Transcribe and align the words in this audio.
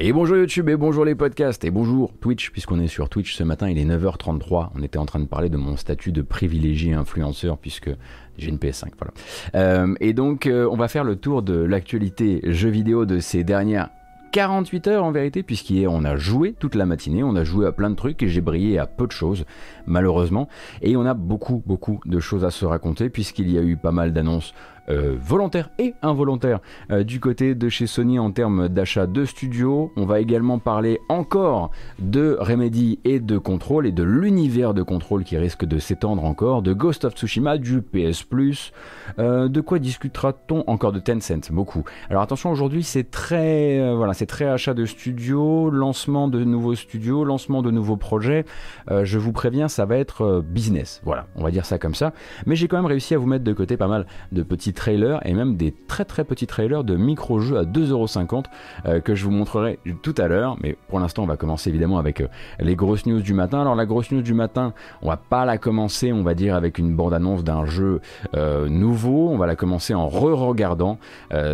Et 0.00 0.12
bonjour 0.12 0.36
YouTube, 0.36 0.68
et 0.68 0.76
bonjour 0.76 1.04
les 1.04 1.16
podcasts, 1.16 1.64
et 1.64 1.72
bonjour 1.72 2.12
Twitch, 2.20 2.50
puisqu'on 2.52 2.78
est 2.78 2.86
sur 2.86 3.08
Twitch 3.08 3.34
ce 3.34 3.42
matin, 3.42 3.68
il 3.68 3.78
est 3.78 3.84
9h33. 3.84 4.68
On 4.76 4.82
était 4.84 4.96
en 4.96 5.06
train 5.06 5.18
de 5.18 5.26
parler 5.26 5.48
de 5.48 5.56
mon 5.56 5.76
statut 5.76 6.12
de 6.12 6.22
privilégié 6.22 6.94
influenceur, 6.94 7.58
puisque 7.58 7.90
j'ai 8.36 8.48
une 8.48 8.58
PS5, 8.58 8.90
voilà. 8.96 9.12
Euh, 9.56 9.96
et 9.98 10.12
donc, 10.12 10.46
euh, 10.46 10.68
on 10.70 10.76
va 10.76 10.86
faire 10.86 11.02
le 11.02 11.16
tour 11.16 11.42
de 11.42 11.54
l'actualité 11.54 12.40
jeux 12.44 12.68
vidéo 12.68 13.06
de 13.06 13.18
ces 13.18 13.42
dernières 13.42 13.90
48 14.30 14.86
heures 14.86 15.04
en 15.04 15.10
vérité, 15.10 15.42
puisqu'on 15.42 16.04
a 16.04 16.14
joué 16.14 16.54
toute 16.56 16.76
la 16.76 16.86
matinée, 16.86 17.24
on 17.24 17.34
a 17.34 17.42
joué 17.42 17.66
à 17.66 17.72
plein 17.72 17.90
de 17.90 17.96
trucs 17.96 18.22
et 18.22 18.28
j'ai 18.28 18.40
brillé 18.40 18.78
à 18.78 18.86
peu 18.86 19.08
de 19.08 19.12
choses, 19.12 19.46
malheureusement. 19.86 20.46
Et 20.80 20.96
on 20.96 21.06
a 21.06 21.14
beaucoup, 21.14 21.60
beaucoup 21.66 21.98
de 22.04 22.20
choses 22.20 22.44
à 22.44 22.52
se 22.52 22.64
raconter, 22.64 23.08
puisqu'il 23.08 23.50
y 23.50 23.58
a 23.58 23.62
eu 23.62 23.76
pas 23.76 23.90
mal 23.90 24.12
d'annonces 24.12 24.54
euh, 24.90 25.16
volontaire 25.20 25.68
et 25.78 25.94
involontaire 26.02 26.60
euh, 26.90 27.04
du 27.04 27.20
côté 27.20 27.54
de 27.54 27.68
chez 27.68 27.86
Sony 27.86 28.18
en 28.18 28.30
termes 28.30 28.68
d'achat 28.68 29.06
de 29.06 29.24
studios. 29.24 29.92
On 29.96 30.06
va 30.06 30.20
également 30.20 30.58
parler 30.58 30.98
encore 31.08 31.70
de 31.98 32.36
Remedy 32.40 32.98
et 33.04 33.20
de 33.20 33.36
Control 33.36 33.86
et 33.86 33.92
de 33.92 34.02
l'univers 34.02 34.72
de 34.72 34.82
Control 34.82 35.24
qui 35.24 35.36
risque 35.36 35.66
de 35.66 35.78
s'étendre 35.78 36.24
encore, 36.24 36.62
de 36.62 36.72
Ghost 36.72 37.04
of 37.04 37.14
Tsushima, 37.14 37.58
du 37.58 37.82
PS 37.82 38.22
Plus. 38.22 38.72
Euh, 39.18 39.48
de 39.48 39.60
quoi 39.60 39.78
discutera-t-on 39.78 40.64
encore 40.66 40.92
de 40.92 41.00
Tencent? 41.00 41.52
Beaucoup. 41.52 41.84
Alors 42.08 42.22
attention, 42.22 42.50
aujourd'hui 42.50 42.82
c'est 42.82 43.10
très 43.10 43.94
voilà, 43.94 44.14
c'est 44.14 44.26
très 44.26 44.46
achat 44.46 44.74
de 44.74 44.86
studios, 44.86 45.70
lancement 45.70 46.28
de 46.28 46.44
nouveaux 46.44 46.74
studios, 46.74 47.24
lancement 47.24 47.62
de 47.62 47.70
nouveaux 47.70 47.96
projets. 47.96 48.44
je 48.88 49.18
vous 49.18 49.32
préviens, 49.32 49.68
ça 49.68 49.84
va 49.84 49.96
être 49.96 50.42
business. 50.42 51.00
Voilà, 51.04 51.26
on 51.36 51.44
va 51.44 51.50
dire 51.50 51.66
ça 51.66 51.78
comme 51.78 51.94
ça. 51.94 52.12
Mais 52.46 52.56
j'ai 52.56 52.68
quand 52.68 52.76
même 52.76 52.86
réussi 52.86 53.14
à 53.14 53.18
vous 53.18 53.26
mettre 53.26 53.44
de 53.44 53.52
côté 53.52 53.76
pas 53.76 53.88
mal 53.88 54.06
de 54.32 54.42
petits 54.42 54.72
trailers 54.78 55.20
et 55.26 55.34
même 55.34 55.56
des 55.56 55.74
très 55.88 56.04
très 56.04 56.24
petits 56.24 56.46
trailers 56.46 56.84
de 56.84 56.96
micro-jeux 56.96 57.58
à 57.58 57.64
2,50€ 57.64 58.44
euh, 58.86 59.00
que 59.00 59.16
je 59.16 59.24
vous 59.24 59.32
montrerai 59.32 59.80
tout 60.02 60.14
à 60.16 60.28
l'heure. 60.28 60.56
Mais 60.62 60.76
pour 60.88 61.00
l'instant, 61.00 61.24
on 61.24 61.26
va 61.26 61.36
commencer 61.36 61.68
évidemment 61.68 61.98
avec 61.98 62.20
euh, 62.20 62.28
les 62.60 62.76
grosses 62.76 63.04
news 63.04 63.20
du 63.20 63.34
matin. 63.34 63.60
Alors 63.60 63.74
la 63.74 63.86
grosse 63.86 64.12
news 64.12 64.22
du 64.22 64.34
matin, 64.34 64.72
on 65.02 65.08
va 65.08 65.16
pas 65.16 65.44
la 65.44 65.58
commencer, 65.58 66.12
on 66.12 66.22
va 66.22 66.34
dire, 66.34 66.54
avec 66.54 66.78
une 66.78 66.94
bande-annonce 66.94 67.42
d'un 67.42 67.64
jeu 67.64 68.00
euh, 68.34 68.68
nouveau. 68.68 69.28
On 69.30 69.36
va 69.36 69.46
la 69.46 69.56
commencer 69.56 69.94
en 69.94 70.08
re-regardant 70.08 70.98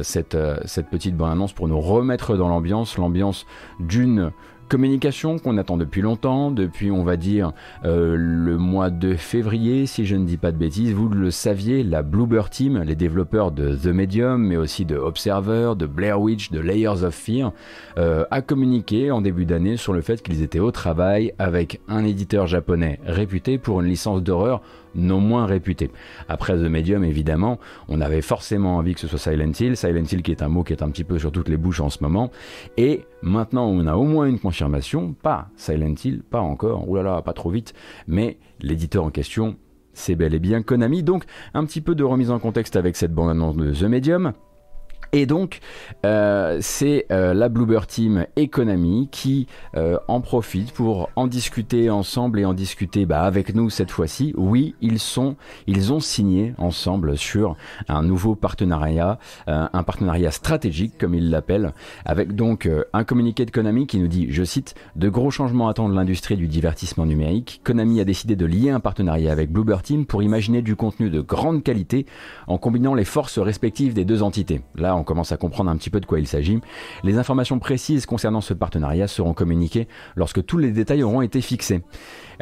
cette, 0.02 0.36
cette 0.64 0.88
petite 0.88 1.16
bande-annonce 1.16 1.52
pour 1.52 1.68
nous 1.68 1.80
remettre 1.80 2.36
dans 2.36 2.48
l'ambiance, 2.48 2.98
l'ambiance 2.98 3.46
d'une 3.80 4.32
communication 4.68 5.38
qu'on 5.38 5.56
attend 5.58 5.76
depuis 5.76 6.02
longtemps, 6.02 6.50
depuis 6.50 6.90
on 6.90 7.04
va 7.04 7.16
dire 7.16 7.52
euh, 7.84 8.16
le 8.18 8.56
mois 8.56 8.90
de 8.90 9.14
février, 9.14 9.86
si 9.86 10.06
je 10.06 10.16
ne 10.16 10.24
dis 10.24 10.36
pas 10.36 10.52
de 10.52 10.56
bêtises. 10.56 10.92
Vous 10.92 11.08
le 11.08 11.30
saviez, 11.30 11.82
la 11.82 12.02
Bluebird 12.02 12.50
Team, 12.50 12.82
les 12.82 12.94
développeurs 12.94 13.50
de 13.50 13.74
The 13.74 13.86
Medium, 13.86 14.42
mais 14.42 14.56
aussi 14.56 14.84
de 14.84 14.96
Observer, 14.96 15.72
de 15.76 15.86
Blair 15.86 16.20
Witch, 16.20 16.50
de 16.50 16.60
Layers 16.60 17.04
of 17.04 17.14
Fear, 17.14 17.52
euh, 17.98 18.24
a 18.30 18.42
communiqué 18.42 19.10
en 19.10 19.20
début 19.20 19.44
d'année 19.44 19.76
sur 19.76 19.92
le 19.92 20.00
fait 20.00 20.22
qu'ils 20.22 20.42
étaient 20.42 20.60
au 20.60 20.70
travail 20.70 21.32
avec 21.38 21.80
un 21.88 22.04
éditeur 22.04 22.46
japonais 22.46 23.00
réputé 23.06 23.58
pour 23.58 23.80
une 23.80 23.88
licence 23.88 24.22
d'horreur 24.22 24.62
non 24.94 25.20
moins 25.20 25.46
réputé. 25.46 25.90
Après 26.28 26.54
The 26.54 26.68
Medium, 26.68 27.04
évidemment, 27.04 27.58
on 27.88 28.00
avait 28.00 28.22
forcément 28.22 28.76
envie 28.76 28.94
que 28.94 29.00
ce 29.00 29.08
soit 29.08 29.18
Silent 29.18 29.52
Hill. 29.58 29.76
Silent 29.76 30.04
Hill 30.10 30.22
qui 30.22 30.30
est 30.30 30.42
un 30.42 30.48
mot 30.48 30.62
qui 30.62 30.72
est 30.72 30.82
un 30.82 30.90
petit 30.90 31.04
peu 31.04 31.18
sur 31.18 31.32
toutes 31.32 31.48
les 31.48 31.56
bouches 31.56 31.80
en 31.80 31.90
ce 31.90 32.02
moment. 32.02 32.30
Et 32.76 33.04
maintenant, 33.22 33.66
on 33.66 33.86
a 33.86 33.94
au 33.94 34.04
moins 34.04 34.26
une 34.26 34.38
confirmation. 34.38 35.14
Pas 35.14 35.48
Silent 35.56 35.94
Hill, 36.02 36.22
pas 36.22 36.40
encore. 36.40 36.88
Oulala, 36.88 37.22
pas 37.22 37.32
trop 37.32 37.50
vite. 37.50 37.74
Mais 38.06 38.38
l'éditeur 38.60 39.04
en 39.04 39.10
question, 39.10 39.56
c'est 39.92 40.16
bel 40.16 40.34
et 40.34 40.38
bien 40.38 40.62
Konami. 40.62 41.02
Donc, 41.02 41.24
un 41.54 41.64
petit 41.64 41.80
peu 41.80 41.94
de 41.94 42.04
remise 42.04 42.30
en 42.30 42.38
contexte 42.38 42.76
avec 42.76 42.96
cette 42.96 43.12
bande-annonce 43.12 43.56
de 43.56 43.72
The 43.72 43.84
Medium. 43.84 44.32
Et 45.14 45.26
donc, 45.26 45.60
euh, 46.04 46.58
c'est 46.60 47.06
euh, 47.12 47.34
la 47.34 47.48
Bluebird 47.48 47.86
Team 47.86 48.26
et 48.34 48.48
Konami 48.48 49.08
qui 49.12 49.46
euh, 49.76 49.96
en 50.08 50.20
profitent 50.20 50.72
pour 50.72 51.08
en 51.14 51.28
discuter 51.28 51.88
ensemble 51.88 52.40
et 52.40 52.44
en 52.44 52.52
discuter 52.52 53.06
bah, 53.06 53.22
avec 53.22 53.54
nous 53.54 53.70
cette 53.70 53.92
fois-ci. 53.92 54.34
Oui, 54.36 54.74
ils 54.80 54.98
sont, 54.98 55.36
ils 55.68 55.92
ont 55.92 56.00
signé 56.00 56.52
ensemble 56.58 57.16
sur 57.16 57.54
un 57.86 58.02
nouveau 58.02 58.34
partenariat, 58.34 59.20
un 59.46 59.82
partenariat 59.84 60.32
stratégique 60.32 60.98
comme 60.98 61.14
ils 61.14 61.30
l'appellent, 61.30 61.74
avec 62.04 62.34
donc 62.34 62.68
un 62.92 63.04
communiqué 63.04 63.44
de 63.44 63.52
Konami 63.52 63.86
qui 63.86 64.00
nous 64.00 64.08
dit, 64.08 64.26
je 64.30 64.42
cite, 64.42 64.74
de 64.96 65.08
gros 65.08 65.30
changements 65.30 65.68
attendent 65.68 65.94
l'industrie 65.94 66.36
du 66.36 66.48
divertissement 66.48 67.06
numérique. 67.06 67.60
Konami 67.62 68.00
a 68.00 68.04
décidé 68.04 68.34
de 68.34 68.46
lier 68.46 68.70
un 68.70 68.80
partenariat 68.80 69.30
avec 69.30 69.52
Bluebird 69.52 69.82
Team 69.84 70.06
pour 70.06 70.24
imaginer 70.24 70.60
du 70.60 70.74
contenu 70.74 71.08
de 71.08 71.20
grande 71.20 71.62
qualité 71.62 72.04
en 72.48 72.58
combinant 72.58 72.94
les 72.94 73.04
forces 73.04 73.38
respectives 73.38 73.94
des 73.94 74.04
deux 74.04 74.24
entités. 74.24 74.62
Là, 74.74 74.96
commence 75.04 75.32
à 75.32 75.36
comprendre 75.36 75.70
un 75.70 75.76
petit 75.76 75.90
peu 75.90 76.00
de 76.00 76.06
quoi 76.06 76.18
il 76.18 76.26
s'agit. 76.26 76.60
Les 77.02 77.18
informations 77.18 77.58
précises 77.58 78.06
concernant 78.06 78.40
ce 78.40 78.54
partenariat 78.54 79.08
seront 79.08 79.34
communiquées 79.34 79.88
lorsque 80.16 80.44
tous 80.44 80.58
les 80.58 80.70
détails 80.70 81.02
auront 81.02 81.22
été 81.22 81.40
fixés. 81.40 81.82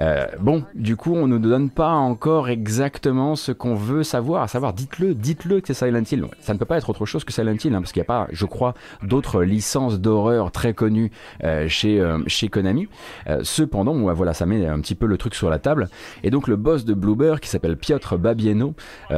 Euh, 0.00 0.26
bon, 0.41 0.64
du 0.75 0.97
coup, 0.97 1.14
on 1.14 1.26
ne 1.26 1.38
nous 1.38 1.48
donne 1.48 1.70
pas 1.70 1.92
encore 1.92 2.48
exactement 2.48 3.36
ce 3.36 3.53
qu'on 3.53 3.75
veut 3.75 4.03
savoir. 4.03 4.42
À 4.42 4.48
savoir, 4.48 4.72
dites-le, 4.72 5.14
dites-le 5.14 5.60
que 5.60 5.72
c'est 5.72 5.86
Silent 5.86 6.03
Hill. 6.10 6.25
Ça 6.41 6.54
ne 6.54 6.58
peut 6.58 6.64
pas 6.64 6.78
être 6.78 6.91
autre 6.91 7.06
chose 7.06 7.25
que 7.25 7.32
Silent 7.32 7.56
Hill, 7.62 7.75
hein, 7.75 7.80
parce 7.80 7.92
qu'il 7.92 8.00
n'y 8.00 8.06
a 8.06 8.12
pas, 8.12 8.26
je 8.31 8.47
crois, 8.47 8.75
d'autres 9.02 9.42
licences 9.42 10.00
d'horreur 10.00 10.50
très 10.50 10.75
connues 10.75 11.10
euh, 11.44 11.69
chez, 11.69 12.00
euh, 12.00 12.19
chez 12.26 12.48
Konami. 12.48 12.88
cependant, 13.42 13.94
voilà, 14.14 14.34
ça 14.34 14.47
met 14.47 14.66
un 14.66 14.81
petit 14.81 14.94
peu 14.94 15.06
le 15.06 15.16
truc 15.16 15.34
sur 15.34 15.50
la 15.50 15.58
table. 15.58 15.88
Et 16.22 16.31
donc, 16.31 16.48
le 16.48 16.56
boss 16.56 16.84
de 16.84 16.94
Bluebird, 16.94 17.41
qui 17.41 17.48
s'appelle 17.48 17.76
Piotr 17.76 18.19
Babieno, 18.19 18.75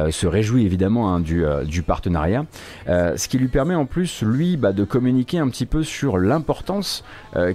se 0.09 0.27
réjouit 0.27 0.65
évidemment 0.65 1.13
hein, 1.13 1.19
du, 1.19 1.43
du, 1.65 1.83
partenariat. 1.83 2.45
ce 2.87 3.27
qui 3.27 3.37
lui 3.37 3.47
permet 3.47 3.75
en 3.75 3.85
plus, 3.85 4.21
lui, 4.21 4.57
bah, 4.57 4.71
de 4.71 4.83
communiquer 4.83 5.39
un 5.39 5.49
petit 5.49 5.65
peu 5.65 5.83
sur 5.83 6.17
l'importance 6.17 7.03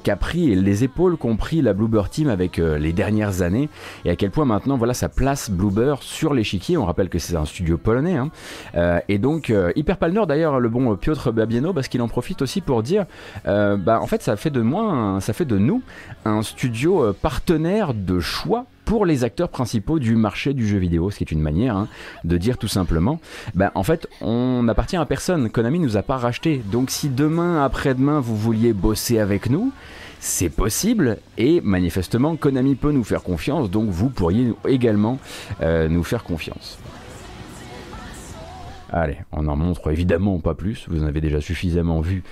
qu'a 0.03 0.17
pris 0.17 0.53
et 0.53 0.55
les 0.55 0.85
épaules 0.85 1.17
qu'ont 1.17 1.37
pris 1.37 1.63
la 1.63 1.73
Bluebird 1.73 2.11
Team 2.11 2.29
avec 2.29 2.59
les 2.59 2.93
derniers 2.93 3.10
années 3.43 3.69
et 4.05 4.11
à 4.11 4.17
quel 4.17 4.31
point 4.31 4.45
maintenant 4.45 4.77
voilà 4.77 4.95
ça 4.95 5.09
place 5.09 5.51
Bluebird 5.51 6.03
sur 6.03 6.35
l'échiquier. 6.35 6.77
On 6.77 6.85
rappelle 6.85 7.09
que 7.09 7.19
c'est 7.19 7.37
un 7.37 7.45
studio 7.45 7.77
polonais 7.77 8.17
hein. 8.17 8.31
euh, 8.75 9.01
et 9.09 9.19
donc 9.19 9.51
euh, 9.51 9.73
hyper 9.77 9.97
palneur 9.97 10.27
d'ailleurs 10.27 10.61
le 10.61 10.69
bon 10.69 10.97
Piotr 10.97 11.33
Babieno 11.33 11.73
parce 11.73 11.89
qu'il 11.89 12.03
en 12.03 12.09
profite 12.09 12.43
aussi 12.43 12.61
pour 12.61 12.83
dire 12.83 13.07
euh, 13.47 13.77
bah 13.77 14.01
en 14.01 14.07
fait 14.07 14.23
ça 14.23 14.37
fait 14.37 14.51
de 14.51 14.61
moi 14.61 15.19
ça 15.21 15.33
fait 15.33 15.45
de 15.45 15.59
nous 15.59 15.83
un 16.25 16.43
studio 16.43 17.13
partenaire 17.13 17.95
de 17.95 18.21
choix 18.21 18.67
pour 18.91 19.07
les 19.07 19.23
acteurs 19.23 19.51
principaux 19.51 20.01
du 20.01 20.17
marché 20.17 20.53
du 20.53 20.67
jeu 20.67 20.79
vidéo, 20.79 21.13
ce 21.13 21.19
qui 21.19 21.23
est 21.23 21.31
une 21.31 21.41
manière 21.41 21.77
hein, 21.77 21.87
de 22.25 22.37
dire 22.37 22.59
tout 22.59 22.67
simplement, 22.67 23.21
ben, 23.55 23.71
en 23.77 23.85
fait, 23.85 24.09
on 24.21 24.65
n'appartient 24.65 24.97
à 24.97 25.07
personne. 25.07 25.49
Konami 25.49 25.79
nous 25.79 25.97
a 25.97 26.03
pas 26.03 26.17
racheté. 26.17 26.61
Donc 26.73 26.91
si 26.91 27.09
demain, 27.09 27.65
après-demain, 27.65 28.19
vous 28.19 28.37
vouliez 28.37 28.73
bosser 28.73 29.21
avec 29.21 29.49
nous, 29.49 29.71
c'est 30.21 30.51
possible 30.51 31.19
et 31.39 31.61
manifestement 31.63 32.37
Konami 32.37 32.75
peut 32.77 32.93
nous 32.93 33.05
faire 33.05 33.23
confiance, 33.23 33.71
donc 33.71 33.89
vous 33.89 34.11
pourriez 34.11 34.53
également 34.69 35.19
euh, 35.63 35.89
nous 35.89 36.05
faire 36.05 36.23
confiance. 36.23 36.79
Allez, 38.93 39.19
on 39.33 39.47
en 39.47 39.57
montre 39.57 39.91
évidemment 39.91 40.39
pas 40.41 40.55
plus, 40.55 40.87
vous 40.89 41.03
en 41.03 41.07
avez 41.07 41.21
déjà 41.21 41.41
suffisamment 41.41 42.01
vu 42.01 42.23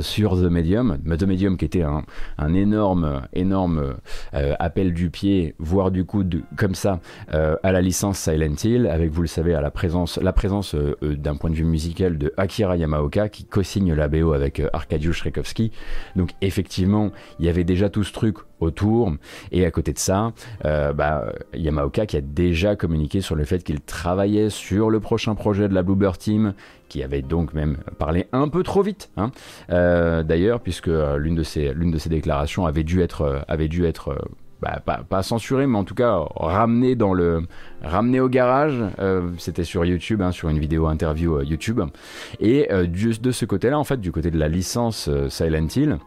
sur 0.00 0.36
The 0.36 0.50
Medium. 0.50 0.98
The 1.04 1.24
Medium 1.24 1.56
qui 1.56 1.64
était 1.64 1.82
un, 1.82 2.54
énorme, 2.54 3.22
énorme 3.32 3.94
euh, 4.34 4.54
appel 4.58 4.92
du 4.92 5.10
pied, 5.10 5.54
voire 5.58 5.90
du 5.90 6.04
coup 6.04 6.24
comme 6.56 6.74
ça, 6.74 7.00
euh, 7.34 7.56
à 7.62 7.72
la 7.72 7.80
licence 7.80 8.18
Silent 8.18 8.54
Hill, 8.62 8.86
avec 8.86 9.10
vous 9.10 9.22
le 9.22 9.28
savez, 9.28 9.54
à 9.54 9.60
la 9.60 9.70
présence, 9.70 10.18
la 10.18 10.32
présence 10.32 10.74
d'un 11.02 11.36
point 11.36 11.50
de 11.50 11.56
vue 11.56 11.64
musical 11.64 12.18
de 12.18 12.32
Akira 12.36 12.76
Yamaoka 12.76 13.28
qui 13.28 13.44
co-signe 13.44 13.94
la 13.94 14.08
BO 14.08 14.32
avec 14.32 14.62
Arkadiusz 14.72 15.22
Rekowski. 15.22 15.72
Donc 16.16 16.30
effectivement, 16.40 17.10
il 17.38 17.46
y 17.46 17.48
avait 17.48 17.64
déjà 17.64 17.88
tout 17.88 18.04
ce 18.04 18.12
truc 18.12 18.36
autour. 18.60 19.12
Et 19.50 19.64
à 19.66 19.70
côté 19.70 19.92
de 19.92 19.98
ça, 19.98 20.32
bah, 20.62 21.32
Yamaoka 21.54 22.06
qui 22.06 22.16
a 22.16 22.20
déjà 22.20 22.76
communiqué 22.76 23.20
sur 23.20 23.34
le 23.34 23.44
fait 23.44 23.62
qu'il 23.62 23.80
travaillait 23.80 24.50
sur 24.50 24.90
le 24.90 25.00
prochain 25.00 25.34
projet 25.34 25.68
de 25.68 25.74
la 25.74 25.82
Bluebird 25.82 26.18
Team, 26.18 26.54
qui 26.92 27.02
avait 27.02 27.22
donc 27.22 27.54
même 27.54 27.78
parlé 27.98 28.26
un 28.32 28.48
peu 28.48 28.62
trop 28.62 28.82
vite, 28.82 29.10
hein. 29.16 29.30
euh, 29.70 30.22
d'ailleurs, 30.22 30.60
puisque 30.60 30.88
euh, 30.88 31.16
l'une 31.16 31.34
de 31.34 31.42
ses 31.42 32.08
déclarations 32.10 32.66
avait 32.66 32.84
dû 32.84 33.00
être 33.00 33.22
euh, 33.22 34.18
bah, 34.60 34.82
pas, 35.08 35.22
censurée, 35.22 35.66
mais 35.66 35.78
en 35.78 35.84
tout 35.84 35.94
cas 35.94 36.20
ramenée 36.36 36.94
dans 36.94 37.14
le 37.14 37.44
ramenée 37.82 38.20
au 38.20 38.28
garage. 38.28 38.78
C'était 39.38 39.64
sur 39.64 39.86
YouTube, 39.86 40.20
hein, 40.20 40.32
sur 40.32 40.50
une 40.50 40.58
vidéo 40.58 40.86
interview 40.86 41.40
YouTube. 41.40 41.80
Et 42.38 42.68
de 42.70 43.32
ce 43.32 43.44
côté-là, 43.44 43.76
en 43.76 43.84
fait, 43.84 44.00
du 44.00 44.12
côté 44.12 44.30
de 44.30 44.38
la 44.38 44.46
licence 44.46 45.10
Silent 45.30 45.66
Hill 45.74 45.98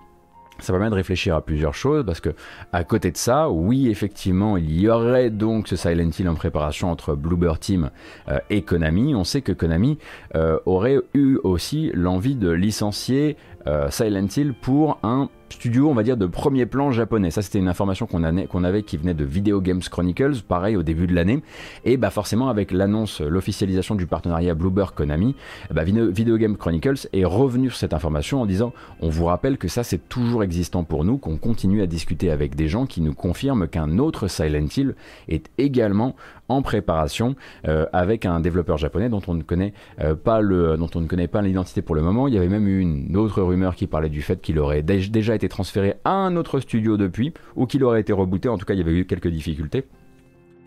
ça 0.60 0.74
permet 0.74 0.90
de 0.90 0.96
réfléchir 0.96 1.36
à 1.36 1.42
plusieurs 1.42 1.74
choses 1.74 2.06
parce 2.06 2.20
que 2.22 2.30
à 2.72 2.84
côté 2.84 3.12
de 3.12 3.18
ça, 3.18 3.50
oui 3.50 3.90
effectivement 3.90 4.58
il 4.58 4.80
y 4.80 4.90
aurait 4.90 5.30
donc 5.30 5.68
ce 5.68 5.76
Silent 5.76 6.10
Hill 6.18 6.30
en 6.30 6.36
préparation 6.36 6.92
entre 6.92 7.16
Bluebird 7.16 7.60
Team 7.60 7.90
euh, 8.30 8.40
et 8.50 8.62
Konami. 8.62 9.16
On 9.16 9.24
sait 9.24 9.42
que 9.42 9.52
Konami 9.52 9.98
euh, 10.36 10.60
aurait 10.66 11.00
eu 11.14 11.38
aussi 11.44 11.92
l'envie 11.94 12.36
de 12.36 12.50
licencier 12.50 13.38
euh, 13.68 13.90
Silent 13.90 14.28
Hill 14.36 14.54
pour 14.54 15.00
un 15.04 15.30
studio, 15.56 15.90
on 15.90 15.94
va 15.94 16.04
dire, 16.04 16.18
de 16.18 16.26
premier 16.26 16.66
plan 16.66 16.92
japonais. 16.92 17.32
Ça, 17.32 17.42
c'était 17.42 17.60
une 17.60 17.68
information 17.68 18.06
qu'on 18.06 18.64
avait 18.64 18.84
qui 18.84 18.98
venait 18.98 19.14
de 19.14 19.24
Video 19.24 19.62
Games 19.62 19.82
Chronicles, 19.82 20.42
pareil 20.48 20.76
au 20.76 20.84
début 20.84 21.08
de 21.08 21.16
l'année. 21.16 21.42
Et 21.86 21.98
bah 21.98 22.10
forcément, 22.10 22.50
avec 22.50 22.72
l'annonce, 22.72 23.22
l'officialisation 23.22 23.96
du 23.96 24.06
partenariat 24.06 24.54
Bluebird 24.54 24.94
Konami, 24.94 25.36
bah, 25.72 25.84
Video 25.84 26.38
Game 26.38 26.58
Chronicles 26.58 27.08
est 27.14 27.26
revenu 27.26 27.70
sur 27.70 27.80
cette 27.80 27.94
information 27.94 28.42
en 28.42 28.46
disant 28.46 28.74
on 29.00 29.10
vous 29.10 29.26
rappelle 29.26 29.58
que 29.58 29.68
ça 29.68 29.84
c'est 29.84 30.10
toujours 30.10 30.44
existant 30.44 30.84
pour 30.84 31.06
nous, 31.06 31.18
qu'on 31.18 31.38
continue 31.38 31.82
à 31.82 31.88
discuter 31.88 32.32
avec 32.32 32.56
des 32.56 32.68
gens 32.68 32.86
qui 32.86 33.02
nous 33.02 33.14
confirment 33.14 33.68
qu'un 33.68 33.98
autre 33.98 34.28
Silent 34.28 34.68
Hill 34.76 34.96
est 35.30 35.50
également 35.58 36.16
en 36.50 36.62
préparation 36.62 37.36
euh, 37.68 37.86
avec 37.94 38.26
un 38.26 38.40
développeur 38.40 38.78
japonais 38.78 39.10
dont 39.10 39.22
on 39.28 39.34
ne 39.34 39.44
connaît 39.44 39.74
euh, 40.02 40.16
pas 40.16 40.42
le 40.42 40.78
dont 40.78 40.90
on 40.96 41.02
ne 41.02 41.08
connaît 41.08 41.28
pas 41.28 41.42
l'identité 41.42 41.82
pour 41.82 41.96
le 41.96 42.02
moment. 42.02 42.28
Il 42.28 42.34
y 42.34 42.38
avait 42.38 42.48
même 42.48 42.68
eu 42.68 42.80
une 42.80 43.16
autre 43.18 43.42
rumeur 43.42 43.76
qui 43.76 43.88
parlait 43.88 44.10
du 44.10 44.22
fait 44.22 44.42
qu'il 44.42 44.60
aurait 44.60 44.84
déjà 44.84 45.36
été 45.36 45.50
transféré 45.50 45.96
à 46.04 46.12
un 46.12 46.36
autre 46.36 46.60
studio 46.60 46.98
depuis 46.98 47.34
ou 47.56 47.66
qu'il 47.66 47.84
aurait 47.84 48.02
été 48.02 48.14
rebooté. 48.14 48.50
En 48.50 48.58
tout 48.58 48.66
cas, 48.66 48.74
il 48.74 48.78
y 48.78 48.82
avait 48.82 48.94
eu 48.94 49.06
quelques 49.06 49.28
difficultés. 49.28 49.86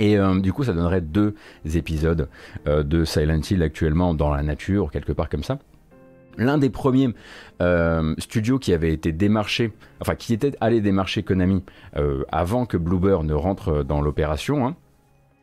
Et 0.01 0.17
euh, 0.17 0.39
du 0.39 0.53
coup, 0.53 0.63
ça 0.63 0.73
donnerait 0.73 1.01
deux 1.01 1.35
épisodes 1.75 2.29
de 2.67 3.05
Silent 3.05 3.41
Hill 3.51 3.63
actuellement 3.63 4.15
dans 4.15 4.33
la 4.33 4.43
nature, 4.43 4.91
quelque 4.91 5.13
part 5.13 5.29
comme 5.29 5.43
ça. 5.43 5.59
L'un 6.37 6.57
des 6.57 6.71
premiers 6.71 7.09
studios 8.19 8.61
qui 8.61 8.73
avait 8.73 8.93
été 8.93 9.11
démarché, 9.11 9.73
enfin 10.01 10.15
qui 10.15 10.33
était 10.33 10.53
allé 10.61 10.81
démarcher 10.81 11.25
Konami 11.25 11.65
avant 12.31 12.65
que 12.65 12.77
Bluebird 12.77 13.25
ne 13.25 13.35
rentre 13.35 13.83
dans 13.83 14.01
l'opération, 14.01 14.65
hein, 14.65 14.77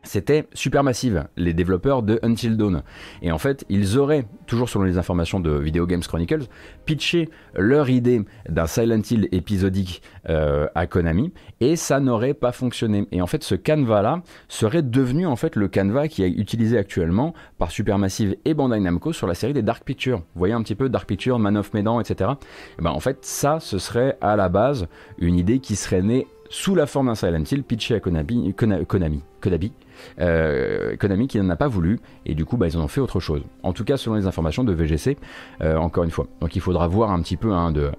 c'était 0.05 0.47
Supermassive, 0.53 1.25
les 1.35 1.53
développeurs 1.53 2.03
de 2.03 2.19
Until 2.23 2.57
Dawn. 2.57 2.83
Et 3.21 3.31
en 3.31 3.37
fait, 3.37 3.65
ils 3.69 3.97
auraient, 3.97 4.25
toujours 4.45 4.69
selon 4.69 4.85
les 4.85 4.97
informations 4.97 5.39
de 5.39 5.51
Video 5.51 5.85
Games 5.85 6.01
Chronicles, 6.01 6.45
pitché 6.85 7.29
leur 7.55 7.89
idée 7.89 8.21
d'un 8.47 8.67
Silent 8.67 9.01
Hill 9.09 9.27
épisodique 9.31 10.01
euh, 10.29 10.67
à 10.75 10.87
Konami, 10.87 11.33
et 11.59 11.75
ça 11.75 11.99
n'aurait 11.99 12.33
pas 12.33 12.51
fonctionné. 12.51 13.07
Et 13.11 13.21
en 13.21 13.27
fait, 13.27 13.43
ce 13.43 13.55
canevas-là 13.55 14.21
serait 14.47 14.83
devenu 14.83 15.25
en 15.27 15.35
fait 15.35 15.55
le 15.55 15.67
canevas 15.67 16.07
qui 16.07 16.23
est 16.23 16.29
utilisé 16.29 16.77
actuellement 16.77 17.33
par 17.57 17.71
Supermassive 17.71 18.35
et 18.45 18.53
Bandai 18.53 18.79
Namco 18.79 19.13
sur 19.13 19.27
la 19.27 19.33
série 19.33 19.53
des 19.53 19.63
Dark 19.63 19.83
Pictures. 19.83 20.19
Vous 20.19 20.39
voyez 20.39 20.53
un 20.53 20.61
petit 20.61 20.75
peu 20.75 20.89
Dark 20.89 21.07
Pictures, 21.07 21.39
Man 21.39 21.57
of 21.57 21.73
Medan, 21.73 21.99
etc. 21.99 22.31
Et 22.79 22.81
ben 22.81 22.91
en 22.91 22.99
fait, 22.99 23.25
ça, 23.25 23.59
ce 23.59 23.79
serait 23.79 24.17
à 24.21 24.35
la 24.35 24.49
base 24.49 24.87
une 25.17 25.35
idée 25.35 25.59
qui 25.59 25.75
serait 25.75 26.01
née 26.01 26.27
sous 26.49 26.75
la 26.75 26.85
forme 26.85 27.07
d'un 27.07 27.15
Silent 27.15 27.43
Hill 27.49 27.63
pitché 27.63 27.95
à 27.95 27.99
Konami, 27.99 28.53
Konami, 28.53 28.85
Konami, 28.85 29.21
euh, 29.45 29.84
Konami 30.17 31.27
qui 31.27 31.39
n'en 31.39 31.49
a 31.49 31.55
pas 31.55 31.67
voulu 31.67 31.99
et 32.25 32.35
du 32.35 32.45
coup 32.45 32.57
bah, 32.57 32.67
ils 32.67 32.77
en 32.77 32.81
ont 32.81 32.87
fait 32.87 33.01
autre 33.01 33.19
chose. 33.19 33.41
En 33.63 33.73
tout 33.73 33.83
cas 33.83 33.97
selon 33.97 34.15
les 34.15 34.27
informations 34.27 34.63
de 34.63 34.73
VGC, 34.73 35.17
euh, 35.61 35.77
encore 35.77 36.03
une 36.03 36.11
fois. 36.11 36.27
Donc 36.41 36.55
il 36.55 36.61
faudra 36.61 36.87
voir 36.87 37.11
un 37.11 37.21
petit 37.21 37.37
peu 37.37 37.51
hein, 37.53 37.71
de, 37.71 37.91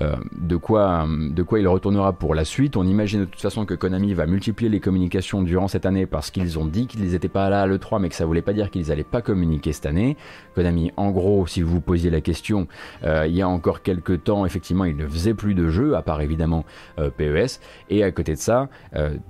euh, 0.00 0.16
de, 0.40 0.56
quoi, 0.56 1.06
de 1.08 1.42
quoi 1.42 1.58
il 1.60 1.68
retournera 1.68 2.12
pour 2.12 2.34
la 2.34 2.44
suite. 2.44 2.76
On 2.76 2.84
imagine 2.84 3.20
de 3.20 3.24
toute 3.24 3.40
façon 3.40 3.64
que 3.64 3.74
Konami 3.74 4.14
va 4.14 4.26
multiplier 4.26 4.70
les 4.70 4.80
communications 4.80 5.42
durant 5.42 5.68
cette 5.68 5.86
année 5.86 6.06
parce 6.06 6.30
qu'ils 6.30 6.58
ont 6.58 6.66
dit 6.66 6.86
qu'ils 6.86 7.02
n'étaient 7.10 7.28
pas 7.28 7.48
là 7.50 7.62
à 7.62 7.66
l'E3 7.66 8.00
mais 8.00 8.08
que 8.08 8.14
ça 8.14 8.26
voulait 8.26 8.42
pas 8.42 8.52
dire 8.52 8.70
qu'ils 8.70 8.88
n'allaient 8.88 9.04
pas 9.04 9.22
communiquer 9.22 9.72
cette 9.72 9.86
année. 9.86 10.16
Konami 10.54 10.92
en 10.96 11.10
gros 11.10 11.46
si 11.46 11.62
vous 11.62 11.70
vous 11.70 11.80
posiez 11.80 12.10
la 12.10 12.20
question 12.20 12.66
il 13.04 13.32
y 13.32 13.42
a 13.42 13.48
encore 13.48 13.82
quelques 13.82 14.24
temps 14.24 14.44
effectivement 14.44 14.84
il 14.84 14.96
ne 14.96 15.06
faisait 15.06 15.34
plus 15.34 15.54
de 15.54 15.68
jeux 15.68 15.96
à 15.96 16.02
part 16.02 16.20
évidemment 16.20 16.64
PES 16.96 17.60
et 17.88 18.02
à 18.02 18.10
côté 18.10 18.32
de 18.32 18.38
ça 18.38 18.68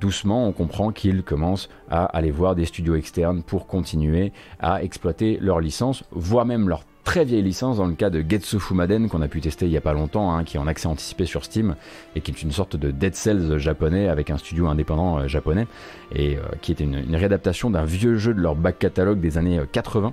doucement 0.01 0.47
on 0.47 0.53
comprend 0.53 0.93
qu'ils 0.93 1.23
commencent 1.23 1.69
à 1.91 2.05
aller 2.05 2.31
voir 2.31 2.55
des 2.55 2.65
studios 2.65 2.95
externes 2.95 3.43
pour 3.43 3.67
continuer 3.67 4.33
à 4.61 4.83
exploiter 4.83 5.39
leur 5.41 5.61
licence, 5.61 6.05
voire 6.13 6.47
même 6.47 6.69
leur 6.69 6.85
très 7.05 7.25
vieille 7.25 7.43
licence 7.43 7.79
dans 7.79 7.87
le 7.87 7.95
cas 7.95 8.11
de 8.11 8.25
Getsu 8.27 8.59
Fumaden 8.61 9.09
qu'on 9.09 9.23
a 9.23 9.29
pu 9.29 9.41
tester 9.41 9.67
il 9.67 9.73
y 9.73 9.77
a 9.77 9.81
pas 9.81 9.93
longtemps, 9.93 10.33
hein, 10.33 10.45
qui 10.45 10.57
est 10.57 10.61
en 10.61 10.67
accès 10.67 10.87
anticipé 10.87 11.25
sur 11.25 11.45
Steam 11.45 11.75
et 12.15 12.21
qui 12.21 12.31
est 12.31 12.43
une 12.43 12.53
sorte 12.53 12.77
de 12.77 12.91
Dead 12.91 13.15
Cells 13.15 13.59
japonais 13.59 14.09
avec 14.09 14.31
un 14.31 14.39
studio 14.39 14.69
indépendant 14.69 15.19
euh, 15.19 15.27
japonais 15.27 15.67
et 16.15 16.37
euh, 16.37 16.43
qui 16.61 16.73
était 16.73 16.85
une, 16.85 17.17
réadaptation 17.17 17.71
d'un 17.71 17.85
vieux 17.85 18.17
jeu 18.17 18.35
de 18.35 18.41
leur 18.41 18.55
back 18.55 18.79
catalogue 18.79 19.21
des 19.21 19.39
années 19.39 19.61
80. 19.73 20.13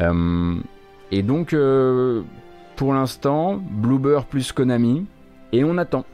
Euh, 0.00 0.54
et 1.10 1.22
donc 1.22 1.54
pour 2.76 2.94
l'instant, 2.94 3.56
Bluebird 3.56 4.26
plus 4.26 4.52
Konami 4.52 5.06
et 5.52 5.62
on 5.64 5.78
attend. 5.78 6.04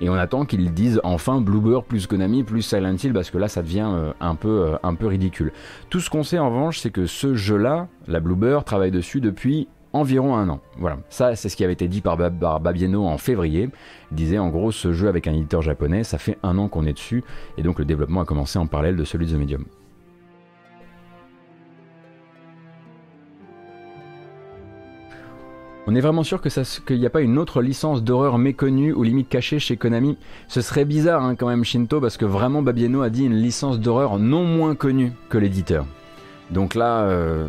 Et 0.00 0.08
on 0.08 0.14
attend 0.14 0.44
qu'ils 0.44 0.72
disent 0.72 1.00
enfin 1.02 1.40
Bluebird 1.40 1.84
plus 1.84 2.06
Konami 2.06 2.44
plus 2.44 2.62
Silent 2.62 2.96
Hill 2.96 3.12
parce 3.12 3.30
que 3.30 3.38
là 3.38 3.48
ça 3.48 3.62
devient 3.62 3.90
euh, 3.90 4.12
un, 4.20 4.34
peu, 4.34 4.66
euh, 4.66 4.76
un 4.82 4.94
peu 4.94 5.06
ridicule. 5.06 5.52
Tout 5.90 6.00
ce 6.00 6.08
qu'on 6.08 6.22
sait 6.22 6.38
en 6.38 6.50
revanche 6.50 6.78
c'est 6.78 6.90
que 6.90 7.06
ce 7.06 7.34
jeu-là, 7.34 7.88
la 8.06 8.20
Bluebird 8.20 8.64
travaille 8.64 8.90
dessus 8.90 9.20
depuis 9.20 9.68
environ 9.92 10.36
un 10.36 10.48
an. 10.48 10.60
Voilà, 10.78 10.98
ça 11.08 11.34
c'est 11.34 11.48
ce 11.48 11.56
qui 11.56 11.64
avait 11.64 11.72
été 11.72 11.88
dit 11.88 12.00
par, 12.00 12.16
Babieno 12.16 13.06
en 13.06 13.18
février. 13.18 13.70
Il 14.12 14.16
disait 14.16 14.38
en 14.38 14.48
gros 14.48 14.70
ce 14.70 14.92
jeu 14.92 15.08
avec 15.08 15.26
un 15.26 15.32
éditeur 15.32 15.62
japonais, 15.62 16.04
ça 16.04 16.18
fait 16.18 16.38
un 16.42 16.58
an 16.58 16.68
qu'on 16.68 16.84
est 16.84 16.92
dessus 16.92 17.24
et 17.56 17.62
donc 17.62 17.78
le 17.78 17.84
développement 17.84 18.20
a 18.20 18.24
commencé 18.24 18.58
en 18.58 18.66
parallèle 18.66 18.96
de 18.96 19.04
celui 19.04 19.26
de 19.26 19.32
The 19.32 19.38
Medium. 19.38 19.64
On 25.90 25.94
est 25.94 26.02
vraiment 26.02 26.22
sûr 26.22 26.42
qu'il 26.42 26.98
n'y 26.98 27.06
a 27.06 27.10
pas 27.10 27.22
une 27.22 27.38
autre 27.38 27.62
licence 27.62 28.04
d'horreur 28.04 28.36
méconnue 28.36 28.92
ou 28.92 29.04
limite 29.04 29.30
cachée 29.30 29.58
chez 29.58 29.78
Konami 29.78 30.18
Ce 30.46 30.60
serait 30.60 30.84
bizarre 30.84 31.24
hein, 31.24 31.34
quand 31.34 31.48
même 31.48 31.64
Shinto 31.64 31.98
parce 31.98 32.18
que 32.18 32.26
vraiment 32.26 32.60
Babieno 32.60 33.00
a 33.00 33.08
dit 33.08 33.24
une 33.24 33.36
licence 33.36 33.80
d'horreur 33.80 34.18
non 34.18 34.44
moins 34.44 34.74
connue 34.74 35.12
que 35.30 35.38
l'éditeur. 35.38 35.86
Donc 36.50 36.74
là, 36.74 37.04
euh, 37.04 37.48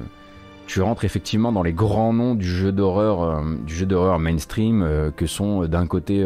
tu 0.68 0.80
rentres 0.82 1.04
effectivement 1.04 1.52
dans 1.52 1.64
les 1.64 1.74
grands 1.74 2.14
noms 2.14 2.34
du 2.34 2.48
jeu 2.48 2.72
d'horreur, 2.72 3.24
euh, 3.24 3.42
du 3.68 3.76
jeu 3.76 3.86
d'horreur 3.86 4.20
mainstream 4.20 4.84
euh, 4.84 5.12
que 5.12 5.26
sont 5.28 5.66
d'un 5.66 5.86
côté, 5.86 6.26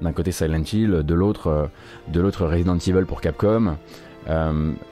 d'un 0.00 0.12
côté 0.12 0.30
Silent 0.30 0.62
Hill, 0.72 1.02
de 1.04 1.14
l'autre, 1.14 1.68
de 2.06 2.20
l'autre 2.20 2.46
Resident 2.46 2.78
Evil 2.78 3.06
pour 3.06 3.20
Capcom. 3.20 3.74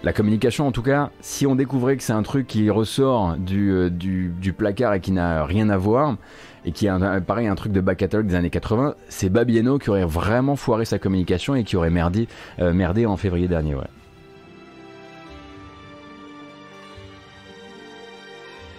La 0.02 0.12
communication, 0.12 0.66
en 0.66 0.72
tout 0.72 0.82
cas, 0.82 1.10
si 1.20 1.46
on 1.46 1.54
découvrait 1.54 1.96
que 1.96 2.02
c'est 2.02 2.12
un 2.12 2.22
truc 2.22 2.46
qui 2.46 2.70
ressort 2.70 3.36
du, 3.36 3.90
du 3.90 4.52
placard 4.52 4.94
et 4.94 5.00
qui 5.00 5.12
n'a 5.12 5.44
rien 5.44 5.68
à 5.70 5.76
voir, 5.76 6.16
et 6.64 6.72
qui 6.72 6.86
est 6.86 7.20
pareil 7.26 7.46
un 7.46 7.54
truc 7.54 7.72
de 7.72 7.80
back 7.80 7.98
catalogue 7.98 8.26
des 8.26 8.34
années 8.34 8.50
80, 8.50 8.94
c'est 9.08 9.30
Babieno 9.30 9.78
qui 9.78 9.90
aurait 9.90 10.04
vraiment 10.04 10.56
foiré 10.56 10.84
sa 10.84 10.98
communication 10.98 11.54
et 11.54 11.64
qui 11.64 11.76
aurait 11.76 11.90
merdé, 11.90 12.28
euh, 12.58 12.72
merdé 12.72 13.06
en 13.06 13.16
février 13.16 13.48
dernier. 13.48 13.76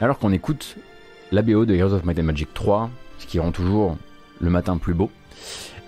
Alors 0.01 0.19
qu'on 0.19 0.31
écoute 0.31 0.77
la 1.31 1.41
BO 1.41 1.65
de 1.65 1.73
Heroes 1.73 1.93
of 1.93 2.05
Might 2.05 2.19
and 2.19 2.23
Magic 2.23 2.53
3, 2.53 2.89
ce 3.17 3.25
qui 3.25 3.39
rend 3.39 3.51
toujours 3.51 3.97
le 4.39 4.49
matin 4.49 4.77
plus 4.77 4.93
beau. 4.93 5.09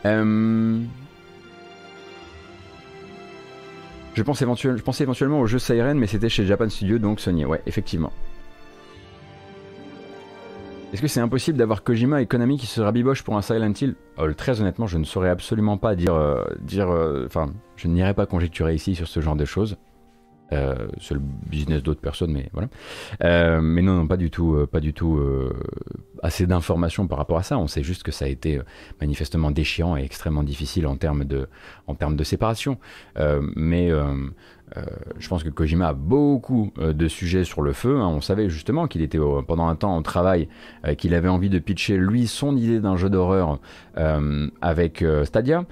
Euh, 0.06 0.80
je, 4.14 4.24
pensais 4.24 5.04
éventuellement 5.04 5.40
au 5.40 5.46
jeu 5.46 5.60
Siren, 5.60 5.98
mais 5.98 6.08
c'était 6.08 6.30
chez 6.30 6.46
Japan 6.46 6.70
Studio, 6.70 7.00
donc 7.00 7.20
Sony. 7.20 7.46
Ouais, 7.46 7.62
effectivement. 7.66 8.12
Est-ce 10.92 11.02
que 11.02 11.08
c'est 11.08 11.22
impossible 11.22 11.58
d'avoir 11.58 11.84
Kojima 11.84 12.22
et 12.22 12.26
Konami 12.26 12.58
qui 12.58 12.66
se 12.66 12.82
rabibochent 12.82 13.24
pour 13.24 13.38
un 13.38 13.42
Silent 13.42 13.72
Hill? 13.80 13.96
Oh, 14.18 14.32
Très 14.34 14.60
honnêtement, 14.60 14.88
je 14.88 14.98
ne 14.98 15.06
saurais 15.06 15.30
absolument 15.30 15.78
pas 15.78 15.96
dire. 15.96 16.14
Euh, 16.14 16.44
dire 16.60 16.90
euh, 16.90 17.26
enfin, 17.26 17.54
je 17.78 17.88
n'irai 17.88 18.14
pas 18.14 18.26
conjecturer 18.26 18.76
ici 18.76 18.96
sur 18.96 19.08
ce 19.08 19.22
genre 19.22 19.38
de 19.38 19.46
choses. 19.46 19.78
Euh, 20.54 20.88
c'est 21.00 21.14
le 21.14 21.22
business 21.22 21.82
d'autres 21.84 22.02
personnes, 22.02 22.32
mais 22.32 22.50
voilà. 22.54 22.68
Euh, 23.24 23.62
mais 23.62 23.82
non, 23.82 23.96
non, 23.96 24.08
pas 24.08 24.18
du 24.18 24.30
tout, 24.30 24.68
pas 24.72 24.80
du 24.80 24.94
tout 24.94 25.20
assez 26.22 26.46
d'informations 26.46 27.08
par 27.08 27.18
rapport 27.18 27.38
à 27.38 27.44
ça. 27.44 27.58
On 27.58 27.68
sait 27.68 27.84
juste 27.84 28.04
que 28.04 28.12
ça 28.12 28.26
a 28.26 28.28
été 28.28 28.60
manifestement 29.00 29.52
déchirant 29.52 29.98
et 29.98 30.04
extrêmement 30.04 30.44
difficile 30.44 30.88
en 30.88 30.98
termes 30.98 31.26
de, 31.26 31.48
en 31.88 31.96
termes 31.96 32.16
de 32.16 32.24
séparation. 32.24 32.78
mais 33.56 33.92
euh, 34.78 34.84
je 35.20 35.28
pense 35.28 35.44
que 35.44 35.50
Kojima 35.50 35.90
a 35.90 35.94
beaucoup 35.94 36.72
euh, 36.80 36.94
de 36.94 37.08
sujets 37.08 37.44
sur 37.44 37.62
le 37.62 37.74
feu. 37.74 38.00
Hein. 38.00 38.08
On 38.08 38.22
savait 38.22 38.50
justement 38.50 38.88
qu'il 38.88 39.02
était 39.02 39.20
pendant 39.48 39.68
un 39.68 39.76
temps 39.76 39.96
en 39.96 40.02
travail, 40.02 40.48
euh, 40.86 40.96
qu'il 40.96 41.14
avait 41.14 41.28
envie 41.28 41.50
de 41.50 41.60
pitcher 41.60 41.98
lui 41.98 42.28
son 42.28 42.56
idée 42.56 42.80
d'un 42.80 42.96
jeu 42.96 43.10
d'horreur 43.10 43.60
avec 44.62 45.04
Stadia. 45.26 45.66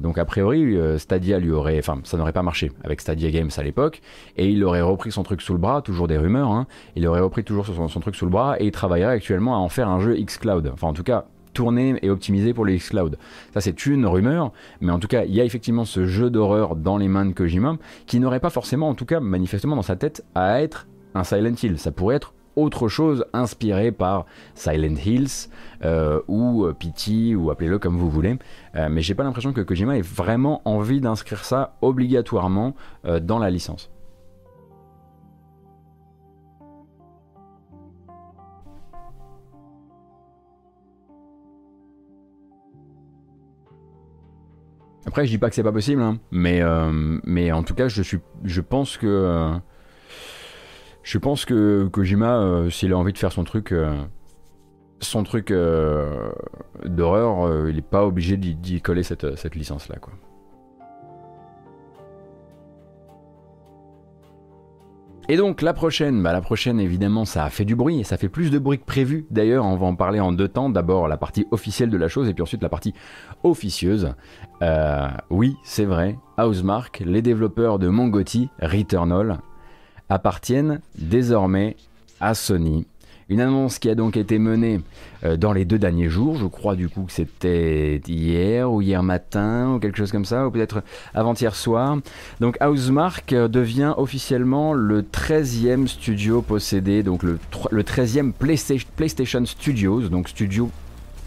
donc 0.00 0.18
a 0.18 0.24
priori, 0.24 0.76
Stadia 0.98 1.38
lui 1.38 1.52
aurait, 1.52 1.78
enfin 1.78 2.00
ça 2.02 2.16
n'aurait 2.16 2.32
pas 2.32 2.42
marché 2.42 2.72
avec 2.82 3.00
Stadia 3.00 3.30
Games 3.30 3.50
à 3.56 3.62
l'époque, 3.62 4.02
et 4.36 4.48
il 4.48 4.64
aurait 4.64 4.80
repris 4.80 5.12
son 5.12 5.22
truc 5.22 5.40
sous 5.40 5.52
le 5.52 5.60
bras, 5.60 5.80
toujours 5.80 6.08
des 6.08 6.18
rumeurs. 6.18 6.50
Hein. 6.50 6.66
il 6.96 7.06
aurait 7.06 7.20
repris 7.20 7.44
toujours 7.44 7.64
son, 7.66 7.86
son, 7.86 8.00
truc 8.00 8.16
sous 8.16 8.24
le 8.24 8.30
bras 8.32 8.56
et 8.58 8.66
il 8.66 8.72
travaillerait 8.72 9.12
actuellement 9.12 9.54
à 9.54 9.58
en 9.58 9.68
faire 9.68 9.88
un 9.88 10.00
jeu 10.00 10.18
X 10.18 10.38
Cloud. 10.38 10.70
Enfin 10.72 10.88
en 10.88 10.92
tout 10.92 11.04
cas 11.04 11.26
tourné 11.52 11.98
et 12.02 12.10
optimisé 12.10 12.54
pour 12.54 12.64
les 12.64 12.76
X-Cloud. 12.76 13.18
Ça, 13.54 13.60
c'est 13.60 13.86
une 13.86 14.06
rumeur, 14.06 14.52
mais 14.80 14.92
en 14.92 14.98
tout 14.98 15.08
cas, 15.08 15.24
il 15.24 15.34
y 15.34 15.40
a 15.40 15.44
effectivement 15.44 15.84
ce 15.84 16.06
jeu 16.06 16.30
d'horreur 16.30 16.76
dans 16.76 16.96
les 16.96 17.08
mains 17.08 17.26
de 17.26 17.32
Kojima 17.32 17.76
qui 18.06 18.20
n'aurait 18.20 18.40
pas 18.40 18.50
forcément, 18.50 18.88
en 18.88 18.94
tout 18.94 19.06
cas, 19.06 19.20
manifestement 19.20 19.76
dans 19.76 19.82
sa 19.82 19.96
tête, 19.96 20.24
à 20.34 20.62
être 20.62 20.86
un 21.14 21.24
Silent 21.24 21.54
Hill. 21.62 21.78
Ça 21.78 21.92
pourrait 21.92 22.16
être 22.16 22.34
autre 22.56 22.88
chose 22.88 23.24
inspiré 23.32 23.92
par 23.92 24.26
Silent 24.54 24.94
Hills 24.94 25.48
euh, 25.84 26.20
ou 26.28 26.64
euh, 26.64 26.74
Pity 26.74 27.34
ou 27.34 27.50
appelez-le 27.50 27.78
comme 27.78 27.96
vous 27.96 28.10
voulez. 28.10 28.38
Euh, 28.76 28.88
mais 28.90 29.00
j'ai 29.00 29.14
pas 29.14 29.24
l'impression 29.24 29.52
que 29.52 29.60
Kojima 29.60 29.96
ait 29.96 30.02
vraiment 30.02 30.62
envie 30.64 31.00
d'inscrire 31.00 31.44
ça 31.44 31.76
obligatoirement 31.80 32.74
dans 33.22 33.38
la 33.38 33.50
licence. 33.50 33.90
Après, 45.06 45.26
je 45.26 45.30
dis 45.30 45.38
pas 45.38 45.48
que 45.48 45.54
c'est 45.54 45.62
pas 45.62 45.72
possible, 45.72 46.00
hein, 46.00 46.18
mais, 46.30 46.62
euh, 46.62 47.18
mais 47.24 47.50
en 47.52 47.62
tout 47.62 47.74
cas, 47.74 47.88
je, 47.88 48.02
suis, 48.02 48.18
je 48.44 48.60
pense 48.60 48.96
que. 48.96 49.06
Euh, 49.06 49.54
je 51.02 51.18
pense 51.18 51.44
que 51.44 51.88
Kojima, 51.88 52.38
euh, 52.38 52.70
s'il 52.70 52.92
a 52.92 52.98
envie 52.98 53.12
de 53.12 53.18
faire 53.18 53.32
son 53.32 53.44
truc. 53.44 53.74
son 55.00 55.24
truc 55.24 55.52
d'horreur, 56.84 57.68
il 57.68 57.74
n'est 57.74 57.82
pas 57.82 58.06
obligé 58.06 58.36
d'y 58.36 58.80
coller 58.80 59.02
cette, 59.02 59.36
cette 59.36 59.56
licence-là, 59.56 59.96
quoi. 60.00 60.12
Et 65.32 65.38
donc 65.38 65.62
la 65.62 65.72
prochaine, 65.72 66.22
bah 66.22 66.34
la 66.34 66.42
prochaine 66.42 66.78
évidemment 66.78 67.24
ça 67.24 67.46
a 67.46 67.48
fait 67.48 67.64
du 67.64 67.74
bruit 67.74 68.00
et 68.00 68.04
ça 68.04 68.18
fait 68.18 68.28
plus 68.28 68.50
de 68.50 68.58
bruit 68.58 68.78
que 68.78 68.84
prévu. 68.84 69.24
D'ailleurs 69.30 69.64
on 69.64 69.76
va 69.76 69.86
en 69.86 69.94
parler 69.94 70.20
en 70.20 70.30
deux 70.30 70.46
temps. 70.46 70.68
D'abord 70.68 71.08
la 71.08 71.16
partie 71.16 71.46
officielle 71.52 71.88
de 71.88 71.96
la 71.96 72.08
chose 72.08 72.28
et 72.28 72.34
puis 72.34 72.42
ensuite 72.42 72.62
la 72.62 72.68
partie 72.68 72.92
officieuse. 73.42 74.12
Euh, 74.60 75.08
oui 75.30 75.56
c'est 75.64 75.86
vrai, 75.86 76.18
Housemark, 76.36 77.02
les 77.06 77.22
développeurs 77.22 77.78
de 77.78 77.88
Mongoti, 77.88 78.50
Returnal, 78.60 79.38
appartiennent 80.10 80.82
désormais 80.98 81.76
à 82.20 82.34
Sony 82.34 82.86
une 83.32 83.40
annonce 83.40 83.78
qui 83.78 83.88
a 83.88 83.94
donc 83.94 84.16
été 84.16 84.38
menée 84.38 84.80
euh, 85.24 85.36
dans 85.36 85.52
les 85.52 85.64
deux 85.64 85.78
derniers 85.78 86.08
jours. 86.08 86.36
Je 86.36 86.46
crois 86.46 86.76
du 86.76 86.88
coup 86.88 87.04
que 87.04 87.12
c'était 87.12 88.00
hier 88.06 88.70
ou 88.70 88.82
hier 88.82 89.02
matin 89.02 89.74
ou 89.74 89.78
quelque 89.78 89.96
chose 89.96 90.12
comme 90.12 90.26
ça, 90.26 90.46
ou 90.46 90.50
peut-être 90.50 90.82
avant-hier 91.14 91.54
soir. 91.54 91.98
Donc 92.40 92.58
Housemark 92.60 93.32
euh, 93.32 93.48
devient 93.48 93.94
officiellement 93.96 94.74
le 94.74 95.02
13e 95.02 95.86
studio 95.86 96.42
possédé, 96.42 97.02
donc 97.02 97.22
le, 97.22 97.38
le 97.70 97.82
13e 97.82 98.32
PlayStation, 98.32 99.46
Studios, 99.46 100.08
donc 100.08 100.28
studio 100.28 100.70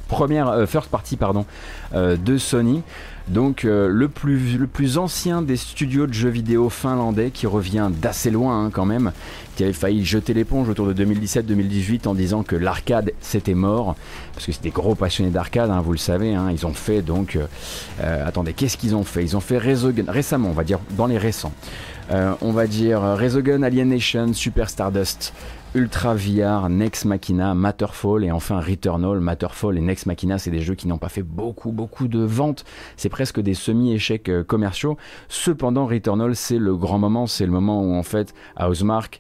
première 0.08 0.50
euh, 0.50 0.66
first 0.66 0.90
party 0.90 1.18
pardon 1.18 1.46
de 1.94 2.38
Sony 2.38 2.84
donc 3.28 3.66
euh, 3.66 3.88
le, 3.88 4.08
plus, 4.08 4.58
le 4.58 4.68
plus 4.68 4.98
ancien 4.98 5.42
des 5.42 5.58
studios 5.58 6.06
de 6.06 6.14
jeux 6.14 6.30
vidéo 6.30 6.70
finlandais 6.70 7.32
qui 7.32 7.48
revient 7.48 7.90
d'assez 7.92 8.30
loin 8.30 8.66
hein, 8.66 8.70
quand 8.72 8.86
même, 8.86 9.12
qui 9.56 9.64
avait 9.64 9.74
failli 9.74 10.06
jeter 10.06 10.34
l'éponge 10.36 10.70
autour 10.70 10.86
de 10.86 11.06
2017-2018 11.06 12.08
en 12.08 12.14
disant 12.14 12.44
que 12.44 12.56
l'arcade 12.56 13.14
c'était 13.22 13.56
mort, 13.56 13.96
parce 14.34 14.46
que 14.46 14.52
c'était 14.52 14.70
gros 14.70 14.94
passionnés 14.94 15.32
d'arcade, 15.32 15.72
hein, 15.72 15.82
vous 15.82 15.92
le 15.92 15.98
savez, 15.98 16.36
hein. 16.36 16.50
ils 16.52 16.66
ont 16.66 16.74
fait 16.74 17.02
donc... 17.02 17.36
Euh, 17.36 17.48
euh, 18.02 18.28
attendez, 18.28 18.54
qu'est-ce 18.54 18.78
qu'ils 18.78 18.96
ont 18.96 19.04
fait? 19.04 19.24
Ils 19.24 19.36
ont 19.36 19.42
fait 19.42 19.58
Resogun, 19.58 20.06
récemment 20.08 20.50
on 20.50 20.54
va 20.54 20.64
dire, 20.64 20.80
dans 20.92 21.08
les 21.08 21.18
récents. 21.18 21.54
on 22.12 22.52
va 22.52 22.68
dire 22.68 23.02
Resogun, 23.02 23.64
Alienation, 23.64 24.34
Super 24.34 24.70
Stardust, 24.70 25.34
Ultra 25.76 26.16
VR, 26.16 26.70
Next 26.70 27.04
Machina, 27.04 27.54
Matterfall 27.54 28.24
et 28.24 28.32
enfin 28.32 28.62
Returnal. 28.62 29.20
Matterfall 29.20 29.78
et 29.78 29.82
Next 29.82 30.06
Machina, 30.06 30.38
c'est 30.38 30.50
des 30.50 30.62
jeux 30.62 30.76
qui 30.76 30.88
n'ont 30.88 30.98
pas 30.98 31.10
fait 31.10 31.22
beaucoup, 31.22 31.74
beaucoup 31.74 32.08
de 32.08 32.20
ventes. 32.20 32.64
C'est 32.96 33.10
presque 33.10 33.42
des 33.42 33.54
semi-échecs 33.54 34.30
euh, 34.30 34.46
commerciaux. 34.46 34.96
Cependant, 35.28 35.86
Returnal, 35.86 36.34
c'est 36.34 36.60
le 36.60 36.78
grand 36.78 36.98
moment. 36.98 37.28
C'est 37.28 37.46
le 37.46 37.52
moment 37.52 37.84
où, 37.84 37.94
en 37.94 38.04
fait, 38.04 38.34
Housemark 38.58 39.20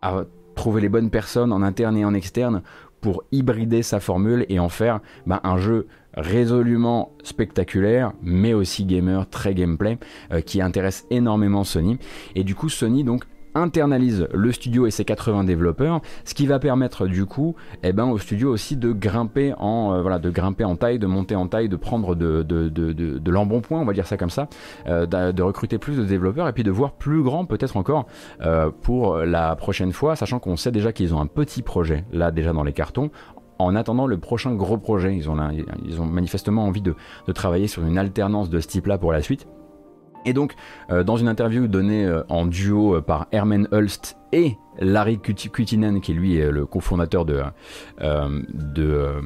a 0.00 0.22
trouvé 0.54 0.80
les 0.80 0.88
bonnes 0.88 1.10
personnes 1.10 1.52
en 1.52 1.62
interne 1.62 1.96
et 1.96 2.04
en 2.04 2.14
externe 2.14 2.62
pour 3.00 3.24
hybrider 3.32 3.82
sa 3.82 3.98
formule 3.98 4.46
et 4.48 4.60
en 4.60 4.68
faire 4.68 5.00
bah, 5.26 5.40
un 5.42 5.58
jeu 5.58 5.88
résolument 6.14 7.12
spectaculaire, 7.24 8.12
mais 8.22 8.54
aussi 8.54 8.84
gamer, 8.84 9.28
très 9.28 9.52
gameplay, 9.52 9.98
euh, 10.32 10.42
qui 10.42 10.62
intéresse 10.62 11.06
énormément 11.10 11.64
Sony. 11.64 11.98
Et 12.36 12.44
du 12.44 12.54
coup, 12.54 12.68
Sony 12.68 13.02
donc 13.02 13.24
internalise 13.58 14.26
le 14.32 14.52
studio 14.52 14.86
et 14.86 14.90
ses 14.90 15.04
80 15.04 15.44
développeurs, 15.44 16.00
ce 16.24 16.34
qui 16.34 16.46
va 16.46 16.58
permettre 16.58 17.06
du 17.06 17.26
coup 17.26 17.54
eh 17.82 17.92
ben, 17.92 18.06
au 18.06 18.18
studio 18.18 18.50
aussi 18.50 18.76
de 18.76 18.92
grimper 18.92 19.54
en 19.58 19.94
euh, 19.94 20.18
de 20.18 20.30
grimper 20.30 20.64
en 20.64 20.76
taille, 20.76 20.98
de 20.98 21.06
monter 21.06 21.36
en 21.36 21.46
taille, 21.46 21.68
de 21.68 21.76
prendre 21.76 22.14
de, 22.14 23.30
l'embonpoint, 23.30 23.80
on 23.80 23.84
va 23.84 23.92
dire 23.92 24.06
ça 24.06 24.16
comme 24.16 24.30
ça, 24.30 24.48
euh, 24.86 25.06
de, 25.06 25.42
recruter 25.42 25.78
plus 25.78 25.96
de 25.96 26.04
développeurs 26.04 26.48
et 26.48 26.52
puis 26.52 26.64
de 26.64 26.70
voir 26.70 26.92
plus 26.92 27.22
grand 27.22 27.44
peut-être 27.44 27.76
encore 27.76 28.06
euh, 28.40 28.70
pour 28.82 29.18
la 29.18 29.56
prochaine 29.56 29.92
fois, 29.92 30.16
sachant 30.16 30.38
qu'on 30.38 30.56
sait 30.56 30.72
déjà 30.72 30.92
qu'ils 30.92 31.14
ont 31.14 31.20
un 31.20 31.26
petit 31.26 31.62
projet 31.62 32.04
là 32.12 32.30
déjà 32.30 32.52
dans 32.52 32.64
les 32.64 32.72
cartons 32.72 33.10
en 33.58 33.74
attendant 33.74 34.06
le 34.06 34.18
prochain 34.18 34.54
gros 34.54 34.78
projet. 34.78 35.16
Ils 35.16 35.28
ont, 35.28 35.36
ils 35.84 36.00
ont 36.00 36.06
manifestement 36.06 36.64
envie 36.64 36.82
de, 36.82 36.94
de 37.26 37.32
travailler 37.32 37.66
sur 37.66 37.84
une 37.84 37.98
alternance 37.98 38.50
de 38.50 38.60
ce 38.60 38.68
type-là 38.68 38.98
pour 38.98 39.12
la 39.12 39.20
suite. 39.20 39.46
Et 40.28 40.34
donc, 40.34 40.56
euh, 40.90 41.04
dans 41.04 41.16
une 41.16 41.26
interview 41.26 41.68
donnée 41.68 42.04
euh, 42.04 42.22
en 42.28 42.44
duo 42.44 42.96
euh, 42.96 43.00
par 43.00 43.28
Herman 43.32 43.66
Hulst 43.72 44.17
et 44.32 44.56
Larry 44.80 45.18
Kutinen, 45.18 46.00
qui 46.00 46.14
lui 46.14 46.36
est 46.36 46.50
le 46.50 46.66
cofondateur 46.66 47.24
de, 47.24 47.42
euh, 48.00 48.42
de 48.52 48.84
euh, 48.84 49.20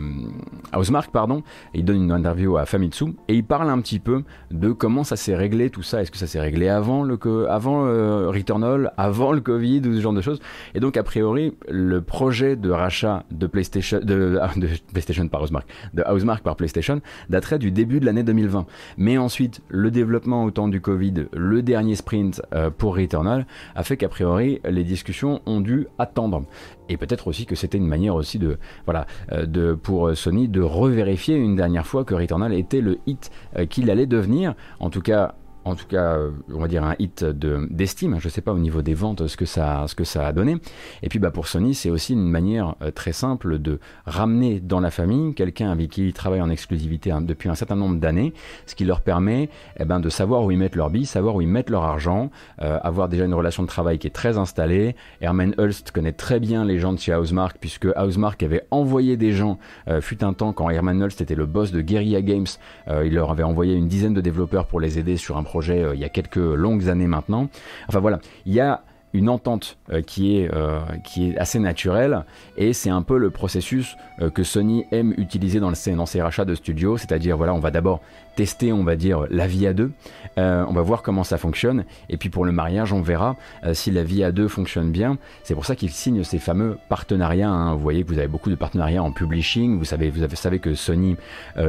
Housemark, 0.75 1.11
pardon, 1.13 1.43
il 1.75 1.85
donne 1.85 2.03
une 2.05 2.13
interview 2.13 2.57
à 2.57 2.65
Famitsu 2.65 3.15
et 3.29 3.35
il 3.35 3.45
parle 3.45 3.69
un 3.69 3.81
petit 3.81 3.99
peu 3.99 4.23
de 4.51 4.73
comment 4.73 5.05
ça 5.05 5.17
s'est 5.17 5.37
réglé 5.37 5.71
tout 5.71 5.83
ça. 5.83 6.03
Est-ce 6.03 6.11
que 6.11 6.17
ça 6.17 6.27
s'est 6.27 6.41
réglé 6.41 6.69
avant 6.69 7.03
le 7.03 7.19
avant 7.49 7.85
euh, 7.87 8.31
Returnal, 8.31 8.93
avant 8.97 9.33
le 9.33 9.41
Covid 9.41 9.81
ou 9.81 9.95
ce 9.95 10.01
genre 10.01 10.13
de 10.13 10.23
choses? 10.23 10.41
Et 10.75 10.81
donc 10.81 10.97
a 10.97 11.03
priori 11.03 11.55
le 11.69 12.01
projet 12.01 12.57
de 12.57 12.71
rachat 12.71 13.25
de 13.31 13.47
PlayStation, 13.47 14.01
de, 14.03 14.39
de 14.57 14.69
PlayStation 14.93 15.27
par 15.29 15.43
Housemark, 15.43 15.69
de 15.95 16.03
Housemark 16.11 16.43
par 16.43 16.57
PlayStation 16.57 17.01
daterait 17.29 17.59
du 17.59 17.71
début 17.71 18.01
de 18.01 18.07
l'année 18.07 18.23
2020. 18.23 18.67
Mais 18.97 19.19
ensuite 19.19 19.61
le 19.69 19.91
développement 19.91 20.45
au 20.45 20.51
temps 20.51 20.69
du 20.69 20.81
Covid, 20.81 21.27
le 21.33 21.63
dernier 21.63 21.95
sprint 21.95 22.43
pour 22.79 22.97
Returnal 22.97 23.47
a 23.75 23.83
fait 23.83 23.97
qu'a 23.97 24.09
priori 24.09 24.61
les 24.65 24.85
discussions 24.93 25.41
ont 25.47 25.61
dû 25.61 25.87
attendre. 25.99 26.45
Et 26.89 26.97
peut-être 26.97 27.29
aussi 27.29 27.47
que 27.47 27.55
c'était 27.55 27.79
une 27.79 27.87
manière 27.87 28.15
aussi 28.15 28.39
de, 28.39 28.59
voilà, 28.85 29.07
euh, 29.33 29.47
de, 29.47 29.75
pour 29.75 30.17
Sony 30.17 30.49
de 30.49 30.61
revérifier 30.61 31.37
une 31.37 31.57
dernière 31.57 31.87
fois 31.87 32.05
que 32.05 32.15
Returnal 32.15 32.53
était 32.53 32.81
le 32.81 32.99
hit 33.07 33.31
euh, 33.57 33.67
qu'il 33.67 33.91
allait 33.91 34.07
devenir. 34.07 34.55
En 34.81 34.91
tout 34.91 35.01
cas, 35.01 35.35
en 35.65 35.75
tout 35.75 35.87
cas, 35.87 36.17
euh, 36.17 36.31
on 36.53 36.59
va 36.59 36.69
dire 36.69 36.85
un 36.85 36.95
hit 36.99 37.25
d'estime. 37.25 38.19
je 38.19 38.27
ne 38.27 38.31
sais 38.31 38.41
pas 38.41 38.53
au 38.53 38.59
niveau 38.59 38.83
des 38.83 38.95
ventes 38.95 39.27
ce 39.27 39.37
que 39.37 39.45
ça, 39.45 39.85
ce 39.87 39.95
que 39.95 40.05
ça 40.05 40.27
a 40.27 40.33
donné. 40.33 40.57
Et 41.03 41.09
puis 41.09 41.19
bah, 41.19 41.31
pour 41.31 41.47
Sony, 41.47 41.75
c'est 41.75 41.91
aussi 41.91 42.15
une 42.15 42.29
manière 42.29 42.75
euh, 42.83 42.91
très 42.91 43.13
simple 43.13 43.59
de 43.59 43.79
ramener 44.07 44.61
dans 44.61 44.81
la 44.81 44.91
famille 44.91 45.35
quelqu'un 45.35 45.71
avec 45.71 45.91
qui 45.91 46.09
ils 46.09 46.13
travaillent 46.13 46.41
en 46.41 46.51
exclusivité 46.51 47.11
hein, 47.11 47.21
depuis 47.21 47.49
un 47.49 47.55
certain 47.55 47.77
nombre 47.77 47.97
d'années, 48.01 48.33
ce 48.67 48.75
qui 48.75 48.85
leur 48.85 49.03
permet 49.03 49.51
eh 49.79 49.85
ben, 49.85 50.01
de 50.01 50.09
savoir 50.09 50.45
où 50.45 50.51
ils 50.51 50.59
mettent 50.59 50.77
leur 50.77 50.91
billes, 50.91 51.07
savoir 51.07 51.37
où 51.37 51.41
ils 51.41 51.49
mettent 51.49 51.71
leur 51.71 51.85
argent, 51.85 52.31
euh, 52.61 52.79
avoir 52.83 53.09
déjà 53.09 53.25
une 53.25 53.35
relation 53.35 53.63
de 53.63 53.69
travail 53.69 53.99
qui 53.99 54.07
est 54.07 54.11
très 54.11 54.39
installée. 54.39 54.97
Herman 55.21 55.55
Hulst 55.59 55.93
connaît 55.93 56.13
très 56.13 56.41
bien 56.41 56.65
les 56.65 56.79
gens 56.79 56.93
de 56.93 56.99
chez 56.99 57.15
Housemark, 57.15 57.59
puisque 57.61 57.87
Housemark 57.97 58.43
avait 58.43 58.63
envoyé 58.71 59.17
des 59.17 59.33
gens, 59.33 59.59
fut 60.01 60.25
un 60.25 60.33
temps 60.33 60.53
quand 60.53 60.71
Herman 60.71 61.03
Hulst 61.03 61.21
était 61.21 61.35
le 61.35 61.47
boss 61.47 61.73
de 61.73 61.81
Guerrilla 61.81 62.23
Games, 62.23 62.47
il 62.89 63.15
leur 63.15 63.31
avait 63.31 63.43
envoyé 63.43 63.75
une 63.75 63.89
dizaine 63.89 64.15
de 64.15 64.21
développeurs 64.21 64.67
pour 64.67 64.81
les 64.81 64.99
aider 64.99 65.17
sur 65.17 65.37
un 65.37 65.43
projet 65.43 65.52
euh, 65.61 65.95
il 65.95 66.01
y 66.01 66.05
a 66.05 66.09
quelques 66.09 66.37
longues 66.37 66.89
années 66.89 67.07
maintenant. 67.07 67.49
Enfin 67.89 68.01
voilà, 68.01 68.19
il 68.47 68.53
y 68.53 68.61
a 68.61 68.83
une 69.15 69.29
entente 69.29 69.77
euh, 69.91 70.01
qui, 70.01 70.39
est, 70.39 70.51
euh, 70.55 70.81
qui 71.05 71.29
est 71.29 71.39
assez 71.39 71.59
naturelle 71.59 72.25
et 72.57 72.73
c'est 72.73 72.89
un 72.89 73.03
peu 73.03 73.19
le 73.19 73.31
processus 73.31 73.97
que 74.35 74.43
Sony 74.43 74.87
aime 74.91 75.13
utiliser 75.19 75.61
dans, 75.61 75.71
le, 75.71 75.97
dans 75.97 76.07
ses 76.07 76.23
rachats 76.23 76.45
de 76.45 76.55
studios, 76.55 76.97
c'est-à-dire 76.97 77.37
voilà, 77.37 77.53
on 77.55 77.59
va 77.59 77.71
d'abord 77.71 78.01
tester, 78.37 78.73
on 78.73 78.85
va 78.85 78.97
dire, 78.97 79.27
la 79.29 79.47
vie 79.47 79.67
à 79.67 79.75
deux, 79.75 79.91
on 80.37 80.73
va 80.73 80.83
voir 80.83 81.03
comment 81.03 81.25
ça 81.25 81.39
fonctionne 81.39 81.85
et 82.09 82.17
puis 82.17 82.29
pour 82.29 82.45
le 82.45 82.53
mariage, 82.53 82.93
on 82.93 83.03
verra 83.03 83.37
si 83.73 83.91
la 83.91 84.03
vie 84.03 84.25
à 84.25 84.33
deux 84.33 84.49
fonctionne 84.49 84.91
bien. 84.91 85.19
C'est 85.43 85.55
pour 85.55 85.67
ça 85.67 85.77
qu'ils 85.77 85.91
signent 85.91 86.25
ces 86.25 86.39
fameux 86.39 86.79
partenariats. 86.89 87.51
Hein. 87.51 87.75
Vous 87.75 87.81
voyez 87.81 88.03
que 88.03 88.09
vous 88.09 88.19
avez 88.19 88.29
beaucoup 88.29 88.51
de 88.51 88.55
partenariats 88.55 89.03
en 89.03 89.13
publishing. 89.13 89.79
Vous 89.79 89.85
savez, 89.85 90.11
vous 90.11 90.27
savez 90.35 90.59
que 90.59 90.75
Sony 90.75 91.17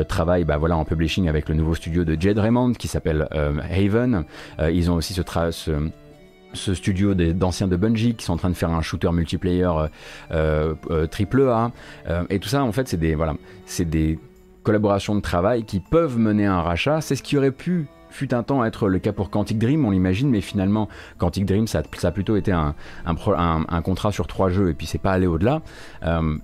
travaille 0.08 0.46
bah, 0.46 0.58
voilà, 0.58 0.77
en 0.77 0.86
publishing 0.86 1.27
avec 1.27 1.50
le 1.50 1.55
nouveau 1.55 1.75
studio 1.75 2.03
de 2.03 2.20
Jed 2.20 2.39
Raymond 2.39 2.74
qui 2.74 2.88
s'appelle 2.88 3.27
Haven. 3.32 4.24
ils 4.60 4.89
ont 4.91 4.96
aussi 4.96 5.13
ce, 6.53 6.74
studio 6.74 7.13
d'anciens 7.13 7.67
de 7.67 7.75
Bungie 7.75 8.15
qui 8.15 8.25
sont 8.25 8.34
en 8.34 8.38
train 8.38 8.50
de 8.50 8.55
faire 8.55 8.70
un 8.70 8.82
shooter 8.82 9.12
multiplayer 9.12 9.63
euh, 9.63 9.88
euh, 10.32 10.75
euh, 10.89 11.08
triple 11.08 11.41
A. 11.50 11.72
et 12.29 12.39
tout 12.39 12.50
ça, 12.50 12.63
en 12.63 12.72
fait, 12.72 12.88
c'est 12.88 12.98
des, 12.98 13.15
voilà, 13.15 13.36
c'est 13.65 13.89
des 13.89 14.20
collaborations 14.63 15.15
de 15.15 15.22
travail 15.22 15.63
qui 15.65 15.79
peuvent 15.79 16.17
mener 16.17 16.46
à 16.46 16.55
un 16.55 16.62
rachat. 16.62 17.01
C'est 17.01 17.15
ce 17.15 17.24
qui 17.24 17.38
aurait 17.38 17.51
pu 17.51 17.88
fut 18.13 18.34
un 18.34 18.43
temps 18.43 18.63
être 18.63 18.88
le 18.88 19.00
cas 19.00 19.12
pour 19.12 19.29
Quantic 19.29 19.58
Dream, 19.58 19.86
on 19.86 19.91
l'imagine, 19.91 20.29
mais 20.29 20.41
finalement, 20.41 20.88
Quantic 21.17 21.46
Dream, 21.46 21.67
ça, 21.67 21.82
a 22.03 22.12
plutôt 22.12 22.36
été 22.36 22.51
un, 22.51 22.75
contrat 23.84 24.12
sur 24.12 24.27
trois 24.27 24.50
jeux 24.50 24.70
et 24.70 24.74
puis 24.74 24.88
c'est 24.88 24.98
pas 24.98 25.12
allé 25.12 25.27
au-delà. 25.27 25.62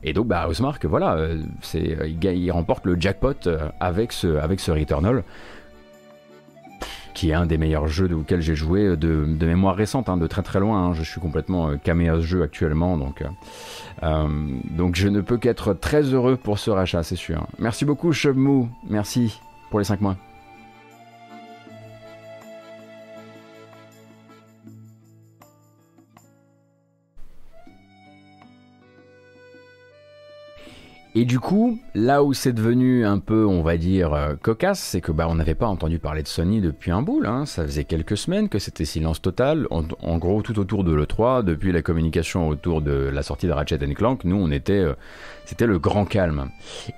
et 0.03 0.13
donc, 0.13 0.27
bah, 0.27 0.47
voilà, 0.83 1.17
c'est, 1.61 1.97
il, 2.21 2.51
remporte 2.51 2.85
le 2.85 2.99
jackpot 2.99 3.49
avec 3.79 4.11
ce, 4.11 4.38
avec 4.38 4.59
ce 4.59 4.71
Returnal 4.71 5.23
qui 7.19 7.31
est 7.31 7.33
un 7.33 7.45
des 7.45 7.57
meilleurs 7.57 7.88
jeux 7.88 8.09
auxquels 8.15 8.41
j'ai 8.41 8.55
joué 8.55 8.95
de, 8.95 9.25
mémoire 9.45 9.75
récente, 9.75 10.07
hein, 10.07 10.15
de 10.15 10.25
très 10.25 10.41
très 10.41 10.61
loin. 10.61 10.85
Hein. 10.85 10.93
Je 10.93 11.03
suis 11.03 11.19
complètement 11.19 11.69
euh, 11.69 11.75
camé 11.75 12.07
à 12.07 12.15
ce 12.15 12.21
jeu 12.21 12.43
actuellement, 12.43 12.97
donc, 12.97 13.21
euh, 13.21 13.27
euh, 14.03 14.27
donc 14.71 14.95
je 14.95 15.09
ne 15.09 15.19
peux 15.19 15.38
qu'être 15.38 15.73
très 15.73 16.03
heureux 16.03 16.38
pour 16.38 16.59
ce 16.59 16.71
rachat, 16.71 17.03
c'est 17.03 17.17
sûr. 17.17 17.45
Merci 17.57 17.83
beaucoup, 17.83 18.13
Chebmou. 18.13 18.69
Merci 18.89 19.41
pour 19.69 19.79
les 19.79 19.85
5 19.85 19.99
mois. 19.99 20.15
Et 31.19 31.25
du 31.25 31.41
coup, 31.41 31.77
là 31.95 32.23
où 32.23 32.33
c'est 32.33 32.53
devenu 32.53 33.05
un 33.05 33.19
peu, 33.19 33.45
on 33.45 33.61
va 33.61 33.75
dire, 33.75 34.13
euh, 34.13 34.35
cocasse, 34.41 34.79
c'est 34.79 35.01
que 35.01 35.11
bah, 35.11 35.27
on 35.27 35.35
n'avait 35.35 35.53
pas 35.53 35.67
entendu 35.67 35.99
parler 35.99 36.23
de 36.23 36.29
Sony 36.29 36.61
depuis 36.61 36.91
un 36.91 37.01
bout. 37.01 37.21
Hein. 37.25 37.45
Ça 37.45 37.65
faisait 37.65 37.83
quelques 37.83 38.15
semaines 38.15 38.47
que 38.47 38.57
c'était 38.57 38.85
silence 38.85 39.21
total. 39.21 39.67
En, 39.69 40.17
gros, 40.17 40.41
tout 40.41 40.57
autour 40.59 40.85
de 40.85 40.93
l'E3, 40.93 41.43
depuis 41.43 41.73
la 41.73 41.81
communication 41.81 42.47
autour 42.47 42.81
de 42.81 42.93
la 42.93 43.21
sortie 43.21 43.47
de 43.47 43.51
Ratchet 43.51 43.79
Clank, 43.95 44.23
nous, 44.23 44.38
on 44.38 44.49
était, 44.49 44.79
euh, 44.79 44.93
c'était 45.43 45.67
le 45.67 45.77
grand 45.77 46.05
calme. 46.05 46.51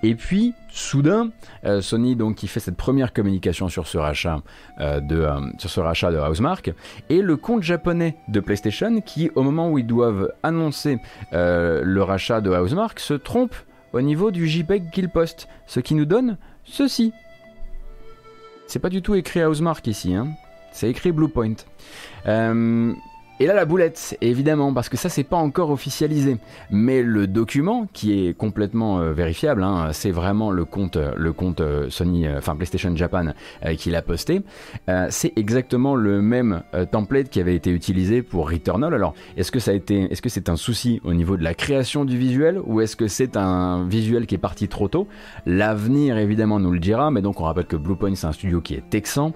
Et 0.03 0.13
puis, 0.13 0.53
soudain, 0.69 1.31
euh, 1.65 1.81
Sony 1.81 2.15
donc 2.15 2.35
qui 2.35 2.47
fait 2.47 2.59
cette 2.59 2.77
première 2.77 3.13
communication 3.13 3.69
sur 3.69 3.87
ce 3.87 3.97
rachat 3.97 4.43
de 4.79 5.27
sur 5.57 5.69
ce 5.69 5.79
rachat 5.79 6.11
de 6.11 6.17
Housemark 6.17 6.71
et 7.09 7.23
le 7.23 7.37
compte 7.37 7.63
japonais 7.63 8.17
de 8.27 8.39
PlayStation 8.39 9.01
qui, 9.01 9.31
au 9.33 9.41
moment 9.41 9.69
où 9.71 9.79
ils 9.79 9.87
doivent 9.87 10.31
annoncer 10.43 10.99
le 11.31 12.01
rachat 12.01 12.41
de 12.41 12.51
Housemark, 12.51 12.99
se 12.99 13.15
trompe 13.15 13.55
au 13.93 14.01
niveau 14.01 14.31
du 14.31 14.47
JPEG 14.47 14.89
qu'il 14.91 15.09
poste, 15.09 15.47
ce 15.67 15.79
qui 15.79 15.95
nous 15.95 16.05
donne 16.05 16.37
ceci. 16.63 17.13
C'est 18.67 18.79
pas 18.79 18.89
du 18.89 19.01
tout 19.01 19.15
écrit 19.15 19.43
Housemark 19.43 19.85
ici, 19.87 20.15
hein. 20.15 20.27
c'est 20.71 20.89
écrit 20.89 21.11
Bluepoint. 21.11 21.55
Euh, 22.27 22.93
et 23.41 23.47
là, 23.47 23.55
la 23.55 23.65
boulette, 23.65 24.15
évidemment, 24.21 24.71
parce 24.71 24.87
que 24.87 24.97
ça, 24.97 25.09
c'est 25.09 25.23
pas 25.23 25.37
encore 25.37 25.71
officialisé. 25.71 26.37
Mais 26.69 27.01
le 27.01 27.25
document, 27.25 27.87
qui 27.91 28.27
est 28.27 28.37
complètement 28.37 28.99
euh, 28.99 29.13
vérifiable, 29.13 29.63
hein, 29.63 29.89
c'est 29.93 30.11
vraiment 30.11 30.51
le 30.51 30.63
compte, 30.63 30.95
le 30.95 31.33
compte 31.33 31.59
euh, 31.59 31.89
Sony, 31.89 32.27
euh, 32.27 32.37
enfin 32.37 32.55
PlayStation 32.55 32.95
Japan, 32.95 33.33
qui 33.77 33.89
l'a 33.89 34.03
posté. 34.03 34.43
c'est 35.09 35.33
exactement 35.37 35.95
le 35.95 36.21
même 36.21 36.61
template 36.91 37.29
qui 37.29 37.39
avait 37.39 37.55
été 37.55 37.71
utilisé 37.71 38.21
pour 38.21 38.51
Returnal. 38.51 38.93
Alors, 38.93 39.15
est-ce 39.37 39.51
que 39.51 39.59
ça 39.59 39.71
a 39.71 39.73
été, 39.73 40.11
est-ce 40.11 40.21
que 40.21 40.29
c'est 40.29 40.47
un 40.47 40.55
souci 40.55 41.01
au 41.03 41.15
niveau 41.15 41.35
de 41.35 41.43
la 41.43 41.55
création 41.55 42.05
du 42.05 42.19
visuel, 42.19 42.59
ou 42.63 42.81
est-ce 42.81 42.95
que 42.95 43.07
c'est 43.07 43.37
un 43.37 43.87
visuel 43.87 44.27
qui 44.27 44.35
est 44.35 44.39
parti 44.39 44.67
trop 44.67 44.87
tôt? 44.87 45.07
L'avenir, 45.47 46.19
évidemment, 46.19 46.59
nous 46.59 46.71
le 46.71 46.79
dira. 46.79 47.09
Mais 47.09 47.23
donc, 47.23 47.41
on 47.41 47.45
rappelle 47.45 47.65
que 47.65 47.75
Bluepoint, 47.75 48.13
c'est 48.13 48.27
un 48.27 48.33
studio 48.33 48.61
qui 48.61 48.75
est 48.75 48.87
texan, 48.87 49.33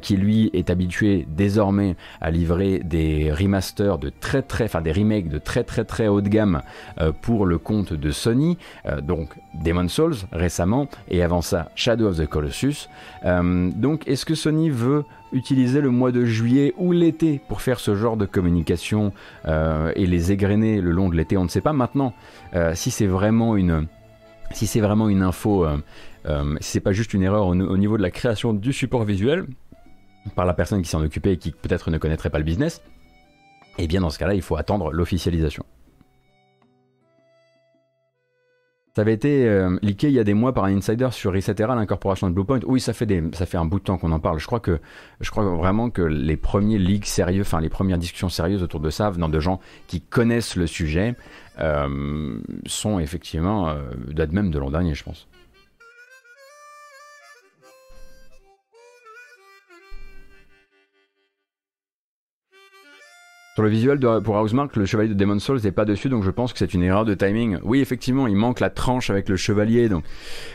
qui 0.00 0.16
lui 0.16 0.50
est 0.52 0.70
habitué 0.70 1.26
désormais 1.28 1.96
à 2.20 2.30
livrer 2.30 2.80
des 2.84 3.32
master 3.48 3.98
de 3.98 4.10
très 4.10 4.42
très, 4.42 4.64
enfin 4.64 4.80
des 4.80 4.92
remakes 4.92 5.28
de 5.28 5.38
très 5.38 5.64
très 5.64 5.84
très 5.84 6.08
haut 6.08 6.20
de 6.20 6.28
gamme 6.28 6.62
euh, 7.00 7.12
pour 7.12 7.46
le 7.46 7.58
compte 7.58 7.92
de 7.92 8.10
Sony, 8.10 8.58
euh, 8.86 9.00
donc 9.00 9.30
Demon 9.64 9.88
Souls 9.88 10.16
récemment, 10.32 10.88
et 11.08 11.22
avant 11.22 11.42
ça 11.42 11.70
Shadow 11.74 12.08
of 12.08 12.18
the 12.18 12.26
Colossus. 12.26 12.88
Euh, 13.24 13.70
donc 13.74 14.06
est-ce 14.06 14.24
que 14.24 14.34
Sony 14.34 14.70
veut 14.70 15.04
utiliser 15.32 15.80
le 15.80 15.90
mois 15.90 16.12
de 16.12 16.24
juillet 16.24 16.72
ou 16.78 16.92
l'été 16.92 17.40
pour 17.48 17.60
faire 17.60 17.80
ce 17.80 17.94
genre 17.94 18.16
de 18.16 18.24
communication 18.24 19.12
et 19.46 20.06
les 20.06 20.32
égrener 20.32 20.80
le 20.80 20.90
long 20.90 21.10
de 21.10 21.16
l'été? 21.16 21.36
On 21.36 21.44
ne 21.44 21.48
sait 21.48 21.60
pas. 21.60 21.74
Maintenant 21.74 22.14
si 22.72 22.90
c'est 22.90 23.06
vraiment 23.06 23.54
une 23.56 23.88
si 24.52 24.66
c'est 24.66 24.80
vraiment 24.80 25.10
une 25.10 25.22
info, 25.22 25.66
si 26.24 26.70
c'est 26.70 26.80
pas 26.80 26.92
juste 26.92 27.12
une 27.12 27.22
erreur 27.22 27.46
au, 27.48 27.54
niveau 27.54 27.98
de 27.98 28.02
la 28.02 28.10
création 28.10 28.54
du 28.54 28.72
support 28.72 29.04
visuel 29.04 29.44
par 30.34 30.46
la 30.46 30.54
personne 30.54 30.82
qui 30.82 30.88
s'en 30.88 31.02
occupait 31.02 31.34
et 31.34 31.36
qui 31.36 31.52
peut-être 31.52 31.90
ne 31.90 31.98
connaîtrait 31.98 32.30
pas 32.30 32.38
le 32.38 32.44
business, 32.44 32.82
et 33.78 33.84
eh 33.84 33.86
bien 33.86 34.00
dans 34.00 34.10
ce 34.10 34.18
cas-là, 34.18 34.34
il 34.34 34.42
faut 34.42 34.56
attendre 34.56 34.90
l'officialisation. 34.92 35.64
Ça 38.96 39.02
avait 39.02 39.14
été 39.14 39.46
euh, 39.46 39.78
leaké 39.80 40.08
il 40.08 40.14
y 40.14 40.18
a 40.18 40.24
des 40.24 40.34
mois 40.34 40.52
par 40.52 40.64
un 40.64 40.76
insider 40.76 41.10
sur 41.12 41.32
Resetera, 41.32 41.76
l'incorporation 41.76 42.28
de 42.28 42.34
Bluepoint. 42.34 42.58
Oui, 42.66 42.80
ça 42.80 42.92
fait, 42.92 43.06
ça 43.32 43.46
fait 43.46 43.56
un 43.56 43.64
bout 43.64 43.78
de 43.78 43.84
temps 43.84 43.96
qu'on 43.96 44.10
en 44.10 44.18
parle. 44.18 44.40
Je 44.40 44.46
crois, 44.46 44.58
que, 44.58 44.80
je 45.20 45.30
crois 45.30 45.44
vraiment 45.44 45.88
que 45.88 46.02
les 46.02 46.36
premiers 46.36 46.78
leaks 46.78 47.06
sérieux, 47.06 47.42
enfin 47.42 47.60
les 47.60 47.68
premières 47.68 47.98
discussions 47.98 48.28
sérieuses 48.28 48.64
autour 48.64 48.80
de 48.80 48.90
ça, 48.90 49.10
venant 49.10 49.28
de 49.28 49.38
gens 49.38 49.60
qui 49.86 50.00
connaissent 50.00 50.56
le 50.56 50.66
sujet, 50.66 51.14
euh, 51.60 52.40
sont 52.66 52.98
effectivement, 52.98 53.68
euh, 53.68 54.26
même 54.32 54.50
de 54.50 54.58
l'an 54.58 54.72
dernier, 54.72 54.94
je 54.94 55.04
pense. 55.04 55.27
Sur 63.58 63.64
le 63.64 63.70
visuel 63.70 63.98
pour 64.22 64.36
Housemark, 64.36 64.76
le 64.76 64.86
chevalier 64.86 65.08
de 65.08 65.14
Demon 65.14 65.40
Souls 65.40 65.58
n'est 65.64 65.72
pas 65.72 65.84
dessus, 65.84 66.08
donc 66.08 66.22
je 66.22 66.30
pense 66.30 66.52
que 66.52 66.60
c'est 66.60 66.74
une 66.74 66.84
erreur 66.84 67.04
de 67.04 67.14
timing. 67.14 67.58
Oui, 67.64 67.80
effectivement, 67.80 68.28
il 68.28 68.36
manque 68.36 68.60
la 68.60 68.70
tranche 68.70 69.10
avec 69.10 69.28
le 69.28 69.34
chevalier, 69.34 69.88
donc 69.88 70.04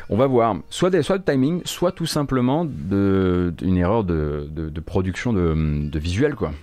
on 0.09 0.15
va 0.15 0.25
voir. 0.25 0.55
Soit, 0.69 1.01
soit 1.01 1.17
de 1.17 1.25
timing, 1.29 1.61
soit 1.65 1.91
tout 1.91 2.05
simplement 2.05 2.63
de, 2.63 3.53
une 3.61 3.75
erreur 3.75 4.05
de, 4.05 4.47
de, 4.49 4.79
production 4.79 5.33
de, 5.33 5.99
visuel, 5.99 6.35
quoi. 6.35 6.53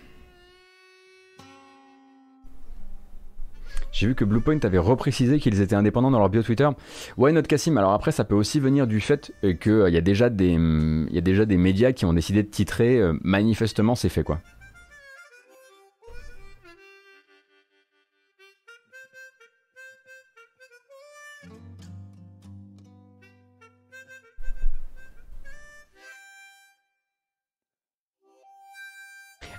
J'ai 3.92 4.06
vu 4.06 4.14
que 4.14 4.24
Bluepoint 4.24 4.60
avait 4.62 4.78
reprécisé 4.78 5.40
qu'ils 5.40 5.60
étaient 5.60 5.76
indépendants 5.76 6.10
dans 6.10 6.20
leur 6.20 6.30
bio 6.30 6.42
Twitter. 6.42 6.70
Ouais, 7.18 7.32
notre 7.32 7.48
Cassim. 7.48 7.76
Alors 7.76 7.92
après, 7.92 8.12
ça 8.12 8.24
peut 8.24 8.34
aussi 8.34 8.60
venir 8.60 8.86
du 8.86 9.00
fait 9.00 9.30
qu'il 9.42 9.72
euh, 9.72 9.90
y, 9.90 9.98
a 9.98 10.00
déjà 10.00 10.30
des, 10.30 10.56
y 11.10 11.18
a 11.18 11.20
déjà 11.20 11.44
des 11.44 11.58
médias 11.58 11.92
qui 11.92 12.06
ont 12.06 12.14
décidé 12.14 12.42
de 12.42 12.48
titrer 12.48 12.98
euh, 12.98 13.12
manifestement 13.22 13.94
c'est 13.94 14.08
fait 14.08 14.22
quoi. 14.22 14.40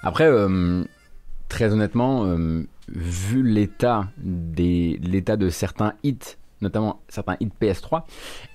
Après, 0.03 0.25
euh, 0.25 0.83
très 1.49 1.71
honnêtement, 1.73 2.25
euh, 2.25 2.63
vu 2.87 3.43
l'état 3.43 4.07
de 4.17 5.49
certains 5.49 5.93
hits, 6.03 6.37
notamment 6.61 7.01
certains 7.07 7.37
hits 7.39 7.51
PS3, 7.61 8.03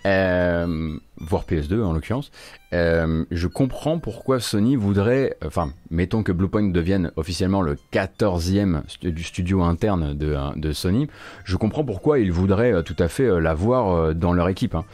euh, 0.07 0.97
voire 1.19 1.45
PS2 1.45 1.83
en 1.83 1.93
l'occurrence, 1.93 2.31
euh, 2.73 3.25
je 3.31 3.47
comprends 3.47 3.99
pourquoi 3.99 4.41
Sony 4.41 4.77
voudrait, 4.77 5.37
enfin, 5.45 5.73
mettons 5.91 6.23
que 6.23 6.33
Bluepoint 6.33 6.69
devienne 6.69 7.13
officiellement 7.17 7.63
le 7.63 7.77
14e 7.93 8.83
du 9.03 9.23
studio 9.23 9.63
interne 9.63 10.15
de, 10.15 10.35
euh, 10.35 10.51
de, 10.57 10.73
Sony, 10.73 11.09
je 11.45 11.57
comprends 11.57 11.85
pourquoi 11.85 12.19
ils 12.19 12.33
voudraient 12.33 12.73
euh, 12.73 12.83
tout 12.83 12.97
à 12.99 13.09
fait 13.09 13.41
l'avoir 13.41 14.15
dans 14.15 14.33
leur 14.33 14.49
équipe. 14.49 14.75
Hein. 14.75 14.85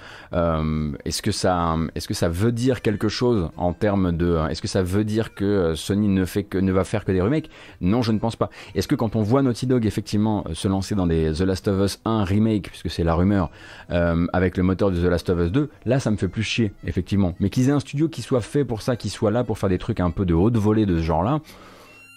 est-ce 1.04 1.22
que 1.22 1.32
ça, 1.32 1.76
est-ce 1.94 2.06
que 2.06 2.14
ça 2.14 2.28
veut 2.28 2.52
dire 2.52 2.82
quelque 2.82 3.08
chose 3.08 3.48
en 3.56 3.72
termes 3.72 4.12
de, 4.12 4.38
est-ce 4.50 4.62
que 4.62 4.68
ça 4.68 4.82
veut 4.82 5.04
dire 5.04 5.34
que 5.34 5.74
Sony 5.74 6.08
ne 6.08 6.24
fait 6.24 6.44
que, 6.44 6.58
ne 6.58 6.72
va 6.72 6.84
faire 6.84 7.04
que 7.04 7.12
des 7.12 7.20
remakes? 7.20 7.48
Non, 7.80 8.02
je 8.02 8.12
ne 8.12 8.18
pense 8.18 8.36
pas. 8.36 8.50
Est-ce 8.74 8.86
que 8.86 8.94
quand 8.94 9.16
on 9.16 9.22
voit 9.22 9.42
Naughty 9.42 9.66
Dog 9.66 9.86
effectivement 9.86 10.44
se 10.52 10.68
lancer 10.68 10.94
dans 10.94 11.06
des 11.06 11.32
The 11.32 11.40
Last 11.40 11.68
of 11.68 11.80
Us 11.80 12.00
1 12.04 12.24
remake, 12.24 12.68
puisque 12.68 12.90
c'est 12.90 13.04
la 13.04 13.14
rumeur, 13.14 13.50
avec 13.88 14.56
le 14.56 14.62
moteur 14.62 14.90
de 14.90 15.00
The 15.02 15.08
Last 15.08 15.30
of 15.30 15.38
Us 15.40 15.50
2, 15.50 15.68
là 15.84 16.00
ça 16.00 16.10
me 16.10 16.16
fait 16.16 16.28
plus 16.28 16.42
chier, 16.42 16.72
effectivement. 16.86 17.34
Mais 17.40 17.50
qu'ils 17.50 17.68
aient 17.68 17.72
un 17.72 17.80
studio 17.80 18.08
qui 18.08 18.22
soit 18.22 18.40
fait 18.40 18.64
pour 18.64 18.82
ça, 18.82 18.96
qui 18.96 19.08
soit 19.08 19.30
là 19.30 19.44
pour 19.44 19.58
faire 19.58 19.68
des 19.68 19.78
trucs 19.78 20.00
un 20.00 20.10
peu 20.10 20.24
de 20.24 20.34
haute 20.34 20.56
volée 20.56 20.86
de 20.86 20.96
ce 20.96 21.02
genre-là, 21.02 21.40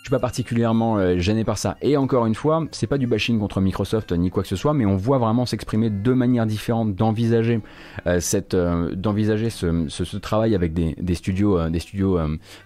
suis 0.06 0.12
pas 0.12 0.20
particulièrement 0.20 0.98
euh, 0.98 1.18
gêné 1.18 1.44
par 1.44 1.58
ça. 1.58 1.78
Et 1.82 1.98
encore 1.98 2.28
une 2.28 2.36
fois, 2.36 2.64
c'est 2.72 2.86
pas 2.86 3.00
du 3.00 3.08
bashing 3.08 3.40
contre 3.40 3.60
Microsoft 3.60 4.12
ni 4.12 4.30
quoi 4.30 4.44
que 4.44 4.50
ce 4.50 4.56
soit, 4.56 4.76
mais 4.76 4.86
on 4.86 4.96
voit 4.96 5.18
vraiment 5.18 5.48
s'exprimer 5.48 5.90
deux 5.90 6.14
manières 6.14 6.46
différentes 6.46 6.94
d'envisager 6.94 7.60
euh, 8.06 8.20
cette, 8.20 8.54
euh, 8.54 8.94
d'envisager 8.94 9.50
ce, 9.50 10.18
travail 10.18 10.54
avec 10.54 10.74
des, 10.74 11.16
studios, 11.16 11.70
des 11.70 11.80
studios 11.80 12.20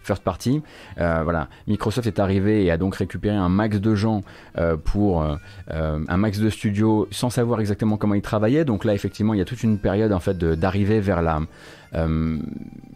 first 0.04 0.24
party. 0.24 0.62
voilà, 0.98 1.48
Microsoft 1.68 2.08
est 2.08 2.20
arrivé 2.20 2.66
et 2.66 2.72
a 2.72 2.78
donc 2.78 2.96
récupéré 2.96 3.36
un 3.36 3.50
max 3.50 3.80
de 3.80 3.96
gens 3.96 4.22
pour 4.84 5.24
un 5.68 6.18
max 6.18 6.40
de 6.40 6.50
studios 6.50 7.08
sans 7.12 7.30
savoir 7.30 7.60
exactement 7.60 7.98
comment 7.98 8.16
ils 8.16 8.22
travaillaient. 8.22 8.66
Donc 8.66 8.86
là, 8.86 8.94
effectivement, 8.94 9.34
il 9.34 9.38
y 9.38 9.42
a 9.42 9.46
toute 9.46 9.64
une 9.64 9.80
période 9.80 10.12
en 10.12 10.20
fait 10.20 10.38
d'arriver 10.38 11.00
vers 11.00 11.22
la, 11.22 11.42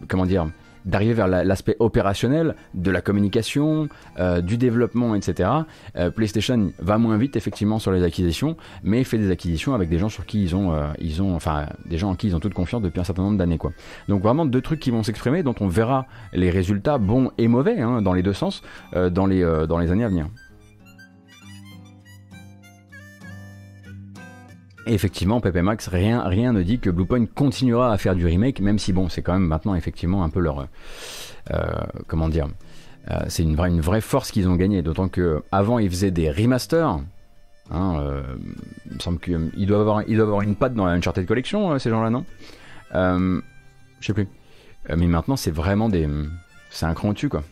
comment 0.08 0.26
dire 0.26 0.46
d'arriver 0.84 1.14
vers 1.14 1.28
l'aspect 1.28 1.76
opérationnel 1.78 2.54
de 2.74 2.90
la 2.90 3.00
communication, 3.00 3.88
euh, 4.18 4.40
du 4.40 4.56
développement, 4.56 5.14
etc. 5.14 5.50
Euh, 5.96 6.10
PlayStation 6.10 6.72
va 6.78 6.98
moins 6.98 7.16
vite 7.16 7.36
effectivement 7.36 7.78
sur 7.78 7.92
les 7.92 8.02
acquisitions, 8.02 8.56
mais 8.82 9.04
fait 9.04 9.18
des 9.18 9.30
acquisitions 9.30 9.74
avec 9.74 9.88
des 9.88 9.98
gens 9.98 10.08
sur 10.08 10.26
qui 10.26 10.42
ils 10.42 10.54
ont, 10.54 10.72
euh, 10.72 10.88
ils 10.98 11.22
ont, 11.22 11.34
enfin, 11.34 11.66
des 11.86 11.98
gens 11.98 12.10
en 12.10 12.14
qui 12.14 12.28
ils 12.28 12.36
ont 12.36 12.40
toute 12.40 12.54
confiance 12.54 12.82
depuis 12.82 13.00
un 13.00 13.04
certain 13.04 13.22
nombre 13.22 13.38
d'années, 13.38 13.58
quoi. 13.58 13.72
Donc 14.08 14.22
vraiment 14.22 14.44
deux 14.46 14.60
trucs 14.60 14.80
qui 14.80 14.90
vont 14.90 15.02
s'exprimer, 15.02 15.42
dont 15.42 15.54
on 15.60 15.68
verra 15.68 16.06
les 16.32 16.50
résultats 16.50 16.98
bons 16.98 17.30
et 17.38 17.48
mauvais 17.48 17.80
hein, 17.80 18.02
dans 18.02 18.12
les 18.12 18.22
deux 18.22 18.32
sens 18.32 18.62
dans 18.92 19.26
les 19.26 19.42
dans 19.68 19.78
les 19.78 19.90
années 19.90 20.04
à 20.04 20.08
venir. 20.08 20.28
Effectivement, 24.86 25.40
Pepe 25.40 25.56
Max, 25.56 25.88
rien, 25.88 26.22
rien 26.26 26.52
ne 26.52 26.62
dit 26.62 26.78
que 26.78 26.90
Bluepoint 26.90 27.26
continuera 27.26 27.92
à 27.92 27.98
faire 27.98 28.14
du 28.14 28.26
remake, 28.26 28.60
même 28.60 28.78
si 28.78 28.92
bon, 28.92 29.08
c'est 29.08 29.22
quand 29.22 29.32
même 29.32 29.46
maintenant 29.46 29.74
effectivement 29.74 30.24
un 30.24 30.28
peu 30.28 30.40
leur, 30.40 30.68
euh, 31.50 31.56
comment 32.06 32.28
dire, 32.28 32.48
euh, 33.10 33.20
c'est 33.28 33.42
une 33.42 33.56
vraie, 33.56 33.68
une 33.68 33.80
vraie 33.80 34.00
force 34.00 34.30
qu'ils 34.30 34.48
ont 34.48 34.56
gagnée. 34.56 34.82
D'autant 34.82 35.08
que 35.08 35.42
avant 35.52 35.78
ils 35.78 35.90
faisaient 35.90 36.10
des 36.10 36.30
remasters. 36.30 37.00
Hein, 37.70 37.96
euh, 37.98 38.22
il 38.86 38.94
me 38.94 39.00
semble 39.00 39.18
qu'ils 39.18 39.66
doivent 39.66 39.80
avoir, 39.80 40.04
avoir 40.06 40.42
une 40.42 40.54
patte 40.54 40.74
dans 40.74 40.84
la 40.84 40.92
Uncharted 40.92 41.26
Collection, 41.26 41.78
ces 41.78 41.88
gens-là, 41.90 42.10
non? 42.10 42.24
Je 42.92 44.06
sais 44.06 44.12
plus. 44.12 44.28
mais 44.94 45.06
maintenant, 45.06 45.36
c'est 45.36 45.50
vraiment 45.50 45.88
des, 45.88 46.06
c'est 46.68 46.84
un 46.84 46.92
cran 46.92 47.08
au-dessus, 47.08 47.30
quoi. 47.30 47.42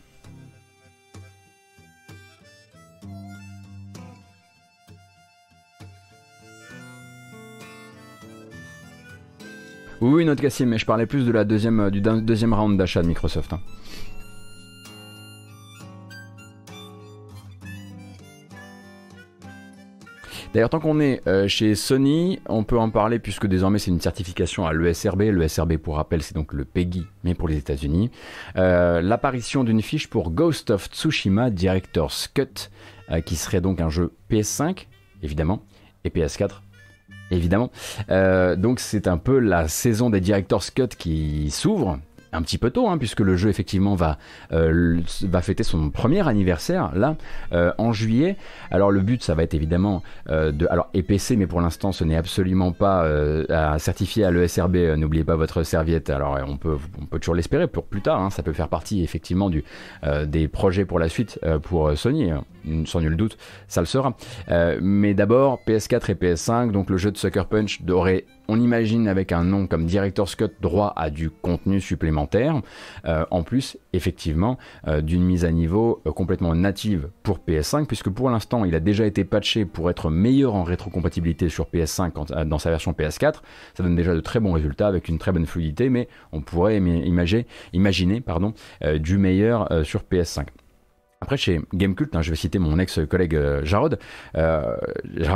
Oui, 10.05 10.25
notre 10.25 10.41
Cassim, 10.41 10.65
mais 10.65 10.77
je 10.77 10.85
parlais 10.85 11.05
plus 11.05 11.25
de 11.25 11.31
la 11.31 11.45
deuxième, 11.45 11.89
du 11.89 12.01
deuxième 12.01 12.53
round 12.53 12.77
d'achat 12.77 13.01
de 13.01 13.07
Microsoft. 13.07 13.53
Hein. 13.53 13.61
D'ailleurs, 20.53 20.69
tant 20.69 20.81
qu'on 20.81 20.99
est 20.99 21.25
euh, 21.25 21.47
chez 21.47 21.73
Sony, 21.75 22.41
on 22.49 22.65
peut 22.65 22.77
en 22.77 22.89
parler 22.89 23.17
puisque 23.17 23.47
désormais 23.47 23.79
c'est 23.79 23.91
une 23.91 24.01
certification 24.01 24.65
à 24.67 24.73
l'ESRB. 24.73 25.21
L'ESRB, 25.21 25.77
pour 25.77 25.95
rappel, 25.95 26.21
c'est 26.21 26.35
donc 26.35 26.51
le 26.51 26.65
PEGI, 26.65 27.05
mais 27.23 27.33
pour 27.33 27.47
les 27.47 27.55
États-Unis. 27.55 28.11
Euh, 28.57 29.01
l'apparition 29.01 29.63
d'une 29.63 29.81
fiche 29.81 30.09
pour 30.09 30.31
Ghost 30.31 30.69
of 30.69 30.89
Tsushima 30.91 31.49
Director's 31.49 32.27
Cut, 32.27 32.69
euh, 33.09 33.21
qui 33.21 33.37
serait 33.37 33.61
donc 33.61 33.79
un 33.79 33.89
jeu 33.89 34.11
PS5, 34.29 34.85
évidemment, 35.21 35.63
et 36.03 36.09
PS4, 36.09 36.59
évidemment. 37.31 37.71
donc 38.09 38.79
c'est 38.79 39.07
un 39.07 39.17
peu 39.17 39.39
la 39.39 39.67
saison 39.67 40.09
des 40.09 40.21
Director's 40.21 40.71
Cut 40.71 40.89
qui 40.97 41.49
s'ouvre 41.51 41.99
un 42.33 42.41
petit 42.41 42.57
peu 42.57 42.69
tôt, 42.69 42.87
hein, 42.89 42.97
puisque 42.97 43.19
le 43.19 43.35
jeu 43.35 43.49
effectivement 43.49 43.95
va, 43.95 44.17
euh, 44.51 44.99
va 45.21 45.41
fêter 45.41 45.63
son 45.63 45.89
premier 45.89 46.27
anniversaire 46.27 46.91
là 46.95 47.15
euh, 47.53 47.71
en 47.77 47.93
juillet. 47.93 48.37
Alors 48.71 48.91
le 48.91 49.01
but, 49.01 49.23
ça 49.23 49.35
va 49.35 49.43
être 49.43 49.53
évidemment 49.53 50.03
euh, 50.29 50.51
de, 50.51 50.67
alors 50.69 50.89
EPC, 50.93 51.37
mais 51.37 51.47
pour 51.47 51.61
l'instant, 51.61 51.91
ce 51.91 52.03
n'est 52.03 52.17
absolument 52.17 52.71
pas 52.71 53.03
à 53.49 53.79
certifier 53.79 54.25
à 54.25 54.31
l'ESRB. 54.31 54.75
N'oubliez 54.97 55.23
pas 55.23 55.35
votre 55.35 55.63
serviette. 55.63 56.09
Alors 56.09 56.37
on 56.47 56.57
peut, 56.57 56.77
on 57.01 57.05
peut 57.05 57.19
toujours 57.19 57.35
l'espérer 57.35 57.67
pour 57.67 57.85
plus 57.85 58.01
tard. 58.01 58.19
Hein, 58.19 58.29
ça 58.29 58.43
peut 58.43 58.53
faire 58.53 58.69
partie 58.69 59.03
effectivement 59.03 59.49
des 60.25 60.47
projets 60.47 60.85
pour 60.85 60.99
la 60.99 61.09
suite 61.09 61.39
pour 61.63 61.97
Sony, 61.97 62.31
hein, 62.31 62.43
sans 62.85 63.01
nul 63.01 63.15
doute, 63.15 63.37
ça 63.67 63.81
le 63.81 63.85
sera. 63.85 64.15
mais 64.81 65.13
d'abord 65.13 65.59
PS4 65.67 66.11
et 66.11 66.15
PS5, 66.15 66.71
donc 66.71 66.89
le 66.89 66.97
jeu 66.97 67.11
de 67.11 67.17
Sucker 67.17 67.43
Punch 67.49 67.79
aurait 67.89 68.25
on 68.47 68.59
imagine 68.59 69.07
avec 69.07 69.31
un 69.31 69.43
nom 69.43 69.67
comme 69.67 69.85
Director's 69.85 70.35
Cut 70.35 70.49
droit 70.61 70.93
à 70.95 71.09
du 71.09 71.29
contenu 71.29 71.79
supplémentaire, 71.79 72.61
euh, 73.05 73.25
en 73.31 73.43
plus 73.43 73.77
effectivement 73.93 74.57
euh, 74.87 75.01
d'une 75.01 75.23
mise 75.23 75.45
à 75.45 75.51
niveau 75.51 76.01
euh, 76.05 76.11
complètement 76.11 76.53
native 76.55 77.09
pour 77.23 77.39
PS5, 77.39 77.85
puisque 77.85 78.09
pour 78.09 78.29
l'instant 78.29 78.65
il 78.65 78.75
a 78.75 78.79
déjà 78.79 79.05
été 79.05 79.23
patché 79.23 79.65
pour 79.65 79.89
être 79.89 80.09
meilleur 80.09 80.55
en 80.55 80.63
rétrocompatibilité 80.63 81.49
sur 81.49 81.65
PS5 81.65 82.45
dans 82.45 82.59
sa 82.59 82.69
version 82.69 82.91
PS4. 82.91 83.35
Ça 83.75 83.83
donne 83.83 83.95
déjà 83.95 84.13
de 84.13 84.19
très 84.19 84.39
bons 84.39 84.53
résultats 84.53 84.87
avec 84.87 85.07
une 85.07 85.17
très 85.17 85.31
bonne 85.31 85.45
fluidité, 85.45 85.89
mais 85.89 86.07
on 86.31 86.41
pourrait 86.41 86.77
imaginer, 86.77 87.45
du 88.99 89.17
meilleur 89.17 89.85
sur 89.85 90.01
PS5. 90.01 90.47
Après, 91.23 91.37
chez 91.37 91.61
Gamecult, 91.73 92.13
hein, 92.17 92.21
je 92.21 92.31
vais 92.31 92.35
citer 92.35 92.59
mon 92.59 92.77
ex-collègue 92.79 93.33
euh, 93.33 93.63
Jarod, 93.63 93.97
euh, 94.35 94.75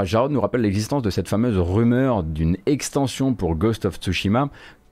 Jarod 0.03 0.33
nous 0.33 0.41
rappelle 0.41 0.59
l'existence 0.59 1.01
de 1.01 1.09
cette 1.09 1.29
fameuse 1.29 1.57
rumeur 1.57 2.23
d'une 2.23 2.57
extension 2.65 3.33
pour 3.33 3.55
Ghost 3.55 3.85
of 3.85 3.95
Tsushima 3.95 4.49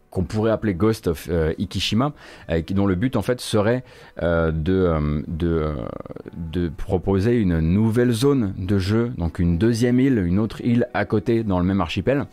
qu'on 0.09 0.23
pourrait 0.23 0.51
appeler 0.51 0.73
Ghost 0.73 1.07
of 1.07 1.27
euh, 1.29 1.53
Ikishima, 1.59 2.13
dont 2.69 2.85
le 2.85 2.95
but 2.95 3.17
en 3.17 3.21
fait 3.21 3.41
serait 3.41 3.83
de, 4.21 5.25
de, 5.27 6.71
proposer 6.77 7.35
une 7.35 7.59
nouvelle 7.59 8.11
zone 8.11 8.53
de 8.57 8.77
jeu, 8.77 9.11
donc 9.17 9.39
une 9.39 9.57
deuxième 9.57 9.99
île, 9.99 10.19
une 10.19 10.39
autre 10.39 10.61
île 10.61 10.87
à 10.93 11.03
côté 11.03 11.43
dans 11.43 11.59
le 11.59 11.65
même 11.65 11.81
archipel, 11.81 12.27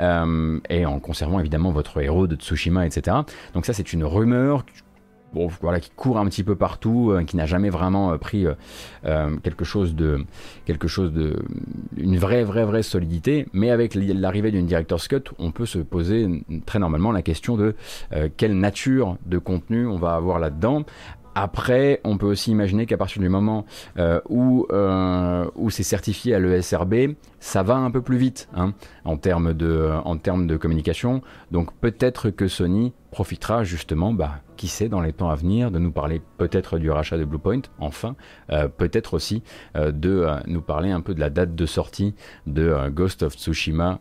et 0.00 0.86
en 0.86 0.98
conservant 0.98 1.38
évidemment 1.38 1.70
votre 1.70 2.02
héros 2.02 2.26
de 2.26 2.34
Tsushima, 2.34 2.84
etc. 2.84 3.18
Donc 3.54 3.66
ça 3.66 3.72
c'est 3.72 3.92
une 3.92 4.02
rumeur 4.02 4.64
bon, 5.32 5.48
voilà, 5.60 5.80
qui 5.80 5.90
court 5.90 6.18
un 6.18 6.26
petit 6.26 6.44
peu 6.44 6.56
partout, 6.56 7.10
euh, 7.10 7.24
qui 7.24 7.36
n'a 7.36 7.46
jamais 7.46 7.70
vraiment 7.70 8.12
euh, 8.12 8.16
pris 8.16 8.46
euh, 8.46 9.36
quelque 9.42 9.64
chose 9.64 9.94
de, 9.94 10.24
quelque 10.64 10.88
chose 10.88 11.12
de, 11.12 11.36
une 11.96 12.18
vraie, 12.18 12.44
vraie, 12.44 12.64
vraie 12.64 12.82
solidité. 12.82 13.46
Mais 13.52 13.70
avec 13.70 13.94
l'arrivée 13.94 14.50
d'une 14.50 14.66
director's 14.66 15.08
cut, 15.08 15.24
on 15.38 15.50
peut 15.50 15.66
se 15.66 15.78
poser 15.78 16.44
très 16.66 16.78
normalement 16.78 17.12
la 17.12 17.22
question 17.22 17.56
de 17.56 17.74
quelle 18.36 18.58
nature 18.58 19.16
de 19.26 19.38
contenu 19.38 19.86
on 19.86 19.96
va 19.96 20.14
avoir 20.14 20.38
là-dedans. 20.38 20.84
Après, 21.40 22.00
on 22.02 22.18
peut 22.18 22.26
aussi 22.26 22.50
imaginer 22.50 22.86
qu'à 22.86 22.96
partir 22.96 23.22
du 23.22 23.28
moment 23.28 23.64
où, 24.28 24.66
où 25.54 25.70
c'est 25.70 25.82
certifié 25.82 26.34
à 26.34 26.40
l'ESRB, 26.40 27.14
ça 27.40 27.62
va 27.62 27.76
un 27.76 27.90
peu 27.90 28.02
plus 28.02 28.16
vite 28.16 28.48
hein, 28.54 28.74
en, 29.04 29.16
termes 29.16 29.54
de, 29.54 30.56
communication. 30.56 31.22
Donc 31.50 31.72
peut-être 31.74 32.30
que 32.30 32.48
Sony 32.48 32.92
profitera 33.10 33.64
justement, 33.64 34.12
bah, 34.12 34.40
qui 34.56 34.68
sait, 34.68 34.88
dans 34.88 35.00
les 35.00 35.12
temps 35.12 35.30
à 35.30 35.36
venir, 35.36 35.70
de 35.70 35.78
nous 35.78 35.92
parler 35.92 36.20
peut-être 36.36 36.78
du 36.78 36.90
rachat 36.90 37.16
de 37.16 37.24
Bluepoint, 37.24 37.62
enfin, 37.78 38.16
euh, 38.50 38.68
peut-être 38.68 39.14
aussi 39.14 39.42
euh, 39.76 39.92
de 39.92 40.10
euh, 40.10 40.36
nous 40.46 40.60
parler 40.60 40.90
un 40.90 41.00
peu 41.00 41.14
de 41.14 41.20
la 41.20 41.30
date 41.30 41.54
de 41.54 41.66
sortie 41.66 42.14
de 42.46 42.88
Ghost 42.90 43.22
of 43.22 43.34
Tsushima 43.34 44.00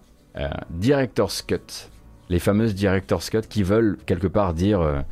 Director's 0.70 1.42
Cut. 1.42 1.90
Les 2.30 2.40
fameuses 2.40 2.76
Director's 2.76 3.30
Cut 3.30 3.42
qui 3.50 3.64
veulent 3.64 3.98
quelque 4.06 4.28
part 4.28 4.54
dire 4.54 5.04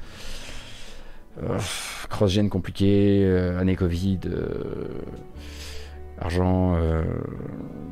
cross-gen 2.10 2.50
compliqué, 2.50 3.26
année 3.60 3.76
Covid, 3.76 4.20
argent, 6.20 6.78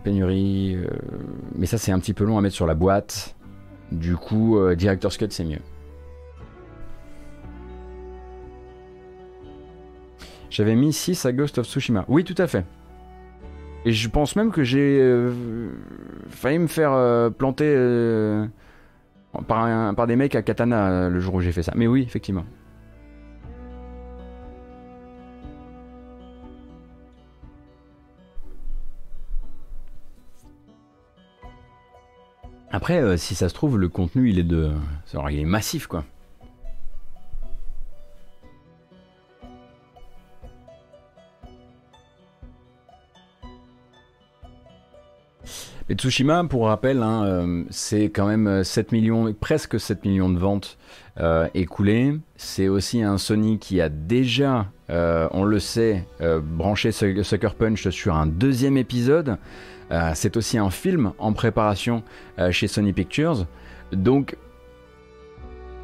pénurie, 0.04 0.78
mais 1.56 1.66
ça 1.66 1.78
c'est 1.78 1.92
un 1.92 2.00
petit 2.00 2.14
peu 2.14 2.24
long 2.24 2.38
à 2.38 2.42
mettre 2.42 2.56
sur 2.56 2.68
la 2.68 2.76
boîte. 2.76 3.36
Du 3.92 4.16
coup, 4.16 4.58
Director's 4.76 5.18
Cut 5.18 5.28
c'est 5.30 5.44
mieux. 5.44 5.60
J'avais 10.54 10.76
mis 10.76 10.94
6 10.94 11.26
à 11.26 11.32
Ghost 11.32 11.58
of 11.58 11.66
Tsushima. 11.66 12.06
Oui, 12.08 12.24
tout 12.24 12.36
à 12.38 12.46
fait. 12.46 12.64
Et 13.86 13.92
je 13.92 14.08
pense 14.08 14.36
même 14.36 14.52
que 14.52 14.64
j'ai 14.64 15.00
euh, 15.02 15.32
failli 16.30 16.60
me 16.60 16.68
faire 16.68 16.94
euh, 16.94 17.32
planter 17.32 17.74
euh, 17.76 18.46
par, 19.48 20.06
des 20.06 20.16
mecs 20.16 20.36
à 20.36 20.44
katana 20.44 21.10
le 21.10 21.20
jour 21.20 21.34
où 21.34 21.42
j'ai 21.42 21.52
fait 21.52 21.64
ça. 21.64 21.74
Mais 21.76 21.88
oui, 21.88 22.04
effectivement. 22.04 22.46
Après, 32.76 33.18
si 33.18 33.36
ça 33.36 33.50
se 33.50 33.54
trouve, 33.54 33.78
le 33.78 33.88
contenu, 33.88 34.32
il 34.32 34.40
est 34.40 34.44
de, 34.44 34.72
il 35.30 35.40
est 35.40 35.46
massif, 35.46 35.86
quoi. 35.86 36.04
Et 45.90 45.96
Tsushima, 45.96 46.46
pour 46.46 46.68
rappel, 46.68 47.04
hein, 47.04 47.24
euh, 47.26 47.64
c'est 47.70 48.06
quand 48.06 48.26
même 48.26 48.64
7 48.64 48.92
millions, 48.92 49.32
presque 49.34 49.80
7 49.80 50.06
millions 50.06 50.30
de 50.30 50.40
ventes 50.40 50.80
euh, 51.20 51.48
écoulées. 51.54 52.16
C'est 52.38 52.70
aussi 52.70 53.04
un 53.04 53.20
Sony 53.20 53.60
qui 53.60 53.82
a 53.82 53.90
déjà, 53.90 54.66
euh, 54.90 55.28
on 55.32 55.44
le 55.44 55.60
sait, 55.60 56.08
branché 56.42 56.92
Sucker 56.92 57.56
Punch 57.56 57.90
sur 57.90 58.16
un 58.16 58.26
deuxième 58.26 58.78
épisode. 58.78 59.38
C'est 60.14 60.38
aussi 60.38 60.58
un 60.58 60.70
film 60.70 61.14
en 61.18 61.34
préparation 61.34 62.04
chez 62.52 62.68
Sony 62.68 62.94
Pictures. 62.94 63.46
Donc, 63.92 64.38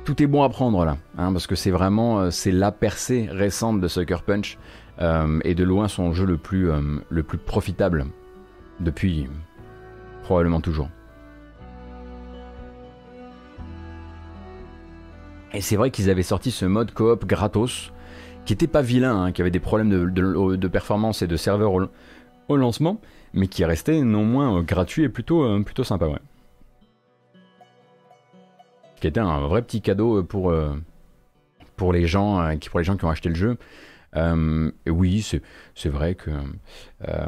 tout 0.05 0.21
est 0.23 0.27
bon 0.27 0.43
à 0.43 0.49
prendre 0.49 0.85
là, 0.85 0.97
hein, 1.17 1.31
parce 1.31 1.45
que 1.45 1.55
c'est 1.55 1.71
vraiment 1.71 2.31
c'est 2.31 2.51
la 2.51 2.71
percée 2.71 3.27
récente 3.31 3.81
de 3.81 3.87
Sucker 3.87 4.23
Punch 4.25 4.57
et 5.43 5.55
de 5.55 5.63
loin 5.63 5.87
son 5.87 6.13
jeu 6.13 6.25
le 6.25 6.37
plus, 6.37 6.69
le 7.09 7.23
plus 7.23 7.37
profitable 7.37 8.05
depuis 8.79 9.27
probablement 10.23 10.61
toujours. 10.61 10.89
Et 15.53 15.61
c'est 15.61 15.75
vrai 15.75 15.89
qu'ils 15.89 16.09
avaient 16.09 16.23
sorti 16.23 16.51
ce 16.51 16.65
mode 16.65 16.93
coop 16.93 17.25
gratos, 17.25 17.91
qui 18.45 18.53
était 18.53 18.67
pas 18.67 18.81
vilain, 18.81 19.23
hein, 19.23 19.31
qui 19.31 19.41
avait 19.41 19.51
des 19.51 19.59
problèmes 19.59 19.89
de, 19.89 20.67
performance 20.67 21.21
et 21.21 21.27
de 21.27 21.35
serveur 21.35 21.73
au, 22.47 22.55
lancement, 22.55 23.01
mais 23.33 23.47
qui 23.47 23.65
restait 23.65 24.01
non 24.01 24.23
moins 24.23 24.57
euh, 24.57 24.61
gratuit 24.61 25.03
et 25.03 25.09
plutôt, 25.09 25.43
euh, 25.43 25.61
plutôt 25.63 25.83
sympa, 25.83 26.07
ouais. 26.07 26.19
Qui 28.99 29.07
était 29.07 29.19
un 29.19 29.39
vrai 29.41 29.61
petit 29.61 29.81
cadeau 29.81 30.23
pour, 30.23 30.51
euh, 30.51 30.75
pour, 31.77 31.93
les 31.93 32.05
gens, 32.05 32.53
pour 32.69 32.79
les 32.79 32.83
gens 32.83 32.97
qui 32.97 33.05
ont 33.05 33.09
acheté 33.09 33.29
le 33.29 33.35
jeu. 33.35 33.57
Euh, 34.15 34.71
oui, 34.87 35.25
c'est 35.75 35.89
vrai 35.89 36.15
que 36.15 36.31
euh, 37.07 37.25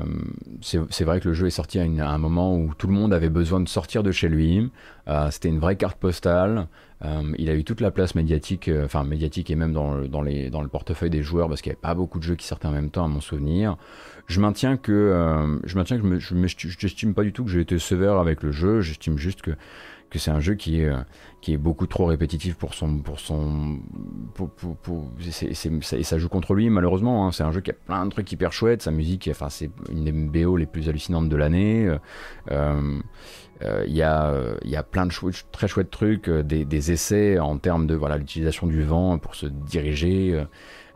c'est 0.62 1.04
vrai 1.04 1.20
que 1.20 1.30
le 1.30 1.34
jeu 1.34 1.48
est 1.48 1.52
sorti 1.52 1.80
à, 1.80 1.84
un 1.84 2.18
moment 2.18 2.56
où 2.58 2.74
tout 2.74 2.88
le 2.88 2.94
monde 2.94 3.14
avait 3.14 3.30
besoin 3.30 3.60
de 3.60 3.70
sortir 3.70 4.04
de 4.04 4.12
chez 4.12 4.30
lui. 4.30 4.72
Euh, 5.08 5.30
c'était 5.32 5.50
une 5.50 5.60
vraie 5.60 5.76
carte 5.76 5.98
postale. 6.00 6.68
il 7.38 7.50
a 7.50 7.56
eu 7.56 7.64
toute 7.64 7.82
la 7.82 7.92
place 7.92 8.16
médiatique, 8.16 8.70
enfin 8.84 9.04
médiatique 9.04 9.50
et 9.50 9.56
même 9.56 9.74
dans, 9.74 9.94
le 9.94 10.68
portefeuille 10.68 11.10
des 11.10 11.24
joueurs 11.24 11.50
parce 11.50 11.62
qu'il 11.62 11.72
n'y 11.72 11.76
avait 11.76 11.82
pas 11.82 11.96
beaucoup 11.96 12.20
de 12.20 12.24
jeux 12.24 12.36
qui 12.36 12.48
sortaient 12.48 12.68
en 12.68 12.72
même 12.72 12.92
temps 12.92 13.06
à 13.06 13.08
mon 13.08 13.22
souvenir. 13.22 13.78
Je 14.28 14.40
maintiens 14.40 14.78
que 14.78 15.60
je 15.64 15.76
maintiens 15.76 16.00
que 16.00 16.20
je 16.20 16.36
n'estime 16.36 17.14
pas 17.14 17.24
du 17.24 17.34
tout 17.34 17.44
que 17.44 17.52
j'ai 17.52 17.62
été 17.62 17.80
sévère 17.80 18.18
avec 18.18 18.44
le 18.44 18.52
jeu. 18.52 18.82
J'estime 18.82 19.18
juste 19.18 19.42
que 19.42 19.52
que 20.12 20.20
c'est 20.20 20.30
un 20.30 20.40
jeu 20.40 20.56
qui 20.56 20.82
est, 20.82 20.92
qui 21.42 21.54
est 21.54 21.58
beaucoup 21.58 21.88
trop 21.88 22.06
répétitif 22.06 22.56
pour 22.56 22.76
son. 22.76 23.00
Pour 23.00 23.20
son 23.20 23.80
et 25.42 26.04
ça 26.04 26.18
joue 26.18 26.30
contre 26.30 26.54
lui, 26.54 26.70
malheureusement. 26.70 27.26
Hein. 27.26 27.32
C'est 27.32 27.44
un 27.44 27.52
jeu 27.52 27.62
qui 27.62 27.72
a 27.72 27.74
plein 27.74 28.06
de 28.06 28.12
trucs 28.12 28.32
hyper 28.32 28.52
chouettes. 28.52 28.84
Sa 28.84 28.92
musique, 28.92 29.28
enfin, 29.32 29.50
c'est 29.50 29.72
une 29.90 30.04
des 30.04 30.12
BO 30.12 30.58
les 30.58 30.68
plus 30.68 30.90
hallucinantes 30.90 31.30
de 31.30 31.36
l'année. 31.36 31.90
Euh, 32.52 33.00
il 33.88 33.94
y, 33.96 34.02
a, 34.02 34.34
y 34.66 34.76
a 34.76 34.84
plein 34.84 35.06
de 35.06 35.14
très 35.52 35.68
chouettes 35.68 35.92
trucs, 35.92 36.30
des, 36.30 36.66
des, 36.66 36.92
essais 36.92 37.38
en 37.38 37.60
termes 37.60 37.86
de 37.86 37.94
voilà 37.94 38.18
l'utilisation 38.18 38.66
du 38.68 38.84
vent 38.84 39.18
pour 39.18 39.36
se 39.36 39.46
diriger. 39.46 40.44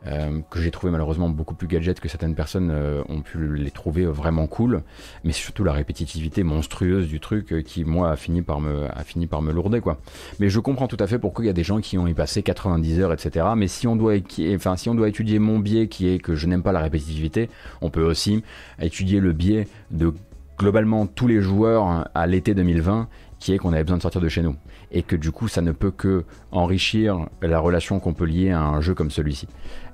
Euh, 0.08 0.42
que 0.52 0.60
j'ai 0.62 0.70
trouvé 0.70 0.92
malheureusement 0.92 1.30
beaucoup 1.30 1.56
plus 1.56 1.68
gadget 1.68 2.00
que 2.00 2.08
certaines 2.08 2.36
personnes 2.36 2.70
euh, 2.72 3.02
ont 3.10 3.22
pu 3.22 3.56
les 3.56 3.72
trouver 3.72 4.06
vraiment 4.06 4.46
cool, 4.46 4.84
mais 5.24 5.32
surtout 5.32 5.64
la 5.64 5.74
répétitivité 5.74 6.44
monstrueuse 6.44 7.08
du 7.08 7.20
truc 7.20 7.52
euh, 7.52 7.62
qui 7.62 7.84
moi 7.84 8.12
a 8.12 8.16
fini 8.16 8.42
par 8.44 8.62
me 8.62 9.52
lourder 9.52 9.82
quoi. 9.82 10.00
Mais 10.40 10.50
je 10.50 10.60
comprends 10.60 10.88
tout 10.88 10.98
à 11.00 11.08
fait 11.08 11.18
pourquoi 11.18 11.44
il 11.44 11.48
y 11.48 11.52
a 11.52 11.54
des 11.54 11.64
gens 11.64 11.80
qui 11.80 11.98
ont 11.98 12.06
y 12.06 12.14
passé 12.14 12.44
90 12.44 13.00
heures 13.00 13.14
etc. 13.14 13.48
Mais 13.58 13.68
si 13.68 13.88
on 13.88 13.96
doit 13.96 14.14
enfin 14.54 14.76
si 14.76 14.90
on 14.90 14.96
doit 14.96 15.10
étudier 15.10 15.40
mon 15.40 15.58
biais 15.58 15.88
qui 15.88 16.08
est 16.08 16.20
que 16.20 16.36
je 16.36 16.46
n'aime 16.46 16.62
pas 16.62 16.72
la 16.72 16.82
répétitivité, 16.82 17.50
on 17.82 17.90
peut 17.90 18.04
aussi 18.04 18.44
étudier 18.80 19.20
le 19.20 19.34
biais 19.34 19.68
de 19.90 20.14
globalement 20.60 21.08
tous 21.08 21.28
les 21.28 21.42
joueurs 21.42 22.08
à 22.14 22.28
l'été 22.28 22.54
2020 22.54 23.08
qui 23.40 23.54
est 23.54 23.58
qu'on 23.58 23.74
avait 23.74 23.84
besoin 23.84 23.98
de 23.98 24.02
sortir 24.02 24.22
de 24.22 24.30
chez 24.30 24.42
nous 24.42 24.56
et 24.96 25.04
que 25.04 25.16
du 25.16 25.32
coup 25.32 25.48
ça 25.48 25.62
ne 25.62 25.72
peut 25.72 25.92
que 25.92 26.24
enrichir 26.52 27.28
la 27.42 27.60
relation 27.60 28.00
qu'on 28.00 28.14
peut 28.14 28.26
lier 28.26 28.52
à 28.52 28.62
un 28.62 28.82
jeu 28.82 28.96
comme 28.96 29.12
celui-ci. 29.12 29.48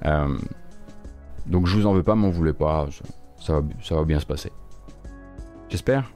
Euh, 0.05 0.37
donc 1.47 1.67
je 1.67 1.75
vous 1.75 1.87
en 1.87 1.93
veux 1.93 2.03
pas, 2.03 2.15
m'en 2.15 2.29
voulez 2.29 2.53
pas, 2.53 2.87
ça 3.39 3.61
va 3.89 4.03
bien 4.05 4.19
se 4.19 4.25
passer. 4.25 4.51
J'espère. 5.67 6.11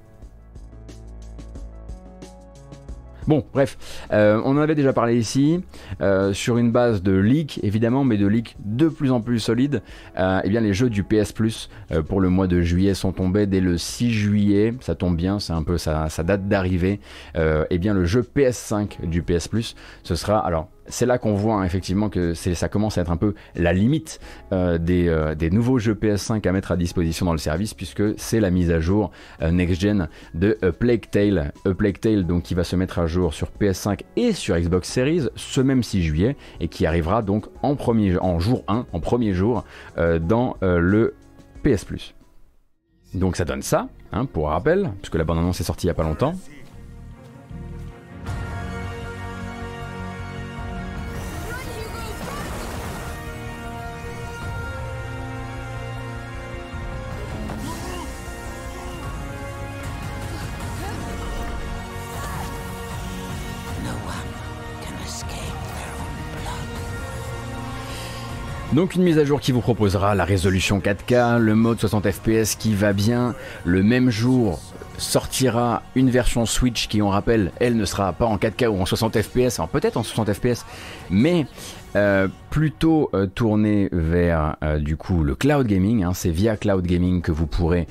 Bon, 3.27 3.43
bref, 3.53 3.77
euh, 4.13 4.39
on 4.45 4.51
en 4.51 4.59
avait 4.59 4.75
déjà 4.75 4.93
parlé 4.93 5.17
ici, 5.17 5.63
euh, 6.01 6.31
sur 6.33 6.57
une 6.57 6.71
base 6.71 7.01
de 7.01 7.11
leak 7.13 7.59
évidemment, 7.63 8.03
mais 8.03 8.17
de 8.17 8.27
leak 8.27 8.55
de 8.63 8.87
plus 8.87 9.11
en 9.11 9.19
plus 9.19 9.39
solide. 9.39 9.81
Euh, 10.19 10.41
eh 10.43 10.49
bien, 10.49 10.61
les 10.61 10.73
jeux 10.73 10.91
du 10.91 11.03
PS 11.03 11.31
Plus 11.31 11.69
pour 12.07 12.21
le 12.21 12.29
mois 12.29 12.47
de 12.47 12.61
juillet 12.61 12.93
sont 12.93 13.11
tombés 13.11 13.47
dès 13.47 13.61
le 13.61 13.77
6 13.77 14.11
juillet. 14.11 14.73
Ça 14.79 14.93
tombe 14.93 15.15
bien, 15.15 15.39
c'est 15.39 15.53
un 15.53 15.63
peu 15.63 15.77
sa, 15.77 16.09
sa 16.09 16.23
date 16.23 16.47
d'arrivée. 16.47 16.99
eh 17.35 17.77
bien, 17.79 17.93
le 17.93 18.05
jeu 18.05 18.21
PS5 18.21 19.07
du 19.07 19.23
PS 19.23 19.47
Plus, 19.47 19.75
ce 20.03 20.15
sera 20.15 20.39
alors 20.39 20.69
c'est 20.87 21.05
là 21.05 21.17
qu'on 21.17 21.33
voit 21.33 21.55
hein, 21.55 21.63
effectivement 21.63 22.09
que 22.09 22.33
ça 22.33 22.69
commence 22.69 22.97
à 22.97 23.01
être 23.01 23.11
un 23.11 23.17
peu 23.17 23.33
la 23.55 23.73
limite 23.73 24.19
euh, 24.51 24.77
euh, 24.89 25.35
des, 25.35 25.49
nouveaux 25.49 25.79
jeux 25.79 25.93
PS5 25.93 26.47
à 26.47 26.51
mettre 26.51 26.71
à 26.71 26.77
disposition 26.77 27.25
dans 27.25 27.31
le 27.31 27.37
service 27.37 27.73
puisque 27.73 28.03
c'est 28.17 28.39
la 28.39 28.51
mise 28.51 28.71
à 28.71 28.79
jour 28.79 29.11
euh, 29.41 29.51
next-gen 29.51 30.09
de 30.33 30.57
A 30.61 30.71
Plague 30.71 31.09
Tale. 31.09 31.53
Plague 31.77 31.99
Tale 31.99 32.25
donc 32.25 32.43
qui 32.43 32.53
va 32.53 32.63
se 32.63 32.75
mettre 32.75 32.99
à 32.99 33.07
jour 33.07 33.33
sur 33.33 33.49
PS5 33.59 34.01
et 34.15 34.33
sur 34.33 34.57
Xbox 34.57 34.89
Series 34.89 35.27
ce 35.35 35.61
même 35.61 35.83
6 35.83 36.03
juillet 36.03 36.35
et 36.59 36.67
qui 36.67 36.85
arrivera 36.85 37.21
donc 37.21 37.47
en, 37.61 37.75
premier, 37.75 38.11
jour 38.39 38.63
1, 38.67 38.85
en 38.91 38.99
premier 38.99 39.33
jour 39.33 39.63
dans 39.97 40.57
le 40.61 41.15
PS 41.63 41.85
Plus. 41.85 42.15
Donc 43.13 43.37
ça 43.37 43.45
donne 43.45 43.61
ça, 43.61 43.87
hein, 44.11 44.25
pour 44.25 44.49
rappel, 44.49 44.91
puisque 45.01 45.15
la 45.15 45.23
bande-annonce 45.23 45.61
est 45.61 45.63
sortie 45.63 45.87
il 45.87 45.89
n'y 45.89 45.91
a 45.91 45.95
pas 45.95 46.03
longtemps. 46.03 46.35
Donc 68.75 68.95
une 68.95 69.03
mise 69.03 69.17
à 69.17 69.23
jour 69.23 69.39
qui 69.39 69.53
vous 69.53 69.61
proposera 69.61 70.15
la 70.15 70.25
résolution 70.25 70.79
4K, 70.79 71.37
le 71.37 71.55
mode 71.55 71.79
60 71.79 72.11
fps 72.11 72.55
qui 72.55 72.73
va 72.73 72.91
bien. 72.91 73.33
Le 73.63 73.83
même 73.83 74.09
jour 74.09 74.59
sortira 74.97 75.81
une 75.95 76.09
version 76.09 76.45
Switch 76.45 76.89
qui, 76.89 77.01
on 77.01 77.07
rappelle, 77.07 77.53
elle 77.61 77.77
ne 77.77 77.85
sera 77.85 78.11
pas 78.11 78.25
en 78.25 78.35
4K 78.35 78.67
ou 78.67 78.81
en 78.81 78.85
60 78.85 79.21
fps, 79.21 79.59
alors 79.59 79.69
peut-être 79.69 79.95
en 79.95 80.03
60 80.03 80.33
fps, 80.33 80.65
mais 81.09 81.47
euh, 81.95 82.27
plutôt 82.49 83.09
euh, 83.13 83.25
tourné 83.25 83.89
vers 83.91 84.57
euh, 84.63 84.79
du 84.79 84.97
coup 84.97 85.23
le 85.23 85.35
cloud 85.35 85.67
gaming. 85.67 86.03
Hein. 86.03 86.13
c'est 86.13 86.29
via 86.29 86.57
cloud 86.57 86.85
gaming 86.85 87.21
que 87.21 87.31
vous 87.31 87.47
pourrez 87.47 87.87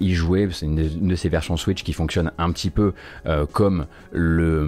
y 0.00 0.14
jouer. 0.14 0.48
C'est 0.52 0.66
une, 0.66 0.76
de 0.76 1.14
ces 1.14 1.28
versions 1.28 1.56
Switch 1.56 1.82
qui 1.82 1.92
fonctionne 1.92 2.32
un 2.38 2.50
petit 2.52 2.70
peu 2.70 2.92
comme 3.52 3.86
le 4.12 4.66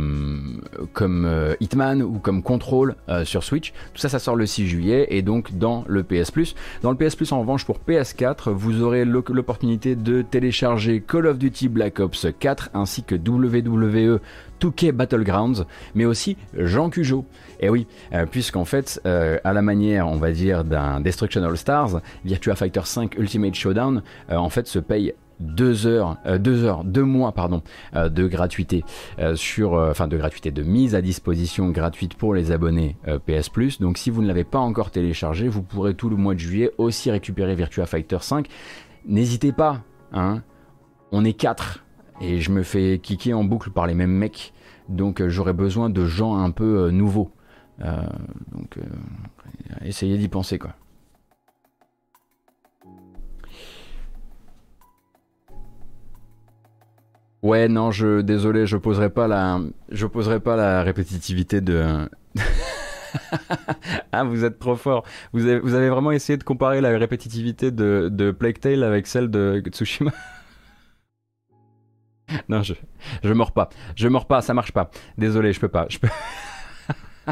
comme 0.92 1.54
Hitman 1.60 2.02
ou 2.02 2.18
comme 2.18 2.42
Control 2.42 2.94
sur 3.24 3.42
Switch. 3.42 3.72
Tout 3.94 4.00
ça, 4.00 4.08
ça 4.08 4.18
sort 4.18 4.36
le 4.36 4.46
6 4.46 4.66
juillet 4.66 5.06
et 5.10 5.22
donc 5.22 5.56
dans 5.56 5.84
le 5.88 6.02
PS 6.02 6.30
Plus. 6.30 6.54
Dans 6.82 6.90
le 6.90 6.96
PS 6.96 7.16
Plus, 7.16 7.32
en 7.32 7.40
revanche, 7.40 7.64
pour 7.64 7.78
PS4, 7.86 8.50
vous 8.50 8.82
aurez 8.82 9.04
l'opportunité 9.04 9.96
de 9.96 10.22
télécharger 10.22 11.00
Call 11.00 11.26
of 11.26 11.38
Duty 11.38 11.68
Black 11.68 12.00
Ops 12.00 12.26
4 12.38 12.70
ainsi 12.74 13.02
que 13.02 13.14
WWE 13.14 14.20
2K 14.60 14.92
Battlegrounds, 14.92 15.64
mais 15.94 16.04
aussi 16.04 16.36
Jean 16.56 16.90
Cujo. 16.90 17.24
Et 17.60 17.68
oui, 17.68 17.86
euh, 18.12 18.26
puisqu'en 18.26 18.64
fait, 18.64 19.00
euh, 19.06 19.38
à 19.44 19.52
la 19.52 19.62
manière, 19.62 20.08
on 20.08 20.16
va 20.16 20.32
dire, 20.32 20.64
d'un 20.64 21.00
Destruction 21.00 21.42
All 21.42 21.56
Stars, 21.56 22.00
Virtua 22.24 22.54
Fighter 22.54 22.82
5 22.84 23.16
Ultimate 23.18 23.54
Showdown, 23.54 24.02
euh, 24.30 24.36
en 24.36 24.48
fait, 24.48 24.66
se 24.66 24.78
paye 24.78 25.14
deux 25.40 25.86
heures, 25.86 26.16
deux 26.40 26.64
heures, 26.64 26.82
deux 26.82 27.04
mois 27.04 27.30
pardon, 27.30 27.62
de 27.94 28.26
gratuité 28.26 28.82
sur, 29.36 29.74
enfin 29.74 30.08
de 30.08 30.16
gratuité, 30.16 30.50
de 30.50 30.64
mise 30.64 30.96
à 30.96 31.00
disposition 31.00 31.70
gratuite 31.70 32.14
pour 32.14 32.34
les 32.34 32.50
abonnés 32.50 32.96
PS 33.24 33.48
Plus. 33.48 33.80
Donc 33.80 33.98
si 33.98 34.10
vous 34.10 34.20
ne 34.20 34.26
l'avez 34.26 34.42
pas 34.42 34.58
encore 34.58 34.90
téléchargé, 34.90 35.46
vous 35.46 35.62
pourrez 35.62 35.94
tout 35.94 36.10
le 36.10 36.16
mois 36.16 36.34
de 36.34 36.40
juillet 36.40 36.72
aussi 36.76 37.08
récupérer 37.12 37.54
Virtua 37.54 37.86
Fighter 37.86 38.18
5. 38.20 38.48
N'hésitez 39.06 39.52
pas, 39.52 39.82
hein, 40.12 40.42
on 41.12 41.24
est 41.24 41.34
quatre 41.34 41.84
et 42.20 42.40
je 42.40 42.50
me 42.50 42.62
fais 42.62 42.98
kicker 42.98 43.34
en 43.34 43.44
boucle 43.44 43.70
par 43.70 43.86
les 43.86 43.94
mêmes 43.94 44.12
mecs, 44.12 44.52
donc 44.88 45.26
j'aurais 45.28 45.52
besoin 45.52 45.90
de 45.90 46.06
gens 46.06 46.36
un 46.36 46.50
peu 46.50 46.90
nouveaux 46.90 47.30
euh, 47.82 48.02
donc, 48.52 48.76
euh, 48.78 48.82
essayez 49.84 50.18
d'y 50.18 50.28
penser, 50.28 50.58
quoi. 50.58 50.74
Ouais, 57.42 57.68
non, 57.68 57.92
je 57.92 58.20
désolé, 58.20 58.66
je 58.66 58.76
poserai 58.76 59.10
pas 59.10 59.28
la, 59.28 59.60
je 59.90 60.06
poserai 60.06 60.40
pas 60.40 60.56
la 60.56 60.82
répétitivité 60.82 61.60
de. 61.60 62.08
ah, 64.12 64.24
vous 64.24 64.44
êtes 64.44 64.58
trop 64.58 64.74
fort. 64.74 65.04
Vous 65.32 65.46
avez, 65.46 65.60
vous 65.60 65.74
avez, 65.74 65.88
vraiment 65.88 66.10
essayé 66.10 66.36
de 66.36 66.42
comparer 66.42 66.80
la 66.80 66.98
répétitivité 66.98 67.70
de, 67.70 68.08
de 68.10 68.32
Plague 68.32 68.58
Tale 68.58 68.82
avec 68.82 69.06
celle 69.06 69.30
de 69.30 69.62
Tsushima? 69.70 70.10
Non, 72.48 72.62
je, 72.62 72.74
je 73.22 73.32
mords 73.32 73.52
pas. 73.52 73.68
Je 73.96 74.08
mords 74.08 74.26
pas, 74.26 74.42
ça 74.42 74.54
marche 74.54 74.72
pas. 74.72 74.90
Désolé, 75.16 75.52
je 75.52 75.60
peux 75.60 75.68
pas. 75.68 75.86
Je 75.88 75.98
peux. 75.98 76.08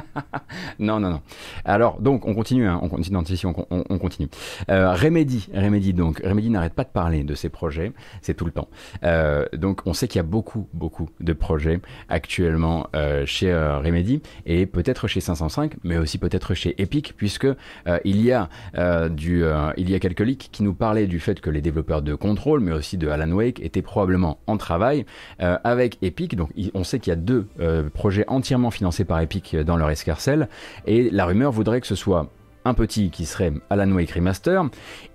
non, 0.78 1.00
non, 1.00 1.10
non. 1.10 1.20
Alors, 1.64 2.00
donc, 2.00 2.26
on 2.26 2.34
continue, 2.34 2.66
hein, 2.66 2.78
on 2.82 2.88
continue, 2.88 3.16
on, 3.44 3.84
on, 3.90 3.98
continue. 3.98 4.28
Euh, 4.70 4.92
Remedy, 4.94 5.48
Remedy, 5.54 5.92
donc, 5.92 6.20
Remedy 6.24 6.50
n'arrête 6.50 6.74
pas 6.74 6.84
de 6.84 6.90
parler 6.90 7.24
de 7.24 7.34
ses 7.34 7.48
projets, 7.48 7.92
c'est 8.22 8.34
tout 8.34 8.44
le 8.44 8.52
temps. 8.52 8.68
Euh, 9.04 9.46
donc, 9.52 9.80
on 9.86 9.94
sait 9.94 10.08
qu'il 10.08 10.18
y 10.18 10.20
a 10.20 10.24
beaucoup, 10.24 10.68
beaucoup 10.72 11.08
de 11.20 11.32
projets 11.32 11.80
actuellement 12.08 12.88
euh, 12.94 13.26
chez 13.26 13.54
Remedy 13.54 14.22
et 14.44 14.66
peut-être 14.66 15.08
chez 15.08 15.20
505, 15.20 15.74
mais 15.84 15.96
aussi 15.96 16.18
peut-être 16.18 16.54
chez 16.54 16.80
Epic, 16.80 17.14
puisque 17.16 17.46
il 18.04 18.20
y 18.22 18.32
a 18.32 18.48
du, 19.08 19.44
il 19.76 19.90
y 19.90 19.94
a 19.94 19.98
quelques 19.98 20.20
leaks 20.20 20.48
qui 20.52 20.62
nous 20.62 20.74
parlaient 20.74 21.06
du 21.06 21.20
fait 21.20 21.40
que 21.40 21.50
les 21.50 21.60
développeurs 21.60 22.02
de 22.02 22.14
Control, 22.14 22.60
mais 22.60 22.72
aussi 22.72 22.96
de 22.98 23.08
Alan 23.08 23.30
Wake, 23.30 23.60
étaient 23.60 23.82
probablement 23.82 24.38
en 24.46 24.56
travail 24.56 25.06
avec 25.38 25.98
Epic. 26.02 26.36
Donc, 26.36 26.50
on 26.74 26.84
sait 26.84 26.98
qu'il 26.98 27.10
y 27.10 27.12
a 27.12 27.16
deux 27.16 27.46
projets 27.94 28.24
entièrement 28.28 28.70
financés 28.70 29.04
par 29.04 29.20
Epic 29.20 29.56
dans 29.56 29.76
leur 29.76 29.85
escarcelle, 29.90 30.48
et 30.86 31.10
la 31.10 31.26
rumeur 31.26 31.52
voudrait 31.52 31.80
que 31.80 31.86
ce 31.86 31.94
soit 31.94 32.30
un 32.64 32.74
petit 32.74 33.10
qui 33.10 33.26
serait 33.26 33.52
Alan 33.70 33.90
Wake 33.92 34.10
Remaster, 34.10 34.64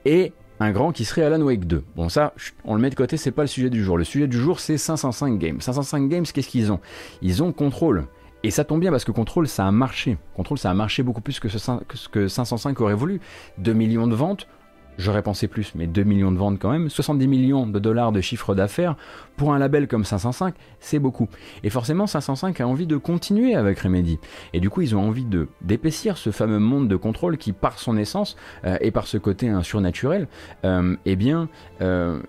et 0.06 0.34
un 0.60 0.72
grand 0.72 0.92
qui 0.92 1.06
serait 1.06 1.24
Alan 1.24 1.42
Wake 1.42 1.66
2. 1.66 1.84
Bon 1.96 2.08
ça, 2.08 2.34
on 2.66 2.76
le 2.76 2.82
met 2.82 2.92
de 2.92 2.96
côté, 2.96 3.18
c'est 3.18 3.32
pas 3.32 3.42
le 3.42 3.48
sujet 3.48 3.70
du 3.70 3.84
jour. 3.84 3.98
Le 3.98 4.04
sujet 4.04 4.28
du 4.28 4.38
jour, 4.38 4.60
c'est 4.60 4.78
505 4.78 5.40
Games. 5.40 5.60
505 5.60 6.08
Games, 6.08 6.26
qu'est-ce 6.26 6.48
qu'ils 6.48 6.72
ont? 6.72 6.80
Ils 7.22 7.42
ont 7.42 7.52
Control. 7.52 8.06
Et 8.44 8.52
ça 8.52 8.64
tombe 8.64 8.80
bien 8.80 8.92
parce 8.92 9.04
que 9.04 9.12
Control, 9.12 9.48
ça 9.48 9.68
a 9.68 9.72
marché. 9.72 10.18
Control, 10.36 10.58
ça 10.58 10.70
a 10.70 10.74
marché 10.74 11.04
beaucoup 11.04 11.22
plus 11.22 11.40
que 11.40 11.48
ce, 11.50 12.08
que 12.12 12.28
505 12.28 12.80
aurait 12.82 12.94
voulu. 12.94 13.22
2 13.58 13.74
millions 13.74 14.08
de 14.08 14.16
ventes, 14.16 14.48
J'aurais 14.98 15.24
pensé 15.24 15.48
plus, 15.48 15.74
mais 15.76 15.88
2 15.88 16.04
millions 16.04 16.32
de 16.32 16.38
ventes 16.38 16.60
quand 16.60 16.72
même, 16.72 16.90
70 16.90 17.28
millions 17.28 17.66
de 17.66 17.80
dollars 17.80 18.12
de 18.12 18.22
chiffre 18.22 18.54
d'affaires, 18.54 18.96
pour 19.38 19.54
un 19.54 19.60
label 19.60 19.88
comme 19.88 20.04
505, 20.04 20.54
c'est 20.80 21.00
beaucoup. 21.00 21.28
Et 21.64 21.70
forcément, 21.70 22.08
505 22.08 22.62
a 22.62 22.68
envie 22.68 22.88
de 22.88 22.98
continuer 22.98 23.56
avec 23.56 23.80
Remedy. 23.80 24.20
Et 24.54 24.60
du 24.60 24.70
coup, 24.70 24.82
ils 24.82 24.96
ont 24.96 25.02
envie 25.02 25.26
d'épaissir 25.62 26.18
ce 26.18 26.32
fameux 26.32 26.60
monde 26.60 26.88
de 26.88 26.96
contrôle 26.96 27.38
qui, 27.38 27.54
par 27.54 27.80
son 27.80 27.98
essence, 27.98 28.36
euh, 28.66 28.78
et 28.82 28.92
par 28.92 29.08
ce 29.08 29.18
côté 29.18 29.52
surnaturel, 29.64 30.28
euh, 30.66 30.96
eh 31.06 31.16
bien... 31.16 31.50
Euh, 31.82 32.20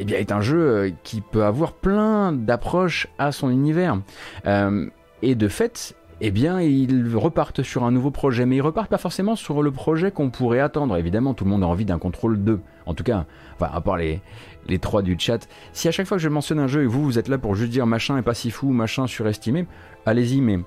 eh 0.00 0.04
bien, 0.04 0.16
est 0.16 0.32
un 0.32 0.40
jeu 0.40 0.94
qui 1.04 1.20
peut 1.20 1.44
avoir 1.44 1.74
plein 1.74 2.32
d'approches 2.32 3.08
à 3.18 3.30
son 3.30 3.50
univers. 3.50 4.00
et 4.44 5.34
de 5.36 5.48
fait, 5.48 5.94
eh 6.24 6.30
bien, 6.30 6.60
ils 6.60 7.16
repartent 7.16 7.64
sur 7.64 7.82
un 7.82 7.90
nouveau 7.90 8.12
projet. 8.12 8.46
Mais 8.46 8.56
ils 8.56 8.62
repartent 8.62 8.90
pas 8.90 8.98
forcément 8.98 9.34
sur 9.34 9.62
le 9.62 9.72
projet 9.72 10.12
qu'on 10.12 10.30
pourrait 10.30 10.60
attendre. 10.60 10.96
Évidemment, 10.96 11.34
tout 11.34 11.44
le 11.44 11.50
monde 11.50 11.64
a 11.64 11.66
envie 11.66 11.84
d'un 11.84 11.98
contrôle 11.98 12.42
2. 12.42 12.60
En 12.86 12.94
tout 12.94 13.02
cas, 13.02 13.26
enfin, 13.56 13.70
à 13.72 13.80
part 13.80 13.96
les, 13.96 14.20
les 14.68 14.78
trois 14.78 15.02
du 15.02 15.16
chat. 15.18 15.48
Si 15.72 15.88
à 15.88 15.90
chaque 15.90 16.06
fois 16.06 16.16
que 16.16 16.22
je 16.22 16.28
mentionne 16.28 16.58
un 16.58 16.68
jeu 16.68 16.82
et 16.82 16.86
vous, 16.86 17.02
vous 17.02 17.18
êtes 17.18 17.28
là 17.28 17.38
pour 17.38 17.54
juste 17.54 17.70
dire 17.70 17.86
machin 17.86 18.16
est 18.18 18.22
pas 18.22 18.34
si 18.34 18.50
fou, 18.50 18.70
machin 18.70 19.06
surestimé, 19.06 19.66
allez-y, 20.06 20.40
mais 20.40 20.60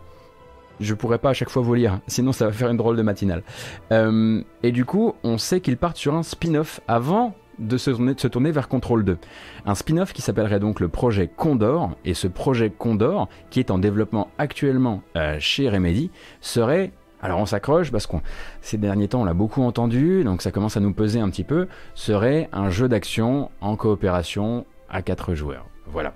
je 0.80 0.94
pourrais 0.94 1.20
pas 1.20 1.30
à 1.30 1.34
chaque 1.34 1.50
fois 1.50 1.62
vous 1.62 1.74
lire, 1.74 2.00
sinon 2.08 2.34
ça 2.34 2.46
va 2.46 2.52
faire 2.52 2.70
une 2.70 2.78
drôle 2.78 2.98
de 2.98 3.02
matinale. 3.02 3.44
Euh, 3.92 4.42
et 4.64 4.72
du 4.72 4.86
coup, 4.86 5.16
on 5.24 5.38
sait 5.38 5.62
qu'ils 5.62 5.78
partent 5.78 5.98
sur 5.98 6.16
un 6.16 6.24
spin-off 6.24 6.82
avant 6.88 7.34
de 7.60 7.78
se, 7.78 8.28
tourner, 8.28 8.52
vers 8.52 8.68
Control 8.68 9.04
2. 9.04 9.18
Un 9.66 9.76
spin-off 9.76 10.14
qui 10.14 10.22
s'appellerait 10.22 10.60
donc 10.60 10.80
le 10.80 10.88
projet 10.88 11.28
Condor, 11.28 11.92
et 12.06 12.14
ce 12.14 12.28
projet 12.28 12.70
Condor, 12.70 13.30
qui 13.50 13.60
est 13.60 13.72
en 13.72 13.78
développement 13.78 14.30
actuellement 14.38 15.02
euh, 15.16 15.38
chez 15.40 15.70
Remedy, 15.70 16.12
serait 16.42 16.92
alors 17.22 17.40
on 17.40 17.46
s'accroche 17.48 17.92
parce 17.92 18.06
que 18.06 18.18
ces 18.62 18.78
derniers 18.78 19.08
temps 19.08 19.22
on 19.22 19.26
l'a 19.26 19.34
beaucoup 19.34 19.64
entendu, 19.64 20.24
donc 20.24 20.44
ça 20.44 20.52
commence 20.52 20.78
à 20.78 20.80
nous 20.80 20.94
peser 20.94 21.20
un 21.20 21.30
petit 21.30 21.44
peu, 21.44 21.68
serait 21.96 22.50
un 22.52 22.70
jeu 22.70 22.88
d'action 22.88 23.50
en 23.62 23.76
coopération 23.76 24.66
à 24.90 25.02
4 25.02 25.34
joueurs. 25.34 25.66
Voilà. 25.88 26.14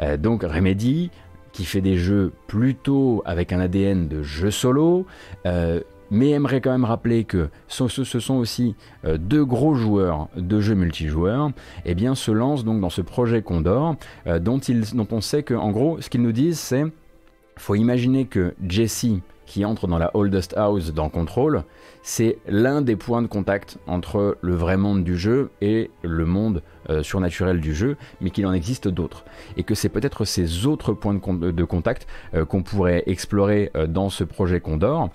Euh, 0.00 0.16
donc 0.16 0.44
Remedy, 0.44 1.10
qui 1.52 1.64
fait 1.64 1.80
des 1.80 1.96
jeux 1.96 2.32
plutôt 2.46 3.22
avec 3.24 3.52
un 3.52 3.60
ADN 3.60 4.08
de 4.08 4.22
jeu 4.22 4.50
solo, 4.50 5.06
euh, 5.46 5.80
mais 6.12 6.30
aimerait 6.30 6.60
quand 6.60 6.70
même 6.70 6.84
rappeler 6.84 7.24
que 7.24 7.48
ce, 7.66 7.88
sont 7.88 8.34
aussi 8.34 8.76
euh, 9.04 9.16
deux 9.16 9.44
gros 9.44 9.74
joueurs 9.74 10.28
de 10.36 10.60
jeux 10.60 10.74
multijoueurs, 10.74 11.50
eh 11.86 11.94
bien 11.94 12.14
se 12.14 12.30
lancent 12.30 12.64
donc 12.64 12.80
dans 12.80 12.90
ce 12.90 13.00
projet 13.00 13.42
Condor, 13.42 13.96
euh, 14.26 14.38
dont, 14.38 14.60
dont 14.94 15.08
on 15.10 15.20
sait 15.22 15.42
que, 15.42 15.54
en 15.54 15.70
gros, 15.70 16.00
ce 16.00 16.10
qu'ils 16.10 16.22
nous 16.22 16.32
disent, 16.32 16.60
c'est 16.60 16.84
faut 17.56 17.74
imaginer 17.74 18.26
que 18.26 18.54
Jesse, 18.66 19.06
qui 19.52 19.66
entre 19.66 19.86
dans 19.86 19.98
la 19.98 20.10
Oldest 20.14 20.54
House 20.56 20.94
dans 20.94 21.10
Control, 21.10 21.64
c'est 22.02 22.38
l'un 22.48 22.80
des 22.80 22.96
points 22.96 23.20
de 23.20 23.26
contact 23.26 23.76
entre 23.86 24.38
le 24.40 24.54
vrai 24.54 24.78
monde 24.78 25.04
du 25.04 25.18
jeu 25.18 25.50
et 25.60 25.90
le 26.00 26.24
monde 26.24 26.62
euh, 26.88 27.02
surnaturel 27.02 27.60
du 27.60 27.74
jeu, 27.74 27.98
mais 28.22 28.30
qu'il 28.30 28.46
en 28.46 28.54
existe 28.54 28.88
d'autres. 28.88 29.26
Et 29.58 29.62
que 29.62 29.74
c'est 29.74 29.90
peut-être 29.90 30.24
ces 30.24 30.66
autres 30.66 30.94
points 30.94 31.12
de, 31.12 31.64
contact 31.64 32.06
euh, 32.32 32.46
qu'on 32.46 32.62
pourrait 32.62 33.02
explorer 33.04 33.70
euh, 33.76 33.86
dans 33.86 34.08
ce 34.08 34.24
projet 34.24 34.58
Condor. 34.60 35.10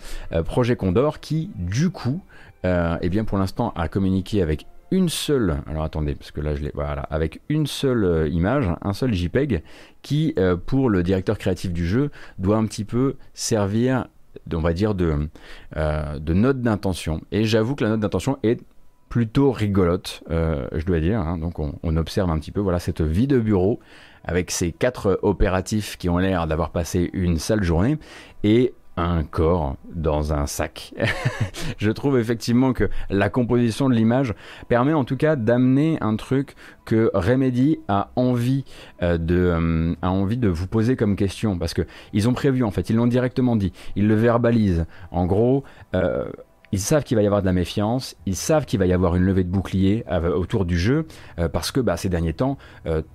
projet 0.46 0.76
Condor 0.76 1.20
qui, 1.20 1.50
du 1.56 1.90
coup, 1.90 2.22
eh 2.64 3.10
bien 3.10 3.24
pour 3.24 3.38
l'instant 3.38 3.72
a 3.76 3.88
communiqué 3.88 4.42
avec 4.44 4.68
une 4.92 5.10
seule, 5.10 5.62
alors 5.68 5.84
attendez, 5.84 6.16
parce 6.16 6.32
que 6.32 6.42
là 6.42 6.54
je 6.54 6.62
l'ai, 6.64 6.72
voilà, 6.74 7.02
avec 7.02 7.42
une 7.50 7.66
seule 7.66 8.30
image, 8.32 8.70
un 8.82 8.92
seul 8.92 9.14
JPEG, 9.14 9.64
qui 10.02 10.36
pour 10.66 10.90
le 10.90 11.02
directeur 11.02 11.38
créatif 11.38 11.72
du 11.72 11.88
jeu 11.88 12.12
doit 12.40 12.58
un 12.58 12.66
petit 12.66 12.84
peu 12.84 13.16
servir 13.34 14.08
on 14.54 14.60
va 14.60 14.74
dire, 14.74 14.96
de, 14.96 15.30
euh, 15.76 16.20
note 16.28 16.62
d'intention. 16.62 17.22
Et 17.32 17.46
j'avoue 17.46 17.76
que 17.76 17.84
la 17.84 17.92
note 17.92 18.00
d'intention 18.00 18.38
est 18.44 18.62
plutôt 19.10 19.52
rigolote, 19.52 20.24
euh, 20.30 20.68
je 20.74 20.86
dois 20.86 21.00
dire. 21.00 21.20
Hein. 21.20 21.38
Donc 21.38 21.60
on, 21.60 21.98
observe 21.98 22.30
un 22.30 22.40
petit 22.40 22.52
peu 22.52 22.60
voilà, 22.60 22.80
cette 22.80 23.02
vie 23.02 23.28
de 23.28 23.40
bureau 23.40 23.80
avec 24.24 24.52
ces 24.52 24.72
quatre 24.72 25.20
opératifs 25.22 25.98
qui 25.98 26.10
ont 26.10 26.18
l'air 26.18 26.48
d'avoir 26.48 26.72
passé 26.72 27.10
une 27.14 27.38
sale 27.38 27.64
journée 27.64 27.98
et 28.44 28.74
un 28.98 29.24
corps 29.24 29.78
dans 29.94 30.34
un 30.34 30.48
sac. 30.48 30.94
je 31.78 31.92
trouve 31.92 32.18
effectivement 32.18 32.74
que 32.74 32.90
la 33.10 33.30
composition 33.30 33.90
de 33.90 33.94
l'image 33.94 34.34
permet 34.68 34.94
en 34.94 35.06
tout 35.06 35.16
cas 35.16 35.36
d'amener 35.36 35.98
un 36.02 36.16
truc 36.16 36.56
que 36.86 37.12
Remedy 37.14 37.80
a 37.88 38.10
envie 38.16 38.66
euh, 39.04 39.18
de 39.18 39.36
euh, 39.36 39.94
a 40.02 40.10
envie 40.10 40.38
de 40.38 40.50
vous 40.50 40.68
poser 40.68 40.96
comme 40.96 41.16
question 41.16 41.58
parce 41.58 41.74
que 41.74 41.84
ils 42.12 42.28
ont 42.28 42.34
prévu 42.34 42.64
en 42.64 42.72
fait, 42.72 42.90
ils 42.90 42.96
l'ont 42.96 43.08
directement 43.08 43.56
dit, 43.56 43.72
ils 43.96 44.08
le 44.08 44.16
verbalisent. 44.16 44.86
En 45.12 45.28
gros, 45.28 45.64
euh, 45.96 46.26
ils 46.72 46.80
savent 46.80 47.04
qu'il 47.04 47.16
va 47.16 47.24
y 47.24 47.28
avoir 47.28 47.42
de 47.42 47.46
la 47.46 47.54
méfiance, 47.54 48.16
ils 48.26 48.36
savent 48.36 48.66
qu'il 48.66 48.80
va 48.80 48.88
y 48.88 48.94
avoir 48.94 49.16
une 49.16 49.24
levée 49.24 49.44
de 49.44 49.50
bouclier 49.50 50.04
autour 50.36 50.66
du 50.66 50.78
jeu, 50.78 51.08
parce 51.54 51.72
que 51.72 51.80
bah, 51.80 51.96
ces 51.96 52.10
derniers 52.10 52.34
temps, 52.34 52.58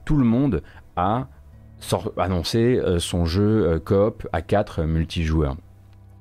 tout 0.07 0.17
le 0.17 0.25
monde 0.25 0.63
a 0.97 1.29
annoncé 2.17 2.81
son 2.97 3.27
jeu 3.27 3.79
coop 3.85 4.27
à 4.33 4.41
4 4.41 4.85
multijoueurs. 4.85 5.57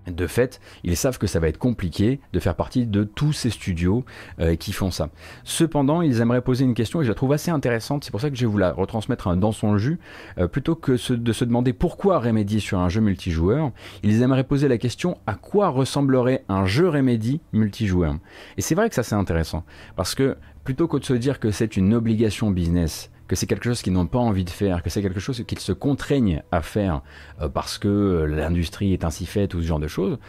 De 0.08 0.26
fait, 0.26 0.60
ils 0.84 0.98
savent 0.98 1.20
que 1.20 1.28
ça 1.28 1.40
va 1.40 1.48
être 1.48 1.60
compliqué 1.60 2.20
de 2.34 2.40
faire 2.40 2.56
partie 2.56 2.88
de 2.88 3.04
tous 3.04 3.34
ces 3.34 3.52
studios 3.52 4.04
euh, 4.40 4.56
qui 4.56 4.74
font 4.74 4.90
ça. 4.90 5.10
Cependant, 5.44 6.02
ils 6.02 6.22
aimeraient 6.22 6.42
poser 6.42 6.66
une 6.66 6.74
question 6.74 7.02
et 7.02 7.04
je 7.04 7.10
la 7.10 7.16
trouve 7.16 7.34
assez 7.34 7.52
intéressante, 7.52 8.04
c'est 8.04 8.12
pour 8.12 8.20
ça 8.20 8.32
que 8.32 8.36
je 8.36 8.42
vais 8.42 8.48
vous 8.48 8.58
la 8.58 8.72
retransmettre 8.72 9.28
hein, 9.28 9.38
dans 9.38 9.52
son 9.52 9.78
jus, 9.78 10.00
euh, 10.40 10.48
plutôt 10.48 10.76
que 10.76 10.94
de 11.14 11.34
se 11.34 11.46
demander 11.46 11.74
pourquoi 11.74 12.20
Remedy 12.20 12.60
sur 12.60 12.80
un 12.80 12.90
jeu 12.90 13.02
multijoueur, 13.02 13.72
ils 14.02 14.24
aimeraient 14.24 14.44
poser 14.44 14.68
la 14.68 14.80
question 14.80 15.18
à 15.28 15.36
quoi 15.36 15.70
ressemblerait 15.70 16.44
un 16.50 16.66
jeu 16.66 16.90
Remedy 16.90 17.42
multijoueur. 17.54 18.16
Et 18.58 18.62
c'est 18.62 18.76
vrai 18.76 18.90
que 18.90 18.96
ça 18.96 19.04
c'est 19.04 19.16
intéressant, 19.16 19.64
parce 19.96 20.16
que 20.16 20.36
plutôt 20.64 20.88
que 20.88 20.98
de 20.98 21.06
se 21.06 21.14
dire 21.14 21.40
que 21.40 21.52
c'est 21.52 21.78
une 21.78 21.94
obligation 21.94 22.50
business, 22.50 23.12
que 23.32 23.38
c'est 23.38 23.48
quelque 23.48 23.64
chose 23.64 23.82
qu'ils 23.82 23.94
n'ont 23.94 24.08
pas 24.08 24.20
envie 24.20 24.44
de 24.44 24.50
faire, 24.50 24.84
que 24.84 24.90
c'est 24.90 25.02
quelque 25.02 25.22
chose 25.22 25.46
qu'ils 25.48 25.60
se 25.60 25.72
contraignent 25.72 26.44
à 26.52 26.62
faire 26.62 27.02
euh, 27.40 27.48
parce 27.48 27.78
que 27.78 28.26
l'industrie 28.28 28.92
est 28.92 29.06
ainsi 29.06 29.26
faite 29.26 29.54
ou 29.54 29.62
ce 29.62 29.68
genre 29.68 29.80
de 29.80 29.88
choses, 29.88 30.20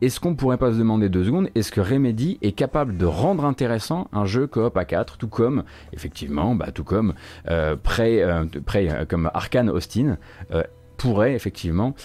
est-ce 0.00 0.20
qu'on 0.20 0.36
pourrait 0.36 0.58
pas 0.58 0.70
se 0.70 0.78
demander 0.78 1.08
deux 1.08 1.24
secondes, 1.24 1.48
est-ce 1.56 1.72
que 1.72 1.80
Remedy 1.80 2.38
est 2.40 2.52
capable 2.52 2.96
de 2.96 3.04
rendre 3.04 3.46
intéressant 3.46 4.06
un 4.12 4.26
jeu 4.26 4.46
coop 4.46 4.76
à 4.76 4.84
4, 4.84 5.18
tout 5.18 5.26
comme, 5.26 5.64
effectivement, 5.92 6.54
bah, 6.54 6.70
tout 6.72 6.84
comme 6.84 7.14
euh, 7.50 7.74
près, 7.74 8.22
euh, 8.22 8.44
comme 9.08 9.28
Arkane 9.34 9.68
Austin 9.68 10.18
pourrait 10.98 11.34
effectivement 11.34 11.96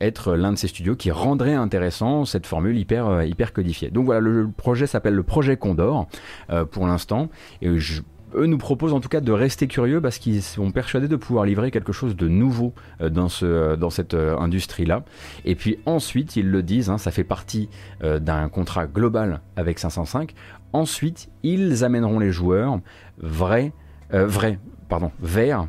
être 0.00 0.34
l'un 0.34 0.52
de 0.52 0.56
ces 0.56 0.68
studios 0.68 0.96
qui 0.96 1.10
rendrait 1.10 1.52
intéressant 1.52 2.24
cette 2.24 2.46
formule 2.46 2.78
hyper, 2.78 3.22
hyper 3.24 3.52
codifiée. 3.52 3.90
Donc 3.90 4.06
voilà, 4.06 4.20
le, 4.20 4.48
projet 4.50 4.86
s'appelle 4.86 5.12
le 5.12 5.24
projet 5.24 5.58
Condor 5.58 6.08
pour 6.70 6.86
l'instant, 6.86 7.28
et 7.60 7.78
je 7.78 8.00
eux 8.34 8.46
nous 8.46 8.58
proposent 8.58 8.92
en 8.92 9.00
tout 9.00 9.08
cas 9.08 9.20
de 9.20 9.32
rester 9.32 9.66
curieux 9.66 10.00
parce 10.00 10.18
qu'ils 10.18 10.42
sont 10.42 10.70
persuadés 10.70 11.08
de 11.08 11.16
pouvoir 11.16 11.44
livrer 11.44 11.70
quelque 11.70 11.92
chose 11.92 12.16
de 12.16 12.28
nouveau 12.28 12.74
euh, 13.00 13.10
euh, 13.42 13.76
dans 13.76 13.90
cette 13.90 14.14
euh, 14.14 14.38
industrie-là. 14.38 15.04
Et 15.44 15.54
puis 15.54 15.78
ensuite, 15.86 16.36
ils 16.36 16.48
le 16.48 16.62
disent, 16.62 16.90
hein, 16.90 16.98
ça 16.98 17.10
fait 17.10 17.24
partie 17.24 17.68
d'un 18.00 18.48
contrat 18.48 18.86
global 18.86 19.40
avec 19.56 19.78
505. 19.78 20.34
Ensuite, 20.72 21.28
ils 21.42 21.84
amèneront 21.84 22.18
les 22.18 22.32
joueurs 22.32 22.80
vrais, 23.18 23.72
vrais, 24.10 24.58
pardon, 24.88 25.10
vers, 25.20 25.66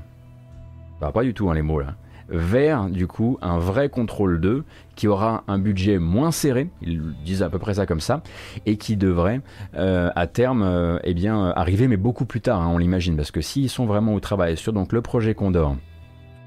bah, 1.02 1.12
pas 1.12 1.24
du 1.24 1.34
tout 1.34 1.50
hein, 1.50 1.54
les 1.54 1.62
mots 1.62 1.80
là, 1.80 1.96
vers 2.30 2.90
du 2.90 3.08
coup 3.08 3.38
un 3.42 3.58
vrai 3.58 3.90
contrôle 3.90 4.40
2 4.40 4.64
qui 4.96 5.08
aura 5.08 5.44
un 5.48 5.60
budget 5.60 5.98
moins 5.98 6.32
serré, 6.32 6.70
ils 6.82 7.02
disent 7.24 7.42
à 7.42 7.50
peu 7.50 7.58
près 7.58 7.76
ça 7.76 7.86
comme 7.86 8.02
ça, 8.02 8.22
et 8.66 8.78
qui 8.78 8.98
devrait 8.98 9.42
euh, 9.76 10.10
à 10.16 10.28
terme 10.28 10.62
euh, 10.62 11.00
eh 11.04 11.14
bien, 11.14 11.54
arriver, 11.56 11.88
mais 11.88 11.98
beaucoup 11.98 12.26
plus 12.26 12.42
tard, 12.42 12.62
hein, 12.62 12.70
on 12.74 12.78
l'imagine, 12.78 13.16
parce 13.16 13.32
que 13.32 13.42
s'ils 13.42 13.70
sont 13.70 13.86
vraiment 13.86 14.14
au 14.14 14.20
travail 14.20 14.58
sur 14.58 14.74
donc, 14.74 14.92
le 14.92 15.02
projet 15.02 15.34
Condor, 15.36 15.78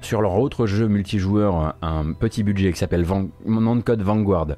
sur 0.01 0.21
leur 0.21 0.35
autre 0.35 0.67
jeu 0.67 0.87
multijoueur, 0.87 1.75
un 1.81 2.13
petit 2.13 2.43
budget 2.43 2.71
qui 2.73 2.77
s'appelle 2.77 3.05
de 3.05 3.81
code 3.81 4.01
Vanguard, 4.01 4.49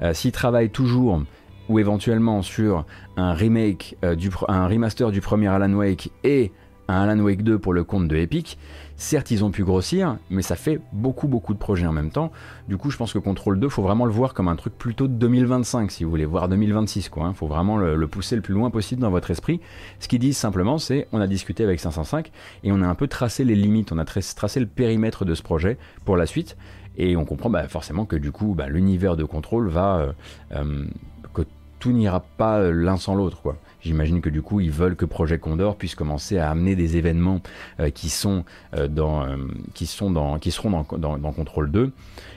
euh, 0.00 0.12
s'ils 0.12 0.32
travaillent 0.32 0.70
toujours 0.70 1.22
ou 1.68 1.78
éventuellement 1.78 2.42
sur 2.42 2.84
un 3.16 3.32
remake, 3.32 3.96
un 4.02 4.68
remaster 4.68 5.10
du 5.10 5.20
premier 5.20 5.48
Alan 5.48 5.72
Wake 5.72 6.10
et 6.22 6.52
un 6.88 7.08
Alan 7.08 7.20
Wake 7.20 7.42
2 7.42 7.58
pour 7.58 7.72
le 7.72 7.84
compte 7.84 8.08
de 8.08 8.16
Epic, 8.16 8.58
Certes, 8.98 9.30
ils 9.30 9.44
ont 9.44 9.50
pu 9.50 9.62
grossir, 9.62 10.16
mais 10.30 10.40
ça 10.40 10.56
fait 10.56 10.80
beaucoup, 10.90 11.28
beaucoup 11.28 11.52
de 11.52 11.58
projets 11.58 11.86
en 11.86 11.92
même 11.92 12.10
temps. 12.10 12.32
Du 12.66 12.78
coup, 12.78 12.90
je 12.90 12.96
pense 12.96 13.12
que 13.12 13.18
Control 13.18 13.60
2, 13.60 13.68
faut 13.68 13.82
vraiment 13.82 14.06
le 14.06 14.10
voir 14.10 14.32
comme 14.32 14.48
un 14.48 14.56
truc 14.56 14.76
plutôt 14.78 15.06
de 15.06 15.12
2025, 15.12 15.90
si 15.90 16.02
vous 16.02 16.08
voulez, 16.08 16.24
voire 16.24 16.48
2026, 16.48 17.10
quoi. 17.10 17.24
Hein. 17.24 17.34
Faut 17.34 17.46
vraiment 17.46 17.76
le, 17.76 18.08
pousser 18.08 18.36
le 18.36 18.42
plus 18.42 18.54
loin 18.54 18.70
possible 18.70 19.02
dans 19.02 19.10
votre 19.10 19.30
esprit. 19.30 19.60
Ce 20.00 20.08
qu'ils 20.08 20.18
disent 20.18 20.38
simplement, 20.38 20.78
c'est 20.78 21.08
on 21.12 21.20
a 21.20 21.26
discuté 21.26 21.62
avec 21.62 21.78
505 21.78 22.32
et 22.64 22.72
on 22.72 22.80
a 22.80 22.86
un 22.86 22.94
peu 22.94 23.06
tracé 23.06 23.44
les 23.44 23.54
limites, 23.54 23.92
on 23.92 23.98
a 23.98 24.06
tracé 24.06 24.60
le 24.60 24.66
périmètre 24.66 25.26
de 25.26 25.34
ce 25.34 25.42
projet 25.42 25.76
pour 26.06 26.16
la 26.16 26.24
suite. 26.24 26.56
Et 26.96 27.18
on 27.18 27.26
comprend 27.26 27.50
bah, 27.50 27.68
forcément 27.68 28.06
que 28.06 28.16
du 28.16 28.32
coup, 28.32 28.54
bah, 28.54 28.68
l'univers 28.68 29.16
de 29.16 29.24
Control 29.24 29.68
va. 29.68 29.98
Euh, 29.98 30.12
euh, 30.52 30.86
que 31.34 31.42
tout 31.80 31.92
n'ira 31.92 32.20
pas 32.20 32.70
l'un 32.70 32.96
sans 32.96 33.14
l'autre, 33.14 33.42
quoi. 33.42 33.58
J'imagine 33.86 34.20
que 34.20 34.28
du 34.28 34.42
coup, 34.42 34.58
ils 34.58 34.70
veulent 34.72 34.96
que 34.96 35.04
Projet 35.04 35.38
Condor 35.38 35.76
puisse 35.76 35.94
commencer 35.94 36.38
à 36.38 36.50
amener 36.50 36.74
des 36.74 36.96
événements 36.96 37.40
euh, 37.78 37.90
qui, 37.90 38.08
sont, 38.08 38.44
euh, 38.74 38.88
dans, 38.88 39.24
euh, 39.24 39.36
qui, 39.74 39.86
sont 39.86 40.10
dans, 40.10 40.40
qui 40.40 40.50
seront 40.50 40.84
dans, 40.98 41.18
dans, 41.18 41.32
Control 41.32 41.70
2. 41.70 41.92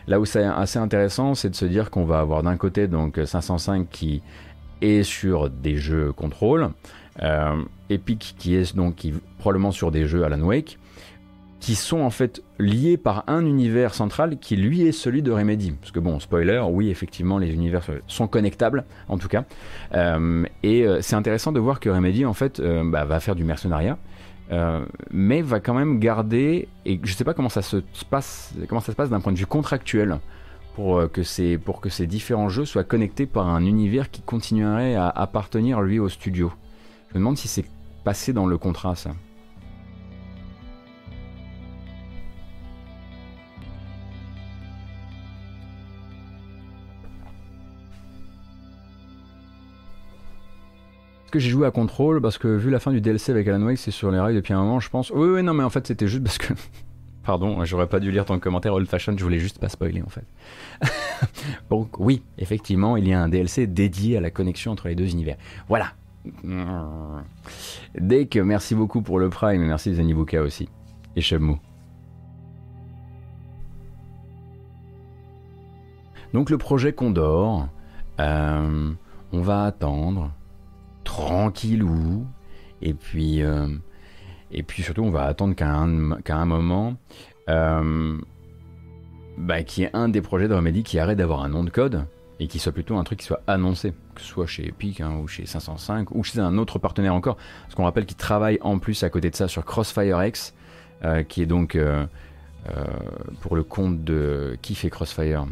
Là 0.08 0.20
où 0.20 0.26
c'est 0.26 0.44
assez 0.44 0.78
intéressant, 0.78 1.34
c'est 1.34 1.50
de 1.50 1.56
se 1.56 1.66
dire 1.66 1.90
qu'on 1.90 2.06
va 2.06 2.20
avoir 2.20 2.44
d'un 2.44 2.56
côté 2.56 2.88
donc 2.88 3.20
505 3.26 3.88
qui 3.90 4.22
est 4.82 5.02
sur 5.02 5.50
des 5.50 5.78
jeux 5.78 6.14
Control, 6.14 6.70
Epic 7.90 8.36
qui 8.38 8.56
est 8.56 8.76
probablement 9.40 9.72
sur 9.72 9.92
des 9.92 10.06
jeux 10.06 10.24
Alan 10.24 10.42
Wake, 10.42 10.78
qui 11.60 11.76
sont 11.76 12.00
en 12.00 12.10
fait 12.10 12.42
liés 12.58 12.98
par 12.98 13.24
un 13.28 13.46
univers 13.46 13.94
central 13.94 14.38
qui 14.40 14.56
lui 14.56 14.84
est 14.84 14.92
celui 14.92 15.22
de 15.22 15.32
Remedy. 15.32 15.72
Parce 15.72 15.92
que 15.92 16.00
bon, 16.00 16.20
spoiler, 16.20 16.62
oui, 16.70 16.90
effectivement, 16.90 17.38
les 17.38 17.54
univers 17.54 17.84
sont 18.08 18.28
connectables, 18.28 18.86
en 19.08 19.18
tout 19.18 19.28
cas. 19.28 19.44
Euh, 19.94 20.46
et 20.64 20.84
euh, 20.84 21.02
c'est 21.02 21.16
intéressant 21.16 21.52
de 21.52 21.60
voir 21.60 21.80
que 21.80 21.90
Remedy, 21.90 22.26
en 22.26 22.34
fait, 22.34 22.60
euh, 22.60 22.84
bah, 22.90 23.06
va 23.06 23.20
faire 23.20 23.36
du 23.36 23.44
mercenariat. 23.44 23.98
mais 25.12 25.42
va 25.42 25.60
quand 25.60 25.76
même 25.76 26.00
garder, 26.00 26.70
et 26.86 27.00
je 27.04 27.14
sais 27.14 27.24
pas 27.24 27.34
comment 27.34 27.50
ça 27.50 27.62
se 27.62 27.78
passe, 28.10 28.54
comment 28.68 28.82
ça 28.82 28.92
se 28.92 28.96
passe 28.96 29.10
d'un 29.10 29.20
point 29.20 29.34
de 29.34 29.38
vue 29.38 29.46
contractuel 29.46 30.20
pour 30.76 31.12
que, 31.12 31.24
ces, 31.24 31.58
pour 31.58 31.82
que 31.82 31.90
ces 31.90 32.08
différents 32.08 32.50
jeux 32.50 32.66
soient 32.66 32.86
connectés 32.86 33.26
par 33.28 33.48
un 33.48 33.66
univers 33.66 34.10
qui 34.10 34.22
continuerait 34.22 34.96
à 34.96 35.10
appartenir 35.10 35.82
lui 35.82 36.00
au 36.00 36.10
studio. 36.10 36.52
Je 37.10 37.16
me 37.16 37.20
demande 37.20 37.38
si 37.38 37.48
c'est 37.48 37.66
passé 38.04 38.34
dans 38.34 38.48
le 38.48 38.58
contrat 38.58 38.96
ça. 38.96 39.12
Que 51.30 51.40
j'ai 51.40 51.50
joué 51.50 51.68
à 51.68 51.72
Control 51.72 52.22
parce 52.22 52.38
que 52.38 52.48
vu 52.48 52.70
la 52.70 52.80
fin 52.80 52.92
du 52.92 53.02
DLC 53.02 53.32
avec 53.32 53.48
Alan 53.48 53.62
Wake, 53.66 53.78
c'est 53.78 53.92
sur 53.92 54.12
les 54.12 54.20
rails 54.20 54.36
depuis 54.36 54.54
un 54.54 54.62
moment, 54.62 54.80
je 54.80 54.90
pense. 54.90 55.12
Oui, 55.12 55.28
oui, 55.28 55.44
non, 55.44 55.54
mais 55.54 55.64
en 55.64 55.70
fait, 55.70 55.88
c'était 55.88 56.08
juste 56.08 56.24
parce 56.24 56.38
que. 56.38 56.54
Pardon, 57.24 57.64
j'aurais 57.66 57.88
pas 57.88 58.00
dû 58.00 58.12
lire 58.12 58.26
ton 58.26 58.40
commentaire 58.40 58.74
old 58.74 58.88
fashion, 58.88 59.14
je 59.16 59.24
voulais 59.24 59.40
juste 59.40 59.60
pas 59.60 59.70
spoiler 59.70 60.02
en 60.02 60.10
fait. 60.10 60.26
Donc, 61.70 62.00
oui, 62.00 62.24
effectivement, 62.40 62.98
il 62.98 63.08
y 63.08 63.14
a 63.14 63.22
un 63.22 63.30
DLC 63.30 63.68
dédié 63.68 64.18
à 64.18 64.22
la 64.22 64.32
connexion 64.32 64.72
entre 64.72 64.88
les 64.88 64.96
deux 64.96 65.12
univers. 65.12 65.36
Voilà. 65.68 65.94
Dès 68.00 68.26
que 68.26 68.40
merci 68.40 68.74
beaucoup 68.74 69.02
pour 69.02 69.20
le 69.20 69.30
Prime 69.30 69.62
et 69.62 69.68
merci 69.68 69.94
Zenibuka 69.94 70.42
aussi. 70.42 70.70
Et 71.16 71.22
Shabmu. 71.22 71.58
Donc, 76.34 76.50
le 76.50 76.58
projet 76.58 76.94
Condor, 76.94 77.68
euh, 78.20 78.92
on 79.32 79.42
va 79.42 79.66
attendre 79.66 80.32
tranquillou. 81.10 82.28
Et 82.82 82.94
puis, 82.94 83.42
euh, 83.42 83.68
et 84.52 84.64
puis 84.64 84.84
surtout, 84.84 85.04
on 85.04 85.10
va 85.10 85.24
attendre 85.24 85.56
qu'à 85.56 85.68
un, 85.68 86.46
moment, 86.46 86.96
euh, 87.50 88.18
bah, 89.38 89.64
qu'il 89.64 89.84
y 89.84 89.88
ait 89.88 89.92
un 89.94 90.08
des 90.08 90.22
projets 90.22 90.48
de 90.48 90.54
Remedy 90.54 90.84
qui 90.84 91.00
arrête 91.00 91.18
d'avoir 91.18 91.44
un 91.44 91.50
nom 91.50 91.64
de 91.64 91.72
code 91.72 92.06
et 92.40 92.48
qui 92.48 92.60
soit 92.60 92.72
plutôt 92.72 92.96
un 92.96 93.04
truc 93.04 93.20
qui 93.20 93.26
soit 93.26 93.42
annoncé, 93.48 93.94
que 94.14 94.22
ce 94.22 94.28
soit 94.28 94.46
chez 94.46 94.68
Epic 94.68 95.02
hein, 95.02 95.18
ou 95.22 95.28
chez 95.28 95.46
505 95.46 96.12
ou 96.12 96.24
chez 96.24 96.40
un 96.40 96.58
autre 96.58 96.78
partenaire 96.78 97.16
encore. 97.16 97.38
Parce 97.64 97.76
qu'on 97.76 97.84
rappelle 97.84 98.06
qu'il 98.06 98.16
travaille 98.16 98.60
en 98.62 98.78
plus 98.78 99.04
à 99.04 99.10
côté 99.10 99.32
de 99.32 99.36
ça 99.36 99.48
sur 99.48 99.66
Crossfire 99.66 100.24
X, 100.24 100.54
euh, 101.04 101.24
qui 101.24 101.42
est 101.42 101.48
donc 101.48 101.78
pour 103.42 103.56
le 103.56 103.64
compte 103.64 104.04
de 104.04 104.58
qui 104.62 104.76
fait 104.76 104.92
Crossfire? 104.92 105.48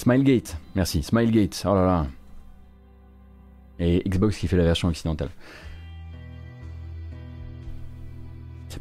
Smilegate, 0.00 0.56
merci. 0.74 1.02
Smilegate, 1.02 1.62
oh 1.66 1.74
là 1.74 1.84
là. 1.84 2.06
Et 3.78 4.02
Xbox 4.08 4.38
qui 4.38 4.48
fait 4.48 4.56
la 4.56 4.64
version 4.64 4.88
occidentale. 4.88 5.28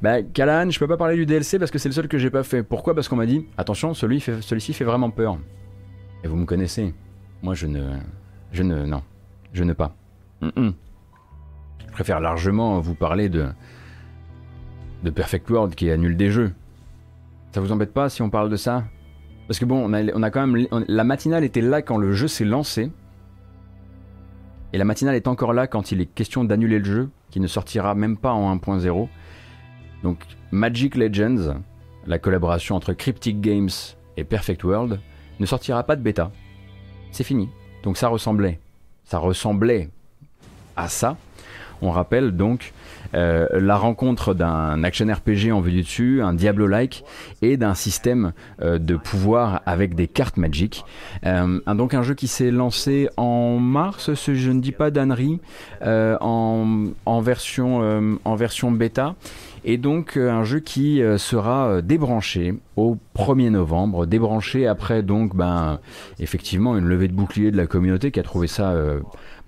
Bah, 0.01 0.23
Callahan, 0.23 0.69
je 0.69 0.79
peux 0.79 0.87
pas 0.87 0.95
parler 0.95 1.17
du 1.17 1.25
DLC 1.25 1.59
parce 1.59 1.71
que 1.71 1.77
c'est 1.77 1.89
le 1.89 1.93
seul 1.93 2.07
que 2.07 2.17
j'ai 2.17 2.29
pas 2.29 2.43
fait. 2.43 2.63
Pourquoi? 2.63 2.95
Parce 2.95 3.09
qu'on 3.09 3.17
m'a 3.17 3.25
dit, 3.25 3.45
attention, 3.57 3.93
celui 3.93 4.21
celui-ci 4.21 4.71
fait 4.71 4.85
vraiment 4.85 5.09
peur. 5.09 5.37
Et 6.23 6.29
vous 6.29 6.37
me 6.37 6.45
connaissez. 6.45 6.93
Moi, 7.41 7.53
je 7.53 7.67
ne. 7.67 7.97
Je 8.53 8.63
ne. 8.63 8.85
Non. 8.85 9.03
Je 9.51 9.65
ne 9.65 9.73
pas. 9.73 9.93
Je 10.41 10.71
préfère 11.91 12.21
largement 12.21 12.79
vous 12.79 12.95
parler 12.95 13.27
de. 13.27 13.49
de 15.03 15.09
Perfect 15.09 15.49
World 15.49 15.75
qui 15.75 15.91
annule 15.91 16.15
des 16.15 16.31
jeux. 16.31 16.53
Ça 17.51 17.59
vous 17.59 17.73
embête 17.73 17.91
pas 17.91 18.07
si 18.07 18.21
on 18.21 18.29
parle 18.29 18.49
de 18.49 18.55
ça? 18.55 18.85
Parce 19.49 19.57
que 19.57 19.65
bon, 19.65 19.91
on 19.91 20.21
a, 20.21 20.29
quand 20.29 20.45
même. 20.45 20.67
la 20.87 21.03
matinale 21.03 21.43
était 21.43 21.61
là 21.61 21.81
quand 21.81 21.97
le 21.97 22.13
jeu 22.13 22.27
s'est 22.27 22.45
lancé. 22.45 22.91
Et 24.73 24.77
la 24.77 24.85
matinale 24.85 25.15
est 25.15 25.27
encore 25.27 25.53
là 25.53 25.65
quand 25.65 25.91
il 25.91 26.01
est 26.01 26.05
question 26.05 26.43
d'annuler 26.43 26.77
le 26.77 26.85
jeu, 26.85 27.09
qui 27.31 27.39
ne 27.39 27.47
sortira 27.47 27.95
même 27.95 28.15
pas 28.15 28.31
en 28.31 28.55
1.0. 28.55 29.07
Donc 30.03 30.19
Magic 30.51 30.93
Legends, 30.93 31.55
la 32.05 32.19
collaboration 32.19 32.75
entre 32.75 32.93
Cryptic 32.93 33.41
Games 33.41 33.71
et 34.17 34.23
Perfect 34.23 34.63
World, 34.63 34.99
ne 35.39 35.45
sortira 35.47 35.81
pas 35.81 35.95
de 35.95 36.03
bêta. 36.03 36.31
C'est 37.09 37.23
fini. 37.23 37.49
Donc 37.81 37.97
ça 37.97 38.07
ressemblait. 38.09 38.59
Ça 39.03 39.17
ressemblait 39.17 39.89
à 40.75 40.89
ça. 40.89 41.17
On 41.81 41.89
rappelle 41.89 42.37
donc 42.37 42.71
euh, 43.15 43.47
la 43.53 43.77
rencontre 43.77 44.33
d'un 44.33 44.83
action 44.83 45.07
RPG 45.07 45.51
en 45.51 45.61
vue 45.61 45.71
du 45.71 45.81
dessus, 45.81 46.21
un 46.21 46.33
Diablo-like, 46.33 47.03
et 47.41 47.57
d'un 47.57 47.73
système 47.73 48.33
euh, 48.61 48.77
de 48.77 48.95
pouvoir 48.95 49.61
avec 49.65 49.95
des 49.95 50.07
cartes 50.07 50.37
magiques. 50.37 50.85
Euh, 51.25 51.59
donc 51.73 51.93
un 51.93 52.03
jeu 52.03 52.13
qui 52.13 52.27
s'est 52.27 52.51
lancé 52.51 53.09
en 53.17 53.57
mars, 53.57 54.11
je 54.13 54.51
ne 54.51 54.59
dis 54.59 54.71
pas 54.71 54.91
d'annerie, 54.91 55.39
en, 55.81 56.87
en, 57.05 57.21
version, 57.21 58.19
en 58.23 58.35
version 58.35 58.71
bêta. 58.71 59.15
Et 59.65 59.77
donc 59.77 60.17
un 60.17 60.43
jeu 60.43 60.59
qui 60.59 61.01
sera 61.17 61.81
débranché 61.81 62.55
au 62.75 62.97
1er 63.17 63.49
novembre, 63.49 64.05
débranché 64.05 64.67
après 64.67 65.03
donc 65.03 65.35
ben 65.35 65.79
effectivement 66.19 66.77
une 66.77 66.85
levée 66.85 67.07
de 67.07 67.13
bouclier 67.13 67.51
de 67.51 67.57
la 67.57 67.67
communauté 67.67 68.11
qui 68.11 68.19
a 68.19 68.23
trouvé 68.23 68.47
ça 68.47 68.73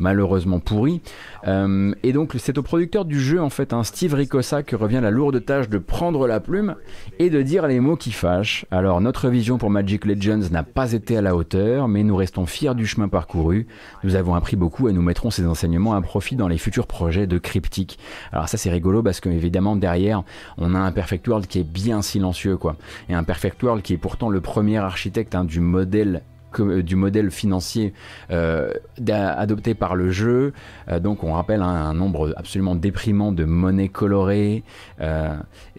malheureusement 0.01 0.59
pourri. 0.59 1.01
Euh, 1.47 1.93
et 2.03 2.11
donc 2.11 2.33
c'est 2.37 2.57
au 2.57 2.63
producteur 2.63 3.05
du 3.05 3.19
jeu 3.19 3.39
en 3.39 3.49
fait, 3.49 3.71
hein, 3.71 3.83
Steve 3.83 4.13
Ricossa, 4.15 4.63
que 4.63 4.75
revient 4.75 4.99
la 5.01 5.11
lourde 5.11 5.43
tâche 5.45 5.69
de 5.69 5.77
prendre 5.77 6.27
la 6.27 6.39
plume 6.39 6.75
et 7.19 7.29
de 7.29 7.41
dire 7.41 7.67
les 7.67 7.79
mots 7.79 7.95
qui 7.95 8.11
fâchent. 8.11 8.65
Alors 8.71 8.99
notre 8.99 9.29
vision 9.29 9.57
pour 9.57 9.69
Magic 9.69 10.05
Legends 10.05 10.49
n'a 10.51 10.63
pas 10.63 10.91
été 10.93 11.17
à 11.17 11.21
la 11.21 11.35
hauteur, 11.35 11.87
mais 11.87 12.03
nous 12.03 12.15
restons 12.15 12.45
fiers 12.45 12.75
du 12.75 12.85
chemin 12.85 13.07
parcouru. 13.07 13.67
Nous 14.03 14.15
avons 14.15 14.35
appris 14.35 14.55
beaucoup 14.55 14.89
et 14.89 14.93
nous 14.93 15.01
mettrons 15.01 15.29
ces 15.29 15.45
enseignements 15.45 15.93
à 15.93 16.01
profit 16.01 16.35
dans 16.35 16.47
les 16.47 16.57
futurs 16.57 16.87
projets 16.87 17.27
de 17.27 17.37
Cryptic. 17.37 17.99
Alors 18.31 18.49
ça 18.49 18.57
c'est 18.57 18.71
rigolo 18.71 19.03
parce 19.03 19.19
que 19.19 19.29
évidemment 19.29 19.75
derrière 19.75 20.23
on 20.57 20.73
a 20.75 20.79
un 20.79 20.91
Perfect 20.91 21.27
World 21.27 21.47
qui 21.47 21.59
est 21.59 21.63
bien 21.63 22.01
silencieux 22.01 22.57
quoi, 22.57 22.75
et 23.07 23.13
un 23.13 23.23
Perfect 23.23 23.61
World 23.61 23.83
qui 23.83 23.93
est 23.93 23.97
pourtant 23.97 24.29
le 24.29 24.41
premier 24.41 24.77
architecte 24.77 25.35
hein, 25.35 25.45
du 25.45 25.59
modèle 25.59 26.23
du 26.59 26.95
modèle 26.95 27.31
financier 27.31 27.93
euh, 28.31 28.71
adopté 29.09 29.73
par 29.73 29.95
le 29.95 30.11
jeu. 30.11 30.53
Euh, 30.89 30.99
donc 30.99 31.23
on 31.23 31.33
rappelle 31.33 31.61
hein, 31.61 31.67
un 31.67 31.93
nombre 31.93 32.33
absolument 32.37 32.75
déprimant 32.75 33.31
de 33.31 33.43
monnaies 33.45 33.89
colorées, 33.89 34.63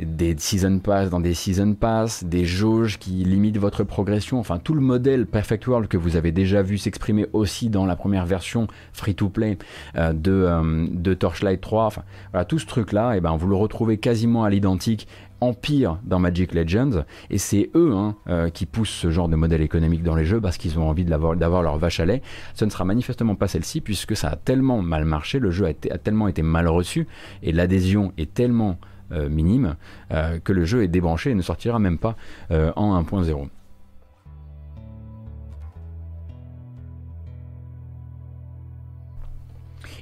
des 0.00 0.36
season 0.38 0.78
pass 0.78 1.10
dans 1.10 1.20
des 1.20 1.34
season 1.34 1.74
pass, 1.74 2.24
des 2.24 2.44
jauges 2.44 2.98
qui 2.98 3.10
limitent 3.24 3.58
votre 3.58 3.84
progression, 3.84 4.38
enfin 4.38 4.58
tout 4.58 4.74
le 4.74 4.80
modèle 4.80 5.26
Perfect 5.26 5.66
World 5.66 5.88
que 5.88 5.96
vous 5.96 6.16
avez 6.16 6.32
déjà 6.32 6.62
vu 6.62 6.78
s'exprimer 6.78 7.26
aussi 7.32 7.68
dans 7.68 7.86
la 7.86 7.96
première 7.96 8.26
version 8.26 8.66
free-to-play 8.92 9.58
de, 9.96 10.88
de 10.92 11.14
Torchlight 11.14 11.60
3. 11.60 11.84
Enfin 11.86 12.02
voilà, 12.32 12.44
tout 12.44 12.58
ce 12.58 12.66
truc 12.66 12.92
là, 12.92 13.14
et 13.14 13.18
eh 13.18 13.20
ben, 13.20 13.36
vous 13.36 13.48
le 13.48 13.56
retrouvez 13.56 13.98
quasiment 13.98 14.44
à 14.44 14.50
l'identique 14.50 15.06
empire 15.42 15.98
dans 16.04 16.20
Magic 16.20 16.54
Legends 16.54 17.04
et 17.28 17.38
c'est 17.38 17.70
eux 17.74 17.92
hein, 17.94 18.14
euh, 18.28 18.48
qui 18.48 18.64
poussent 18.64 18.90
ce 18.90 19.10
genre 19.10 19.28
de 19.28 19.34
modèle 19.34 19.60
économique 19.60 20.04
dans 20.04 20.14
les 20.14 20.24
jeux 20.24 20.40
parce 20.40 20.56
qu'ils 20.56 20.78
ont 20.78 20.88
envie 20.88 21.04
d'avoir 21.04 21.62
leur 21.62 21.78
vache 21.78 21.98
à 21.98 22.06
lait. 22.06 22.22
Ce 22.54 22.64
ne 22.64 22.70
sera 22.70 22.84
manifestement 22.84 23.34
pas 23.34 23.48
celle-ci 23.48 23.80
puisque 23.80 24.16
ça 24.16 24.28
a 24.28 24.36
tellement 24.36 24.82
mal 24.82 25.04
marché, 25.04 25.40
le 25.40 25.50
jeu 25.50 25.66
a, 25.66 25.98
tellement 25.98 26.28
été 26.28 26.42
mal 26.42 26.68
reçu 26.68 27.08
et 27.42 27.50
l'adhésion 27.50 28.12
est 28.18 28.32
tellement 28.32 28.78
euh, 29.10 29.28
minime 29.28 29.74
euh, 30.12 30.38
que 30.38 30.52
le 30.52 30.64
jeu 30.64 30.84
est 30.84 30.88
débranché 30.88 31.30
et 31.30 31.34
ne 31.34 31.42
sortira 31.42 31.80
même 31.80 31.98
pas 31.98 32.16
en 32.50 33.02
1.0. 33.02 33.48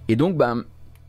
Et 0.08 0.16
donc, 0.16 0.36
bah, 0.36 0.56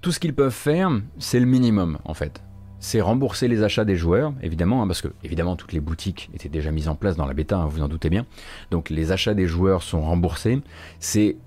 tout 0.02 0.12
ce 0.12 0.20
qu'ils 0.20 0.36
peuvent 0.36 0.52
faire, 0.52 0.92
c'est 1.18 1.40
le 1.40 1.48
minimum 1.48 1.98
en 2.06 2.14
fait 2.14 2.42
c'est 2.82 3.00
rembourser 3.00 3.48
les 3.48 3.64
achats 3.64 3.86
des 3.86 3.96
joueurs, 3.96 4.34
évidemment, 4.42 4.82
hein, 4.82 4.88
parce 4.88 5.02
que 5.02 5.08
évidemment 5.24 5.56
toutes 5.56 5.72
les 5.72 5.80
boutiques 5.80 6.30
étaient 6.34 6.50
déjà 6.50 6.72
mises 6.72 6.90
en 6.90 6.96
place 6.96 7.16
dans 7.16 7.28
la 7.28 7.34
bêta, 7.34 7.58
hein, 7.58 7.68
vous 7.68 7.82
en 7.82 7.88
doutez 7.88 8.10
bien. 8.10 8.26
Donc 8.72 8.90
les 8.90 9.12
achats 9.12 9.36
des 9.36 9.48
joueurs 9.48 9.84
sont 9.84 10.02
remboursés. 10.02 10.60
C'est 11.00 11.38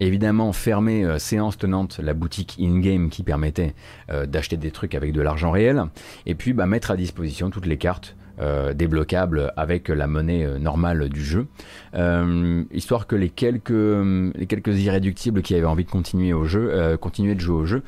évidemment 0.00 0.52
fermer 0.52 1.04
euh, 1.04 1.18
séance 1.18 1.56
tenante 1.56 1.98
la 1.98 2.12
boutique 2.12 2.56
in-game 2.60 3.08
qui 3.08 3.22
permettait 3.22 3.74
euh, 4.10 4.26
d'acheter 4.26 4.58
des 4.58 4.70
trucs 4.70 4.94
avec 4.94 5.12
de 5.12 5.22
l'argent 5.22 5.50
réel, 5.50 5.86
et 6.26 6.34
puis 6.34 6.52
bah, 6.52 6.66
mettre 6.66 6.90
à 6.90 6.96
disposition 6.96 7.50
toutes 7.50 7.66
les 7.66 7.78
cartes 7.78 8.14
euh, 8.42 9.48
avec 9.56 9.88
la 9.88 10.06
monnaie 10.06 10.44
euh, 10.44 10.58
normale 10.58 11.08
du 11.08 11.24
jeu, 11.24 11.46
euh, 11.94 12.64
histoire 12.72 13.06
que 13.06 13.14
les 13.14 13.28
quelques, 13.28 13.70
les 13.70 14.46
quelques 14.46 14.80
irréductibles 14.80 15.42
qui 15.42 15.54
avaient 15.54 15.66
envie 15.66 15.84
de 15.84 15.90
continuer 15.90 16.32
au 16.32 16.44
jeu, 16.44 16.98
de 16.98 17.40
jouer 17.40 17.56
au 17.56 17.66
jeu, 17.66 17.82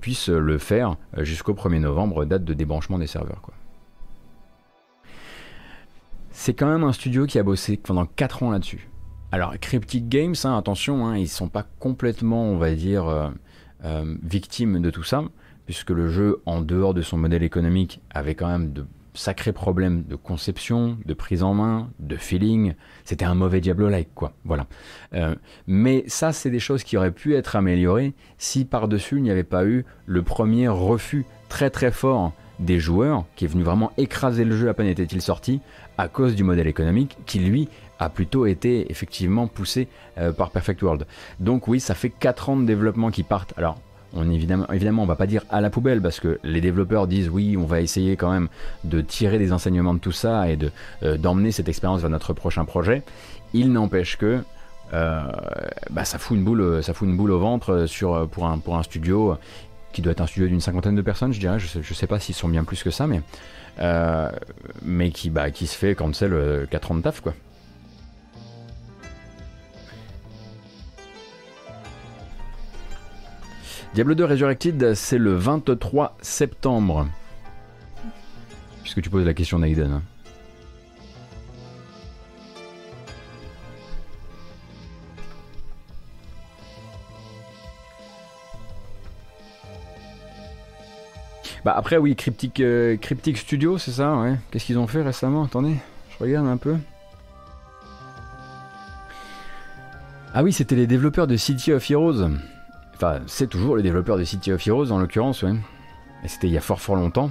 puissent 0.00 0.28
le 0.28 0.58
faire 0.58 0.96
jusqu'au 1.18 1.54
1er 1.54 1.80
novembre, 1.80 2.24
date 2.24 2.44
de 2.44 2.54
débranchement 2.54 2.98
des 2.98 3.06
serveurs. 3.06 3.40
Quoi. 3.42 3.54
C'est 6.30 6.54
quand 6.54 6.68
même 6.68 6.84
un 6.84 6.92
studio 6.92 7.26
qui 7.26 7.38
a 7.38 7.42
bossé 7.42 7.76
pendant 7.76 8.06
4 8.06 8.42
ans 8.42 8.50
là-dessus. 8.50 8.88
Alors 9.32 9.58
Cryptic 9.58 10.08
Games, 10.08 10.34
hein, 10.44 10.56
attention, 10.56 11.06
hein, 11.06 11.16
ils 11.16 11.28
sont 11.28 11.48
pas 11.48 11.66
complètement, 11.80 12.44
on 12.44 12.58
va 12.58 12.74
dire, 12.74 13.32
victimes 14.22 14.80
de 14.80 14.90
tout 14.90 15.04
ça, 15.04 15.24
puisque 15.64 15.90
le 15.90 16.08
jeu, 16.08 16.40
en 16.46 16.60
dehors 16.60 16.94
de 16.94 17.02
son 17.02 17.16
modèle 17.16 17.42
économique, 17.42 18.00
avait 18.10 18.34
quand 18.34 18.48
même 18.48 18.72
de 18.72 18.86
sacrés 19.16 19.52
problèmes 19.52 20.04
de 20.04 20.14
conception, 20.14 20.98
de 21.04 21.14
prise 21.14 21.42
en 21.42 21.54
main, 21.54 21.90
de 21.98 22.16
feeling. 22.16 22.74
C'était 23.04 23.24
un 23.24 23.34
mauvais 23.34 23.60
Diablo-like, 23.60 24.14
quoi. 24.14 24.32
Voilà. 24.44 24.66
Euh, 25.14 25.34
mais 25.66 26.04
ça, 26.06 26.32
c'est 26.32 26.50
des 26.50 26.60
choses 26.60 26.84
qui 26.84 26.96
auraient 26.96 27.10
pu 27.10 27.34
être 27.34 27.56
améliorées 27.56 28.14
si 28.38 28.64
par-dessus 28.64 29.16
il 29.16 29.22
n'y 29.22 29.30
avait 29.30 29.42
pas 29.42 29.64
eu 29.64 29.84
le 30.06 30.22
premier 30.22 30.68
refus 30.68 31.24
très 31.48 31.70
très 31.70 31.90
fort 31.90 32.32
des 32.58 32.78
joueurs 32.78 33.24
qui 33.36 33.44
est 33.44 33.48
venu 33.48 33.62
vraiment 33.62 33.92
écraser 33.98 34.44
le 34.44 34.56
jeu 34.56 34.68
à 34.68 34.74
peine 34.74 34.86
était-il 34.86 35.20
sorti 35.20 35.60
à 35.98 36.08
cause 36.08 36.34
du 36.34 36.42
modèle 36.42 36.66
économique 36.66 37.18
qui 37.26 37.38
lui 37.38 37.68
a 37.98 38.08
plutôt 38.08 38.46
été 38.46 38.90
effectivement 38.90 39.46
poussé 39.46 39.88
euh, 40.18 40.32
par 40.32 40.50
Perfect 40.50 40.82
World. 40.82 41.06
Donc 41.40 41.68
oui, 41.68 41.80
ça 41.80 41.94
fait 41.94 42.10
4 42.10 42.50
ans 42.50 42.56
de 42.56 42.66
développement 42.66 43.10
qui 43.10 43.22
partent. 43.22 43.54
Alors 43.56 43.78
on 44.16 44.30
évidemment, 44.30 44.66
évidemment, 44.72 45.02
on 45.02 45.06
va 45.06 45.16
pas 45.16 45.26
dire 45.26 45.42
à 45.50 45.60
la 45.60 45.70
poubelle 45.70 46.00
parce 46.00 46.20
que 46.20 46.38
les 46.42 46.60
développeurs 46.60 47.06
disent 47.06 47.28
oui, 47.28 47.56
on 47.56 47.66
va 47.66 47.80
essayer 47.80 48.16
quand 48.16 48.30
même 48.30 48.48
de 48.84 49.00
tirer 49.00 49.38
des 49.38 49.52
enseignements 49.52 49.94
de 49.94 49.98
tout 49.98 50.12
ça 50.12 50.50
et 50.50 50.58
euh, 51.02 51.16
d'emmener 51.16 51.52
cette 51.52 51.68
expérience 51.68 52.00
vers 52.00 52.10
notre 52.10 52.32
prochain 52.32 52.64
projet. 52.64 53.02
Il 53.52 53.72
n'empêche 53.72 54.16
que 54.16 54.40
euh, 54.92 55.22
bah, 55.90 56.04
ça 56.04 56.18
fout 56.18 56.36
une 56.36 56.44
boule, 56.44 56.82
ça 56.82 56.94
fout 56.94 57.08
une 57.08 57.16
boule 57.16 57.30
au 57.30 57.38
ventre 57.38 57.86
sur 57.86 58.28
pour 58.28 58.76
un 58.76 58.82
studio 58.82 59.36
qui 59.92 60.02
doit 60.02 60.12
être 60.12 60.20
un 60.20 60.26
studio 60.26 60.48
d'une 60.48 60.60
cinquantaine 60.60 60.94
de 60.94 61.02
personnes, 61.02 61.32
je 61.32 61.40
dirais. 61.40 61.58
Je 61.58 61.66
sais, 61.66 61.82
sais 61.82 62.06
pas 62.06 62.20
s'ils 62.20 62.34
sont 62.34 62.48
bien 62.48 62.64
plus 62.64 62.82
que 62.82 62.90
ça, 62.90 63.06
mais 63.06 63.22
mais 64.82 65.10
qui 65.10 65.30
bah 65.30 65.50
qui 65.50 65.66
se 65.66 65.76
fait 65.76 65.94
quand 65.94 66.14
c'est 66.14 66.28
le 66.28 66.66
4 66.70 66.92
ans 66.92 66.94
de 66.96 67.02
taf 67.02 67.20
quoi. 67.20 67.34
Diablo 73.96 74.14
2 74.14 74.26
Resurrected, 74.26 74.92
c'est 74.92 75.16
le 75.16 75.34
23 75.34 76.18
septembre. 76.20 77.08
Puisque 78.82 79.00
tu 79.00 79.08
poses 79.08 79.24
la 79.24 79.32
question, 79.32 79.58
Naiden. 79.58 79.90
Hein. 79.90 80.02
Bah 91.64 91.72
après 91.74 91.96
oui, 91.96 92.14
Cryptic, 92.16 92.60
euh, 92.60 92.98
Cryptic 92.98 93.38
Studio, 93.38 93.78
c'est 93.78 93.92
ça, 93.92 94.18
ouais. 94.18 94.34
Qu'est-ce 94.50 94.66
qu'ils 94.66 94.78
ont 94.78 94.86
fait 94.86 95.00
récemment? 95.00 95.44
Attendez, 95.44 95.76
je 96.10 96.22
regarde 96.22 96.46
un 96.46 96.58
peu. 96.58 96.76
Ah 100.34 100.42
oui, 100.42 100.52
c'était 100.52 100.76
les 100.76 100.86
développeurs 100.86 101.26
de 101.26 101.38
City 101.38 101.72
of 101.72 101.90
Heroes. 101.90 102.28
Enfin, 102.96 103.20
c'est 103.26 103.46
toujours 103.46 103.76
les 103.76 103.82
développeurs 103.82 104.16
de 104.16 104.24
City 104.24 104.50
of 104.52 104.66
Heroes 104.66 104.90
en 104.90 104.98
l'occurrence, 104.98 105.42
ouais. 105.42 105.52
Et 106.24 106.28
c'était 106.28 106.46
il 106.46 106.54
y 106.54 106.56
a 106.56 106.62
fort 106.62 106.80
fort 106.80 106.96
longtemps. 106.96 107.30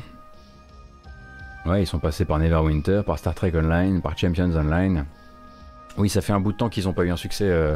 Ouais, 1.65 1.81
ils 1.81 1.87
sont 1.87 1.97
passés 1.97 2.23
par 2.23 2.37
Neverwinter, 2.37 3.01
par 3.03 3.17
Star 3.17 3.33
Trek 3.33 3.51
Online, 3.55 3.99
par 3.99 4.15
Champions 4.15 4.55
Online. 4.55 5.05
Oui, 5.97 6.07
ça 6.07 6.21
fait 6.21 6.33
un 6.33 6.39
bout 6.39 6.51
de 6.51 6.57
temps 6.57 6.69
qu'ils 6.69 6.83
n'ont 6.83 6.93
pas 6.93 7.03
eu 7.03 7.09
un 7.09 7.17
succès. 7.17 7.49
Euh... 7.49 7.75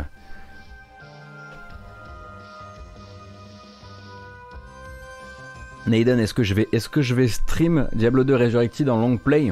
est-ce 5.92 6.36
que 6.36 6.44
je 6.44 6.54
vais, 6.54 6.68
est-ce 6.72 6.90
que 6.90 7.02
je 7.02 7.16
vais 7.16 7.28
stream 7.28 7.90
Diablo 7.94 8.24
2 8.24 8.36
Resurrected 8.36 8.88
en 8.88 8.98
long 8.98 9.18
play? 9.18 9.52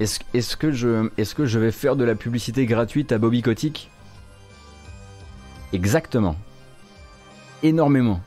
Est-ce 0.00 0.20
est 0.32 0.56
que 0.56 0.72
je, 0.72 1.10
est-ce 1.18 1.34
que 1.34 1.44
je 1.44 1.58
vais 1.58 1.70
faire 1.70 1.96
de 1.96 2.04
la 2.04 2.14
publicité 2.14 2.64
gratuite 2.64 3.12
à 3.12 3.18
Bobby 3.18 3.42
Kotick? 3.42 3.90
Exactement 5.74 6.36
énormément. 7.62 8.20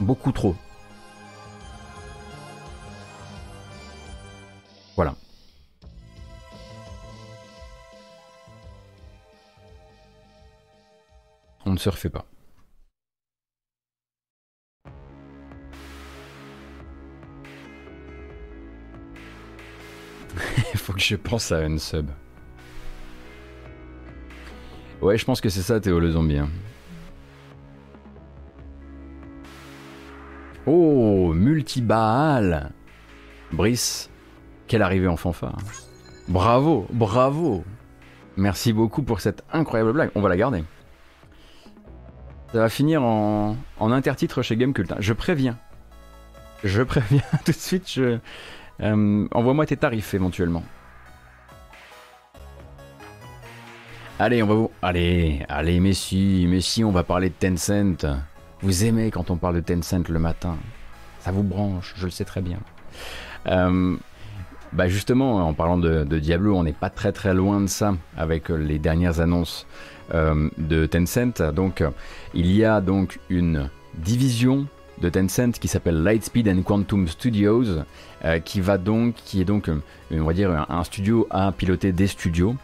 Beaucoup 0.00 0.32
trop. 0.32 0.54
Voilà. 4.96 5.14
On 11.64 11.72
ne 11.72 11.78
se 11.78 11.88
refait 11.88 12.10
pas. 12.10 12.26
Il 20.72 20.78
faut 20.78 20.92
que 20.92 21.00
je 21.00 21.16
pense 21.16 21.52
à 21.52 21.58
un 21.58 21.78
sub. 21.78 22.10
Ouais, 25.04 25.18
je 25.18 25.26
pense 25.26 25.42
que 25.42 25.50
c'est 25.50 25.60
ça, 25.60 25.80
Théo 25.80 26.00
le 26.00 26.12
zombie. 26.12 26.38
Hein. 26.38 26.48
Oh, 30.64 31.34
multibal 31.34 32.72
Brice, 33.52 34.08
quelle 34.66 34.80
arrivée 34.80 35.06
en 35.06 35.18
fanfare. 35.18 35.58
Bravo, 36.26 36.86
bravo 36.90 37.64
Merci 38.38 38.72
beaucoup 38.72 39.02
pour 39.02 39.20
cette 39.20 39.44
incroyable 39.52 39.92
blague. 39.92 40.10
On 40.14 40.22
va 40.22 40.30
la 40.30 40.38
garder. 40.38 40.64
Ça 42.52 42.60
va 42.60 42.70
finir 42.70 43.02
en, 43.02 43.56
intertitre 43.78 44.40
chez 44.40 44.56
Gamecult. 44.56 44.90
Hein. 44.90 44.96
Je 45.00 45.12
préviens. 45.12 45.58
Je 46.64 46.82
préviens 46.82 47.20
tout 47.44 47.52
de 47.52 47.56
suite. 47.56 47.92
Je, 47.92 48.20
euh, 48.80 49.28
envoie-moi 49.32 49.66
tes 49.66 49.76
tarifs 49.76 50.14
éventuellement. 50.14 50.62
Allez, 54.20 54.44
on 54.44 54.46
va 54.46 54.54
vous... 54.54 54.70
Allez, 54.80 55.44
allez, 55.48 55.80
Messi, 55.80 56.46
Messi, 56.48 56.84
on 56.84 56.92
va 56.92 57.02
parler 57.02 57.30
de 57.30 57.34
Tencent. 57.34 58.06
Vous 58.62 58.84
aimez 58.84 59.10
quand 59.10 59.28
on 59.32 59.36
parle 59.36 59.56
de 59.56 59.60
Tencent 59.60 60.08
le 60.08 60.20
matin. 60.20 60.56
Ça 61.18 61.32
vous 61.32 61.42
branche, 61.42 61.94
je 61.96 62.04
le 62.04 62.12
sais 62.12 62.24
très 62.24 62.40
bien. 62.40 62.58
Euh, 63.48 63.96
bah 64.72 64.86
justement, 64.86 65.38
en 65.38 65.52
parlant 65.52 65.78
de, 65.78 66.04
Diablo, 66.04 66.56
on 66.56 66.62
n'est 66.62 66.72
pas 66.72 66.90
très 66.90 67.10
très 67.10 67.34
loin 67.34 67.60
de 67.60 67.66
ça 67.66 67.96
avec 68.16 68.50
les 68.50 68.78
dernières 68.78 69.18
annonces 69.18 69.66
euh, 70.14 70.48
de 70.58 70.86
Tencent. 70.86 71.42
Donc, 71.52 71.82
il 72.34 72.52
y 72.52 72.64
a 72.64 72.80
donc 72.80 73.18
une 73.30 73.68
division 73.96 74.68
de 75.00 75.08
Tencent 75.08 75.58
qui 75.58 75.66
s'appelle 75.66 76.04
Lightspeed 76.04 76.48
and 76.48 76.62
Quantum 76.62 77.08
Studios, 77.08 77.82
euh, 78.24 78.38
qui 78.38 78.60
va 78.60 78.78
donc, 78.78 79.14
qui 79.24 79.40
est 79.40 79.44
donc, 79.44 79.70
on 80.10 80.24
va 80.24 80.32
dire, 80.32 80.66
un 80.68 80.84
studio 80.84 81.26
à 81.30 81.52
piloter 81.52 81.92
des 81.92 82.06
studios, 82.06 82.56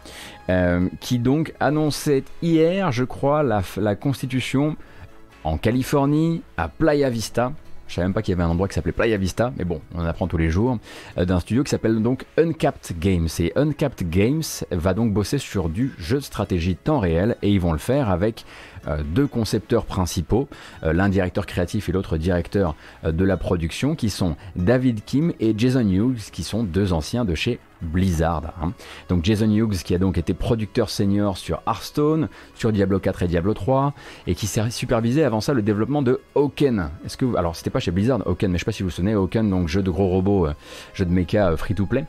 euh, 0.49 0.87
qui 0.99 1.19
donc 1.19 1.53
annonçait 1.59 2.23
hier, 2.41 2.91
je 2.91 3.03
crois, 3.03 3.43
la, 3.43 3.61
la 3.77 3.95
constitution 3.95 4.75
en 5.43 5.57
Californie, 5.57 6.41
à 6.57 6.67
Playa 6.67 7.09
Vista, 7.09 7.53
je 7.91 7.95
savais 7.95 8.07
même 8.07 8.13
pas 8.13 8.21
qu'il 8.21 8.31
y 8.31 8.35
avait 8.35 8.43
un 8.43 8.49
endroit 8.49 8.69
qui 8.69 8.73
s'appelait 8.73 8.93
Playa 8.93 9.17
Vista, 9.17 9.51
mais 9.57 9.65
bon, 9.65 9.81
on 9.93 10.05
apprend 10.05 10.25
tous 10.25 10.37
les 10.37 10.49
jours, 10.49 10.77
euh, 11.17 11.25
d'un 11.25 11.41
studio 11.41 11.61
qui 11.61 11.71
s'appelle 11.71 12.01
donc 12.01 12.25
Uncapped 12.37 12.97
Games. 12.97 13.27
Et 13.39 13.51
Uncapped 13.57 14.09
Games 14.09 14.43
va 14.71 14.93
donc 14.93 15.11
bosser 15.11 15.39
sur 15.39 15.67
du 15.67 15.93
jeu 15.99 16.15
de 16.15 16.23
stratégie 16.23 16.77
temps 16.77 16.99
réel 16.99 17.35
et 17.41 17.49
ils 17.49 17.59
vont 17.59 17.73
le 17.73 17.79
faire 17.79 18.09
avec 18.09 18.45
euh, 18.45 18.70
deux 19.03 19.27
concepteurs 19.27 19.85
principaux, 19.85 20.47
euh, 20.83 20.93
l'un 20.93 21.09
directeur 21.09 21.45
créatif 21.45 21.89
et 21.89 21.91
l'autre 21.91 22.17
directeur 22.17 22.75
de 23.03 23.25
la 23.25 23.37
production, 23.37 23.95
qui 23.95 24.09
sont 24.09 24.35
David 24.55 25.03
Kim 25.05 25.33
et 25.39 25.53
Jason 25.57 25.87
Hughes, 25.87 26.31
qui 26.31 26.43
sont 26.43 26.63
deux 26.63 26.93
anciens 26.93 27.25
de 27.25 27.35
chez 27.35 27.59
Blizzard. 27.81 28.53
Hein. 28.61 28.73
Donc 29.09 29.23
Jason 29.23 29.49
Hughes 29.49 29.83
qui 29.83 29.95
a 29.95 29.97
donc 29.97 30.17
été 30.17 30.33
producteur 30.33 30.89
senior 30.89 31.37
sur 31.37 31.61
Hearthstone, 31.67 32.29
sur 32.55 32.71
Diablo 32.71 32.99
4 32.99 33.23
et 33.23 33.27
Diablo 33.27 33.53
3, 33.53 33.93
et 34.27 34.35
qui 34.35 34.47
s'est 34.47 34.69
supervisé 34.69 35.23
avant 35.23 35.41
ça 35.41 35.53
le 35.53 35.61
développement 35.61 36.01
de 36.01 36.21
Oken. 36.35 36.89
Est-ce 37.05 37.17
que 37.17 37.35
alors 37.35 37.55
c'était 37.55 37.69
pas 37.69 37.79
chez 37.79 37.91
Blizzard 37.91 38.25
Oken, 38.25 38.51
mais 38.51 38.57
je 38.57 38.63
sais 38.63 38.65
pas 38.65 38.71
si 38.71 38.83
vous 38.83 38.89
vous 38.89 38.95
souvenez 38.95 39.15
Oken, 39.15 39.49
donc 39.49 39.67
jeu 39.67 39.83
de 39.83 39.89
gros 39.89 40.07
robots, 40.07 40.47
euh, 40.47 40.53
jeu 40.93 41.05
de 41.05 41.11
mecha 41.11 41.55
free 41.57 41.75
to 41.75 41.85
play. 41.85 42.05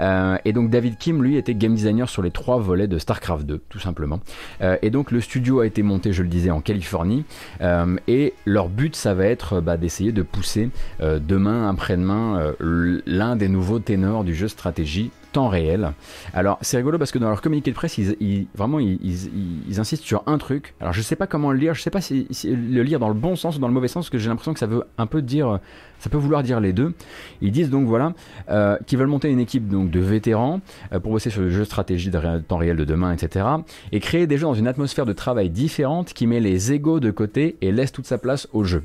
Euh, 0.00 0.36
et 0.44 0.52
donc 0.52 0.70
David 0.70 0.98
Kim, 0.98 1.22
lui, 1.22 1.36
était 1.36 1.54
game 1.54 1.74
designer 1.74 2.08
sur 2.08 2.22
les 2.22 2.30
trois 2.30 2.58
volets 2.58 2.88
de 2.88 2.98
StarCraft 2.98 3.46
2, 3.46 3.60
tout 3.68 3.78
simplement. 3.78 4.20
Euh, 4.60 4.76
et 4.82 4.90
donc 4.90 5.10
le 5.10 5.20
studio 5.20 5.60
a 5.60 5.66
été 5.66 5.82
monté, 5.82 6.12
je 6.12 6.22
le 6.22 6.28
disais, 6.28 6.50
en 6.50 6.60
Californie. 6.60 7.24
Euh, 7.60 7.96
et 8.08 8.34
leur 8.44 8.68
but, 8.68 8.96
ça 8.96 9.14
va 9.14 9.26
être 9.26 9.60
bah, 9.60 9.76
d'essayer 9.76 10.12
de 10.12 10.22
pousser 10.22 10.70
demain, 11.00 11.68
après-demain, 11.68 12.54
l'un 12.60 13.36
des 13.36 13.48
nouveaux 13.48 13.78
ténors 13.78 14.24
du 14.24 14.34
jeu 14.34 14.48
stratégie 14.48 15.10
temps 15.34 15.48
réel. 15.48 15.92
Alors 16.32 16.58
c'est 16.62 16.78
rigolo 16.78 16.96
parce 16.96 17.10
que 17.10 17.18
dans 17.18 17.28
leur 17.28 17.42
communiqué 17.42 17.70
de 17.70 17.76
presse, 17.76 17.98
ils, 17.98 18.46
vraiment 18.54 18.78
ils, 18.78 19.78
insistent 19.78 20.04
sur 20.04 20.22
un 20.26 20.38
truc. 20.38 20.74
Alors 20.80 20.94
je 20.94 21.02
sais 21.02 21.16
pas 21.16 21.26
comment 21.26 21.52
le 21.52 21.58
lire, 21.58 21.74
je 21.74 21.82
sais 21.82 21.90
pas 21.90 22.00
si, 22.00 22.26
le 22.44 22.82
lire 22.82 22.98
dans 22.98 23.08
le 23.08 23.14
bon 23.14 23.36
sens 23.36 23.56
ou 23.56 23.58
dans 23.58 23.68
le 23.68 23.74
mauvais 23.74 23.88
sens, 23.88 24.04
parce 24.04 24.10
que 24.10 24.18
j'ai 24.18 24.28
l'impression 24.28 24.54
que 24.54 24.60
ça 24.60 24.66
veut 24.66 24.84
un 24.96 25.06
peu 25.06 25.20
dire, 25.20 25.58
ça 25.98 26.08
peut 26.08 26.16
vouloir 26.16 26.42
dire 26.42 26.60
les 26.60 26.72
deux. 26.72 26.94
Ils 27.42 27.50
disent 27.50 27.68
donc 27.68 27.86
voilà 27.86 28.14
euh, 28.48 28.78
qu'ils 28.86 28.98
veulent 28.98 29.08
monter 29.08 29.28
une 29.28 29.40
équipe 29.40 29.68
donc 29.68 29.90
de 29.90 30.00
vétérans 30.00 30.60
euh, 30.92 31.00
pour 31.00 31.10
bosser 31.10 31.30
sur 31.30 31.42
le 31.42 31.50
jeu 31.50 31.64
stratégie 31.64 32.10
de 32.10 32.38
temps 32.38 32.58
réel 32.58 32.76
de 32.76 32.84
demain, 32.84 33.12
etc. 33.12 33.44
Et 33.90 34.00
créer 34.00 34.26
des 34.26 34.38
jeux 34.38 34.46
dans 34.46 34.54
une 34.54 34.68
atmosphère 34.68 35.04
de 35.04 35.12
travail 35.12 35.50
différente 35.50 36.14
qui 36.14 36.26
met 36.26 36.40
les 36.40 36.72
égaux 36.72 37.00
de 37.00 37.10
côté 37.10 37.56
et 37.60 37.72
laisse 37.72 37.90
toute 37.90 38.06
sa 38.06 38.18
place 38.18 38.48
au 38.52 38.62
jeu. 38.62 38.84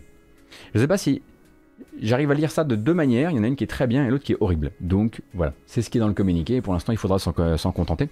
Je 0.74 0.80
sais 0.80 0.88
pas 0.88 0.98
si 0.98 1.22
J'arrive 2.02 2.32
à 2.32 2.34
lire 2.34 2.52
ça 2.52 2.64
de 2.64 2.76
deux 2.76 2.94
manières. 2.94 3.32
Il 3.32 3.38
y 3.38 3.40
en 3.40 3.44
a 3.44 3.48
une 3.48 3.56
qui 3.56 3.64
est 3.64 3.68
très 3.68 3.88
bien 3.88 4.06
et 4.06 4.10
l'autre 4.10 4.24
qui 4.24 4.34
est 4.34 4.38
horrible. 4.40 4.72
Donc 4.80 5.22
voilà, 5.34 5.54
c'est 5.66 5.82
ce 5.82 5.90
qui 5.90 5.98
est 5.98 6.02
dans 6.02 6.08
le 6.08 6.14
communiqué. 6.14 6.62
Pour 6.62 6.74
l'instant, 6.74 6.92
il 6.92 6.98
faudra 6.98 7.20
s'en 7.20 7.72
contenter. 7.72 8.10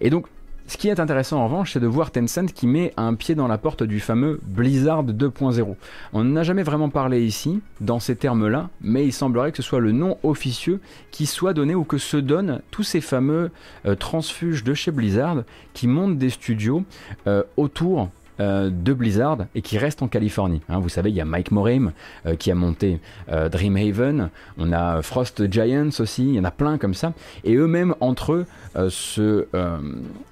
Et 0.00 0.10
donc, 0.10 0.26
Ce 0.70 0.76
qui 0.76 0.86
est 0.86 1.00
intéressant 1.00 1.40
en 1.40 1.46
revanche, 1.46 1.72
c'est 1.72 1.80
de 1.80 1.88
voir 1.88 2.12
Tencent 2.12 2.52
qui 2.54 2.68
met 2.68 2.92
un 2.96 3.14
pied 3.14 3.34
dans 3.34 3.48
la 3.48 3.58
porte 3.58 3.82
du 3.82 3.98
fameux 3.98 4.38
Blizzard 4.44 5.02
2.0. 5.02 5.74
On 6.12 6.22
n'a 6.22 6.44
jamais 6.44 6.62
vraiment 6.62 6.90
parlé 6.90 7.24
ici, 7.24 7.60
dans 7.80 7.98
ces 7.98 8.14
termes-là, 8.14 8.70
mais 8.80 9.04
il 9.04 9.12
semblerait 9.12 9.50
que 9.50 9.56
ce 9.56 9.64
soit 9.64 9.80
le 9.80 9.90
nom 9.90 10.16
officieux 10.22 10.78
qui 11.10 11.26
soit 11.26 11.54
donné 11.54 11.74
ou 11.74 11.82
que 11.82 11.98
se 11.98 12.16
donnent 12.16 12.60
tous 12.70 12.84
ces 12.84 13.00
fameux 13.00 13.50
euh, 13.84 13.96
transfuges 13.96 14.62
de 14.62 14.72
chez 14.72 14.92
Blizzard 14.92 15.42
qui 15.74 15.88
montent 15.88 16.18
des 16.18 16.30
studios 16.30 16.84
euh, 17.26 17.42
autour 17.56 18.08
euh, 18.40 18.70
de 18.72 18.94
Blizzard 18.94 19.38
et 19.54 19.60
qui 19.60 19.76
reste 19.76 20.00
en 20.00 20.08
Californie. 20.08 20.62
Hein. 20.70 20.78
vous 20.78 20.88
savez, 20.88 21.10
il 21.10 21.16
y 21.16 21.20
a 21.20 21.26
Mike 21.26 21.50
Morhaime 21.50 21.92
euh, 22.24 22.36
qui 22.36 22.50
a 22.50 22.54
monté 22.54 22.98
euh, 23.30 23.50
Dreamhaven, 23.50 24.30
on 24.56 24.72
a 24.72 25.02
Frost 25.02 25.52
Giants 25.52 25.90
aussi, 25.98 26.24
il 26.24 26.34
y 26.36 26.40
en 26.40 26.44
a 26.44 26.50
plein 26.50 26.78
comme 26.78 26.94
ça, 26.94 27.12
et 27.44 27.54
eux-mêmes 27.56 27.94
entre 28.00 28.32
eux 28.32 28.46
se, 28.88 29.46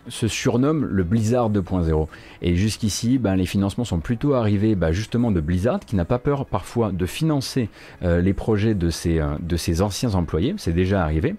surnomment 0.08 0.86
le 0.86 1.02
Blizzard 1.02 1.50
2.0. 1.50 2.06
Et 2.40 2.56
jusqu'ici, 2.56 3.18
ben, 3.18 3.36
les 3.36 3.44
financements 3.44 3.84
sont 3.84 3.98
plutôt 3.98 4.32
arrivés 4.32 4.74
ben, 4.74 4.90
justement 4.90 5.30
de 5.30 5.40
Blizzard 5.40 5.80
qui 5.80 5.94
n'a 5.94 6.06
pas 6.06 6.18
peur 6.18 6.46
parfois 6.46 6.92
de 6.92 7.04
financer 7.04 7.68
les 8.00 8.32
projets 8.32 8.74
de 8.74 8.88
ses, 8.90 9.82
anciens 9.82 10.14
employés, 10.14 10.54
c'est 10.56 10.72
déjà 10.72 11.02
arrivé. 11.02 11.34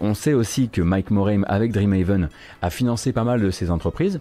on 0.00 0.12
sait 0.12 0.34
aussi 0.34 0.68
que 0.68 0.82
Mike 0.82 1.10
Morhaime 1.10 1.46
avec 1.48 1.72
Dreamhaven 1.72 2.28
a 2.60 2.70
financé 2.70 3.12
pas 3.12 3.24
mal 3.24 3.40
de 3.40 3.50
ses 3.50 3.70
entreprises 3.70 4.20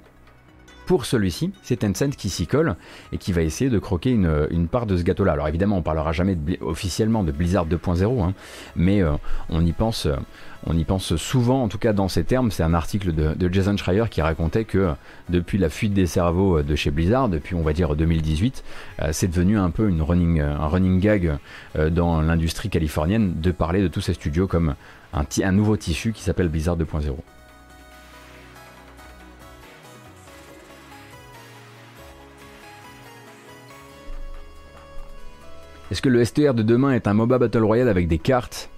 pour 0.91 1.05
celui-ci, 1.05 1.51
c'est 1.63 1.77
Tencent 1.77 2.17
qui 2.17 2.27
s'y 2.27 2.47
colle 2.47 2.75
et 3.13 3.17
qui 3.17 3.31
va 3.31 3.43
essayer 3.43 3.69
de 3.69 3.79
croquer 3.79 4.11
une, 4.11 4.67
part 4.67 4.85
de 4.85 4.97
ce 4.97 5.03
gâteau-là. 5.03 5.31
Alors 5.31 5.47
évidemment, 5.47 5.77
on 5.77 5.81
parlera 5.81 6.11
jamais 6.11 6.37
officiellement 6.59 7.23
de 7.23 7.31
Blizzard 7.31 7.65
2.0, 7.65 8.21
hein, 8.21 8.33
mais 8.75 9.01
euh, 9.01 9.13
on 9.47 9.65
y 9.65 9.71
pense. 9.71 10.05
Euh, 10.05 10.17
on 10.67 10.77
y 10.77 10.83
pense 10.83 11.15
souvent, 11.15 11.63
en 11.63 11.69
tout 11.69 11.77
cas 11.77 11.93
dans 11.93 12.09
ces 12.09 12.25
termes. 12.25 12.51
C'est 12.51 12.63
un 12.63 12.73
article 12.73 13.13
de, 13.13 13.49
Jason 13.53 13.77
Schreier 13.77 14.03
qui 14.11 14.21
racontait 14.21 14.65
que 14.65 14.77
euh, 14.79 14.91
depuis 15.29 15.57
la 15.57 15.69
fuite 15.69 15.93
des 15.93 16.07
cerveaux 16.07 16.61
de 16.61 16.75
chez 16.75 16.91
Blizzard, 16.91 17.29
depuis 17.29 17.55
on 17.55 17.61
va 17.61 17.71
dire 17.71 17.95
2018, 17.95 18.61
c'est 19.13 19.29
devenu 19.29 19.57
un 19.57 19.69
peu 19.69 19.89
un 19.89 20.03
running 20.03 20.99
gag 20.99 21.37
dans 21.89 22.19
l'industrie 22.19 22.69
californienne 22.69 23.39
de 23.39 23.51
parler 23.51 23.81
de 23.81 23.87
tous 23.87 24.01
ces 24.01 24.13
studios 24.13 24.47
comme 24.47 24.75
un, 25.13 25.23
un 25.41 25.51
nouveau 25.53 25.77
tissu 25.77 26.11
qui 26.11 26.21
s'appelle 26.21 26.49
Blizzard 26.49 26.77
2.0. 26.77 27.15
Est-ce 35.91 36.01
que 36.01 36.07
le 36.07 36.23
STR 36.23 36.53
de 36.53 36.63
demain 36.63 36.93
est 36.93 37.05
un 37.05 37.13
MOBA 37.13 37.37
Battle 37.37 37.65
Royale 37.65 37.89
avec 37.89 38.07
des 38.07 38.17
cartes 38.17 38.69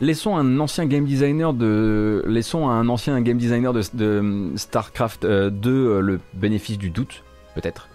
Laissons 0.00 0.36
un 0.36 0.60
ancien 0.60 0.86
game 0.86 1.04
designer 1.04 1.52
de 1.52 2.22
laissons 2.26 2.68
un 2.68 2.88
ancien 2.88 3.20
game 3.20 3.36
designer 3.36 3.72
de, 3.72 4.52
Starcraft 4.54 5.22
2 5.22 5.28
euh, 5.28 5.50
euh, 5.66 6.00
le 6.00 6.20
bénéfice 6.34 6.78
du 6.78 6.90
doute, 6.90 7.24
peut-être. 7.56 7.88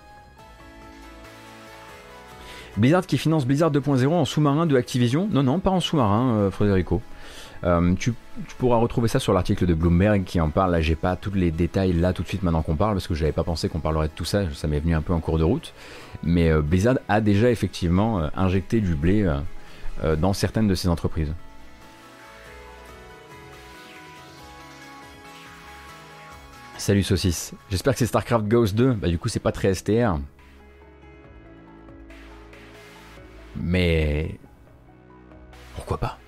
Blizzard 2.76 3.07
qui 3.07 3.18
finance 3.18 3.45
Blizzard 3.45 3.72
2.0 3.72 4.07
en 4.09 4.26
sous-marin 4.26 4.65
de 4.65 4.76
Activision? 4.76 5.30
Non, 5.32 5.43
non, 5.43 5.59
pas 5.59 5.72
en 5.72 5.80
sous-marin, 5.80 6.34
euh, 6.36 6.51
Frédérico. 6.51 7.01
Euh, 7.63 7.93
tu, 7.95 8.13
pourras 8.57 8.77
retrouver 8.77 9.07
ça 9.07 9.19
sur 9.19 9.33
l'article 9.33 9.65
de 9.65 9.73
Bloomberg 9.73 10.23
qui 10.23 10.39
en 10.39 10.49
parle. 10.49 10.71
Là, 10.71 10.81
j'ai 10.81 10.95
pas 10.95 11.15
tous 11.15 11.33
les 11.33 11.51
détails 11.51 11.93
là 11.93 12.13
tout 12.13 12.23
de 12.23 12.27
suite 12.27 12.43
maintenant 12.43 12.61
qu'on 12.61 12.75
parle 12.75 12.93
parce 12.93 13.07
que 13.07 13.15
j'avais 13.15 13.31
pas 13.31 13.43
pensé 13.43 13.69
qu'on 13.69 13.79
parlerait 13.79 14.07
de 14.07 14.13
tout 14.13 14.25
ça. 14.25 14.43
Ça 14.53 14.67
m'est 14.67 14.79
venu 14.79 14.95
un 14.95 15.01
peu 15.01 15.13
en 15.13 15.19
cours 15.19 15.37
de 15.37 15.43
route. 15.43 15.73
Mais 16.23 16.49
euh, 16.49 16.61
Blizzard 16.61 16.97
a 17.07 17.21
déjà 17.21 17.49
effectivement 17.49 18.19
euh, 18.19 18.27
injecté 18.35 18.81
du 18.81 18.95
blé 18.95 19.27
dans 20.19 20.33
certaines 20.33 20.67
de 20.67 20.75
ses 20.75 20.89
entreprises. 20.89 21.33
Salut 26.77 27.01
Saucisse, 27.01 27.53
j'espère 27.71 27.93
que 27.93 27.99
c'est 27.99 28.05
StarCraft 28.05 28.45
Ghost 28.45 28.75
2. 28.75 28.93
Bah 28.93 29.07
du 29.07 29.17
coup 29.17 29.27
c'est 29.27 29.39
pas 29.39 29.51
très 29.51 29.73
STR. 29.73 30.19
Mais 33.55 34.37
pourquoi 35.75 35.97
pas? 35.97 36.19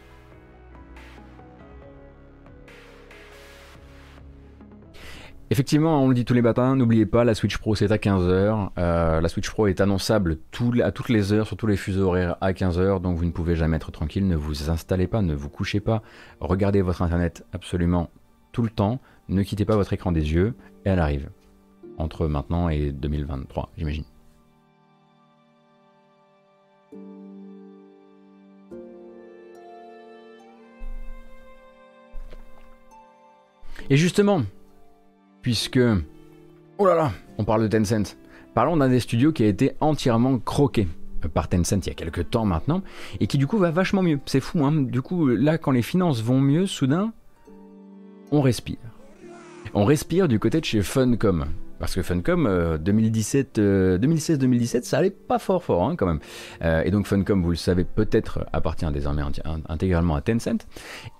Effectivement, 5.51 6.03
on 6.03 6.09
le 6.09 6.13
dit 6.13 6.25
tous 6.25 6.35
les 6.35 6.43
matins, 6.43 6.75
n'oubliez 6.75 7.07
pas, 7.07 7.23
la 7.23 7.33
Switch 7.33 7.57
Pro 7.57 7.73
c'est 7.73 7.91
à 7.91 7.97
15h. 7.97 8.69
Euh, 8.77 9.19
la 9.19 9.29
Switch 9.29 9.49
Pro 9.49 9.65
est 9.65 9.81
annonçable 9.81 10.37
à 10.83 10.91
toutes 10.91 11.09
les 11.09 11.33
heures, 11.33 11.47
sur 11.47 11.57
tous 11.57 11.65
les 11.65 11.75
fuseaux 11.75 12.05
horaires 12.05 12.37
à 12.39 12.51
15h, 12.51 13.01
donc 13.01 13.17
vous 13.17 13.25
ne 13.25 13.31
pouvez 13.31 13.55
jamais 13.55 13.77
être 13.77 13.91
tranquille, 13.91 14.27
ne 14.27 14.35
vous 14.35 14.69
installez 14.69 15.07
pas, 15.07 15.23
ne 15.23 15.33
vous 15.33 15.49
couchez 15.49 15.79
pas, 15.79 16.03
regardez 16.39 16.83
votre 16.83 17.01
internet 17.01 17.45
absolument 17.51 18.11
tout 18.51 18.61
le 18.61 18.69
temps, 18.69 18.99
ne 19.27 19.41
quittez 19.41 19.65
pas 19.65 19.75
votre 19.75 19.91
écran 19.91 20.11
des 20.11 20.33
yeux, 20.33 20.53
et 20.85 20.89
elle 20.89 20.99
arrive. 20.99 21.29
Entre 21.97 22.27
maintenant 22.27 22.69
et 22.69 22.91
2023, 22.91 23.71
j'imagine. 23.75 24.03
Et 33.89 33.97
justement, 33.97 34.43
puisque... 35.41 35.79
Oh 36.77 36.85
là 36.85 36.95
là, 36.95 37.11
on 37.37 37.43
parle 37.43 37.67
de 37.67 37.77
Tencent. 37.77 38.15
Parlons 38.53 38.77
d'un 38.77 38.89
des 38.89 38.99
studios 38.99 39.31
qui 39.31 39.43
a 39.43 39.47
été 39.47 39.73
entièrement 39.79 40.39
croqué 40.39 40.87
par 41.27 41.49
Tencent 41.49 41.85
il 41.85 41.87
y 41.87 41.91
a 41.91 41.95
quelques 41.95 42.29
temps 42.29 42.45
maintenant, 42.45 42.81
et 43.19 43.27
qui 43.27 43.37
du 43.37 43.47
coup 43.47 43.57
va 43.57 43.71
vachement 43.71 44.01
mieux. 44.01 44.19
C'est 44.25 44.39
fou, 44.39 44.63
hein 44.63 44.71
Du 44.71 45.01
coup, 45.01 45.27
là, 45.27 45.57
quand 45.57 45.71
les 45.71 45.81
finances 45.81 46.21
vont 46.21 46.39
mieux, 46.39 46.65
soudain, 46.65 47.11
on 48.31 48.41
respire. 48.41 48.77
On 49.73 49.85
respire 49.85 50.27
du 50.27 50.39
côté 50.39 50.59
de 50.59 50.65
chez 50.65 50.81
Funcom. 50.81 51.45
Parce 51.79 51.95
que 51.95 52.01
Funcom, 52.01 52.77
2017, 52.77 53.57
euh, 53.57 53.97
2016-2017, 53.97 54.77
euh, 54.77 54.81
ça 54.83 54.97
allait 54.97 55.09
pas 55.09 55.39
fort 55.39 55.63
fort 55.63 55.83
hein, 55.83 55.95
quand 55.95 56.05
même. 56.05 56.19
Euh, 56.61 56.83
et 56.83 56.91
donc 56.91 57.07
Funcom, 57.07 57.41
vous 57.41 57.51
le 57.51 57.55
savez 57.55 57.85
peut-être, 57.85 58.45
appartient 58.51 58.89
désormais 58.91 59.21
intégralement 59.69 60.15
à 60.15 60.21
Tencent. 60.21 60.67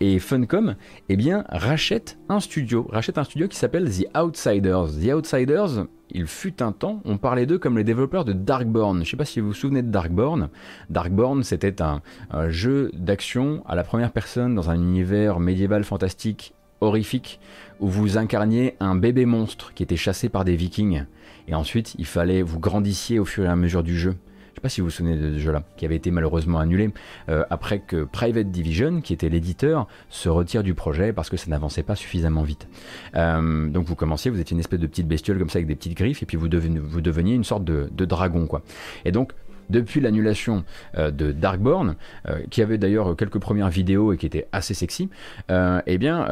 Et 0.01 0.20
Funcom, 0.20 0.76
eh 1.07 1.16
bien, 1.16 1.45
rachète 1.49 2.20
un 2.28 2.41
studio, 2.41 2.88
rachète 2.91 3.18
un 3.18 3.24
studio 3.24 3.47
qui 3.47 3.55
s'appelle 3.55 3.89
The 3.89 4.05
Outsiders. 4.18 4.88
The 5.01 5.14
Outsiders, 5.14 5.86
il 6.12 6.28
fut 6.28 6.62
un 6.62 6.74
temps, 6.74 7.01
on 7.05 7.18
parlait 7.18 7.45
d'eux 7.45 7.60
comme 7.60 7.78
les 7.78 7.84
développeurs 7.86 8.26
de 8.26 8.34
Darkborn. 8.34 8.97
Je 8.97 9.01
ne 9.01 9.05
sais 9.05 9.18
pas 9.18 9.26
si 9.26 9.39
vous 9.39 9.47
vous 9.47 9.53
souvenez 9.53 9.82
de 9.82 9.91
Darkborn. 9.91 10.49
Darkborn, 10.89 11.43
c'était 11.43 11.82
un 11.82 12.01
jeu 12.49 12.91
d'action 12.93 13.64
à 13.66 13.76
la 13.76 13.84
première 13.84 14.12
personne 14.12 14.55
dans 14.55 14.70
un 14.70 14.76
univers 14.76 15.39
médiéval 15.39 15.86
fantastique 15.86 16.53
horrifique 16.82 17.39
où 17.80 17.88
vous 17.88 18.18
incarniez 18.18 18.76
un 18.80 18.96
bébé 18.96 19.26
monstre 19.26 19.74
qui 19.74 19.84
était 19.84 19.96
chassé 19.96 20.30
par 20.30 20.46
des 20.46 20.56
vikings. 20.56 21.06
Et 21.48 21.56
ensuite, 21.56 21.96
il 21.98 22.06
fallait 22.06 22.42
vous 22.42 22.60
grandissiez 22.60 23.20
au 23.20 23.26
fur 23.26 23.46
et 23.46 23.48
à 23.48 23.56
mesure 23.56 23.84
du 23.84 23.98
jeu. 23.98 24.16
Je 24.52 24.56
sais 24.56 24.62
pas 24.62 24.70
si 24.70 24.82
vous 24.82 24.88
vous 24.88 24.92
souvenez 24.92 25.16
de 25.16 25.36
ce 25.36 25.40
jeu-là, 25.40 25.64
qui 25.78 25.86
avait 25.86 25.96
été 25.96 26.12
malheureusement 26.12 26.60
annulé 26.60 26.92
euh, 27.30 27.46
après 27.50 27.80
que 27.80 28.04
Private 28.04 28.52
Division, 28.52 29.00
qui 29.00 29.14
était 29.14 29.30
l'éditeur, 29.30 29.88
se 30.10 30.28
retire 30.28 30.64
du 30.64 30.74
projet 30.74 31.14
parce 31.14 31.30
que 31.30 31.38
ça 31.38 31.50
n'avançait 31.50 31.84
pas 31.84 31.96
suffisamment 31.96 32.44
vite. 32.44 32.68
Euh, 33.16 33.70
donc 33.70 33.86
vous 33.86 33.96
commenciez, 33.96 34.30
vous 34.30 34.40
étiez 34.40 34.56
une 34.56 34.60
espèce 34.60 34.80
de 34.80 34.88
petite 34.88 35.08
bestiole 35.08 35.40
comme 35.40 35.50
ça 35.50 35.60
avec 35.60 35.68
des 35.68 35.76
petites 35.76 35.96
griffes, 35.96 36.24
et 36.24 36.26
puis 36.26 36.36
vous, 36.36 36.50
deveniez 36.50 37.36
une 37.36 37.46
sorte 37.46 37.64
de 37.64 38.06
dragon, 38.06 38.48
quoi. 38.48 38.62
Et 39.06 39.12
donc 39.12 39.34
depuis 39.70 40.02
l'annulation 40.02 40.64
euh, 40.98 41.12
de 41.12 41.32
Darkborn, 41.32 41.96
euh, 42.28 42.40
qui 42.50 42.62
avait 42.62 42.78
d'ailleurs 42.78 43.16
quelques 43.16 43.40
premières 43.40 43.70
vidéos 43.70 44.14
et 44.14 44.18
qui 44.18 44.26
était 44.26 44.48
assez 44.52 44.74
sexy, 44.74 45.10
euh, 45.52 45.82
eh 45.86 45.98
bien, 45.98 46.26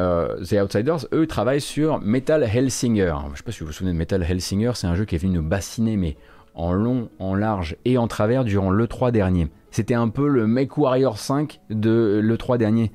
The 0.43 0.53
Outsiders, 0.53 1.07
eux, 1.13 1.27
travaillent 1.27 1.61
sur 1.61 1.99
Metal 2.01 2.43
Hellsinger. 2.43 3.13
Je 3.25 3.31
ne 3.31 3.35
sais 3.35 3.43
pas 3.43 3.51
si 3.51 3.59
vous 3.61 3.67
vous 3.67 3.71
souvenez 3.71 3.93
de 3.93 3.97
Metal 3.97 4.23
Hellsinger, 4.23 4.71
c'est 4.75 4.87
un 4.87 4.95
jeu 4.95 5.05
qui 5.05 5.15
est 5.15 5.19
venu 5.19 5.35
nous 5.35 5.43
bassiner, 5.43 5.97
mais 5.97 6.17
en 6.55 6.73
long, 6.73 7.09
en 7.19 7.35
large 7.35 7.75
et 7.85 7.97
en 7.97 8.07
travers 8.07 8.43
durant 8.43 8.71
l'E3 8.71 9.11
dernier. 9.11 9.47
C'était 9.69 9.93
un 9.93 10.09
peu 10.09 10.27
le 10.27 10.47
Make 10.47 10.77
Warrior 10.77 11.17
5 11.17 11.59
de 11.69 12.19
l'E3 12.23 12.57
dernier. 12.57 12.91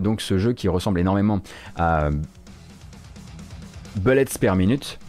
donc 0.00 0.20
ce 0.20 0.38
jeu 0.38 0.52
qui 0.52 0.68
ressemble 0.68 1.00
énormément 1.00 1.40
à 1.76 2.10
Bullets 3.96 4.26
per 4.40 4.54
minute 4.54 5.00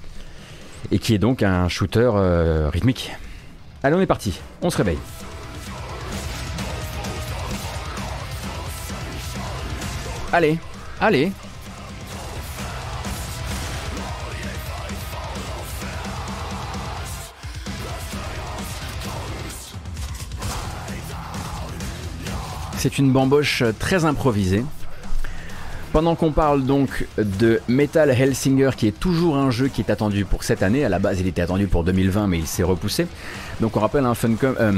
et 0.91 0.97
qui 0.97 1.13
est 1.13 1.19
donc 1.19 1.43
un 1.43 1.67
shooter 1.67 2.09
rythmique. 2.73 3.11
Allez, 3.85 3.95
on 3.95 4.01
est 4.01 4.07
parti. 4.07 4.39
On 4.63 4.71
se 4.71 4.77
réveille. 4.77 4.97
Allez, 10.33 10.57
allez. 10.99 11.31
C'est 22.77 22.97
une 22.97 23.11
bamboche 23.11 23.61
très 23.77 24.03
improvisée. 24.03 24.65
Pendant 25.95 26.15
qu'on 26.15 26.33
parle 26.33 26.65
donc 26.65 27.07
de 27.17 27.61
Metal 27.69 28.09
Hellsinger, 28.09 28.71
qui 28.75 28.85
est 28.85 28.99
toujours 28.99 29.37
un 29.37 29.49
jeu 29.49 29.69
qui 29.69 29.79
est 29.79 29.89
attendu 29.89 30.25
pour 30.25 30.43
cette 30.43 30.61
année, 30.61 30.83
à 30.83 30.89
la 30.89 30.99
base 30.99 31.21
il 31.21 31.27
était 31.27 31.41
attendu 31.41 31.67
pour 31.67 31.85
2020 31.85 32.27
mais 32.27 32.37
il 32.37 32.47
s'est 32.47 32.63
repoussé. 32.63 33.07
Donc 33.61 33.77
on 33.77 33.79
rappelle 33.79 34.03
un 34.03 34.13
Funcom, 34.13 34.55
euh, 34.59 34.73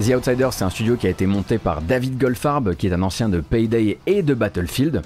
The 0.00 0.14
Outsiders, 0.16 0.54
c'est 0.54 0.64
un 0.64 0.70
studio 0.70 0.96
qui 0.96 1.06
a 1.06 1.10
été 1.10 1.26
monté 1.26 1.58
par 1.58 1.82
David 1.82 2.18
Goldfarb, 2.18 2.74
qui 2.74 2.86
est 2.86 2.92
un 2.92 3.02
ancien 3.02 3.28
de 3.28 3.40
Payday 3.40 3.98
et 4.06 4.22
de 4.22 4.32
Battlefield. 4.32 5.02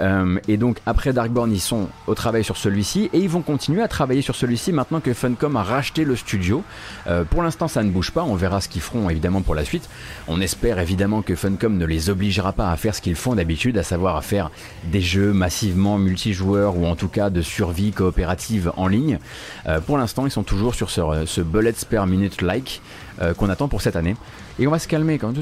Euh, 0.00 0.38
et 0.48 0.56
donc 0.56 0.78
après 0.86 1.12
Darkborn, 1.12 1.52
ils 1.52 1.60
sont 1.60 1.88
au 2.06 2.14
travail 2.14 2.42
sur 2.42 2.56
celui-ci 2.56 3.10
et 3.12 3.18
ils 3.18 3.28
vont 3.28 3.42
continuer 3.42 3.82
à 3.82 3.86
travailler 3.86 4.22
sur 4.22 4.34
celui-ci 4.34 4.72
maintenant 4.72 5.00
que 5.00 5.12
Funcom 5.12 5.56
a 5.56 5.62
racheté 5.62 6.04
le 6.04 6.16
studio. 6.16 6.64
Euh, 7.06 7.22
pour 7.24 7.42
l'instant, 7.42 7.68
ça 7.68 7.82
ne 7.82 7.90
bouge 7.90 8.12
pas. 8.12 8.24
On 8.24 8.34
verra 8.34 8.62
ce 8.62 8.68
qu'ils 8.68 8.80
feront 8.80 9.10
évidemment 9.10 9.42
pour 9.42 9.54
la 9.54 9.64
suite. 9.64 9.88
On 10.26 10.40
espère 10.40 10.78
évidemment 10.78 11.20
que 11.20 11.36
Funcom 11.36 11.76
ne 11.76 11.84
les 11.84 12.08
obligera 12.08 12.54
pas 12.54 12.72
à 12.72 12.76
faire 12.76 12.94
ce 12.94 13.02
qu'ils 13.02 13.16
font 13.16 13.34
d'habitude, 13.34 13.76
à 13.76 13.82
savoir 13.82 14.16
à 14.16 14.22
faire 14.22 14.50
des 14.84 15.02
jeux 15.02 15.34
massivement 15.34 15.98
multijoueurs 15.98 16.78
ou 16.78 16.86
en 16.86 16.96
tout 16.96 17.08
cas 17.08 17.28
de 17.28 17.42
survie 17.42 17.92
coopérative 17.92 18.72
en 18.78 18.88
ligne. 18.88 19.18
Euh, 19.66 19.80
pour 19.80 19.98
l'instant, 19.98 20.24
ils 20.24 20.32
sont 20.32 20.44
toujours 20.44 20.74
sur 20.74 20.88
ce, 20.88 21.02
ce 21.26 21.42
bullets 21.42 21.74
per 21.88 22.06
minute 22.06 22.40
like. 22.40 22.80
Euh, 23.22 23.34
qu'on 23.34 23.50
attend 23.50 23.68
pour 23.68 23.82
cette 23.82 23.96
année. 23.96 24.16
Et 24.58 24.66
on 24.66 24.70
va 24.70 24.78
se 24.78 24.88
calmer 24.88 25.18
quand 25.18 25.34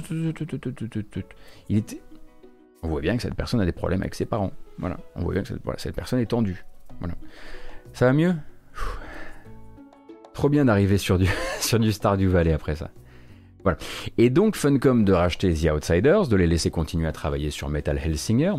il 1.69 1.77
était. 1.77 2.01
On 2.83 2.89
voit 2.89 3.01
bien 3.01 3.17
que 3.17 3.23
cette 3.23 3.35
personne 3.35 3.61
a 3.61 3.65
des 3.65 3.73
problèmes 3.73 4.03
avec 4.03 4.17
ses 4.17 4.27
parents. 4.27 4.53
Voilà. 4.79 4.97
On 5.15 5.21
voit 5.21 5.33
bien 5.33 5.43
que 5.43 5.49
cette, 5.77 5.95
personne 5.95 6.19
est 6.19 6.27
tendue. 6.27 6.65
Voilà. 6.99 7.15
Ça 7.93 8.07
va 8.07 8.13
mieux? 8.13 8.35
Trop 10.35 10.49
bien 10.49 10.65
d'arriver 10.65 10.99
sur 10.99 11.19
du, 11.19 11.29
sur 11.61 11.79
du 11.79 11.93
Stardew 11.93 12.27
Valley 12.27 12.53
après 12.53 12.75
ça. 12.75 12.91
Voilà. 13.63 13.79
Et 14.19 14.31
donc 14.31 14.57
Funcom 14.57 15.05
de 15.05 15.13
racheter 15.13 15.53
The 15.55 15.71
Outsiders, 15.73 16.27
de 16.27 16.37
les 16.37 16.47
laisser 16.47 16.71
continuer 16.71 17.07
à 17.07 17.13
travailler 17.13 17.51
sur 17.51 17.69
Metal 17.69 17.99
Hellsinger, 17.99 18.55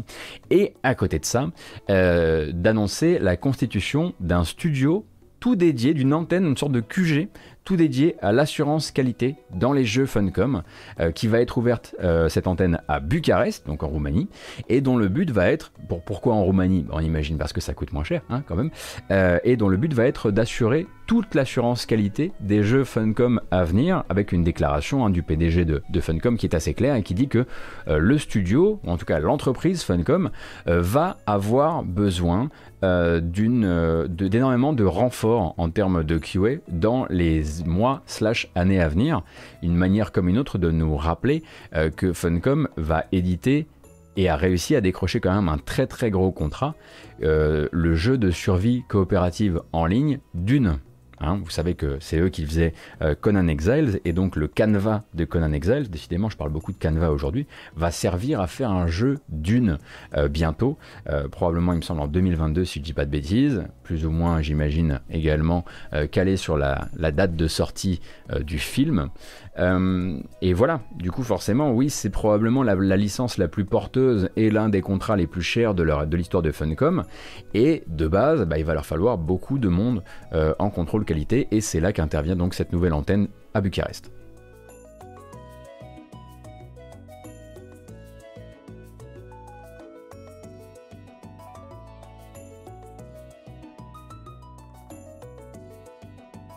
et 0.49 0.73
à 0.83 0.95
côté 0.95 1.19
de 1.19 1.25
ça, 1.25 1.49
euh, 1.89 2.51
d'annoncer 2.53 3.19
la 3.19 3.35
constitution 3.37 4.13
d'un 4.19 4.43
studio 4.43 5.05
tout 5.39 5.55
dédié, 5.55 5.93
d'une 5.93 6.13
antenne, 6.13 6.45
une 6.45 6.57
sorte 6.57 6.71
de 6.71 6.81
QG 6.81 7.29
tout 7.69 7.75
dédié 7.75 8.15
à 8.23 8.31
l'assurance 8.31 8.89
qualité 8.89 9.35
dans 9.53 9.73
les 9.73 9.85
jeux 9.85 10.07
Funcom, 10.07 10.63
euh, 10.99 11.11
qui 11.11 11.27
va 11.27 11.39
être 11.39 11.55
ouverte 11.59 11.95
euh, 12.03 12.27
cette 12.27 12.47
antenne 12.47 12.81
à 12.87 12.99
Bucarest, 12.99 13.67
donc 13.67 13.83
en 13.83 13.87
Roumanie, 13.87 14.27
et 14.69 14.81
dont 14.81 14.97
le 14.97 15.07
but 15.07 15.29
va 15.29 15.51
être, 15.51 15.71
pour, 15.87 16.01
pourquoi 16.01 16.33
en 16.33 16.43
Roumanie? 16.43 16.87
On 16.91 16.99
imagine 16.99 17.37
parce 17.37 17.53
que 17.53 17.61
ça 17.61 17.75
coûte 17.75 17.93
moins 17.93 18.03
cher, 18.03 18.23
hein, 18.31 18.41
quand 18.47 18.55
même, 18.55 18.71
euh, 19.11 19.37
et 19.43 19.55
dont 19.55 19.69
le 19.69 19.77
but 19.77 19.93
va 19.93 20.05
être 20.05 20.31
d'assurer 20.31 20.87
toute 21.05 21.35
l'assurance 21.35 21.85
qualité 21.85 22.31
des 22.39 22.63
jeux 22.63 22.83
Funcom 22.83 23.39
à 23.51 23.63
venir, 23.65 24.03
avec 24.09 24.31
une 24.31 24.43
déclaration 24.43 25.05
hein, 25.05 25.11
du 25.11 25.21
PDG 25.21 25.63
de, 25.63 25.83
de, 25.87 26.01
Funcom 26.01 26.37
qui 26.37 26.47
est 26.47 26.55
assez 26.55 26.73
claire 26.73 26.95
et 26.95 27.03
qui 27.03 27.13
dit 27.13 27.27
que 27.27 27.45
le 27.87 28.17
studio, 28.17 28.79
ou 28.83 28.89
en 28.89 28.97
tout 28.97 29.05
cas 29.05 29.19
l'entreprise 29.19 29.81
Funcom, 29.83 30.29
va 30.67 31.17
avoir 31.25 31.83
besoin 31.83 32.49
d'une 32.81 34.07
d'énormément 34.07 34.73
de 34.73 34.83
renforts 34.83 35.53
en 35.57 35.69
termes 35.69 36.03
de 36.03 36.17
QA 36.17 36.61
dans 36.69 37.05
les 37.09 37.43
mois 37.65 38.03
slash 38.05 38.49
années 38.55 38.81
à 38.81 38.87
venir, 38.87 39.21
une 39.61 39.75
manière 39.75 40.11
comme 40.11 40.29
une 40.29 40.37
autre 40.37 40.57
de 40.57 40.71
nous 40.71 40.95
rappeler 40.95 41.43
euh, 41.75 41.89
que 41.89 42.13
Funcom 42.13 42.67
va 42.77 43.05
éditer 43.11 43.67
et 44.17 44.29
a 44.29 44.35
réussi 44.35 44.75
à 44.75 44.81
décrocher 44.81 45.19
quand 45.19 45.33
même 45.33 45.49
un 45.49 45.57
très 45.57 45.87
très 45.87 46.11
gros 46.11 46.31
contrat, 46.31 46.75
euh, 47.23 47.67
le 47.71 47.95
jeu 47.95 48.17
de 48.17 48.31
survie 48.31 48.83
coopérative 48.87 49.61
en 49.71 49.85
ligne 49.85 50.19
d'une. 50.33 50.79
Hein, 51.21 51.39
vous 51.43 51.49
savez 51.49 51.75
que 51.75 51.97
c'est 51.99 52.19
eux 52.19 52.29
qui 52.29 52.45
faisaient 52.45 52.73
euh, 53.01 53.13
Conan 53.19 53.47
Exiles, 53.47 53.99
et 54.05 54.13
donc 54.13 54.35
le 54.35 54.47
canevas 54.47 55.03
de 55.13 55.25
Conan 55.25 55.51
Exiles, 55.51 55.89
décidément 55.89 56.29
je 56.29 56.37
parle 56.37 56.51
beaucoup 56.51 56.71
de 56.71 56.77
canevas 56.77 57.09
aujourd'hui, 57.09 57.45
va 57.75 57.91
servir 57.91 58.39
à 58.39 58.47
faire 58.47 58.71
un 58.71 58.87
jeu 58.87 59.19
d'une 59.27 59.79
euh, 60.15 60.29
bientôt, 60.29 60.77
euh, 61.09 61.27
probablement 61.27 61.73
il 61.73 61.77
me 61.77 61.81
semble 61.81 62.01
en 62.01 62.07
2022 62.07 62.63
si 62.63 62.79
je 62.79 62.83
dis 62.83 62.93
pas 62.93 63.05
de 63.05 63.11
bêtises, 63.11 63.63
plus 63.83 64.05
ou 64.05 64.11
moins 64.11 64.41
j'imagine 64.41 65.01
également 65.09 65.65
calé 66.11 66.37
sur 66.37 66.57
la, 66.57 66.89
date 66.93 67.35
de 67.35 67.47
sortie 67.47 68.01
du 68.41 68.59
film. 68.59 69.09
Et 69.59 70.53
voilà, 70.53 70.81
du 70.95 71.11
coup 71.11 71.23
forcément 71.23 71.71
oui 71.71 71.89
c'est 71.89 72.09
probablement 72.09 72.63
la, 72.63 72.75
licence 72.95 73.37
la 73.37 73.49
plus 73.49 73.65
porteuse 73.65 74.29
et 74.37 74.49
l'un 74.49 74.69
des 74.69 74.81
contrats 74.81 75.17
les 75.17 75.27
plus 75.27 75.41
chers 75.41 75.73
de 75.75 76.15
l'histoire 76.15 76.41
de, 76.41 76.51
Funcom, 76.51 77.03
et 77.53 77.83
de 77.87 78.07
base 78.07 78.45
bah, 78.45 78.57
il 78.57 78.65
va 78.65 78.73
leur 78.73 78.85
falloir 78.85 79.17
beaucoup 79.17 79.59
de 79.59 79.67
monde 79.67 80.03
en 80.31 80.69
contrôle 80.69 81.05
qualité. 81.05 81.47
Et 81.51 81.61
c'est 81.61 81.79
là 81.79 81.93
qu'intervient 81.93 82.35
donc 82.35 82.53
cette 82.53 82.71
nouvelle 82.71 82.93
antenne 82.93 83.27
à 83.53 83.61
Bucarest. 83.61 84.11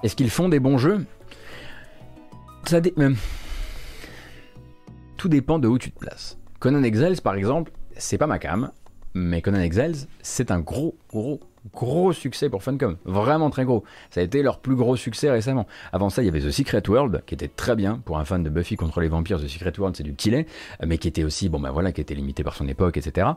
Est-ce 0.03 0.17
qu'ils 0.17 0.31
font 0.31 0.49
des 0.49 0.59
bons 0.59 0.79
jeux? 0.79 1.07
Tout 5.17 5.29
dépend 5.29 5.59
de 5.59 5.69
où 5.69 5.79
tu 5.79 5.91
te 5.91 5.99
places. 5.99 6.39
Conan 6.59 6.83
Exiles, 6.83 7.21
par 7.23 7.35
exemple, 7.35 7.71
c'est 7.97 8.17
pas 8.17 8.27
ma 8.27 8.39
cam, 8.39 8.71
mais 9.15 9.43
Conan 9.43 9.61
Exiles, 9.61 10.07
c'est 10.23 10.51
un 10.51 10.61
gros, 10.61 10.97
gros, 11.11 11.41
gros 11.75 12.13
succès 12.13 12.49
pour 12.49 12.63
Funcom, 12.63 12.97
vraiment 13.05 13.51
très 13.51 13.65
gros. 13.65 13.85
Ça 14.11 14.21
a 14.21 14.23
été 14.23 14.43
leur 14.43 14.59
plus 14.59 14.75
gros 14.75 14.97
succès 14.97 15.31
récemment. 15.31 15.67
Avant 15.93 16.11
ça, 16.11 16.23
il 16.23 16.27
y 16.27 16.29
avait 16.29 16.41
The 16.41 16.51
Secret 16.51 16.83
World, 16.89 17.23
qui 17.27 17.35
était 17.35 17.49
très 17.49 17.77
bien 17.77 18.01
pour 18.05 18.19
un 18.19 18.25
fan 18.25 18.43
de 18.43 18.51
Buffy 18.51 18.77
contre 18.77 19.01
les 19.01 19.09
vampires. 19.09 19.39
The 19.39 19.49
Secret 19.49 19.73
World, 19.79 19.97
c'est 19.97 20.03
du 20.03 20.13
petit 20.13 20.31
lait, 20.31 20.47
mais 20.85 20.99
qui 20.99 21.09
était 21.09 21.25
aussi, 21.25 21.49
bon 21.49 21.61
ben 21.61 21.71
voilà, 21.71 21.93
qui 21.93 22.01
était 22.01 22.15
limité 22.15 22.43
par 22.43 22.55
son 22.55 22.67
époque, 22.67 22.97
etc. 22.97 23.29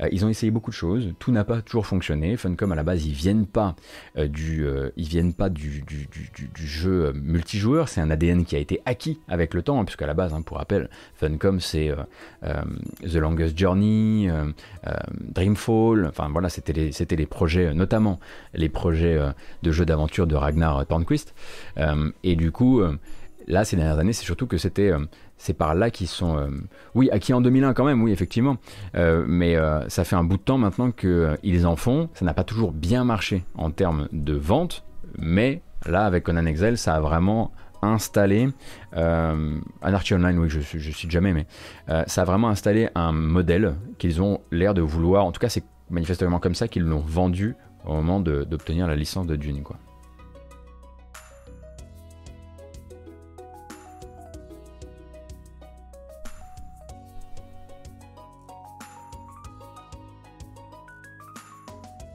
Euh, 0.00 0.08
ils 0.12 0.24
ont 0.24 0.28
essayé 0.28 0.50
beaucoup 0.50 0.70
de 0.70 0.76
choses, 0.76 1.12
tout 1.18 1.32
n'a 1.32 1.44
pas 1.44 1.60
toujours 1.60 1.86
fonctionné. 1.86 2.36
Funcom 2.36 2.72
à 2.72 2.74
la 2.74 2.82
base, 2.82 3.04
ils 3.04 3.12
viennent 3.12 3.46
pas 3.46 3.76
euh, 4.16 4.28
du, 4.28 4.66
euh, 4.66 4.90
ils 4.96 5.08
viennent 5.08 5.34
pas 5.34 5.50
du, 5.50 5.82
du, 5.82 6.08
jeu 6.54 7.12
multijoueur. 7.12 7.88
C'est 7.88 8.00
un 8.00 8.10
ADN 8.10 8.44
qui 8.44 8.56
a 8.56 8.58
été 8.58 8.80
acquis 8.86 9.20
avec 9.28 9.52
le 9.52 9.62
temps, 9.62 9.80
hein, 9.80 9.84
puisqu'à 9.84 10.06
la 10.06 10.14
base, 10.14 10.32
hein, 10.32 10.42
pour 10.42 10.56
rappel, 10.56 10.88
Funcom 11.16 11.60
c'est 11.60 11.94
The 12.42 13.16
Longest 13.16 13.58
Journey, 13.58 14.30
Dreamfall. 15.20 16.06
Enfin 16.06 16.28
voilà, 16.30 16.48
c'était 16.48 16.72
les, 16.72 16.92
c'était 16.92 17.16
les 17.16 17.26
projets 17.26 17.73
notamment 17.74 18.18
les 18.54 18.68
projets 18.68 19.16
euh, 19.16 19.30
de 19.62 19.70
jeux 19.70 19.84
d'aventure 19.84 20.26
de 20.26 20.34
Ragnar 20.34 20.86
Tornquist. 20.86 21.34
Euh, 21.78 22.10
et 22.22 22.36
du 22.36 22.50
coup, 22.50 22.80
euh, 22.80 22.98
là, 23.46 23.64
ces 23.64 23.76
dernières 23.76 23.98
années, 23.98 24.12
c'est 24.12 24.24
surtout 24.24 24.46
que 24.46 24.58
c'était 24.58 24.92
c'est 25.36 25.52
par 25.52 25.74
là 25.74 25.90
qu'ils 25.90 26.06
sont, 26.06 26.48
oui, 26.94 27.10
acquis 27.10 27.34
en 27.34 27.40
2001 27.40 27.74
quand 27.74 27.84
même, 27.84 28.02
oui, 28.02 28.12
effectivement, 28.12 28.56
mais 28.94 29.56
ça 29.88 30.04
fait 30.04 30.16
un 30.16 30.24
bout 30.24 30.38
de 30.38 30.42
temps 30.42 30.56
maintenant 30.56 30.92
qu'ils 30.92 31.66
en 31.66 31.76
font. 31.76 32.08
Ça 32.14 32.24
n'a 32.24 32.32
pas 32.32 32.44
toujours 32.44 32.72
bien 32.72 33.04
marché 33.04 33.44
en 33.56 33.70
termes 33.70 34.08
de 34.12 34.32
vente, 34.32 34.84
mais 35.18 35.60
là, 35.86 36.06
avec 36.06 36.24
Conan 36.24 36.46
Exile, 36.46 36.78
ça 36.78 36.94
a 36.94 37.00
vraiment 37.00 37.50
installé, 37.82 38.48
Anarchy 38.92 40.14
Online, 40.14 40.38
oui, 40.38 40.48
je, 40.48 40.60
je 40.60 40.90
cite 40.92 41.10
jamais, 41.10 41.34
mais 41.34 41.46
ça 42.06 42.22
a 42.22 42.24
vraiment 42.24 42.48
installé 42.48 42.88
un 42.94 43.12
modèle 43.12 43.74
qu'ils 43.98 44.22
ont 44.22 44.40
l'air 44.50 44.72
de 44.72 44.80
vouloir, 44.80 45.26
en 45.26 45.32
tout 45.32 45.40
cas, 45.40 45.50
c'est 45.50 45.64
manifestement 45.90 46.38
comme 46.38 46.54
ça 46.54 46.68
qu'ils 46.68 46.84
l'ont 46.84 47.00
vendu 47.00 47.56
au 47.84 47.94
moment 47.94 48.20
d'obtenir 48.20 48.86
la 48.86 48.96
licence 48.96 49.26
de 49.26 49.36
Dune. 49.36 49.62
Quoi. 49.62 49.76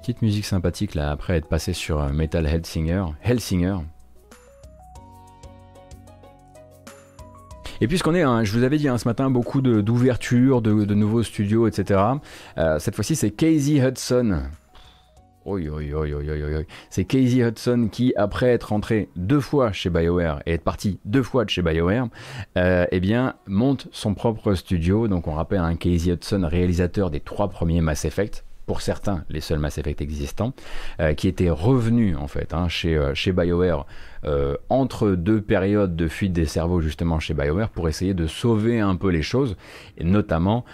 Petite 0.01 0.22
musique 0.24 0.45
sympathique 0.45 0.95
là 0.95 1.11
après 1.11 1.38
être 1.38 1.47
passé 1.47 1.74
sur 1.74 1.99
euh, 2.01 2.09
Metal 2.09 2.45
Hellsinger. 2.47 3.05
Hellsinger. 3.22 3.78
Et 7.82 7.88
puisqu'on 7.88 8.13
est, 8.13 8.45
je 8.45 8.57
vous 8.57 8.63
avais 8.63 8.77
dit 8.77 8.88
hein, 8.88 8.97
ce 8.97 9.07
matin, 9.07 9.30
beaucoup 9.30 9.61
d'ouvertures, 9.61 10.61
de, 10.61 10.86
de, 10.86 10.93
nouveaux 10.93 11.23
studios, 11.23 11.67
etc. 11.67 11.99
Euh, 12.57 12.77
cette 12.80 12.95
fois-ci, 12.95 13.15
c'est 13.15 13.32
Casey 13.32 13.80
Hudson 13.86 14.41
c'est 16.89 17.05
Casey 17.05 17.43
Hudson 17.43 17.89
qui, 17.91 18.13
après 18.15 18.47
être 18.47 18.69
rentré 18.69 19.09
deux 19.15 19.39
fois 19.39 19.71
chez 19.71 19.89
BioWare 19.89 20.41
et 20.45 20.53
être 20.53 20.63
parti 20.63 20.99
deux 21.05 21.23
fois 21.23 21.45
de 21.45 21.49
chez 21.49 21.61
BioWare, 21.61 22.09
euh, 22.57 22.86
eh 22.91 22.99
bien, 22.99 23.36
monte 23.47 23.88
son 23.91 24.13
propre 24.13 24.53
studio. 24.53 25.07
Donc, 25.07 25.27
on 25.27 25.34
rappelle 25.34 25.59
un 25.59 25.75
Casey 25.75 26.11
Hudson, 26.11 26.47
réalisateur 26.49 27.09
des 27.09 27.19
trois 27.19 27.49
premiers 27.49 27.82
Mass 27.82 28.05
Effect, 28.05 28.45
pour 28.70 28.82
certains 28.82 29.24
les 29.32 29.41
seuls 29.41 29.57
Mass 29.57 29.80
Effect 29.80 29.99
existants, 29.99 30.53
euh, 30.99 31.15
qui 31.15 31.28
était 31.28 31.49
revenu 31.49 32.15
en 32.15 32.28
fait 32.28 32.53
hein, 32.53 32.67
chez, 32.70 32.95
euh, 32.95 33.15
chez 33.15 33.32
BioWare 33.32 33.88
euh, 34.26 34.57
entre 34.70 35.09
deux 35.09 35.41
périodes 35.41 35.95
de 35.95 36.07
fuite 36.07 36.34
des 36.34 36.45
cerveaux 36.45 36.80
justement 36.80 37.20
chez 37.20 37.34
BioWare 37.34 37.70
pour 37.70 37.89
essayer 37.89 38.13
de 38.13 38.28
sauver 38.28 38.80
un 38.80 38.95
peu 38.95 39.09
les 39.09 39.24
choses, 39.24 39.57
notamment 39.99 40.65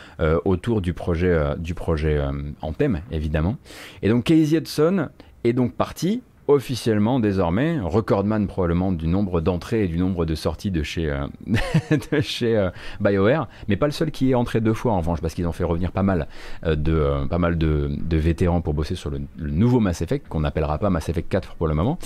autour 0.44 0.82
du 0.82 0.94
projet, 0.94 1.56
du 1.58 1.74
projet 1.74 2.22
Anthem 2.62 3.00
évidemment. 3.12 3.56
Et 4.02 4.10
donc 4.10 4.26
Casey 4.26 4.58
Hudson 4.58 5.08
est 5.46 5.54
donc 5.54 5.74
parti 5.76 6.22
officiellement 6.48 7.20
désormais 7.20 7.80
recordman 7.80 8.48
probablement 8.48 8.92
du 8.92 9.08
nombre 9.08 9.42
d'entrées 9.42 9.86
et 9.86 9.88
du 9.88 9.98
nombre 9.98 10.26
de 10.26 10.36
sorties 10.36 10.72
de 10.72 10.84
chez, 10.84 11.10
euh, 11.10 11.26
de 12.12 12.22
chez 12.22 12.56
euh, 12.56 12.70
BioWare, 13.00 13.48
mais 13.68 13.76
pas 13.76 13.88
le 13.88 13.92
seul 13.92 14.12
qui 14.12 14.32
est 14.32 14.36
entré 14.36 14.62
deux 14.62 14.74
fois 14.74 14.94
en 14.94 15.00
revanche 15.00 15.22
parce 15.22 15.34
qu'ils 15.34 15.48
ont 15.48 15.52
fait 15.52 15.64
revenir 15.64 15.92
pas 15.92 16.04
mal 16.04 16.28
euh, 16.66 16.76
de 16.76 17.28
pas 17.28 17.40
mal 17.40 17.58
de, 17.58 17.90
vétérans 18.12 18.62
pour 18.62 18.74
bosser 18.74 18.96
sur 18.96 19.10
le, 19.10 19.22
nouveau 19.38 19.80
Mass 19.80 20.02
Effect 20.02 20.28
qu'on 20.28 20.40
n'appellera 20.40 20.78
pas 20.78 20.90
Mass 20.90 21.10
Effect 21.10 21.30
4 21.30 21.56
pour 21.56 21.68
le 21.68 21.74
moment. 21.74 21.98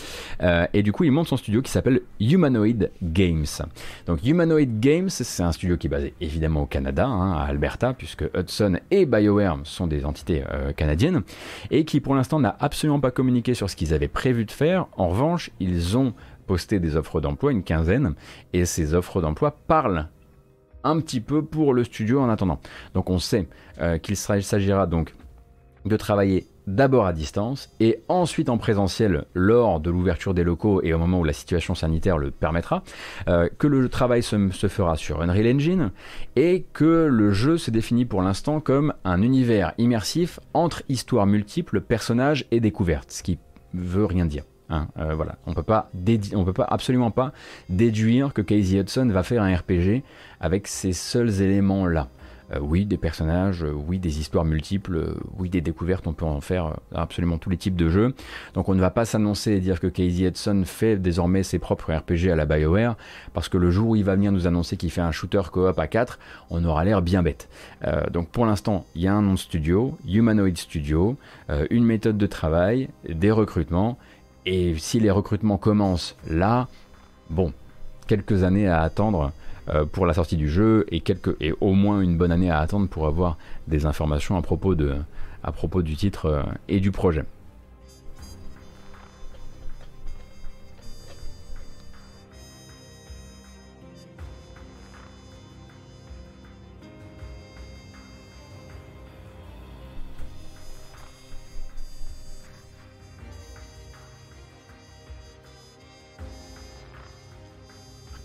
et 0.73 0.83
du 0.83 0.91
coup, 0.91 1.03
il 1.03 1.11
monte 1.11 1.27
son 1.27 1.37
studio 1.37 1.61
qui 1.61 1.71
s'appelle 1.71 2.01
Humanoid 2.19 2.89
Games. 3.01 3.45
Donc 4.07 4.25
Humanoid 4.25 4.79
Games, 4.79 5.09
c'est 5.09 5.43
un 5.43 5.51
studio 5.51 5.77
qui 5.77 5.87
est 5.87 5.89
basé 5.89 6.13
évidemment 6.19 6.63
au 6.63 6.65
Canada, 6.65 7.05
hein, 7.07 7.33
à 7.33 7.43
Alberta, 7.43 7.93
puisque 7.93 8.25
Hudson 8.35 8.79
et 8.89 9.05
BioWare 9.05 9.59
sont 9.63 9.87
des 9.87 10.05
entités 10.05 10.43
canadiennes 10.75 11.21
et 11.69 11.85
qui 11.85 11.99
pour 11.99 12.15
l'instant 12.15 12.39
n'a 12.39 12.55
absolument 12.59 12.99
pas 12.99 13.11
communiqué 13.11 13.53
sur 13.53 13.69
ce 13.69 13.75
qu'ils 13.75 13.93
avaient 13.93 14.07
prévu 14.07 14.28
de 14.33 14.51
faire. 14.51 14.87
En 14.97 15.09
revanche, 15.09 15.51
ils 15.59 15.97
ont 15.97 16.13
posté 16.47 16.79
des 16.79 16.95
offres 16.95 17.21
d'emploi, 17.21 17.51
une 17.51 17.63
quinzaine, 17.63 18.15
et 18.53 18.65
ces 18.65 18.93
offres 18.93 19.21
d'emploi 19.21 19.51
parlent 19.67 20.07
un 20.83 20.99
petit 20.99 21.21
peu 21.21 21.43
pour 21.43 21.73
le 21.73 21.83
studio 21.83 22.21
en 22.21 22.29
attendant. 22.29 22.59
Donc 22.93 23.09
on 23.09 23.19
sait 23.19 23.47
euh, 23.79 23.97
qu'il 23.97 24.15
s'agira 24.15 24.87
donc 24.87 25.13
de 25.85 25.97
travailler 25.97 26.47
d'abord 26.67 27.07
à 27.07 27.13
distance 27.13 27.69
et 27.79 28.03
ensuite 28.07 28.49
en 28.49 28.57
présentiel 28.57 29.25
lors 29.33 29.79
de 29.79 29.89
l'ouverture 29.89 30.33
des 30.33 30.43
locaux 30.43 30.81
et 30.83 30.93
au 30.93 30.99
moment 30.99 31.19
où 31.19 31.23
la 31.23 31.33
situation 31.33 31.73
sanitaire 31.73 32.17
le 32.17 32.31
permettra, 32.31 32.83
euh, 33.27 33.49
que 33.57 33.67
le 33.67 33.89
travail 33.89 34.21
se, 34.21 34.67
fera 34.67 34.95
sur 34.95 35.21
Unreal 35.21 35.55
Engine 35.55 35.91
et 36.35 36.65
que 36.73 37.07
le 37.09 37.31
jeu 37.31 37.57
se 37.57 37.71
définit 37.71 38.05
pour 38.05 38.21
l'instant 38.21 38.59
comme 38.59 38.93
un 39.03 39.21
univers 39.21 39.73
immersif 39.77 40.39
entre 40.53 40.83
histoires 40.89 41.25
multiples, 41.25 41.81
personnages 41.81 42.45
et 42.51 42.59
découvertes, 42.59 43.11
ce 43.11 43.23
qui 43.23 43.39
veut 43.73 44.05
rien 44.05 44.25
dire. 44.25 44.43
Hein. 44.69 44.87
Euh, 44.99 45.15
on 45.47 45.53
peut 45.53 45.63
on 46.35 46.45
peut 46.45 46.53
pas 46.53 46.67
absolument 46.69 47.11
pas 47.11 47.33
déduire 47.69 48.33
que 48.33 48.41
Casey 48.41 48.77
Hudson 48.77 49.09
va 49.11 49.23
faire 49.23 49.41
un 49.41 49.55
RPG 49.55 50.03
avec 50.39 50.67
ces 50.67 50.93
seuls 50.93 51.41
éléments 51.41 51.87
là. 51.87 52.09
Euh, 52.53 52.59
oui, 52.61 52.85
des 52.85 52.97
personnages, 52.97 53.63
euh, 53.63 53.71
oui, 53.71 53.99
des 53.99 54.19
histoires 54.19 54.45
multiples, 54.45 55.15
oui, 55.37 55.49
des 55.49 55.61
découvertes, 55.61 56.07
on 56.07 56.13
peut 56.13 56.25
en 56.25 56.41
faire 56.41 56.77
absolument 56.93 57.37
tous 57.37 57.49
les 57.49 57.57
types 57.57 57.75
de 57.75 57.89
jeux. 57.89 58.13
Donc 58.53 58.69
on 58.69 58.75
ne 58.75 58.81
va 58.81 58.89
pas 58.89 59.05
s'annoncer 59.05 59.53
et 59.53 59.59
dire 59.59 59.79
que 59.79 59.87
Casey 59.87 60.27
Hudson 60.27 60.63
fait 60.65 60.97
désormais 60.97 61.43
ses 61.43 61.59
propres 61.59 61.93
RPG 61.93 62.29
à 62.31 62.35
la 62.35 62.45
BioWare, 62.45 62.95
parce 63.33 63.49
que 63.49 63.57
le 63.57 63.71
jour 63.71 63.89
où 63.89 63.95
il 63.95 64.03
va 64.03 64.15
venir 64.15 64.31
nous 64.31 64.47
annoncer 64.47 64.77
qu'il 64.77 64.91
fait 64.91 65.01
un 65.01 65.11
shooter 65.11 65.41
coop 65.51 65.77
à 65.77 65.87
4, 65.87 66.19
on 66.49 66.63
aura 66.65 66.83
l'air 66.83 67.01
bien 67.01 67.23
bête. 67.23 67.49
donc 68.11 68.29
pour 68.29 68.45
l'instant, 68.45 68.85
il 68.95 69.01
y 69.01 69.07
a 69.07 69.13
un 69.13 69.21
nom 69.21 69.33
de 69.33 69.39
studio, 69.39 69.97
Humanoid 70.07 70.57
Studio, 70.57 71.17
une 71.69 71.83
méthode 71.83 72.17
de 72.17 72.25
travail, 72.25 72.89
des 73.07 73.31
recrutements, 73.31 73.97
et 74.45 74.75
si 74.77 74.99
les 74.99 75.11
recrutements 75.11 75.57
commencent 75.57 76.15
là, 76.27 76.67
bon, 77.29 77.53
quelques 78.07 78.43
années 78.43 78.67
à 78.67 78.81
attendre 78.81 79.21
euh, 79.21 79.29
pour 79.91 80.05
la 80.05 80.13
sortie 80.13 80.37
du 80.37 80.49
jeu 80.49 80.85
et, 80.89 80.99
quelques, 81.01 81.35
et 81.39 81.53
au 81.61 81.73
moins 81.73 82.01
une 82.01 82.17
bonne 82.17 82.31
année 82.31 82.49
à 82.49 82.59
attendre 82.59 82.87
pour 82.87 83.07
avoir 83.07 83.37
des 83.67 83.85
informations 83.85 84.37
à 84.37 84.41
propos, 84.41 84.75
de, 84.75 84.95
à 85.43 85.51
propos 85.51 85.81
du 85.81 85.95
titre 85.95 86.25
euh, 86.25 86.43
et 86.67 86.79
du 86.79 86.91
projet. 86.91 87.23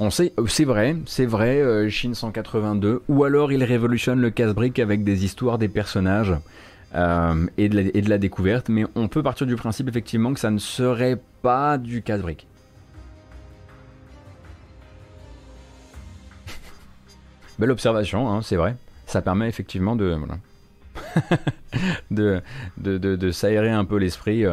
Euh, 0.05 0.47
c'est 0.47 0.65
vrai, 0.65 0.97
c'est 1.07 1.27
vrai, 1.27 1.61
euh, 1.61 1.89
Chine 1.89 2.15
182, 2.15 3.03
ou 3.09 3.25
alors 3.25 3.53
il 3.53 3.65
révolutionne 3.65 4.21
le 4.21 4.31
casse-brique 4.31 4.79
avec 4.79 5.03
des 5.05 5.25
histoires 5.25 5.59
des 5.59 5.69
personnages 5.69 6.35
euh, 6.95 7.47
et, 7.57 7.69
de 7.69 8.09
la, 8.09 8.19
découverte, 8.19 8.69
mais 8.69 8.85
on 8.95 9.09
peut 9.09 9.23
partir 9.23 9.47
du 9.47 9.57
principe 9.57 9.89
effectivement 9.89 10.35
que 10.35 10.41
ça 10.41 10.51
ne 10.51 10.59
serait 10.59 11.19
pas 11.43 11.79
du 11.79 12.03
casse-brique. 12.03 12.47
Belle 17.59 17.71
observation, 17.71 18.31
hein, 18.31 18.43
c'est 18.43 18.57
vrai. 18.57 18.77
Ça 19.07 19.23
permet 19.23 19.49
effectivement 19.49 19.97
de, 19.97 20.19
de, 22.81 23.31
s'aérer 23.31 23.71
un 23.71 23.85
peu 23.85 23.97
l'esprit. 23.97 24.45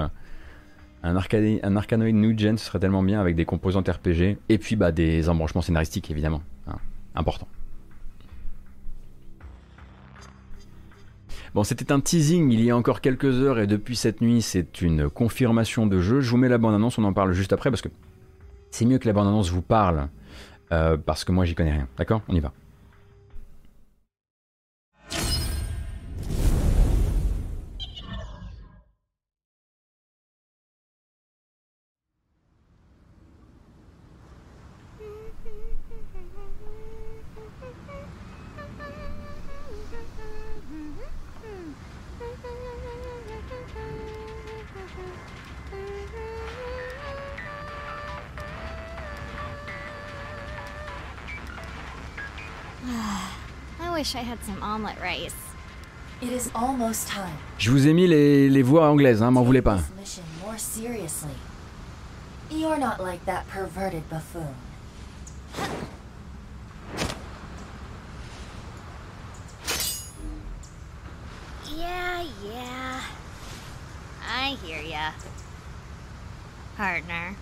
Un, 1.03 1.15
Arcanoid 1.15 2.11
New 2.11 2.37
Gen, 2.37 2.57
ce 2.57 2.65
serait 2.65 2.79
tellement 2.79 3.01
bien 3.01 3.19
avec 3.19 3.35
des 3.35 3.45
composantes 3.45 3.89
RPG 3.89 4.37
et 4.49 4.57
puis 4.59 4.75
bah, 4.75 4.91
des 4.91 5.29
embranchements 5.29 5.61
scénaristiques 5.61 6.11
évidemment. 6.11 6.43
Hein, 6.67 6.75
important. 7.15 7.47
Bon, 11.53 11.63
c'était 11.63 11.91
un 11.91 11.99
teasing 11.99 12.51
il 12.51 12.61
y 12.61 12.69
a 12.69 12.77
encore 12.77 13.01
quelques 13.01 13.41
heures 13.41 13.59
et 13.59 13.67
depuis 13.67 13.95
cette 13.95 14.21
nuit, 14.21 14.41
c'est 14.41 14.81
une 14.81 15.09
confirmation 15.09 15.85
de 15.85 15.99
jeu. 15.99 16.21
Je 16.21 16.29
vous 16.29 16.37
mets 16.37 16.47
la 16.47 16.57
bande-annonce, 16.57 16.97
on 16.97 17.03
en 17.03 17.13
parle 17.13 17.33
juste 17.33 17.51
après 17.51 17.71
parce 17.71 17.81
que 17.81 17.89
c'est 18.69 18.85
mieux 18.85 18.99
que 18.99 19.07
la 19.07 19.13
bande-annonce 19.13 19.49
vous 19.49 19.61
parle 19.61 20.07
euh, 20.71 20.97
parce 20.97 21.25
que 21.25 21.31
moi 21.31 21.45
j'y 21.45 21.55
connais 21.55 21.73
rien. 21.73 21.87
D'accord? 21.97 22.21
On 22.29 22.35
y 22.35 22.39
va. 22.39 22.53
Je 57.57 57.71
vous 57.71 57.87
ai 57.87 57.93
mis 57.93 58.07
les, 58.07 58.49
les 58.49 58.61
voix 58.61 58.87
anglaises, 58.89 59.21
hein, 59.23 59.31
m'en 59.31 59.43
voulez 59.43 59.61
pas. 59.61 59.79
You're 62.51 62.77
not 62.77 62.99
like 62.99 63.23
that 63.25 63.47
perverted 63.47 64.03
buffoon. 64.09 64.53
Yeah, 71.73 72.23
yeah. 72.43 73.01
I 74.27 74.57
hear 74.65 74.81
ya. 74.81 75.11
Partner. 76.75 77.35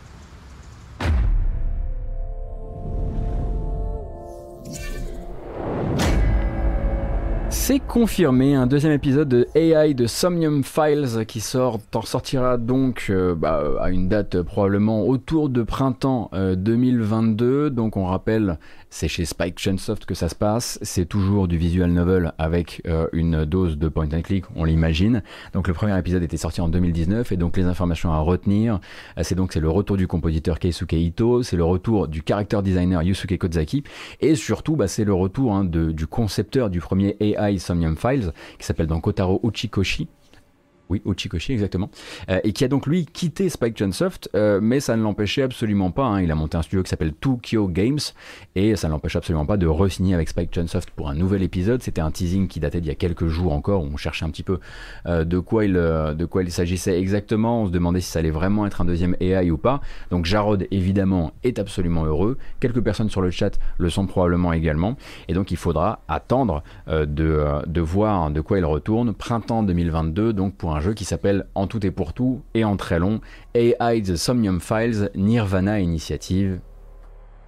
C'est 7.70 7.78
confirmé, 7.78 8.56
un 8.56 8.66
deuxième 8.66 8.94
épisode 8.94 9.30
de 9.30 9.48
AI 9.54 9.94
de 9.94 10.08
Somnium 10.08 10.64
Files 10.64 11.28
qui 11.28 11.40
sort, 11.40 11.80
sortira 12.04 12.58
donc 12.58 13.06
euh, 13.12 13.36
bah, 13.36 13.62
à 13.80 13.92
une 13.92 14.10
date 14.10 14.42
probablement 14.42 15.06
autour 15.06 15.50
de 15.50 15.62
printemps 15.62 16.32
2022. 16.34 17.46
Euh, 17.46 17.70
donc 17.70 17.96
on 17.96 18.06
rappelle 18.06 18.58
c'est 18.90 19.08
chez 19.08 19.26
Spike 19.26 19.60
Chunsoft 19.60 20.06
que 20.06 20.14
ça 20.14 20.30
se 20.30 20.36
passe. 20.36 20.80
C'est 20.82 21.06
toujours 21.06 21.48
du 21.48 21.58
visual 21.58 21.92
novel 21.92 22.34
avec 22.38 22.82
euh, 22.88 23.08
une 23.14 23.46
dose 23.46 23.78
de 23.78 23.88
point 23.88 24.08
and 24.14 24.22
click, 24.22 24.46
on 24.56 24.64
l'imagine. 24.64 25.24
Donc 25.54 25.68
le 25.68 25.74
premier 25.74 25.98
épisode 25.98 26.24
était 26.24 26.38
sorti 26.38 26.62
en 26.62 26.70
2019 26.70 27.32
et 27.32 27.38
donc 27.38 27.58
les 27.58 27.66
informations 27.66 28.12
à 28.12 28.20
retenir, 28.20 28.80
euh, 29.18 29.22
c'est 29.24 29.36
donc 29.36 29.54
c'est 29.54 29.60
le 29.60 29.70
retour 29.70 29.98
du 29.98 30.08
compositeur 30.08 30.60
Keisuke 30.60 30.94
Ito, 30.94 31.44
c'est 31.44 31.58
le 31.58 31.64
retour 31.64 32.08
du 32.08 32.24
character 32.28 32.62
designer 32.64 33.04
Yusuke 33.04 33.38
Kozaki 33.38 33.84
et 34.22 34.36
surtout 34.36 34.76
bah, 34.76 34.88
c'est 34.88 35.06
le 35.06 35.14
retour 35.14 35.54
hein, 35.54 35.64
de, 35.64 35.92
du 35.92 36.08
concepteur 36.08 36.70
du 36.70 36.80
premier 36.80 37.16
AI 37.20 37.58
Somnium 37.58 37.96
Files 37.98 38.32
qui 38.58 38.66
s'appelle 38.66 38.88
donc 38.88 39.04
Kotaro 39.04 39.40
Uchikoshi 39.44 40.08
oui, 40.90 41.02
Uchikoshi 41.06 41.54
exactement, 41.54 41.90
euh, 42.30 42.40
et 42.44 42.52
qui 42.52 42.64
a 42.64 42.68
donc 42.68 42.88
lui 42.88 43.06
quitté 43.06 43.50
Spike 43.50 43.78
Chunsoft, 43.78 44.30
euh, 44.36 44.60
mais 44.62 44.80
ça 44.80 44.98
ne 44.98 45.04
l'empêchait 45.04 45.44
absolument 45.44 45.92
pas. 45.92 46.06
Hein. 46.06 46.22
il 46.22 46.32
a 46.32 46.36
monté 46.36 46.58
un 46.58 46.64
studio 46.64 46.82
qui 46.82 46.90
s'appelle 46.90 47.14
Tokyo 47.14 47.68
Games, 47.68 48.00
et 48.56 48.76
ça 48.76 48.88
ne 48.88 48.94
l'empêche 48.94 49.16
absolument 49.16 49.46
pas 49.46 49.58
de 49.58 49.68
re-signer 49.68 50.16
avec 50.16 50.30
Spike 50.30 50.52
Chunsoft 50.52 50.90
pour 50.92 51.10
un 51.10 51.16
nouvel 51.16 51.44
épisode. 51.44 51.84
C'était 51.84 52.02
un 52.02 52.10
teasing 52.10 52.48
qui 52.48 52.60
datait 52.60 52.82
d'il 52.82 52.88
y 52.88 52.92
a 52.92 52.96
quelques 52.96 53.28
jours 53.28 53.54
encore, 53.54 53.84
où 53.84 53.90
on 53.94 53.98
cherchait 53.98 54.26
un 54.26 54.32
petit 54.32 54.44
peu 54.44 54.60
euh, 55.06 55.24
de 55.26 55.38
quoi 55.38 55.66
il, 55.66 55.74
de 55.74 56.26
quoi 56.26 56.42
il 56.42 56.52
s'agissait 56.52 57.00
exactement. 57.00 57.64
On 57.64 57.68
se 57.68 57.72
demandait 57.72 58.02
si 58.02 58.10
ça 58.10 58.20
allait 58.20 58.32
vraiment 58.32 58.66
être 58.66 58.82
un 58.82 58.86
deuxième 58.86 59.16
AI 59.20 59.52
ou 59.52 59.58
pas. 59.58 59.82
Donc 60.10 60.26
Jarod 60.26 60.68
évidemment 60.72 61.34
est 61.44 61.60
absolument 61.60 62.06
heureux. 62.06 62.38
Quelques 62.60 62.82
personnes 62.82 63.10
sur 63.10 63.22
le 63.22 63.30
chat 63.30 63.60
le 63.78 63.90
sont 63.90 64.08
probablement 64.08 64.54
également, 64.54 64.98
et 65.28 65.34
donc 65.34 65.52
il 65.52 65.58
faudra 65.58 66.02
attendre 66.08 66.64
de, 66.88 67.46
de 67.68 67.82
voir 67.82 68.32
de 68.32 68.42
quoi 68.42 68.58
il 68.58 68.66
retourne. 68.66 69.14
Printemps 69.14 69.64
2022, 69.64 70.34
donc 70.34 70.56
pour 70.56 70.76
un 70.76 70.79
un 70.80 70.82
jeu 70.82 70.94
qui 70.94 71.04
s'appelle 71.04 71.46
en 71.56 71.68
tout 71.68 71.86
et 71.86 71.92
pour 71.92 72.14
tout 72.14 72.42
et 72.54 72.64
en 72.64 72.78
très 72.78 73.00
long 73.00 73.20
AI 73.54 74.02
The 74.02 74.16
Somnium 74.16 74.62
Files 74.62 75.10
Nirvana 75.14 75.82
Initiative. 75.82 76.62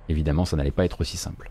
Évidemment, 0.09 0.43
ça 0.43 0.57
n'allait 0.57 0.69
pas 0.69 0.83
être 0.83 0.99
aussi 0.99 1.15
simple. 1.15 1.49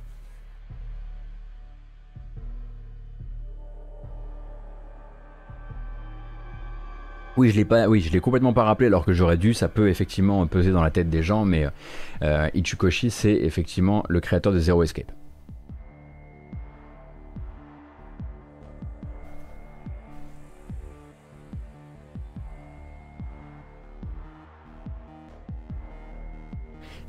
Oui, 7.38 7.48
je 7.48 7.56
l'ai 7.56 7.64
pas, 7.64 7.86
l'ai 7.86 8.20
complètement 8.20 8.52
pas 8.52 8.64
rappelé 8.64 8.88
alors 8.88 9.06
que 9.06 9.14
j'aurais 9.14 9.38
dû. 9.38 9.54
Ça 9.54 9.68
peut 9.68 9.88
effectivement 9.88 10.46
peser 10.46 10.72
dans 10.72 10.82
la 10.82 10.90
tête 10.90 11.08
des 11.08 11.22
gens, 11.22 11.46
mais 11.46 11.66
euh, 12.22 12.50
Ichukoshi, 12.52 13.10
c'est 13.10 13.32
effectivement 13.32 14.04
le 14.10 14.20
créateur 14.20 14.52
de 14.52 14.58
Zero 14.58 14.82
Escape. 14.82 15.10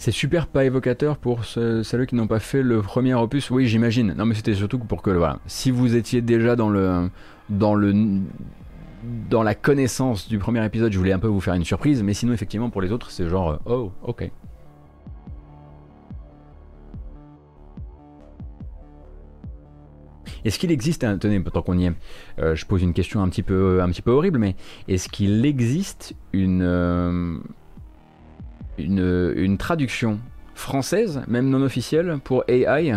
C'est 0.01 0.09
super 0.09 0.47
pas 0.47 0.65
évocateur 0.65 1.15
pour 1.15 1.45
ceux, 1.45 1.83
qui 2.07 2.15
n'ont 2.15 2.25
pas 2.25 2.39
fait 2.39 2.63
le 2.63 2.81
premier 2.81 3.13
opus. 3.13 3.51
Oui, 3.51 3.67
j'imagine. 3.67 4.15
Non, 4.17 4.25
mais 4.25 4.33
c'était 4.33 4.55
surtout 4.55 4.79
pour 4.79 5.03
que 5.03 5.11
voilà, 5.11 5.37
si 5.45 5.69
vous 5.69 5.95
étiez 5.95 6.23
déjà 6.23 6.55
dans 6.55 6.69
le 6.69 7.11
dans 7.51 7.75
le 7.75 7.93
dans 9.29 9.43
la 9.43 9.53
connaissance 9.53 10.27
du 10.27 10.39
premier 10.39 10.65
épisode, 10.65 10.91
je 10.91 10.97
voulais 10.97 11.11
un 11.11 11.19
peu 11.19 11.27
vous 11.27 11.39
faire 11.39 11.53
une 11.53 11.65
surprise, 11.65 12.01
mais 12.01 12.15
sinon 12.15 12.33
effectivement 12.33 12.71
pour 12.71 12.81
les 12.81 12.91
autres, 12.91 13.11
c'est 13.11 13.29
genre 13.29 13.51
euh, 13.51 13.57
oh, 13.67 13.91
OK. 14.01 14.31
Est-ce 20.43 20.57
qu'il 20.57 20.71
existe, 20.71 21.03
un, 21.03 21.19
tenez, 21.19 21.43
tant 21.43 21.61
qu'on 21.61 21.77
y 21.77 21.85
est, 21.85 21.93
euh, 22.39 22.55
je 22.55 22.65
pose 22.65 22.81
une 22.81 22.93
question 22.93 23.21
un 23.21 23.29
petit 23.29 23.43
peu, 23.43 23.83
un 23.83 23.89
petit 23.89 24.01
peu 24.01 24.09
horrible, 24.09 24.39
mais 24.39 24.55
est-ce 24.87 25.09
qu'il 25.09 25.45
existe 25.45 26.15
une, 26.33 26.63
euh, 26.63 27.37
une, 28.81 29.57
traduction 29.57 30.19
française, 30.55 31.21
même 31.27 31.49
non 31.49 31.61
officielle, 31.61 32.19
pour 32.23 32.43
AI 32.47 32.93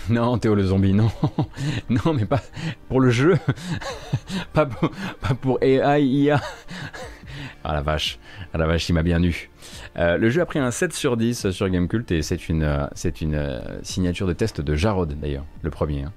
Non, 0.10 0.38
Théo 0.38 0.54
le 0.54 0.64
zombie, 0.64 0.92
non. 0.92 1.10
non, 1.88 2.14
mais 2.14 2.26
pas 2.26 2.40
pour 2.88 3.00
le 3.00 3.10
jeu. 3.10 3.38
pas, 4.52 4.66
pour, 4.66 4.90
pas 5.20 5.34
pour 5.34 5.58
AI, 5.62 6.02
IA. 6.02 6.40
Ah 7.64 7.72
la 7.74 7.82
vache. 7.82 8.18
Ah 8.52 8.58
la 8.58 8.66
vache, 8.66 8.88
il 8.88 8.94
m'a 8.94 9.02
bien 9.02 9.22
eu. 9.22 9.50
Euh, 9.96 10.16
le 10.16 10.30
jeu 10.30 10.40
a 10.40 10.46
pris 10.46 10.58
un 10.58 10.70
7 10.70 10.92
sur 10.92 11.16
10 11.16 11.50
sur 11.50 11.68
Gamecult 11.68 12.10
et 12.10 12.22
c'est 12.22 12.48
une, 12.48 12.62
euh, 12.62 12.86
c'est 12.94 13.20
une 13.20 13.34
euh, 13.34 13.60
signature 13.82 14.26
de 14.26 14.32
test 14.32 14.60
de 14.60 14.74
Jarod 14.74 15.12
d'ailleurs, 15.20 15.44
le 15.62 15.70
premier. 15.70 16.04
Hein. 16.04 16.12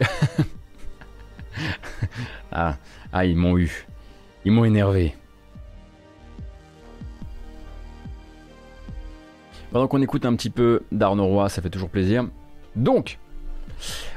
ah, 2.52 2.76
ah, 3.12 3.24
ils 3.24 3.36
m'ont 3.36 3.58
eu. 3.58 3.86
Ils 4.44 4.52
m'ont 4.52 4.64
énervé. 4.64 5.14
Pendant 9.72 9.88
qu'on 9.88 10.02
écoute 10.02 10.24
un 10.24 10.36
petit 10.36 10.50
peu 10.50 10.84
d'Arnaud 10.92 11.26
Roy, 11.26 11.48
ça 11.48 11.60
fait 11.60 11.70
toujours 11.70 11.90
plaisir. 11.90 12.28
Donc, 12.76 13.18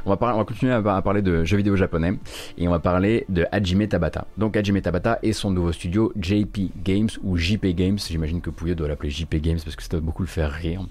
on 0.05 0.15
va, 0.15 0.43
continuer 0.45 0.73
à, 0.73 1.01
parler 1.01 1.21
de 1.21 1.43
jeux 1.43 1.57
vidéo 1.57 1.75
japonais 1.75 2.13
et 2.57 2.67
on 2.67 2.71
va 2.71 2.79
parler 2.79 3.25
de 3.29 3.45
Hajime 3.51 3.87
Tabata. 3.87 4.25
Donc 4.37 4.55
Hajime 4.55 4.81
Tabata 4.81 5.19
et 5.23 5.33
son 5.33 5.51
nouveau 5.51 5.71
studio 5.71 6.11
JP 6.19 6.71
Games 6.83 7.09
ou 7.23 7.37
JP 7.37 7.65
Games. 7.67 7.97
J'imagine 7.97 8.41
que 8.41 8.49
Pouillot 8.49 8.75
doit 8.75 8.87
l'appeler 8.87 9.09
JP 9.09 9.35
Games 9.35 9.59
parce 9.63 9.75
que 9.75 9.83
ça 9.83 9.89
doit 9.89 9.99
beaucoup 9.99 10.23
le 10.23 10.27
faire 10.27 10.51
rire. 10.51 10.81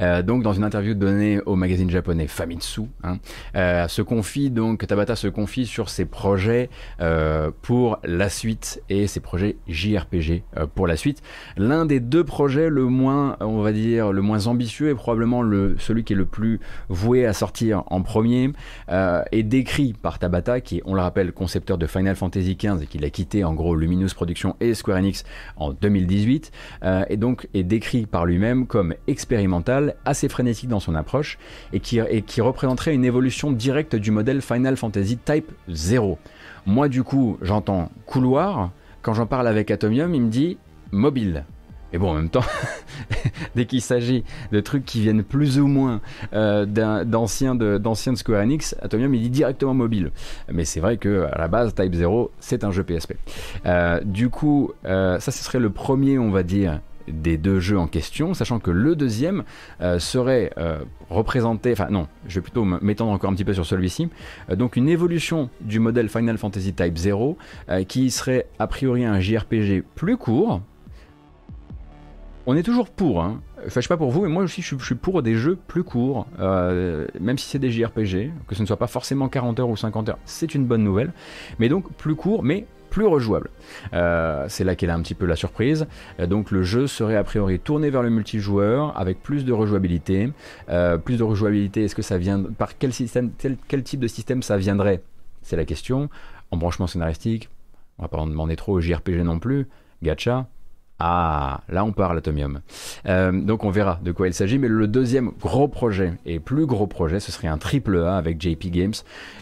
Euh, 0.00 0.22
donc 0.22 0.42
dans 0.42 0.52
une 0.52 0.64
interview 0.64 0.94
donnée 0.94 1.40
au 1.46 1.56
magazine 1.56 1.90
japonais 1.90 2.26
Famitsu, 2.26 2.82
hein, 3.02 3.18
euh, 3.56 3.88
se 3.88 4.02
confie 4.02 4.50
donc 4.50 4.86
Tabata 4.86 5.16
se 5.16 5.28
confie 5.28 5.66
sur 5.66 5.88
ses 5.88 6.04
projets 6.04 6.70
euh, 7.00 7.50
pour 7.62 7.98
la 8.04 8.28
suite 8.28 8.82
et 8.88 9.06
ses 9.06 9.20
projets 9.20 9.56
JRPG 9.68 10.42
pour 10.74 10.86
la 10.86 10.96
suite. 10.96 11.22
L'un 11.56 11.86
des 11.86 12.00
deux 12.00 12.24
projets 12.24 12.68
le 12.70 12.84
moins, 12.84 13.36
on 13.40 13.60
va 13.60 13.72
dire, 13.72 14.12
le 14.12 14.22
moins 14.22 14.46
ambitieux 14.46 14.88
et 14.90 14.94
probablement 14.94 15.42
le, 15.42 15.76
celui 15.78 16.04
qui 16.04 16.12
est 16.12 16.16
le 16.16 16.24
plus 16.24 16.60
voué 16.88 17.26
à 17.26 17.32
sortir 17.32 17.84
en 17.86 18.02
premier 18.02 18.13
euh, 18.90 19.22
est 19.32 19.42
décrit 19.42 19.92
par 19.92 20.18
Tabata, 20.18 20.60
qui 20.60 20.78
est, 20.78 20.82
on 20.84 20.94
le 20.94 21.00
rappelle, 21.00 21.32
concepteur 21.32 21.78
de 21.78 21.86
Final 21.86 22.16
Fantasy 22.16 22.56
XV 22.56 22.82
et 22.82 22.86
qui 22.86 22.98
l'a 22.98 23.10
quitté 23.10 23.44
en 23.44 23.54
gros 23.54 23.74
Luminous 23.74 24.14
Productions 24.14 24.56
et 24.60 24.74
Square 24.74 24.98
Enix 24.98 25.24
en 25.56 25.72
2018, 25.72 26.52
euh, 26.82 27.04
et 27.08 27.16
donc 27.16 27.48
est 27.54 27.62
décrit 27.62 28.06
par 28.06 28.26
lui-même 28.26 28.66
comme 28.66 28.94
expérimental, 29.06 29.96
assez 30.04 30.28
frénétique 30.28 30.68
dans 30.68 30.80
son 30.80 30.94
approche, 30.94 31.38
et 31.72 31.80
qui, 31.80 32.00
représenterait 32.40 32.94
une 32.94 33.04
évolution 33.04 33.52
directe 33.52 33.96
du 33.96 34.10
modèle 34.10 34.42
Final 34.42 34.76
Fantasy 34.76 35.16
Type 35.16 35.50
0. 35.68 36.18
Moi 36.66 36.88
du 36.88 37.02
coup, 37.02 37.38
j'entends 37.42 37.90
couloir, 38.06 38.70
quand 39.02 39.14
j'en 39.14 39.26
parle 39.26 39.48
avec 39.48 39.70
Atomium, 39.70 40.14
il 40.14 40.22
me 40.22 40.30
dit 40.30 40.58
mobile. 40.92 41.44
Et 41.94 41.98
bon, 41.98 42.10
en 42.10 42.14
même 42.14 42.28
temps, 42.28 42.42
dès 43.54 43.66
qu'il 43.66 43.80
s'agit 43.80 44.24
de 44.50 44.58
trucs 44.58 44.84
qui 44.84 45.00
viennent 45.00 45.22
plus 45.22 45.60
ou 45.60 45.68
moins 45.68 46.00
euh, 46.32 46.66
d'anciens 46.66 47.54
de, 47.54 47.78
de, 47.78 48.14
Square 48.16 48.42
Enix, 48.42 48.74
Atomium 48.82 49.14
il 49.14 49.22
dit 49.22 49.30
directement 49.30 49.74
mobile. 49.74 50.10
Mais 50.52 50.64
c'est 50.64 50.80
vrai 50.80 50.96
que 50.96 51.28
à 51.32 51.38
la 51.38 51.46
base, 51.46 51.72
Type 51.72 51.94
0, 51.94 52.32
c'est 52.40 52.64
un 52.64 52.72
jeu 52.72 52.82
PSP. 52.82 53.12
Euh, 53.64 54.00
du 54.04 54.28
coup, 54.28 54.72
euh, 54.84 55.20
ça, 55.20 55.30
ce 55.30 55.44
serait 55.44 55.60
le 55.60 55.70
premier, 55.70 56.18
on 56.18 56.32
va 56.32 56.42
dire, 56.42 56.80
des 57.06 57.36
deux 57.36 57.60
jeux 57.60 57.78
en 57.78 57.86
question, 57.86 58.34
sachant 58.34 58.58
que 58.58 58.72
le 58.72 58.96
deuxième 58.96 59.44
serait 59.98 60.50
représenté, 61.10 61.72
enfin 61.72 61.88
non, 61.90 62.08
je 62.26 62.36
vais 62.36 62.40
plutôt 62.40 62.64
m'étendre 62.64 63.12
encore 63.12 63.28
un 63.28 63.34
petit 63.34 63.44
peu 63.44 63.52
sur 63.52 63.66
celui-ci, 63.66 64.08
donc 64.48 64.76
une 64.76 64.88
évolution 64.88 65.50
du 65.60 65.80
modèle 65.80 66.08
Final 66.08 66.38
Fantasy 66.38 66.72
Type 66.72 66.96
0 66.96 67.36
qui 67.88 68.10
serait 68.10 68.46
a 68.58 68.66
priori 68.66 69.04
un 69.04 69.20
JRPG 69.20 69.84
plus 69.94 70.16
court, 70.16 70.62
on 72.46 72.56
est 72.56 72.62
toujours 72.62 72.90
pour, 72.90 73.22
hein. 73.22 73.40
Enfin, 73.66 73.80
je 73.80 73.80
sais 73.80 73.88
pas 73.88 73.96
pour 73.96 74.10
vous, 74.10 74.22
mais 74.22 74.28
moi 74.28 74.42
aussi, 74.42 74.60
je 74.60 74.76
suis 74.76 74.94
pour 74.94 75.22
des 75.22 75.36
jeux 75.36 75.56
plus 75.56 75.84
courts, 75.84 76.26
euh, 76.38 77.06
même 77.18 77.38
si 77.38 77.48
c'est 77.48 77.58
des 77.58 77.70
JRPG, 77.70 78.30
que 78.46 78.54
ce 78.54 78.60
ne 78.60 78.66
soit 78.66 78.76
pas 78.76 78.86
forcément 78.86 79.28
40 79.28 79.60
heures 79.60 79.68
ou 79.70 79.76
50 79.76 80.10
heures, 80.10 80.18
c'est 80.26 80.54
une 80.54 80.66
bonne 80.66 80.84
nouvelle. 80.84 81.12
Mais 81.58 81.70
donc, 81.70 81.90
plus 81.94 82.14
court, 82.14 82.42
mais 82.42 82.66
plus 82.90 83.06
rejouable. 83.06 83.50
Euh, 83.94 84.44
c'est 84.48 84.62
là 84.62 84.76
qu'elle 84.76 84.90
a 84.90 84.94
un 84.94 85.00
petit 85.00 85.14
peu 85.14 85.26
la 85.26 85.34
surprise. 85.34 85.86
Euh, 86.20 86.26
donc 86.26 86.50
le 86.50 86.62
jeu 86.62 86.86
serait 86.86 87.16
a 87.16 87.24
priori 87.24 87.58
tourné 87.58 87.90
vers 87.90 88.02
le 88.02 88.10
multijoueur 88.10 88.96
avec 88.96 89.20
plus 89.20 89.44
de 89.44 89.52
rejouabilité. 89.52 90.30
plus 91.04 91.16
de 91.16 91.22
rejouabilité, 91.22 91.84
est-ce 91.84 91.94
que 91.94 92.02
ça 92.02 92.18
vient 92.18 92.40
par 92.42 92.78
quel 92.78 92.92
système, 92.92 93.32
quel, 93.66 93.82
type 93.82 94.00
de 94.00 94.06
système 94.06 94.42
ça 94.42 94.58
viendrait? 94.58 95.02
C'est 95.42 95.56
la 95.56 95.64
question. 95.64 96.08
En 96.50 96.56
branchement 96.56 96.86
scénaristique, 96.86 97.48
on 97.98 98.02
va 98.02 98.08
pas 98.08 98.18
en 98.18 98.26
demander 98.26 98.54
trop 98.54 98.74
au 98.74 98.80
JRPG 98.80 99.24
non 99.24 99.38
plus. 99.38 99.66
Gacha, 100.02 100.46
ah, 101.00 101.62
là 101.68 101.84
on 101.84 101.92
parle 101.92 102.18
Atomium. 102.18 102.60
Euh, 103.06 103.32
donc 103.32 103.64
on 103.64 103.70
verra 103.70 103.98
de 104.02 104.12
quoi 104.12 104.28
il 104.28 104.34
s'agit, 104.34 104.58
mais 104.58 104.68
le 104.68 104.86
deuxième 104.86 105.30
gros 105.40 105.68
projet 105.68 106.14
et 106.24 106.38
plus 106.38 106.66
gros 106.66 106.86
projet, 106.86 107.20
ce 107.20 107.32
serait 107.32 107.48
un 107.48 107.58
triple 107.58 107.98
A 107.98 108.16
avec 108.16 108.40
JP 108.40 108.66
Games. 108.66 108.94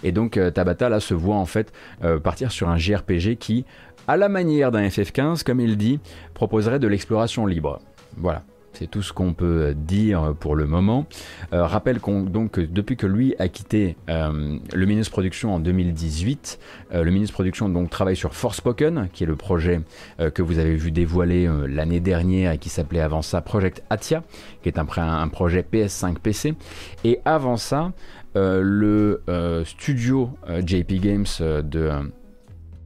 Et 0.03 0.13
donc 0.13 0.37
euh, 0.37 0.51
Tabata 0.51 0.89
là 0.89 1.01
se 1.01 1.15
voit 1.15 1.37
en 1.37 1.47
fait 1.47 1.73
euh, 2.05 2.19
partir 2.19 2.53
sur 2.53 2.69
un 2.69 2.79
JRPG 2.79 3.37
qui, 3.37 3.67
à 4.09 4.17
la 4.17 4.29
manière 4.29 4.71
d'un 4.71 4.87
FF15, 4.87 5.45
comme 5.45 5.61
il 5.61 5.77
dit, 5.77 6.01
proposerait 6.35 6.79
de 6.79 6.89
l'exploration 6.89 7.47
libre. 7.47 7.81
Voilà. 8.17 8.43
C'est 8.73 8.91
tout 8.91 9.03
ce 9.03 9.13
qu'on 9.13 9.35
peut 9.35 9.75
dire 9.77 10.35
pour 10.41 10.57
le 10.57 10.67
moment. 10.67 11.07
Euh, 11.53 11.67
rappelle 11.67 12.01
qu'on, 12.01 12.23
donc 12.23 12.59
depuis 12.59 12.97
que 12.97 13.07
lui 13.07 13.35
a 13.39 13.49
quitté 13.49 13.97
euh, 14.09 14.59
Luminous 14.75 15.11
Production 15.11 15.55
en 15.55 15.61
2018, 15.61 16.59
euh, 16.95 17.05
Luminous 17.05 17.29
Production 17.33 17.69
donc 17.69 17.91
travaille 17.91 18.17
sur 18.17 18.35
Forspoken, 18.35 19.09
qui 19.13 19.25
est 19.25 19.27
le 19.27 19.37
projet 19.37 19.81
euh, 20.21 20.31
que 20.31 20.43
vous 20.43 20.59
avez 20.59 20.77
vu 20.77 20.91
dévoiler 20.91 21.49
l'année 21.69 22.01
dernière 22.01 22.53
et 22.53 22.59
qui 22.59 22.69
s'appelait 22.69 23.01
avant 23.01 23.23
ça 23.23 23.41
Project 23.41 23.83
Atia, 23.91 24.23
qui 24.63 24.69
est 24.69 24.79
un, 24.79 24.87
un 24.97 25.29
projet 25.29 25.65
PS5 25.71 26.19
PC. 26.19 26.55
Et 27.05 27.21
avant 27.25 27.57
ça, 27.57 27.93
le 28.35 29.23
studio 29.65 30.31
JP 30.65 30.93
Games 30.95 31.27
de 31.41 31.91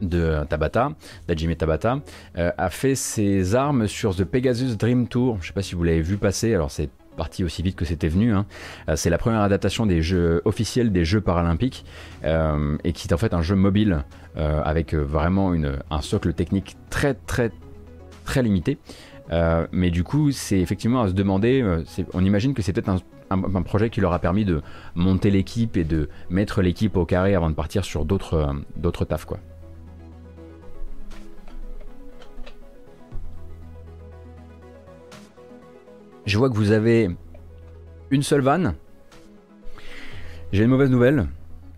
de 0.00 0.44
Tabata, 0.48 0.92
d'Ajime 1.28 1.54
Tabata, 1.54 2.00
euh, 2.38 2.50
a 2.56 2.70
fait 2.70 2.94
ses 2.94 3.54
armes 3.54 3.86
sur 3.86 4.14
The 4.14 4.24
Pegasus 4.24 4.76
Dream 4.76 5.08
Tour. 5.08 5.36
Je 5.36 5.44
ne 5.44 5.46
sais 5.48 5.52
pas 5.52 5.62
si 5.62 5.74
vous 5.74 5.84
l'avez 5.84 6.00
vu 6.00 6.16
passer, 6.16 6.54
alors 6.54 6.70
c'est 6.70 6.90
parti 7.16 7.44
aussi 7.44 7.62
vite 7.62 7.76
que 7.76 7.86
c'était 7.86 8.08
venu. 8.08 8.34
Hein. 8.34 8.46
Euh, 8.88 8.96
c'est 8.96 9.08
la 9.08 9.18
première 9.18 9.40
adaptation 9.40 9.86
des 9.86 10.02
jeux 10.02 10.42
officiels 10.44 10.92
des 10.92 11.04
Jeux 11.04 11.22
paralympiques 11.22 11.84
euh, 12.24 12.76
et 12.84 12.92
qui 12.92 13.08
est 13.08 13.12
en 13.14 13.16
fait 13.16 13.32
un 13.32 13.42
jeu 13.42 13.56
mobile 13.56 14.04
avec 14.36 14.92
vraiment 14.92 15.54
un 15.90 16.02
socle 16.02 16.34
technique 16.34 16.76
très 16.90 17.14
très 17.14 17.50
très 18.26 18.42
limité. 18.42 18.76
mais 19.72 19.90
du 19.90 20.04
coup, 20.04 20.30
c'est 20.30 20.60
effectivement 20.60 21.00
à 21.00 21.08
se 21.08 21.14
demander. 21.14 21.64
on 22.12 22.22
imagine 22.22 22.52
que 22.52 22.60
c'est 22.60 22.74
peut-être 22.74 23.02
un, 23.30 23.62
projet 23.62 23.88
qui 23.88 24.02
leur 24.02 24.12
a 24.12 24.18
permis 24.18 24.44
de 24.44 24.60
monter 24.94 25.30
l'équipe 25.30 25.78
et 25.78 25.84
de 25.84 26.10
mettre 26.28 26.60
l'équipe 26.60 26.98
au 26.98 27.06
carré 27.06 27.34
avant 27.34 27.48
de 27.48 27.54
partir 27.54 27.82
sur 27.86 28.04
d'autres 28.04 28.54
d'autres 28.76 29.06
tafs. 29.06 29.26
Je 36.26 36.38
vois 36.38 36.50
que 36.50 36.56
vous 36.56 36.72
avez 36.72 37.08
une 38.10 38.22
seule 38.22 38.40
vanne. 38.40 38.74
J'ai 40.52 40.64
une 40.64 40.70
mauvaise 40.70 40.90
nouvelle. 40.90 41.28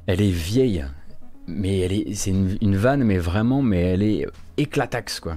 Elle 0.07 0.23
est 0.23 0.31
vieille. 0.31 0.87
Mais 1.47 1.81
elle 1.81 1.93
est, 1.93 2.15
c'est 2.15 2.31
une, 2.31 2.77
vanne, 2.77 3.05
mais 3.05 3.19
vraiment, 3.19 3.63
mais 3.63 3.81
elle 3.83 4.03
est 4.03 4.27
éclataxe, 4.57 5.21
quoi. 5.21 5.37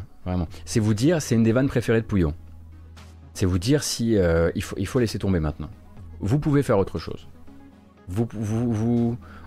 C'est 0.66 0.80
vous 0.80 0.94
dire, 0.94 1.22
c'est 1.22 1.36
une 1.36 1.44
des 1.44 1.52
vannes 1.52 1.68
préférées 1.68 2.02
de 2.02 2.06
Pouillot. 2.06 2.34
C'est 3.34 3.46
vous 3.46 3.60
dire 3.60 3.84
si 3.84 4.18
euh, 4.18 4.52
il, 4.56 4.62
faut, 4.62 5.00
laisser 5.00 5.20
tomber 5.20 5.40
maintenant. 5.40 5.70
Vous 6.20 6.40
pouvez 6.40 6.64
faire 6.64 6.78
autre 6.78 7.00
chose. 7.00 7.28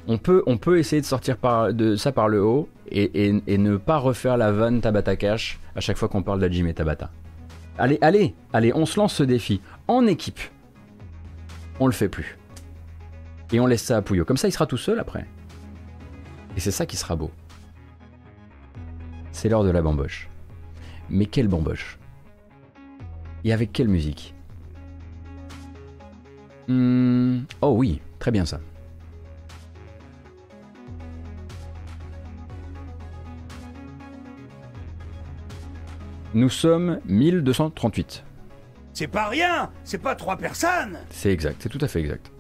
On, 0.07 0.19
peut, 0.19 0.79
essayer 0.79 1.01
de 1.01 1.07
sortir 1.07 1.37
de 1.73 1.97
ça 1.97 2.13
par 2.13 2.29
le 2.29 2.43
haut 2.43 2.69
et, 2.91 3.33
ne 3.33 3.77
pas 3.77 3.99
refaire 3.99 4.37
la 4.37 4.53
vanne 4.53 4.81
Tabata 4.81 5.17
Cash 5.17 5.59
à 5.77 5.81
chaque 5.81 5.97
fois 5.97 6.09
qu'on 6.09 6.23
parle 6.23 6.41
d'Ajim 6.41 6.67
et 6.67 6.75
Tabata. 6.75 7.11
Allez, 7.79 7.99
allez, 8.01 8.35
allez, 8.53 8.73
on 8.75 8.87
se 8.87 8.99
lance 8.99 9.15
ce 9.15 9.23
défi 9.23 9.61
en 9.89 10.07
équipe. 10.07 10.41
On 11.81 11.87
le 11.87 11.93
fait 11.93 12.09
plus. 12.09 12.39
Et 13.53 13.61
on 13.61 13.67
laisse 13.67 13.83
ça 13.83 13.97
à 13.97 14.03
Pouillot. 14.03 14.25
Comme 14.25 14.37
ça, 14.37 14.49
il 14.49 14.53
sera 14.53 14.67
tout 14.67 14.77
seul 14.77 14.99
après. 15.01 15.27
Et 16.57 16.61
c'est 16.61 16.71
ça 16.71 16.87
qui 16.87 16.97
sera 16.97 17.17
beau. 17.17 17.31
C'est 19.33 19.49
l'heure 19.49 19.65
de 19.65 19.71
la 19.71 19.83
bamboche. 19.83 20.29
Mais 21.11 21.27
quelle 21.27 21.49
bamboche 21.49 21.99
Et 23.45 23.53
avec 23.53 23.73
quelle 23.73 23.89
musique? 23.89 24.35
Hmm, 26.69 27.41
Oh 27.61 27.75
oui, 27.77 28.01
très 28.19 28.31
bien 28.31 28.45
ça. 28.47 28.61
Nous 36.35 36.51
sommes 36.51 36.99
1238. 37.07 38.25
C'est 38.93 39.07
pas 39.07 39.29
rien 39.29 39.71
C'est 39.85 39.99
pas 39.99 40.17
trois 40.17 40.37
personnes 40.37 40.99
C'est 41.11 41.31
exact, 41.31 41.57
c'est 41.61 41.69
tout 41.69 41.79
à 41.81 41.87
fait 41.87 42.01
exact. 42.01 42.34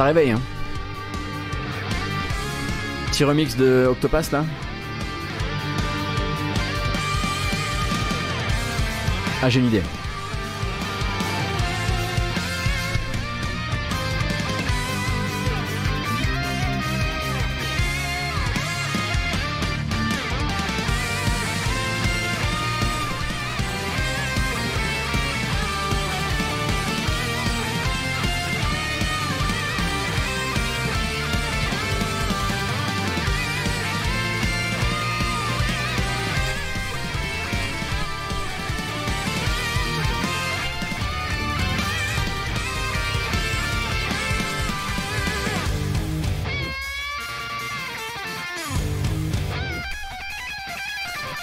Ça 0.00 0.06
réveille. 0.06 0.30
Hein. 0.30 0.40
Petit 3.08 3.22
remix 3.22 3.54
de 3.54 3.86
Octopass 3.90 4.32
là. 4.32 4.46
Ah, 9.42 9.50
j'ai 9.50 9.60
une 9.60 9.66
idée. 9.66 9.82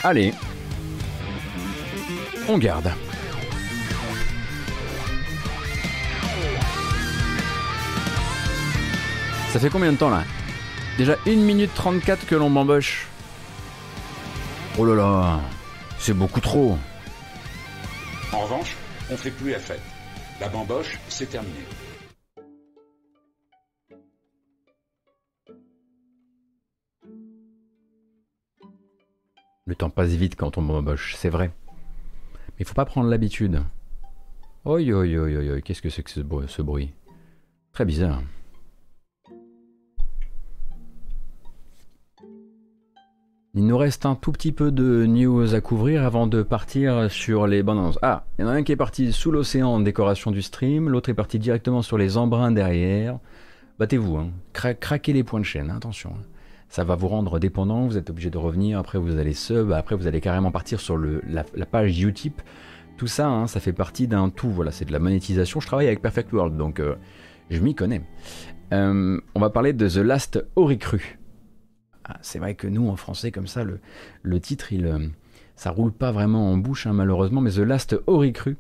Allez. 0.10 0.34
On 2.47 2.58
garde. 2.58 2.93
Ça 9.51 9.60
fait 9.60 9.70
combien 9.70 9.91
de 9.91 9.97
temps 9.97 10.10
là? 10.10 10.24
Déjà 10.97 11.18
1 11.28 11.36
minute 11.36 11.74
34 11.76 12.26
que 12.26 12.36
l'on 12.36 12.49
m'embauche. 12.49 13.08
Oh 14.78 14.86
là 14.86 14.95
là, 14.95 15.41
c'est 15.99 16.14
beaucoup 16.14 16.39
trop. 16.39 16.78
En 18.32 18.39
revanche, 18.39 18.78
on 19.10 19.18
fait 19.18 19.32
plus 19.32 19.51
la 19.51 19.60
fête. 19.60 19.82
La 20.39 20.47
bamboche, 20.47 20.99
c'est 21.10 21.30
terminé. 21.30 21.66
Le 29.68 29.76
temps 29.76 29.89
passe 29.89 30.11
vite 30.11 30.38
quand 30.38 30.57
on 30.57 30.61
moche, 30.61 31.15
c'est 31.18 31.28
vrai. 31.28 31.51
Mais 32.47 32.61
il 32.61 32.65
faut 32.65 32.74
pas 32.74 32.86
prendre 32.86 33.09
l'habitude. 33.09 33.61
Oi, 34.63 34.93
oi, 34.93 35.18
oi, 35.18 35.36
oi, 35.36 35.61
qu'est-ce 35.61 35.82
que 35.82 35.89
c'est 35.89 36.03
que 36.03 36.09
ce, 36.09 36.61
bruit? 36.61 36.93
Très 37.74 37.84
bizarre. 37.84 38.22
Il 43.55 43.65
nous 43.65 43.78
reste 43.78 44.05
un 44.05 44.15
tout 44.15 44.32
petit 44.32 44.53
peu 44.53 44.72
de 44.72 45.05
news 45.05 45.53
à 45.53 45.59
couvrir 45.59 46.05
avant 46.05 46.28
de 46.28 46.43
partir 46.43 47.11
sur 47.11 47.45
les 47.45 47.61
bandes 47.61 47.97
Ah, 48.01 48.24
il 48.39 48.43
y 48.43 48.45
en 48.45 48.47
a 48.47 48.53
un 48.53 48.63
qui 48.63 48.72
est 48.72 48.78
parti 48.78 49.11
sous 49.11 49.32
l'océan 49.32 49.68
en 49.68 49.80
décoration 49.82 50.32
du 50.32 50.41
stream, 50.41 50.88
l'autre 50.88 51.09
est 51.09 51.13
parti 51.13 51.39
directement 51.39 51.82
sur 51.82 51.97
les 51.97 52.15
embruns 52.15 52.51
derrière. 52.51 53.20
Battez-vous, 53.80 54.15
hein. 54.15 54.30
craquez 54.53 55.11
les 55.11 55.26
points 55.26 55.41
de 55.41 55.45
chaîne, 55.45 55.72
attention. 55.72 56.13
Hein 56.18 56.37
ça 56.70 56.84
va 56.84 56.95
vous 56.95 57.07
rendre 57.07 57.39
dépendant, 57.39 57.88
vous 57.88 57.97
êtes 57.97 58.09
obligé 58.09 58.30
de 58.30 58.38
revenir, 58.38 58.80
après 58.80 58.99
vous 58.99 59.18
allez 59.18 59.34
sub, 59.34 59.72
après 59.72 59.95
vous 59.95 60.07
allez 60.07 60.22
carrément 60.22 60.51
partir 60.51 60.80
sur 60.80 60.97
la, 60.97 61.43
page 61.65 61.99
Utip. 62.01 62.41
Tout 62.97 63.07
ça, 63.07 63.28
hein, 63.28 63.47
ça 63.47 63.59
fait 63.59 63.74
partie 63.74 64.07
d'un 64.07 64.30
tout, 64.30 64.49
voilà, 64.49 64.72
c'est 64.72 64.86
de 64.86 64.91
la 64.91 64.99
monétisation. 64.99 65.59
Je 65.59 65.68
travaille 65.68 65.88
avec 65.88 66.01
Perfect 66.01 66.34
World, 66.34 66.57
donc 66.57 66.80
euh, 66.80 66.95
je 67.49 67.59
m'y 67.59 67.76
connais. 67.76 68.01
Euh, 68.74 69.20
on 69.36 69.39
va 69.39 69.49
parler 69.49 69.72
de 69.74 69.88
The 69.88 69.97
Last 69.97 70.43
Oricru. 70.55 71.20
Ah, 72.03 72.18
c'est 72.22 72.39
vrai 72.39 72.55
que 72.55 72.68
nous, 72.68 72.89
en 72.89 72.95
français, 72.95 73.32
comme 73.32 73.47
ça, 73.47 73.63
le, 73.63 74.39
titre, 74.39 74.74
il, 74.74 74.88
euh, 74.88 74.99
ça 75.55 75.70
roule 75.70 75.91
pas 75.91 76.11
vraiment 76.11 76.51
en 76.51 76.57
bouche, 76.57 76.88
hein, 76.88 76.93
malheureusement, 76.93 77.39
mais 77.39 77.51
The 77.51 77.59
Last 77.59 77.95
Oricru, 78.07 78.57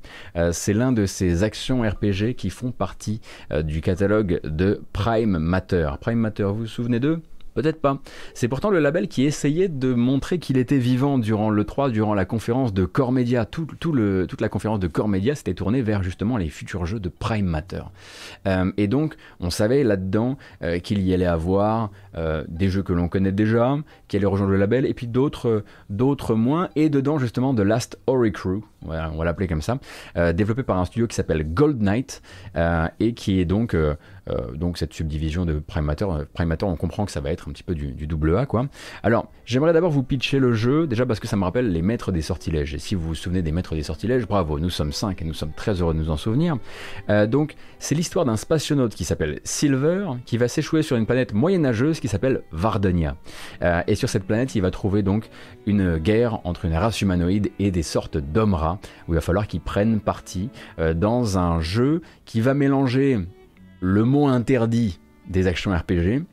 c'est 0.51 0.73
l'un 0.73 0.91
de 0.91 1.05
ces 1.05 1.43
actions 1.43 1.81
RPG 1.81 2.35
qui 2.35 2.49
font 2.51 2.71
partie 2.71 3.21
du 3.63 3.81
catalogue 3.81 4.39
de 4.43 4.81
Prime 4.93 5.39
Matter. 5.39 5.89
Prime 5.99 6.19
Matter, 6.19 6.43
vous 6.43 6.59
vous 6.59 6.67
souvenez 6.67 6.99
d'eux? 6.99 7.21
Peut-être 7.57 7.81
pas. 7.81 7.97
C'est 8.35 8.47
pourtant 8.47 8.69
le 8.69 8.77
label 8.77 9.07
qui 9.07 9.23
essayait 9.23 9.67
de 9.67 9.95
montrer 9.95 10.37
qu'il 10.37 10.59
était 10.59 10.77
vivant 10.77 11.17
durant 11.17 11.49
le 11.49 11.63
3, 11.63 11.89
durant 11.89 12.13
la 12.13 12.23
conférence 12.23 12.71
de 12.71 12.85
Core 12.85 13.11
Media. 13.11 13.45
Toute 13.45 14.41
la 14.41 14.47
conférence 14.47 14.79
de 14.79 14.85
Core 14.85 15.07
Media 15.07 15.33
s'était 15.33 15.55
tournée 15.55 15.81
vers 15.81 16.03
justement 16.03 16.37
les 16.37 16.49
futurs 16.49 16.85
jeux 16.85 16.99
de 16.99 17.09
Prime 17.09 17.47
Matter. 17.47 17.81
Euh, 18.45 18.71
et 18.77 18.87
donc, 18.87 19.15
on 19.39 19.49
savait 19.49 19.83
là-dedans 19.83 20.37
euh, 20.61 20.77
qu'il 20.77 21.01
y 21.01 21.15
allait 21.15 21.25
avoir 21.25 21.89
euh, 22.15 22.43
des 22.47 22.69
jeux 22.69 22.83
que 22.83 22.93
l'on 22.93 23.07
connaît 23.07 23.31
déjà, 23.31 23.75
qui 24.07 24.17
allaient 24.17 24.27
rejoindre 24.27 24.51
le 24.51 24.59
label, 24.59 24.85
et 24.85 24.93
puis 24.93 25.07
d'autres, 25.07 25.63
moins, 26.35 26.69
et 26.75 26.89
dedans 26.89 27.17
justement 27.17 27.55
The 27.55 27.61
Last 27.61 27.97
Ori 28.05 28.33
Crew, 28.33 28.61
on 28.83 28.89
va 28.89 29.25
l'appeler 29.25 29.47
comme 29.47 29.63
ça, 29.63 29.79
développé 30.33 30.61
par 30.61 30.77
un 30.77 30.85
studio 30.85 31.07
qui 31.07 31.15
s'appelle 31.15 31.43
Gold 31.53 31.81
Knight, 31.81 32.21
et 32.99 33.13
qui 33.13 33.39
est 33.39 33.45
donc 33.45 33.75
euh, 34.29 34.51
donc 34.53 34.77
cette 34.77 34.93
subdivision 34.93 35.45
de 35.45 35.59
Primator, 35.59 36.15
euh, 36.15 36.55
on 36.63 36.75
comprend 36.75 37.05
que 37.05 37.11
ça 37.11 37.21
va 37.21 37.31
être 37.31 37.49
un 37.49 37.51
petit 37.51 37.63
peu 37.63 37.75
du, 37.75 38.07
double 38.07 38.37
A 38.37 38.45
quoi. 38.45 38.67
Alors 39.03 39.29
j'aimerais 39.45 39.73
d'abord 39.73 39.91
vous 39.91 40.03
pitcher 40.03 40.39
le 40.39 40.53
jeu, 40.53 40.87
déjà 40.87 41.05
parce 41.05 41.19
que 41.19 41.27
ça 41.27 41.35
me 41.35 41.43
rappelle 41.43 41.71
les 41.71 41.81
maîtres 41.81 42.11
des 42.11 42.21
sortilèges. 42.21 42.73
Et 42.73 42.79
si 42.79 42.95
vous 42.95 43.07
vous 43.07 43.15
souvenez 43.15 43.41
des 43.41 43.51
maîtres 43.51 43.75
des 43.75 43.83
sortilèges, 43.83 44.27
bravo, 44.27 44.59
nous 44.59 44.69
sommes 44.69 44.91
5 44.91 45.21
et 45.21 45.25
nous 45.25 45.33
sommes 45.33 45.51
très 45.55 45.81
heureux 45.81 45.93
de 45.93 45.99
nous 45.99 46.09
en 46.09 46.17
souvenir. 46.17 46.57
Euh, 47.09 47.27
donc 47.27 47.55
c'est 47.79 47.95
l'histoire 47.95 48.25
d'un 48.25 48.37
spationaute 48.37 48.95
qui 48.95 49.03
s'appelle 49.03 49.39
Silver, 49.43 50.07
qui 50.25 50.37
va 50.37 50.47
s'échouer 50.47 50.81
sur 50.81 50.97
une 50.97 51.05
planète 51.05 51.33
moyenâgeuse 51.33 51.99
qui 51.99 52.07
s'appelle 52.07 52.41
Vardonia. 52.51 53.15
et 53.87 53.95
sur 53.95 54.09
cette 54.09 54.23
planète, 54.23 54.55
il 54.55 54.61
va 54.61 54.71
trouver 54.71 55.03
donc 55.03 55.29
une 55.65 55.97
guerre 55.97 56.39
entre 56.45 56.65
une 56.65 56.73
race 56.73 57.01
humanoïde 57.01 57.51
et 57.59 57.71
des 57.71 57.83
sortes 57.83 58.17
d'hommes 58.17 58.53
rats, 58.53 58.79
où 59.07 59.13
il 59.13 59.15
va 59.15 59.21
falloir 59.21 59.47
qu'ils 59.47 59.61
prennent 59.61 59.99
parti 59.99 60.49
dans 60.95 61.37
un 61.37 61.59
jeu 61.59 62.01
qui 62.25 62.41
va 62.41 62.53
mélanger 62.53 63.19
le 63.79 64.03
mot 64.03 64.27
interdit 64.27 64.99
des 65.27 65.47
actions 65.47 65.75
RPG 65.75 66.23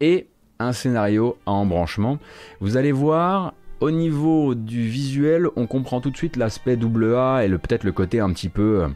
et 0.00 0.26
un 0.58 0.72
scénario 0.72 1.36
à 1.46 1.52
embranchement. 1.52 2.18
Vous 2.60 2.76
allez 2.76 2.92
voir, 2.92 3.54
au 3.80 3.90
niveau 3.90 4.54
du 4.54 4.82
visuel, 4.82 5.48
on 5.56 5.66
comprend 5.66 6.00
tout 6.00 6.10
de 6.10 6.16
suite 6.16 6.36
l'aspect 6.36 6.76
double 6.76 7.14
A 7.14 7.44
et 7.44 7.48
peut-être 7.48 7.84
le 7.84 7.92
côté 7.92 8.20
un 8.20 8.32
petit 8.32 8.48
peu. 8.48 8.86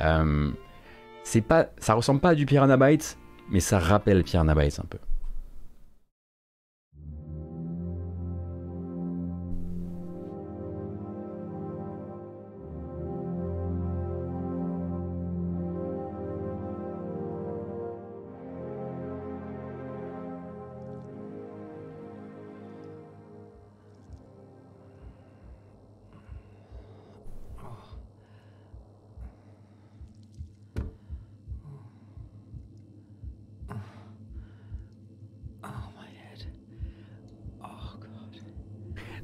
Euh, 0.00 0.50
c'est 1.22 1.40
pas, 1.40 1.68
ça 1.78 1.94
ressemble 1.94 2.20
pas 2.20 2.30
à 2.30 2.34
du 2.34 2.46
Piranha 2.46 2.76
Bytes, 2.76 3.18
mais 3.50 3.60
ça 3.60 3.78
rappelle 3.78 4.22
Piranha 4.24 4.54
Bytes 4.54 4.80
un 4.80 4.86
peu. 4.88 4.98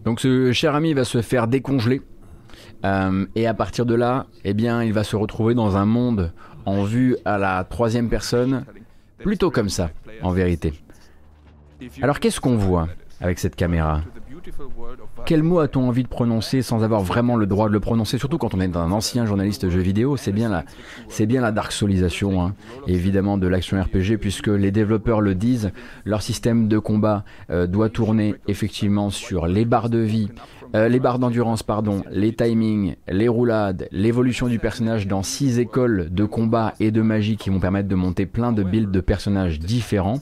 Donc 0.05 0.21
ce 0.21 0.53
cher 0.53 0.75
ami 0.75 0.95
va 0.95 1.05
se 1.05 1.23
faire 1.23 1.47
décongeler. 1.47 2.03
Euh, 2.85 3.27
et 3.35 3.47
à 3.47 3.55
partir 3.55 3.87
de 3.87 3.95
là, 3.95 4.27
eh 4.45 4.55
bien, 4.55 4.83
il 4.83 4.93
va 4.93 5.05
se 5.05 5.15
retrouver 5.15 5.55
dans 5.55 5.77
un 5.77 5.87
monde 5.87 6.33
en 6.67 6.83
vue 6.83 7.17
à 7.25 7.39
la 7.39 7.65
troisième 7.65 8.09
personne, 8.09 8.65
plutôt 9.19 9.51
comme 9.51 9.69
ça, 9.69 9.91
en 10.23 10.33
vérité. 10.33 10.73
Alors 12.01 12.21
qu'est-ce 12.21 12.41
qu'on 12.41 12.57
voit 12.57 12.89
avec 13.21 13.39
cette 13.39 13.57
caméra? 13.57 14.03
Quel 15.25 15.43
mot 15.43 15.61
a-t-on 15.61 15.89
envie 15.89 16.03
de 16.03 16.09
prononcer 16.09 16.63
sans 16.63 16.83
avoir 16.83 17.03
vraiment 17.03 17.37
le 17.37 17.47
droit 17.47 17.69
de 17.69 17.73
le 17.73 17.81
prononcer 17.81 18.19
Surtout 18.19 18.39
quand 18.39 18.55
on 18.55 18.61
est 18.61 18.77
un 18.77 18.93
ancien 18.93 19.27
journaliste 19.27 19.69
jeu 19.69 19.81
vidéo, 19.81 20.17
c'est 20.17 20.33
bien 20.33 20.49
la, 20.49 20.65
c'est 21.09 21.27
bien 21.27 21.41
la 21.41 21.53
dark 21.53 21.73
solisation, 21.73 22.43
hein, 22.43 22.55
évidemment 22.87 23.39
de 23.39 23.47
l'action 23.47 23.81
RPG, 23.81 24.19
puisque 24.21 24.49
les 24.49 24.71
développeurs 24.71 25.21
le 25.21 25.35
disent, 25.35 25.71
leur 26.05 26.23
système 26.23 26.69
de 26.69 26.79
combat 26.79 27.25
euh, 27.51 27.67
doit 27.67 27.89
tourner 27.89 28.35
effectivement 28.49 29.11
sur 29.11 29.47
les 29.47 29.65
barres 29.65 29.91
de 29.91 29.99
vie, 29.99 30.29
euh, 30.75 30.89
les 30.89 31.01
barres 31.01 31.19
d'endurance, 31.19 31.63
pardon, 31.63 32.03
les 32.11 32.33
timings, 32.33 32.97
les 33.09 33.29
roulades, 33.29 33.89
l'évolution 33.93 34.49
du 34.49 34.59
personnage 34.59 35.07
dans 35.07 35.23
six 35.23 35.59
écoles 35.59 36.09
de 36.11 36.25
combat 36.25 36.73
et 36.81 36.91
de 36.91 37.03
magie 37.03 37.37
qui 37.37 37.51
vont 37.51 37.61
permettre 37.61 37.89
de 37.89 37.95
monter 37.95 38.25
plein 38.25 38.53
de 38.53 38.63
builds 38.63 38.91
de 38.91 39.01
personnages 39.01 39.59
différents. 39.59 40.21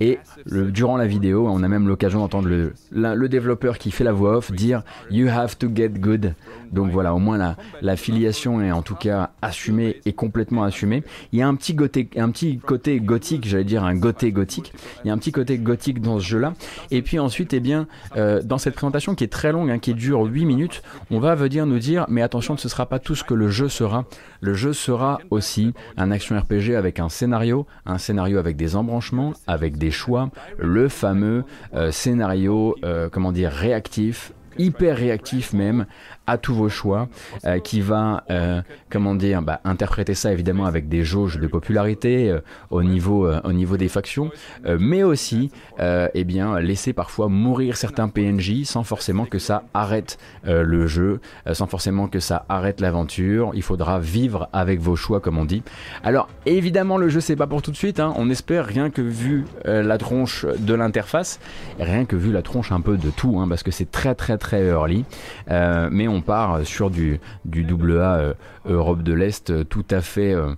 Et 0.00 0.18
durant 0.46 0.96
la 0.96 1.06
vidéo, 1.06 1.48
on 1.48 1.62
a 1.62 1.68
même 1.68 1.88
l'occasion 1.88 2.20
d'entendre 2.20 2.48
le, 2.48 3.28
développeur 3.28 3.78
qui 3.78 3.90
fait 3.90 4.04
la 4.04 4.12
voix 4.12 4.38
off 4.38 4.52
dire 4.52 4.82
You 5.10 5.28
have 5.28 5.58
to 5.58 5.68
get 5.74 5.90
good. 5.90 6.34
Donc 6.72 6.90
voilà, 6.90 7.14
au 7.14 7.18
moins 7.18 7.56
la, 7.80 7.96
filiation 7.96 8.62
est 8.62 8.70
en 8.70 8.82
tout 8.82 8.94
cas 8.94 9.30
assumée 9.42 10.00
et 10.04 10.12
complètement 10.12 10.62
assumée. 10.64 11.02
Il 11.32 11.38
y 11.38 11.42
a 11.42 11.48
un 11.48 11.54
petit, 11.54 11.74
côté, 11.74 12.08
un 12.16 12.30
petit 12.30 12.58
côté 12.58 13.00
gothique, 13.00 13.46
j'allais 13.46 13.64
dire 13.64 13.84
un 13.84 13.94
gothé 13.94 14.32
gothique. 14.32 14.72
Il 15.04 15.08
y 15.08 15.10
a 15.10 15.14
un 15.14 15.18
petit 15.18 15.32
côté 15.32 15.58
gothique 15.58 16.00
dans 16.00 16.18
ce 16.18 16.24
jeu-là. 16.24 16.54
Et 16.90 17.02
puis 17.02 17.18
ensuite, 17.18 17.52
eh 17.52 17.60
bien, 17.60 17.86
euh, 18.16 18.42
dans 18.42 18.58
cette 18.58 18.74
présentation 18.74 19.14
qui 19.14 19.24
est 19.24 19.32
très 19.32 19.52
longue, 19.52 19.70
hein, 19.70 19.78
qui 19.78 19.94
dure 19.94 20.22
8 20.22 20.44
minutes, 20.44 20.82
on 21.10 21.18
va 21.18 21.34
venir 21.34 21.66
nous 21.66 21.78
dire 21.78 22.06
Mais 22.08 22.22
attention, 22.22 22.56
ce 22.56 22.66
ne 22.66 22.70
sera 22.70 22.86
pas 22.86 22.98
tout 22.98 23.14
ce 23.14 23.24
que 23.24 23.34
le 23.34 23.48
jeu 23.48 23.68
sera. 23.68 24.04
Le 24.40 24.54
jeu 24.54 24.72
sera 24.72 25.18
aussi 25.30 25.74
un 25.96 26.10
action 26.10 26.38
RPG 26.38 26.76
avec 26.76 27.00
un 27.00 27.08
scénario, 27.08 27.66
un 27.86 27.98
scénario 27.98 28.38
avec 28.38 28.56
des 28.56 28.76
embranchements, 28.76 29.32
avec 29.46 29.76
des 29.76 29.87
choix, 29.90 30.30
le 30.58 30.88
fameux 30.88 31.44
euh, 31.74 31.90
scénario, 31.90 32.76
euh, 32.84 33.08
comment 33.10 33.32
dire, 33.32 33.50
réactif, 33.50 34.32
hyper 34.58 34.96
réactif 34.96 35.52
même, 35.52 35.86
à 36.28 36.36
tous 36.36 36.54
vos 36.54 36.68
choix, 36.68 37.08
euh, 37.46 37.58
qui 37.58 37.80
va, 37.80 38.22
euh, 38.30 38.60
comment 38.90 39.14
dire, 39.14 39.40
bah, 39.40 39.60
interpréter 39.64 40.14
ça 40.14 40.30
évidemment 40.30 40.66
avec 40.66 40.88
des 40.88 41.02
jauges 41.02 41.38
de 41.38 41.46
popularité 41.46 42.30
euh, 42.30 42.40
au, 42.70 42.82
niveau, 42.82 43.28
au 43.44 43.52
niveau 43.52 43.78
des 43.78 43.88
factions, 43.88 44.30
mais 44.78 45.02
aussi, 45.02 45.50
eh 45.80 46.24
bien, 46.24 46.60
laisser 46.60 46.92
parfois 46.92 47.28
mourir 47.28 47.76
certains 47.76 48.08
PNJ 48.08 48.64
sans 48.64 48.84
forcément 48.84 49.24
que 49.24 49.38
ça 49.38 49.64
arrête 49.72 50.18
le 50.44 50.86
jeu, 50.86 51.20
sans 51.52 51.66
forcément 51.66 52.08
que 52.08 52.20
ça 52.20 52.44
arrête 52.50 52.80
l'aventure. 52.80 53.52
Il 53.54 53.62
faudra 53.62 53.98
vivre 53.98 54.48
avec 54.52 54.80
vos 54.80 54.96
choix, 54.96 55.20
comme 55.20 55.38
on 55.38 55.46
dit. 55.46 55.62
Alors, 56.04 56.28
évidemment, 56.44 56.98
le 56.98 57.08
jeu 57.08 57.20
c'est 57.20 57.36
pas 57.36 57.46
pour 57.46 57.62
tout 57.62 57.70
de 57.70 57.76
suite. 57.76 58.00
Hein. 58.00 58.12
On 58.16 58.28
espère 58.28 58.66
rien 58.66 58.90
que 58.90 59.00
vu 59.00 59.46
la 59.64 59.96
tronche 59.96 60.44
de 60.44 60.74
l'interface, 60.74 61.40
rien 61.80 62.04
que 62.04 62.16
vu 62.16 62.32
la 62.32 62.42
tronche 62.42 62.70
un 62.70 62.82
peu 62.82 62.98
de 62.98 63.08
tout, 63.08 63.38
hein, 63.40 63.46
parce 63.48 63.62
que 63.62 63.70
c'est 63.70 63.90
très 63.90 64.14
très 64.14 64.36
très 64.36 64.66
early, 64.66 65.06
mais 65.48 66.08
on 66.08 66.17
on 66.18 66.22
part 66.22 66.66
sur 66.66 66.90
du, 66.90 67.20
du 67.44 67.66
euh, 67.70 68.34
Europe 68.66 69.02
de 69.02 69.12
l'Est 69.12 69.50
euh, 69.50 69.64
tout 69.64 69.86
à 69.90 70.00
fait 70.00 70.34
euh, 70.34 70.54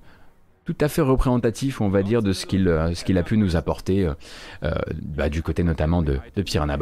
tout 0.64 0.76
à 0.80 0.88
fait 0.88 1.02
représentatif, 1.02 1.80
on 1.80 1.88
va 1.88 2.04
dire, 2.04 2.22
de 2.22 2.32
ce 2.32 2.46
qu'il 2.46 2.68
a 2.68 3.22
pu 3.24 3.36
nous 3.36 3.56
apporter 3.56 4.08
bah, 4.62 5.28
du 5.28 5.42
côté 5.42 5.64
notamment 5.64 6.00
de, 6.00 6.20
de 6.36 6.42
Piranha 6.42 6.76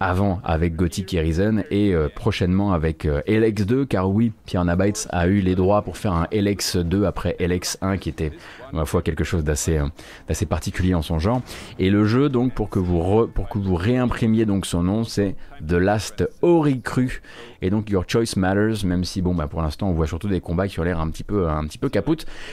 avant 0.00 0.40
avec 0.44 0.76
Gothic 0.76 1.10
Risen 1.10 1.64
et 1.70 1.92
euh, 1.92 2.08
prochainement 2.08 2.72
avec 2.72 3.04
euh, 3.04 3.20
LX2 3.26 3.86
car 3.86 4.10
oui 4.10 4.32
Piranha 4.46 4.76
Bytes 4.76 5.08
a 5.10 5.26
eu 5.26 5.40
les 5.40 5.54
droits 5.54 5.82
pour 5.82 5.96
faire 5.96 6.12
un 6.12 6.24
LX2 6.26 7.04
après 7.04 7.36
LX1 7.40 7.98
qui 7.98 8.08
était 8.08 8.32
ma 8.72 8.84
foi 8.84 9.02
quelque 9.02 9.24
chose 9.24 9.44
d'assez 9.44 9.78
euh, 9.78 9.86
d'assez 10.28 10.46
particulier 10.46 10.94
en 10.94 11.02
son 11.02 11.18
genre 11.18 11.42
et 11.78 11.90
le 11.90 12.04
jeu 12.04 12.28
donc 12.28 12.54
pour 12.54 12.70
que 12.70 12.78
vous 12.78 13.74
réimprimiez 13.74 14.46
donc 14.46 14.66
son 14.66 14.82
nom 14.82 15.04
c'est 15.04 15.34
The 15.66 15.72
Last 15.72 16.28
Ori 16.42 16.80
Cru 16.80 17.20
et 17.62 17.70
donc 17.70 17.90
Your 17.90 18.04
Choice 18.06 18.36
Matters 18.36 18.84
même 18.84 19.04
si 19.04 19.22
bon 19.22 19.34
bah 19.34 19.48
pour 19.48 19.62
l'instant 19.62 19.88
on 19.88 19.92
voit 19.92 20.06
surtout 20.06 20.28
des 20.28 20.40
combats 20.40 20.68
qui 20.68 20.78
ont 20.78 20.84
l'air 20.84 21.00
un 21.00 21.10
petit 21.10 21.24
peu 21.24 21.48
un 21.48 21.66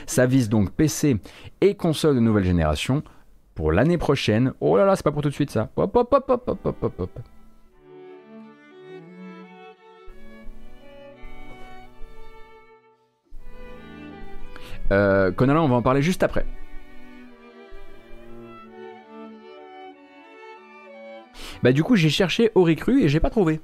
ça 0.07 0.25
vise 0.25 0.49
donc 0.49 0.71
PC 0.71 1.17
et 1.61 1.75
console 1.75 2.15
de 2.15 2.19
nouvelle 2.19 2.43
génération 2.43 3.03
pour 3.55 3.71
l'année 3.71 3.97
prochaine. 3.97 4.53
Oh 4.59 4.77
là 4.77 4.85
là, 4.85 4.95
c'est 4.95 5.03
pas 5.03 5.11
pour 5.11 5.21
tout 5.21 5.29
de 5.29 5.33
suite 5.33 5.49
ça. 5.49 5.69
Hop, 5.77 5.95
hop, 5.95 6.13
hop, 6.13 6.25
hop, 6.29 6.43
hop, 6.65 6.77
hop, 6.83 6.93
hop. 6.99 7.19
Euh, 14.91 15.31
on 15.39 15.67
va 15.67 15.75
en 15.75 15.81
parler 15.81 16.01
juste 16.01 16.23
après. 16.23 16.45
Bah 21.63 21.71
du 21.71 21.83
coup 21.83 21.95
j'ai 21.95 22.09
cherché 22.09 22.51
Oricru 22.53 23.01
et 23.01 23.09
j'ai 23.09 23.19
pas 23.19 23.29
trouvé. 23.29 23.59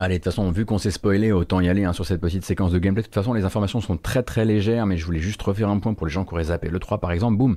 Allez, 0.00 0.18
de 0.18 0.24
toute 0.24 0.32
façon, 0.32 0.50
vu 0.50 0.64
qu'on 0.64 0.78
s'est 0.78 0.90
spoilé, 0.90 1.30
autant 1.30 1.60
y 1.60 1.68
aller 1.68 1.84
hein, 1.84 1.92
sur 1.92 2.04
cette 2.04 2.20
petite 2.20 2.44
séquence 2.44 2.72
de 2.72 2.78
gameplay. 2.78 3.02
De 3.02 3.06
toute 3.06 3.14
façon, 3.14 3.32
les 3.32 3.44
informations 3.44 3.80
sont 3.80 3.96
très 3.96 4.24
très 4.24 4.44
légères, 4.44 4.86
mais 4.86 4.96
je 4.96 5.06
voulais 5.06 5.20
juste 5.20 5.40
refaire 5.40 5.68
un 5.68 5.78
point 5.78 5.94
pour 5.94 6.06
les 6.06 6.12
gens 6.12 6.24
qui 6.24 6.34
auraient 6.34 6.44
zappé. 6.44 6.68
Le 6.68 6.78
3 6.80 6.98
par 6.98 7.12
exemple, 7.12 7.36
boum. 7.36 7.56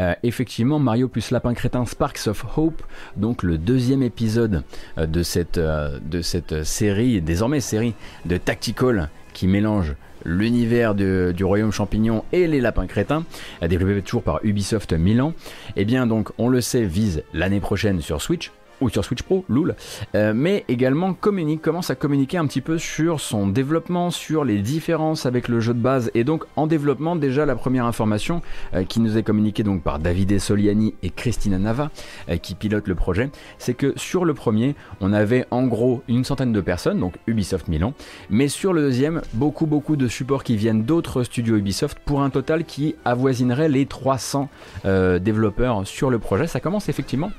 Euh, 0.00 0.14
effectivement, 0.22 0.78
Mario 0.78 1.08
plus 1.08 1.30
Lapin 1.30 1.54
Crétin 1.54 1.86
Sparks 1.86 2.26
of 2.26 2.44
Hope, 2.56 2.82
donc 3.16 3.42
le 3.42 3.56
deuxième 3.56 4.02
épisode 4.02 4.62
euh, 4.98 5.06
de, 5.06 5.22
cette, 5.22 5.56
euh, 5.56 5.98
de 6.04 6.20
cette 6.20 6.64
série, 6.64 7.22
désormais 7.22 7.60
série 7.60 7.94
de 8.26 8.36
Tactical 8.36 9.08
qui 9.32 9.46
mélange 9.46 9.94
l'univers 10.26 10.94
du 10.94 11.44
royaume 11.44 11.72
champignon 11.72 12.24
et 12.32 12.46
les 12.46 12.60
lapins 12.60 12.86
crétins, 12.86 13.24
développé 13.62 14.02
toujours 14.02 14.22
par 14.22 14.40
Ubisoft 14.42 14.92
Milan, 14.92 15.32
et 15.76 15.82
eh 15.82 15.84
bien 15.86 16.06
donc 16.06 16.30
on 16.36 16.48
le 16.48 16.60
sait 16.60 16.84
vise 16.84 17.22
l'année 17.32 17.60
prochaine 17.60 18.02
sur 18.02 18.20
Switch, 18.20 18.52
ou 18.80 18.88
sur 18.88 19.04
Switch 19.04 19.22
Pro, 19.22 19.44
Loul, 19.48 19.74
euh, 20.14 20.32
mais 20.34 20.64
également 20.68 21.14
communique, 21.14 21.62
commence 21.62 21.90
à 21.90 21.94
communiquer 21.94 22.38
un 22.38 22.46
petit 22.46 22.60
peu 22.60 22.78
sur 22.78 23.20
son 23.20 23.46
développement, 23.46 24.10
sur 24.10 24.44
les 24.44 24.58
différences 24.58 25.26
avec 25.26 25.48
le 25.48 25.60
jeu 25.60 25.74
de 25.74 25.80
base, 25.80 26.10
et 26.14 26.24
donc 26.24 26.44
en 26.56 26.66
développement 26.66 27.16
déjà 27.16 27.46
la 27.46 27.56
première 27.56 27.84
information 27.84 28.42
euh, 28.74 28.84
qui 28.84 29.00
nous 29.00 29.18
est 29.18 29.22
communiquée 29.22 29.62
donc 29.62 29.82
par 29.82 29.98
Davide 29.98 30.38
Soliani 30.38 30.94
et 31.02 31.10
Christina 31.10 31.58
Nava 31.58 31.90
euh, 32.28 32.36
qui 32.36 32.54
pilotent 32.54 32.88
le 32.88 32.94
projet, 32.94 33.30
c'est 33.58 33.74
que 33.74 33.92
sur 33.96 34.24
le 34.24 34.34
premier 34.34 34.74
on 35.00 35.12
avait 35.12 35.46
en 35.50 35.66
gros 35.66 36.02
une 36.08 36.24
centaine 36.24 36.52
de 36.52 36.60
personnes, 36.60 37.00
donc 37.00 37.14
Ubisoft 37.26 37.68
Milan, 37.68 37.94
mais 38.30 38.48
sur 38.48 38.72
le 38.72 38.82
deuxième 38.82 39.22
beaucoup 39.34 39.66
beaucoup 39.66 39.96
de 39.96 40.08
supports 40.08 40.44
qui 40.44 40.56
viennent 40.56 40.84
d'autres 40.84 41.22
studios 41.22 41.56
Ubisoft 41.56 41.98
pour 42.04 42.22
un 42.22 42.30
total 42.30 42.64
qui 42.64 42.94
avoisinerait 43.04 43.68
les 43.68 43.86
300 43.86 44.48
développeurs 44.84 45.86
sur 45.86 46.10
le 46.10 46.18
projet. 46.18 46.46
Ça 46.46 46.60
commence 46.60 46.88
effectivement 46.88 47.30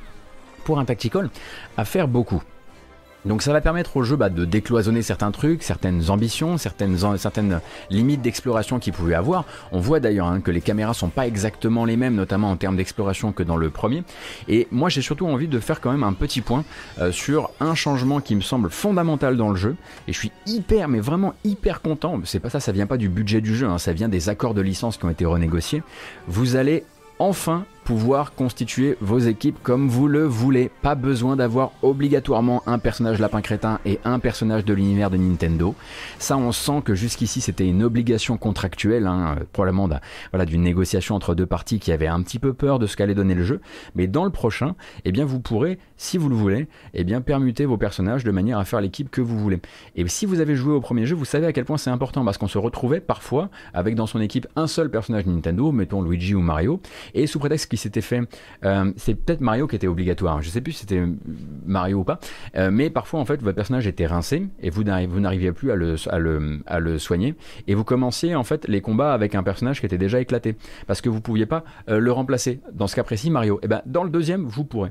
pour 0.61 0.79
un 0.79 0.85
tactical 0.85 1.29
à 1.77 1.85
faire 1.85 2.07
beaucoup. 2.07 2.41
Donc 3.25 3.43
ça 3.43 3.53
va 3.53 3.61
permettre 3.61 3.97
au 3.97 4.03
jeu 4.03 4.15
bah, 4.15 4.29
de 4.29 4.45
décloisonner 4.45 5.03
certains 5.03 5.31
trucs, 5.31 5.61
certaines 5.61 6.09
ambitions, 6.09 6.57
certaines, 6.57 7.59
limites 7.89 8.21
d'exploration 8.21 8.79
qu'il 8.79 8.93
pouvait 8.93 9.13
avoir. 9.13 9.45
On 9.71 9.79
voit 9.79 9.99
d'ailleurs 9.99 10.27
hein, 10.27 10.41
que 10.41 10.49
les 10.49 10.61
caméras 10.61 10.93
sont 10.93 11.09
pas 11.09 11.27
exactement 11.27 11.85
les 11.85 11.97
mêmes, 11.97 12.15
notamment 12.15 12.49
en 12.49 12.57
termes 12.57 12.77
d'exploration 12.77 13.31
que 13.31 13.43
dans 13.43 13.57
le 13.57 13.69
premier. 13.69 14.03
Et 14.47 14.67
moi 14.71 14.89
j'ai 14.89 15.01
surtout 15.01 15.27
envie 15.27 15.47
de 15.47 15.59
faire 15.59 15.81
quand 15.81 15.91
même 15.91 16.03
un 16.03 16.13
petit 16.13 16.41
point 16.41 16.63
euh, 16.99 17.11
sur 17.11 17.51
un 17.59 17.75
changement 17.75 18.21
qui 18.21 18.35
me 18.35 18.41
semble 18.41 18.71
fondamental 18.71 19.38
dans 19.38 19.49
le 19.49 19.55
jeu. 19.55 19.75
Et 20.07 20.13
je 20.13 20.17
suis 20.17 20.31
hyper, 20.47 20.88
mais 20.88 20.99
vraiment 20.99 21.35
hyper 21.43 21.81
content. 21.81 22.19
C'est 22.25 22.39
pas 22.39 22.49
ça, 22.49 22.59
ça 22.59 22.71
vient 22.71 22.88
pas 22.88 22.97
du 22.97 23.09
budget 23.09 23.41
du 23.41 23.55
jeu, 23.55 23.67
hein, 23.67 23.77
ça 23.77 23.93
vient 23.93 24.09
des 24.09 24.29
accords 24.29 24.55
de 24.55 24.61
licence 24.61 24.97
qui 24.97 25.05
ont 25.05 25.09
été 25.09 25.25
renégociés. 25.25 25.83
Vous 26.27 26.55
allez 26.55 26.85
enfin 27.19 27.65
pouvoir 27.84 28.34
constituer 28.34 28.98
vos 29.02 29.20
équipes 29.20 29.58
comme 29.64 29.90
vous 29.90 30.08
le 30.08 30.24
voulez. 30.24 30.72
Pas 30.82 30.95
besoin 30.95 31.36
d'avoir 31.36 31.72
obligatoirement 31.82 32.64
un 32.66 32.80
personnage 32.80 33.20
lapin 33.20 33.41
crétin 33.41 33.80
et 33.86 33.99
un 34.06 34.20
personnage 34.20 34.66
de 34.66 34.74
l'univers 34.74 35.10
de 35.10 35.18
Nintendo. 35.18 35.76
Ça, 36.20 36.38
on 36.38 36.52
sent 36.52 36.82
que 36.86 36.95
jusqu'ici 36.95 37.41
c'était 37.41 37.68
une 37.68 37.84
obligation 37.84 38.38
contractuelle, 38.38 39.08
hein, 39.08 39.36
probablement 39.53 39.90
voilà, 40.32 40.45
d'une 40.45 40.62
négociation 40.62 41.16
entre 41.16 41.36
deux 41.36 41.45
parties 41.45 41.80
qui 41.80 41.91
avaient 41.91 42.08
un 42.08 42.22
petit 42.22 42.40
peu 42.40 42.53
peur 42.53 42.80
de 42.80 42.88
ce 42.88 42.95
qu'allait 42.95 43.16
donner 43.16 43.36
le 43.36 43.44
jeu. 43.44 43.62
Mais 43.95 44.08
dans 44.08 44.24
le 44.24 44.32
prochain, 44.32 44.76
eh 45.06 45.12
bien, 45.12 45.26
vous 45.26 45.40
pourrez, 45.40 45.80
si 46.02 46.18
vous 46.18 46.30
le 46.30 46.36
voulez, 46.36 46.68
eh 46.95 47.03
bien, 47.03 47.22
permuter 47.22 47.65
vos 47.65 47.78
personnages 47.78 48.23
de 48.23 48.32
manière 48.32 48.57
à 48.57 48.65
faire 48.65 48.82
l'équipe 48.82 49.11
que 49.11 49.22
vous 49.22 49.38
voulez. 49.38 49.61
Et 49.95 50.07
si 50.07 50.26
vous 50.26 50.40
avez 50.40 50.56
joué 50.56 50.73
au 50.73 50.82
premier 50.82 51.06
jeu, 51.06 51.15
vous 51.15 51.26
savez 51.26 51.45
à 51.45 51.53
quel 51.53 51.64
point 51.64 51.78
c'est 51.78 51.91
important 51.91 52.26
parce 52.26 52.40
qu'on 52.40 52.48
se 52.48 52.57
retrouvait 52.57 52.99
parfois 52.99 53.49
avec 53.76 53.94
dans 53.94 54.07
son 54.07 54.19
équipe 54.19 54.48
un 54.56 54.65
seul 54.65 54.90
personnage 54.90 55.28
Nintendo, 55.28 55.72
mettons 55.72 56.02
Luigi 56.02 56.34
ou 56.34 56.41
Mario, 56.41 56.82
et 57.14 57.28
sous 57.28 57.38
prétexte 57.38 57.69
qui 57.69 57.78
s'était 57.78 58.02
fait. 58.02 58.22
Euh, 58.65 58.91
c'est 58.98 59.14
peut-être 59.14 59.41
Mario 59.41 59.68
qui 59.68 59.76
était 59.76 59.86
obligatoire. 59.86 60.41
Je 60.41 60.49
sais 60.49 60.61
plus 60.61 60.72
si 60.72 60.80
c'était 60.80 61.03
Mario 61.68 61.99
ou 61.99 62.03
pas. 62.03 62.19
Euh, 62.56 62.72
mais 62.72 62.90
parfois, 62.90 63.19
en 63.19 63.26
fait, 63.26 63.40
votre 63.44 63.56
personnage 63.56 63.86
était 63.86 64.07
rincé 64.07 64.48
et 64.60 64.72
vous 64.72 64.84
n'arriviez 64.84 65.52
plus 65.52 65.69
à 65.72 65.76
le, 65.76 66.98
soigner. 66.98 67.36
Et 67.68 67.76
vous 67.76 67.84
commenciez, 67.84 68.34
en 68.34 68.44
fait, 68.44 68.68
les 68.68 68.82
combats 68.82 69.14
avec 69.14 69.36
un 69.36 69.44
personnage 69.44 69.80
qui 69.80 69.86
était 69.86 69.99
déjà 69.99 70.19
éclaté. 70.19 70.56
Parce 70.88 70.99
que 70.99 71.10
vous 71.10 71.22
pouviez 71.22 71.45
pas 71.45 71.64
euh, 71.90 71.99
le 71.99 72.11
remplacer. 72.11 72.60
Dans 72.73 72.88
ce 72.88 72.95
cas 72.95 73.03
précis, 73.03 73.30
Mario. 73.30 73.57
Et 73.57 73.65
eh 73.65 73.68
ben, 73.68 73.84
dans 73.86 74.03
le 74.03 74.10
deuxième, 74.10 74.45
vous 74.45 74.65
pourrez. 74.65 74.90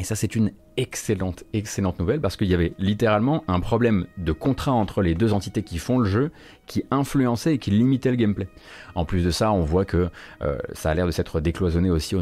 Et 0.00 0.04
ça, 0.04 0.16
c'est 0.16 0.34
une 0.34 0.52
excellente, 0.78 1.44
excellente 1.52 1.98
nouvelle 1.98 2.22
parce 2.22 2.38
qu'il 2.38 2.48
y 2.48 2.54
avait 2.54 2.72
littéralement 2.78 3.44
un 3.48 3.60
problème 3.60 4.06
de 4.16 4.32
contrat 4.32 4.72
entre 4.72 5.02
les 5.02 5.14
deux 5.14 5.34
entités 5.34 5.62
qui 5.62 5.76
font 5.76 5.98
le 5.98 6.06
jeu 6.06 6.30
qui 6.66 6.84
influençait 6.90 7.56
et 7.56 7.58
qui 7.58 7.70
limitait 7.70 8.08
le 8.08 8.16
gameplay. 8.16 8.48
En 8.94 9.04
plus 9.04 9.22
de 9.22 9.30
ça, 9.30 9.52
on 9.52 9.60
voit 9.60 9.84
que 9.84 10.08
euh, 10.40 10.58
ça 10.72 10.90
a 10.90 10.94
l'air 10.94 11.04
de 11.04 11.10
s'être 11.10 11.40
décloisonné 11.40 11.90
aussi 11.90 12.16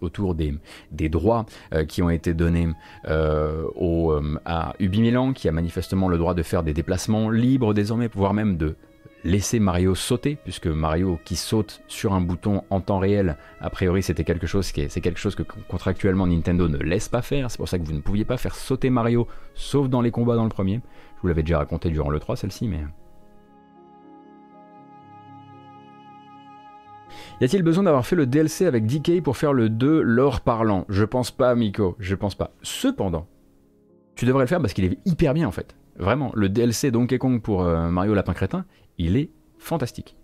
autour 0.00 0.36
des, 0.36 0.54
droits 1.08 1.44
euh, 1.72 1.84
qui 1.84 2.02
ont 2.02 2.10
été 2.10 2.34
donnés 2.34 2.68
euh, 3.08 3.66
à 4.44 4.74
Ubi 4.78 5.00
Milan, 5.00 5.32
qui 5.32 5.48
a 5.48 5.52
manifestement 5.52 6.08
le 6.08 6.18
droit 6.18 6.34
de 6.34 6.42
faire 6.44 6.62
des 6.62 6.72
déplacements 6.72 7.30
libres 7.30 7.74
désormais, 7.74 8.08
voire 8.14 8.32
même 8.32 8.56
de 8.56 8.76
laisser 9.24 9.58
Mario 9.58 9.94
sauter, 9.94 10.36
puisque 10.36 10.66
Mario 10.66 11.18
qui 11.24 11.36
saute 11.36 11.82
sur 11.88 12.12
un 12.12 12.20
bouton 12.20 12.62
en 12.70 12.80
temps 12.80 12.98
réel, 12.98 13.36
a 13.60 13.70
priori 13.70 14.02
c'était 14.02 14.24
quelque 14.24 14.46
chose 14.46 14.70
que 14.70 15.42
contractuellement 15.68 16.26
Nintendo 16.26 16.68
ne 16.68 16.78
laisse 16.78 17.08
pas 17.08 17.22
faire. 17.22 17.50
C'est 17.50 17.58
pour 17.58 17.68
ça 17.68 17.78
que 17.78 17.84
vous 17.84 17.92
ne 17.92 18.00
pouviez 18.00 18.24
pas 18.24 18.36
faire 18.36 18.54
sauter 18.54 18.90
Mario, 18.90 19.26
sauf 19.54 19.88
dans 19.88 20.02
les 20.02 20.10
combats 20.10 20.36
dans 20.36 20.44
le 20.44 20.50
premier. 20.50 20.80
Je 21.16 21.22
vous 21.22 21.28
l'avais 21.28 21.42
déjà 21.42 21.58
raconté 21.58 21.90
durant 21.90 22.10
le 22.10 22.20
3 22.20 22.36
celle-ci, 22.36 22.68
mais 22.68 22.80
Y 27.40 27.44
a-t-il 27.44 27.62
besoin 27.62 27.84
d'avoir 27.84 28.06
fait 28.06 28.16
le 28.16 28.26
DLC 28.26 28.64
avec 28.66 28.86
DK 28.86 29.22
pour 29.22 29.36
faire 29.36 29.52
le 29.52 29.68
2 29.68 30.02
lore 30.02 30.40
parlant? 30.40 30.84
Je 30.88 31.04
pense 31.04 31.30
pas, 31.30 31.54
Miko, 31.54 31.96
je 31.98 32.14
pense 32.14 32.36
pas. 32.36 32.52
Cependant, 32.62 33.26
tu 34.14 34.24
devrais 34.24 34.44
le 34.44 34.48
faire 34.48 34.60
parce 34.60 34.72
qu'il 34.72 34.84
est 34.84 34.98
hyper 35.04 35.34
bien 35.34 35.48
en 35.48 35.50
fait. 35.50 35.74
Vraiment, 35.96 36.32
le 36.34 36.48
DLC 36.48 36.90
Donkey 36.90 37.18
Kong 37.18 37.40
pour 37.40 37.62
euh, 37.62 37.88
Mario 37.88 38.14
Lapin 38.14 38.34
Crétin, 38.34 38.64
il 38.98 39.16
est 39.16 39.30
fantastique. 39.58 40.16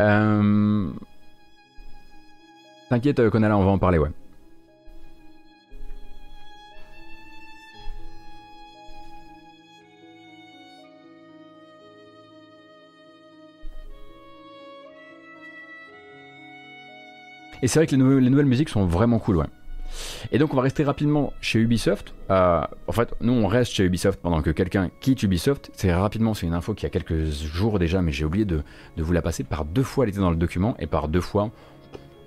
Euh... 0.00 0.90
T'inquiète, 2.88 3.28
Konala, 3.30 3.56
on 3.56 3.64
va 3.64 3.70
en 3.70 3.78
parler, 3.78 3.98
ouais. 3.98 4.10
Et 17.62 17.68
c'est 17.68 17.78
vrai 17.78 17.86
que 17.86 17.94
les, 17.94 18.28
nouvelles 18.28 18.46
musiques 18.46 18.68
sont 18.68 18.84
vraiment 18.86 19.20
cool, 19.20 19.36
ouais. 19.36 19.46
Et 20.30 20.38
donc 20.38 20.52
on 20.52 20.56
va 20.56 20.62
rester 20.62 20.84
rapidement 20.84 21.32
chez 21.40 21.58
Ubisoft. 21.58 22.14
Euh, 22.30 22.62
en 22.86 22.92
fait, 22.92 23.14
nous 23.20 23.32
on 23.32 23.46
reste 23.46 23.72
chez 23.72 23.84
Ubisoft 23.84 24.20
pendant 24.20 24.42
que 24.42 24.50
quelqu'un 24.50 24.90
quitte 25.00 25.22
Ubisoft. 25.22 25.70
C'est 25.74 25.92
rapidement, 25.92 26.34
c'est 26.34 26.46
une 26.46 26.54
info 26.54 26.74
qui 26.74 26.86
a 26.86 26.88
quelques 26.88 27.30
jours 27.30 27.78
déjà, 27.78 28.02
mais 28.02 28.12
j'ai 28.12 28.24
oublié 28.24 28.44
de, 28.44 28.62
vous 28.96 29.12
la 29.12 29.22
passer. 29.22 29.44
Par 29.44 29.64
deux 29.64 29.82
fois 29.82 30.04
elle 30.04 30.10
était 30.10 30.20
dans 30.20 30.30
le 30.30 30.36
document 30.36 30.76
et 30.78 30.86
par 30.86 31.08
deux 31.08 31.20
fois 31.20 31.50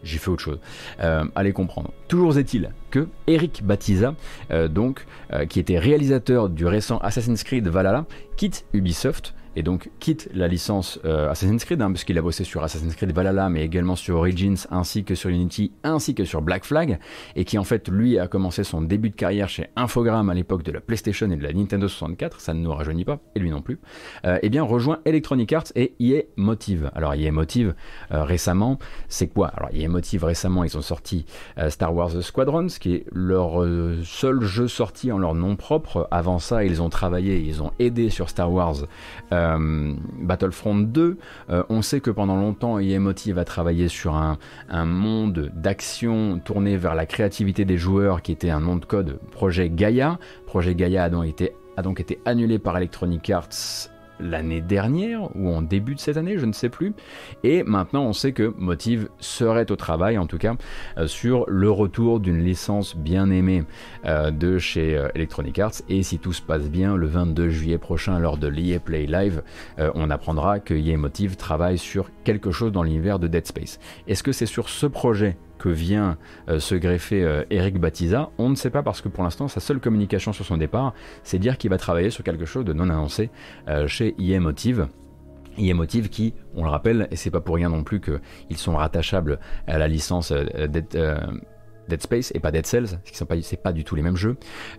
j'ai 0.04 0.20
fait 0.20 0.30
autre 0.30 0.44
chose. 0.44 0.60
Euh, 1.00 1.26
allez 1.36 1.52
comprendre. 1.52 1.92
Toujours 2.08 2.38
est-il 2.38 2.72
que 2.92 3.08
Eric 3.26 3.64
Batiza, 3.64 4.14
euh, 4.52 4.68
donc, 4.68 5.06
qui 5.50 5.60
était 5.60 5.80
réalisateur 5.80 6.50
du 6.50 6.66
récent 6.66 7.00
Assassin's 7.00 7.44
Creed 7.44 7.68
Valhalla, 7.68 8.06
quitte 8.38 8.66
Ubisoft 8.74 9.34
et 9.56 9.64
donc 9.64 9.90
quitte 10.00 10.30
la 10.34 10.48
licence 10.48 11.00
euh, 11.06 11.30
Assassin's 11.30 11.64
Creed, 11.64 11.82
hein, 11.82 11.92
puisqu'il 11.92 12.18
a 12.18 12.22
bossé 12.22 12.44
sur 12.44 12.64
Assassin's 12.64 12.96
Creed 12.96 13.12
Valhalla, 13.12 13.50
mais 13.50 13.64
également 13.64 13.96
sur 13.96 14.18
Origins, 14.18 14.58
ainsi 14.70 15.04
que 15.04 15.16
sur 15.16 15.30
Unity, 15.30 15.72
ainsi 15.84 16.16
que 16.16 16.26
sur 16.26 16.42
Black 16.42 16.66
Flag, 16.66 17.00
et 17.36 17.46
qui 17.46 17.58
en 17.58 17.64
fait 17.64 17.88
lui 17.90 18.20
a 18.20 18.28
commencé 18.28 18.64
son 18.64 18.82
début 18.82 19.10
de 19.10 19.16
carrière 19.16 19.50
chez 19.50 19.68
Infogrames 19.76 20.30
à 20.30 20.34
l'époque 20.34 20.64
de 20.64 20.72
la 20.72 20.82
PlayStation 20.82 21.30
et 21.32 21.36
de 21.36 21.44
la 21.44 21.54
Nintendo 21.54 21.88
64, 21.88 22.40
ça 22.40 22.54
ne 22.54 22.60
nous 22.60 22.74
rajeunit 22.74 23.06
pas, 23.06 23.20
et 23.36 23.40
lui 23.40 23.50
non 23.50 23.62
plus, 23.62 23.80
euh, 24.26 24.40
et 24.42 24.50
bien 24.50 24.64
rejoint 24.64 25.00
Electronic 25.06 25.54
Arts 25.54 25.72
et 25.76 25.94
EA 26.00 26.24
Motive. 26.36 26.92
Alors 26.96 27.14
EA 27.14 27.32
Motive 27.32 27.76
euh, 28.12 28.24
récemment, 28.24 28.80
c'est 29.08 29.28
quoi? 29.28 29.48
Alors 29.48 29.70
EA 29.74 29.88
Motive 29.88 30.24
récemment, 30.24 30.64
ils 30.64 30.78
ont 30.78 30.82
sorti 30.82 31.26
Star 31.70 31.94
Wars 31.94 32.22
Squadrons, 32.22 32.68
qui 32.68 32.96
est 32.96 33.06
leur 33.12 33.64
seul 34.04 34.42
jeu 34.42 34.68
sorti 34.68 35.12
en 35.12 35.18
leur 35.18 35.34
nom 35.34 35.56
propre. 35.56 36.08
Avant 36.12 36.40
ça, 36.40 36.64
ils 36.64 36.82
ont 36.82 36.90
travaillé, 36.90 37.38
ils 37.38 37.62
ont 37.64 37.72
aidé 37.80 38.10
sur 38.10 38.30
Star 38.30 38.52
Wars. 38.52 38.86
Euh, 39.32 39.45
Battlefront 40.22 40.76
2, 40.76 41.18
euh, 41.50 41.64
on 41.70 41.82
sait 41.82 42.00
que 42.00 42.12
pendant 42.12 42.36
longtemps, 42.36 42.80
Emotive 42.80 43.38
a 43.38 43.46
travaillé 43.46 43.88
sur 43.88 44.16
un, 44.16 44.38
monde 44.86 45.52
d'action 45.56 46.40
tourné 46.44 46.78
vers 46.78 46.96
la 46.96 47.06
créativité 47.06 47.66
des 47.66 47.78
joueurs 47.78 48.22
qui 48.22 48.32
était 48.32 48.50
un 48.50 48.60
nom 48.60 48.76
de 48.76 48.86
code 48.86 49.20
projet 49.32 49.70
Gaia. 49.70 50.20
Projet 50.46 50.76
Gaia 50.76 51.04
a 51.04 51.10
donc 51.10 52.00
été 52.00 52.20
annulé 52.26 52.60
par 52.60 52.78
Electronic 52.78 53.30
Arts 53.30 53.90
l'année 54.20 54.62
dernière 54.62 55.36
ou 55.36 55.50
en 55.50 55.62
début 55.62 55.96
de 55.96 56.00
cette 56.00 56.18
année, 56.18 56.38
je 56.38 56.46
ne 56.46 56.54
sais 56.54 56.70
plus. 56.70 56.94
Et 57.44 57.64
maintenant, 57.64 58.04
on 58.04 58.14
sait 58.14 58.32
que 58.32 58.54
Motive 58.58 59.10
serait 59.20 59.72
au 59.72 59.76
travail, 59.76 60.18
en 60.18 60.28
tout 60.28 60.38
cas, 60.38 60.56
euh, 60.98 61.08
sur 61.08 61.46
le 61.48 61.70
retour 61.70 62.20
d'une 62.20 62.44
licence 62.44 62.96
bien 62.96 63.30
aimée 63.30 63.64
euh, 64.06 64.32
de 64.32 64.58
chez 64.58 64.98
euh, 64.98 65.08
Electronic 65.16 65.60
Arts. 65.60 65.82
Et 65.90 66.04
si 66.04 66.20
tout 66.20 66.34
se 66.34 66.42
passe 66.42 66.70
bien, 66.70 66.96
le 66.96 67.08
22 67.08 67.50
juillet 67.50 67.78
prochain, 67.78 68.20
lors 68.20 68.38
de 68.38 68.48
l'EA 68.48 68.80
Play 68.80 69.06
Live, 69.06 69.44
on 69.78 70.10
apprendra 70.10 70.60
que 70.60 70.74
EA 70.74 70.98
Motive 70.98 71.36
travaille 71.36 71.78
sur 71.78 72.10
quelque 72.24 72.52
chose 72.52 72.72
dans 72.72 72.84
l'univers 72.84 73.20
de 73.20 73.28
Dead 73.28 73.46
Space. 73.46 73.80
Est-ce 74.08 74.24
que 74.24 74.32
c'est 74.32 74.46
sur 74.46 74.70
ce 74.70 74.86
projet 74.86 75.38
vient 75.70 76.18
euh, 76.50 76.60
se 76.60 76.76
greffer 76.76 77.24
euh, 77.24 77.44
Eric 77.50 77.80
Batiza, 77.80 78.30
on 78.38 78.50
ne 78.50 78.56
sait 78.56 78.70
pas 78.70 78.84
parce 78.84 79.02
que 79.02 79.10
pour 79.10 79.24
l'instant 79.24 79.48
sa 79.48 79.60
seule 79.60 79.80
communication 79.80 80.34
sur 80.34 80.46
son 80.46 80.58
départ, 80.58 80.94
c'est 81.24 81.40
dire 81.40 81.58
qu'il 81.58 81.70
va 81.70 81.78
travailler 81.78 82.10
sur 82.10 82.24
quelque 82.24 82.46
chose 82.46 82.66
de 82.66 82.74
non 82.74 82.90
annoncé 82.90 83.30
euh, 83.68 83.88
chez 83.88 84.16
IM 84.18 84.44
Motive. 84.44 84.88
Motive 85.58 86.10
qui, 86.10 86.34
on 86.54 86.64
le 86.64 86.70
rappelle, 86.70 87.08
et 87.12 87.16
c'est 87.16 87.32
pas 87.32 87.40
pour 87.40 87.56
rien 87.56 87.70
non 87.70 87.84
plus 87.84 88.02
qu'ils 88.02 88.58
sont 88.58 88.76
rattachables 88.76 89.40
à 89.68 89.78
la 89.78 89.88
licence 89.88 90.34
Dead 91.88 92.02
Space 92.02 92.32
et 92.36 92.40
pas 92.40 92.52
Dead 92.52 92.66
Cells, 92.66 93.00
ce 93.04 93.12
qui 93.12 93.18
sont 93.18 93.26
pas, 93.26 93.36
pas 93.64 93.74
du 93.74 93.84
tout 93.84 93.96
les 93.96 94.02
mêmes 94.02 94.16
jeux. 94.16 94.38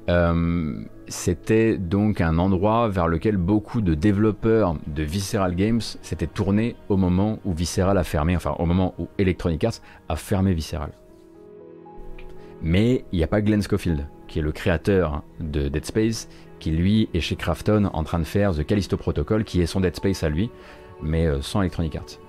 Euh, 0.09 0.83
c'était 1.09 1.79
donc 1.79 2.21
un 2.21 2.39
endroit 2.39 2.89
vers 2.89 3.09
lequel 3.09 3.37
beaucoup 3.37 3.81
de 3.81 3.95
développeurs 3.95 4.77
de 4.87 5.03
Visceral 5.03 5.55
Games 5.55 5.81
s'étaient 5.81 6.27
tournés 6.27 6.77
au 6.89 6.97
moment 6.97 7.39
où 7.45 7.53
Visceral 7.53 7.99
a 7.99 8.05
fermé, 8.05 8.37
enfin 8.37 8.55
au 8.59 8.67
moment 8.67 8.95
où 8.99 9.09
Electronic 9.19 9.65
Arts 9.65 9.81
a 10.09 10.17
fermé 10.17 10.53
Visceral. 10.53 10.91
Mais 12.63 13.05
il 13.13 13.19
n'y 13.19 13.25
a 13.25 13.29
pas 13.29 13.43
Glenn 13.43 13.63
Schofield, 13.63 14.09
qui 14.27 14.39
est 14.39 14.43
le 14.43 14.53
créateur 14.53 15.23
de 15.41 15.69
Dead 15.69 15.85
Space, 15.85 16.29
qui 16.59 16.71
lui 16.71 17.09
est 17.15 17.21
chez 17.21 17.37
Krafton 17.37 17.91
en 17.93 18.03
train 18.03 18.19
de 18.19 18.25
faire 18.25 18.55
The 18.55 18.65
Callisto 18.65 18.97
Protocol, 18.97 19.45
qui 19.45 19.61
est 19.61 19.67
son 19.67 19.81
Dead 19.81 19.95
Space 19.95 20.25
à 20.25 20.29
lui, 20.29 20.51
mais 21.03 21.27
euh, 21.27 21.43
sans 21.43 21.61
Electronic 21.61 21.97
Arts. 21.97 22.26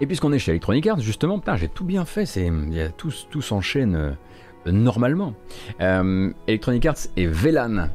Et 0.00 0.06
puisqu'on 0.06 0.32
est 0.32 0.38
chez 0.38 0.52
Electronic 0.52 0.86
Arts, 0.86 1.00
justement, 1.00 1.38
putain, 1.38 1.56
j'ai 1.56 1.68
tout 1.68 1.84
bien 1.84 2.04
fait, 2.04 2.24
c'est, 2.26 2.50
tout, 2.96 3.42
s'enchaîne 3.42 3.94
euh, 3.94 4.72
normalement. 4.72 5.34
Electronic 5.78 6.86
Arts 6.86 7.06
et 7.16 7.26
VLAN 7.26 7.88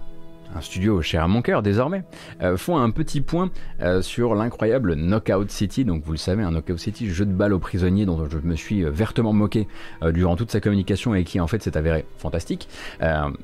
un 0.55 0.61
studio 0.61 1.01
cher 1.01 1.23
à 1.23 1.27
mon 1.27 1.41
cœur 1.41 1.61
désormais, 1.61 2.03
euh, 2.41 2.57
font 2.57 2.77
un 2.77 2.89
petit 2.89 3.21
point 3.21 3.49
euh, 3.81 4.01
sur 4.01 4.35
l'incroyable 4.35 4.95
Knockout 4.95 5.51
City. 5.51 5.85
Donc 5.85 6.03
vous 6.03 6.11
le 6.11 6.17
savez, 6.17 6.43
un 6.43 6.51
Knockout 6.51 6.79
City, 6.79 7.09
jeu 7.09 7.25
de 7.25 7.33
balle 7.33 7.53
aux 7.53 7.59
prisonniers 7.59 8.05
dont 8.05 8.27
je 8.29 8.37
me 8.37 8.55
suis 8.55 8.83
euh, 8.83 8.89
vertement 8.89 9.33
moqué 9.33 9.67
durant 10.13 10.35
toute 10.35 10.51
sa 10.51 10.59
communication 10.59 11.15
et 11.15 11.23
qui 11.23 11.39
en 11.39 11.47
fait 11.47 11.61
s'est 11.61 11.77
avéré 11.77 12.05
fantastique. 12.17 12.67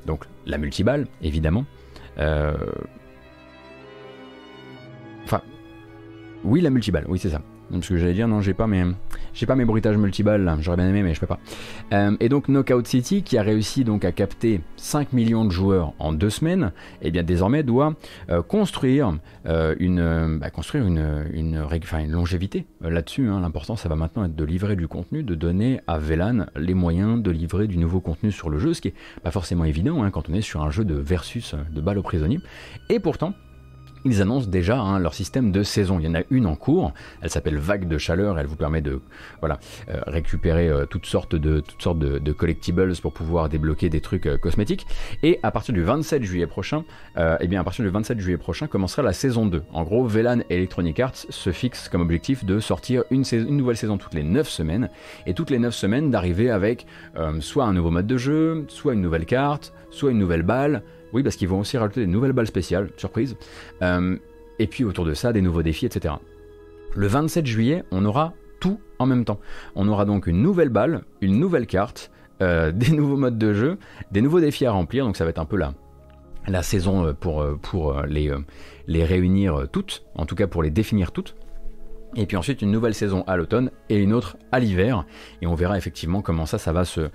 donc 0.06 0.26
la 0.46 0.58
multiballe, 0.58 1.08
évidemment. 1.22 1.66
Enfin, 5.26 5.42
oui, 6.44 6.62
la 6.62 6.70
multiballe, 6.70 7.06
oui 7.08 7.20
c'est 7.20 7.30
ça. 7.30 7.42
Parce 7.72 7.88
que 7.88 7.98
j'allais 7.98 8.14
dire, 8.14 8.28
non, 8.28 8.42
j'ai 8.42 8.54
pas 8.54 8.68
mes, 8.68 8.86
bruitages 9.66 9.98
multiballes 9.98 10.58
j'aurais 10.60 10.78
bien 10.78 10.88
aimé, 10.88 11.04
mais 11.04 11.14
je 11.14 11.20
peux 11.20 11.28
pas. 11.28 11.40
Euh, 11.94 12.16
et 12.20 12.30
donc 12.30 12.48
Knockout 12.48 12.86
City, 12.88 13.24
qui 13.24 13.38
a 13.38 13.42
réussi 13.42 13.84
donc 13.84 14.06
à 14.06 14.12
capter 14.12 14.62
5 14.78 15.14
millions 15.14 15.46
de 15.46 15.52
joueurs 15.52 15.94
en 16.00 16.14
deux 16.14 16.30
semaines, 16.30 16.72
et 17.02 17.08
eh 17.08 17.12
bien 17.12 17.24
désormais 17.24 17.64
doit 17.64 17.96
euh, 18.30 18.42
construire, 18.42 19.18
euh, 19.46 19.76
une, 19.80 20.40
bah, 20.40 20.50
construire 20.50 20.86
une 20.86 22.12
longévité 22.12 22.66
là-dessus. 22.82 23.28
Hein. 23.28 23.40
L'important, 23.42 23.76
ça 23.76 23.90
va 23.90 23.96
maintenant 23.96 24.26
être 24.26 24.36
de 24.36 24.44
livrer 24.44 24.76
du 24.76 24.88
contenu, 24.88 25.24
de 25.24 25.36
donner 25.36 25.82
à 25.88 25.98
VLAN 25.98 26.46
les 26.56 26.74
moyens 26.74 27.22
de 27.22 27.32
livrer 27.32 27.68
du 27.68 27.78
nouveau 27.78 28.00
contenu 28.00 28.32
sur 28.32 28.50
le 28.50 28.60
jeu, 28.60 28.74
ce 28.74 28.82
qui 28.82 28.90
est 28.90 28.96
pas 29.24 29.32
forcément 29.32 29.66
évident 29.66 30.04
hein, 30.04 30.12
quand 30.12 30.30
on 30.30 30.34
est 30.34 30.42
sur 30.42 30.62
un 30.62 30.72
jeu 30.72 30.86
de 30.86 30.96
versus 30.96 31.56
de 31.72 31.82
balles 31.82 31.98
aux 31.98 32.04
prisonniers. 32.04 32.40
Et 32.90 33.00
pourtant, 33.00 33.34
ils 34.06 34.22
annoncent 34.22 34.50
déjà 34.50 34.80
hein, 34.80 35.00
leur 35.00 35.14
système 35.14 35.52
de 35.52 35.64
saison. 35.64 36.00
Il 36.00 36.06
y 36.06 36.10
en 36.10 36.16
a 36.16 36.22
une 36.30 36.46
en 36.46 36.56
cours, 36.56 36.94
elle 37.22 37.30
s'appelle 37.30 37.58
Vague 37.58 37.88
de 37.88 37.98
chaleur, 37.98 38.40
elle 38.40 38.48
vous 38.48 38.56
permet 38.56 38.82
de 38.82 39.02
voilà, 39.40 39.60
euh, 39.90 40.00
récupérer 40.08 40.70
euh, 40.70 40.86
toutes 40.86 41.06
sortes, 41.06 41.36
de, 41.36 41.60
toutes 41.60 41.82
sortes 41.82 42.00
de, 42.00 42.32
collectibles 42.32 42.94
pour 43.02 43.14
pouvoir 43.14 43.50
débloquer 43.50 43.90
des 43.90 44.02
trucs 44.02 44.26
euh, 44.26 44.38
cosmétiques. 44.38 44.88
Et 45.24 45.40
à 45.44 45.52
partir 45.52 45.74
du 45.74 45.84
27 45.84 46.24
juillet 46.24 46.48
prochain, 46.48 46.84
eh 47.18 47.48
bien 47.48 47.62
à 47.62 47.64
partir 47.64 47.84
du 47.84 47.92
27 47.92 48.20
juillet 48.20 48.38
prochain 48.38 48.68
commencera 48.68 49.02
la 49.02 49.14
saison 49.14 49.46
2. 49.46 49.64
En 49.74 49.84
gros, 49.84 50.06
VLAN 50.06 50.40
Electronic 50.50 51.00
Arts 51.00 51.16
se 51.30 51.52
fixe 51.52 51.90
comme 51.90 52.02
objectif 52.02 52.46
de 52.46 52.60
sortir 52.60 53.04
une, 53.12 53.24
une 53.32 53.58
nouvelle 53.58 53.78
saison 53.78 53.98
toutes 53.98 54.14
les 54.14 54.24
9 54.24 54.48
semaines, 54.48 54.90
et 55.26 55.34
toutes 55.34 55.50
les 55.50 55.60
9 55.60 55.74
semaines 55.74 56.12
d'arriver 56.12 56.50
avec 56.50 56.86
soit 57.40 57.66
un 57.66 57.74
nouveau 57.74 57.92
mode 57.92 58.08
de 58.08 58.18
jeu, 58.18 58.66
soit 58.68 58.94
une 58.94 59.02
nouvelle 59.02 59.26
carte, 59.26 59.74
soit 59.90 60.12
une 60.12 60.18
nouvelle 60.18 60.44
balle, 60.44 60.84
oui, 61.14 61.24
parce 61.24 61.36
qu'ils 61.36 61.48
vont 61.48 61.60
aussi 61.60 61.78
rajouter 61.78 62.02
des 62.02 62.12
nouvelles 62.12 62.34
balles 62.34 62.48
spéciales, 62.48 62.90
surprise. 62.98 63.36
Euh, 63.82 64.18
et 64.60 64.68
puis 64.68 64.84
autour 64.84 65.06
de 65.06 65.14
ça, 65.14 65.34
des 65.34 65.42
nouveaux 65.42 65.64
défis, 65.64 65.86
etc. 65.86 66.16
Le 66.96 67.08
27 67.08 67.46
juillet, 67.46 67.84
on 67.92 68.06
aura 68.06 68.34
tout 68.60 68.80
en 69.00 69.06
même 69.06 69.26
temps. 69.26 69.40
On 69.76 69.88
aura 69.88 70.06
donc 70.06 70.28
une 70.28 70.42
nouvelle 70.42 70.70
balle, 70.70 71.04
une 71.22 71.40
nouvelle 71.40 71.68
carte, 71.68 72.12
euh, 72.42 72.72
des 72.76 72.92
nouveaux 72.92 73.18
modes 73.18 73.38
de 73.38 73.54
jeu, 73.54 73.78
des 74.12 74.22
nouveaux 74.22 74.40
défis 74.40 74.66
à 74.66 74.72
remplir. 74.72 75.06
Donc 75.06 75.18
ça 75.18 75.24
va 75.24 75.30
être 75.30 75.40
un 75.40 75.46
peu 75.46 75.58
la, 75.58 75.74
la 76.48 76.64
saison 76.64 77.06
euh, 77.06 77.14
pour, 77.14 78.04
les, 78.08 79.04
réunir 79.04 79.68
toutes, 79.72 80.06
en 80.16 80.26
tout 80.26 80.36
cas 80.36 80.48
pour 80.48 80.64
les 80.64 80.72
définir 80.72 81.12
toutes. 81.12 81.36
Et 82.18 82.26
puis 82.26 82.36
ensuite 82.36 82.62
une 82.62 82.72
nouvelle 82.72 82.94
saison 82.94 83.24
à 83.26 83.38
l'automne 83.38 83.72
et 83.88 83.96
une 83.96 84.12
autre 84.12 84.36
à 84.52 84.60
l'hiver. 84.60 85.06
Et 85.42 85.48
on 85.48 85.56
verra 85.56 85.78
effectivement 85.78 86.22
comment 86.22 86.46
ça, 86.46 86.74
va 86.74 86.84
se, 86.84 87.10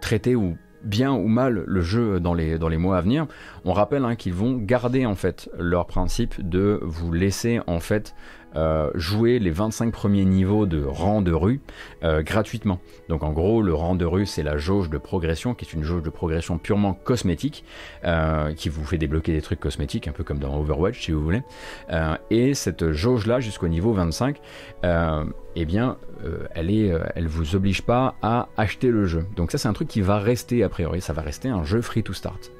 traiter 0.00 0.36
ou 0.36 0.56
bien 0.86 1.12
ou 1.12 1.26
mal 1.28 1.64
le 1.66 1.80
jeu 1.80 2.20
dans 2.20 2.34
les, 2.34 2.58
dans 2.58 2.68
les 2.68 2.78
mois 2.78 2.98
à 2.98 3.00
venir, 3.00 3.26
on 3.64 3.72
rappelle 3.72 4.04
hein, 4.04 4.16
qu'ils 4.16 4.34
vont 4.34 4.56
garder 4.56 5.04
en 5.06 5.14
fait 5.14 5.50
leur 5.58 5.86
principe 5.86 6.48
de 6.48 6.80
vous 6.82 7.12
laisser 7.12 7.60
en 7.66 7.80
fait 7.80 8.14
euh, 8.56 8.90
jouer 8.94 9.38
les 9.38 9.50
25 9.50 9.92
premiers 9.92 10.24
niveaux 10.24 10.64
de 10.64 10.82
rang 10.82 11.20
de 11.20 11.32
rue 11.32 11.60
euh, 12.02 12.22
gratuitement. 12.22 12.80
Donc 13.08 13.22
en 13.22 13.32
gros, 13.32 13.60
le 13.60 13.74
rang 13.74 13.94
de 13.94 14.06
rue, 14.06 14.24
c'est 14.24 14.42
la 14.42 14.56
jauge 14.56 14.88
de 14.88 14.96
progression, 14.96 15.54
qui 15.54 15.66
est 15.66 15.72
une 15.74 15.82
jauge 15.82 16.02
de 16.02 16.10
progression 16.10 16.56
purement 16.56 16.94
cosmétique, 16.94 17.64
euh, 18.04 18.54
qui 18.54 18.70
vous 18.70 18.84
fait 18.84 18.98
débloquer 18.98 19.32
des 19.32 19.42
trucs 19.42 19.60
cosmétiques, 19.60 20.08
un 20.08 20.12
peu 20.12 20.24
comme 20.24 20.38
dans 20.38 20.58
Overwatch 20.58 21.04
si 21.04 21.12
vous 21.12 21.22
voulez. 21.22 21.42
et 22.30 22.54
cette 22.54 22.92
jauge-là, 22.92 23.40
jusqu'au 23.40 23.68
niveau 23.68 23.92
25, 23.92 24.40
eh 25.58 25.64
bien, 25.64 25.98
elle, 26.54 27.10
elle 27.14 27.28
vous 27.28 27.56
oblige 27.56 27.82
pas 27.82 28.14
à 28.22 28.48
acheter 28.56 28.90
le 28.90 29.06
jeu. 29.06 29.26
Donc 29.36 29.52
ça, 29.52 29.58
c'est 29.58 29.68
un 29.68 29.72
truc 29.72 29.88
qui 29.88 30.00
va 30.00 30.18
rester 30.18 30.62
a 30.62 30.68
priori, 30.68 31.00
ça 31.00 31.12
va 31.12 31.22
rester 31.22 31.48
un 31.48 31.64
jeu 31.64 31.82
free 31.82 32.02
to 32.02 32.12
start. 32.12 32.50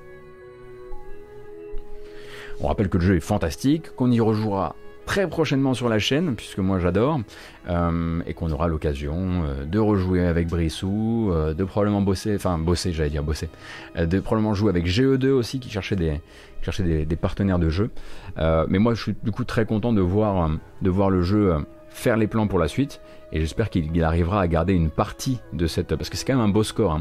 On 2.60 2.68
rappelle 2.68 2.88
que 2.88 2.98
le 2.98 3.04
jeu 3.04 3.16
est 3.16 3.20
fantastique, 3.20 3.94
qu'on 3.96 4.10
y 4.10 4.20
rejouera 4.20 4.76
très 5.06 5.28
prochainement 5.28 5.72
sur 5.72 5.88
la 5.88 5.98
chaîne, 5.98 6.34
puisque 6.34 6.58
moi 6.58 6.78
j'adore, 6.78 7.20
euh, 7.68 8.20
et 8.26 8.34
qu'on 8.34 8.50
aura 8.50 8.68
l'occasion 8.68 9.44
euh, 9.44 9.64
de 9.64 9.78
rejouer 9.78 10.26
avec 10.26 10.48
Brissou, 10.48 11.30
euh, 11.32 11.54
de 11.54 11.64
probablement 11.64 12.02
bosser, 12.02 12.34
enfin 12.34 12.58
bosser, 12.58 12.92
j'allais 12.92 13.10
dire 13.10 13.22
bosser, 13.22 13.48
de 13.96 14.20
probablement 14.20 14.52
jouer 14.52 14.68
avec 14.68 14.86
GE2 14.86 15.28
aussi 15.28 15.60
qui 15.60 15.70
cherchait 15.70 15.96
des, 15.96 17.16
partenaires 17.16 17.58
de 17.58 17.70
jeu. 17.70 17.90
mais 18.36 18.78
moi 18.78 18.94
je 18.94 19.02
suis 19.02 19.14
du 19.22 19.30
coup 19.30 19.44
très 19.44 19.64
content 19.64 19.92
de 19.92 20.00
voir, 20.00 20.50
le 20.82 21.22
jeu 21.22 21.54
faire 21.88 22.18
les 22.18 22.26
plans 22.26 22.46
pour 22.46 22.58
la 22.58 22.68
suite 22.68 23.00
et 23.32 23.40
j'espère 23.40 23.70
qu'il 23.70 24.04
arrivera 24.04 24.42
à 24.42 24.46
garder 24.48 24.74
une 24.74 24.90
partie 24.90 25.40
de 25.54 25.66
cette 25.66 25.96
parce 25.96 26.10
que 26.10 26.16
c'est 26.16 26.26
quand 26.26 26.34
même 26.34 26.44
un 26.44 26.48
beau 26.48 26.62
score 26.62 27.00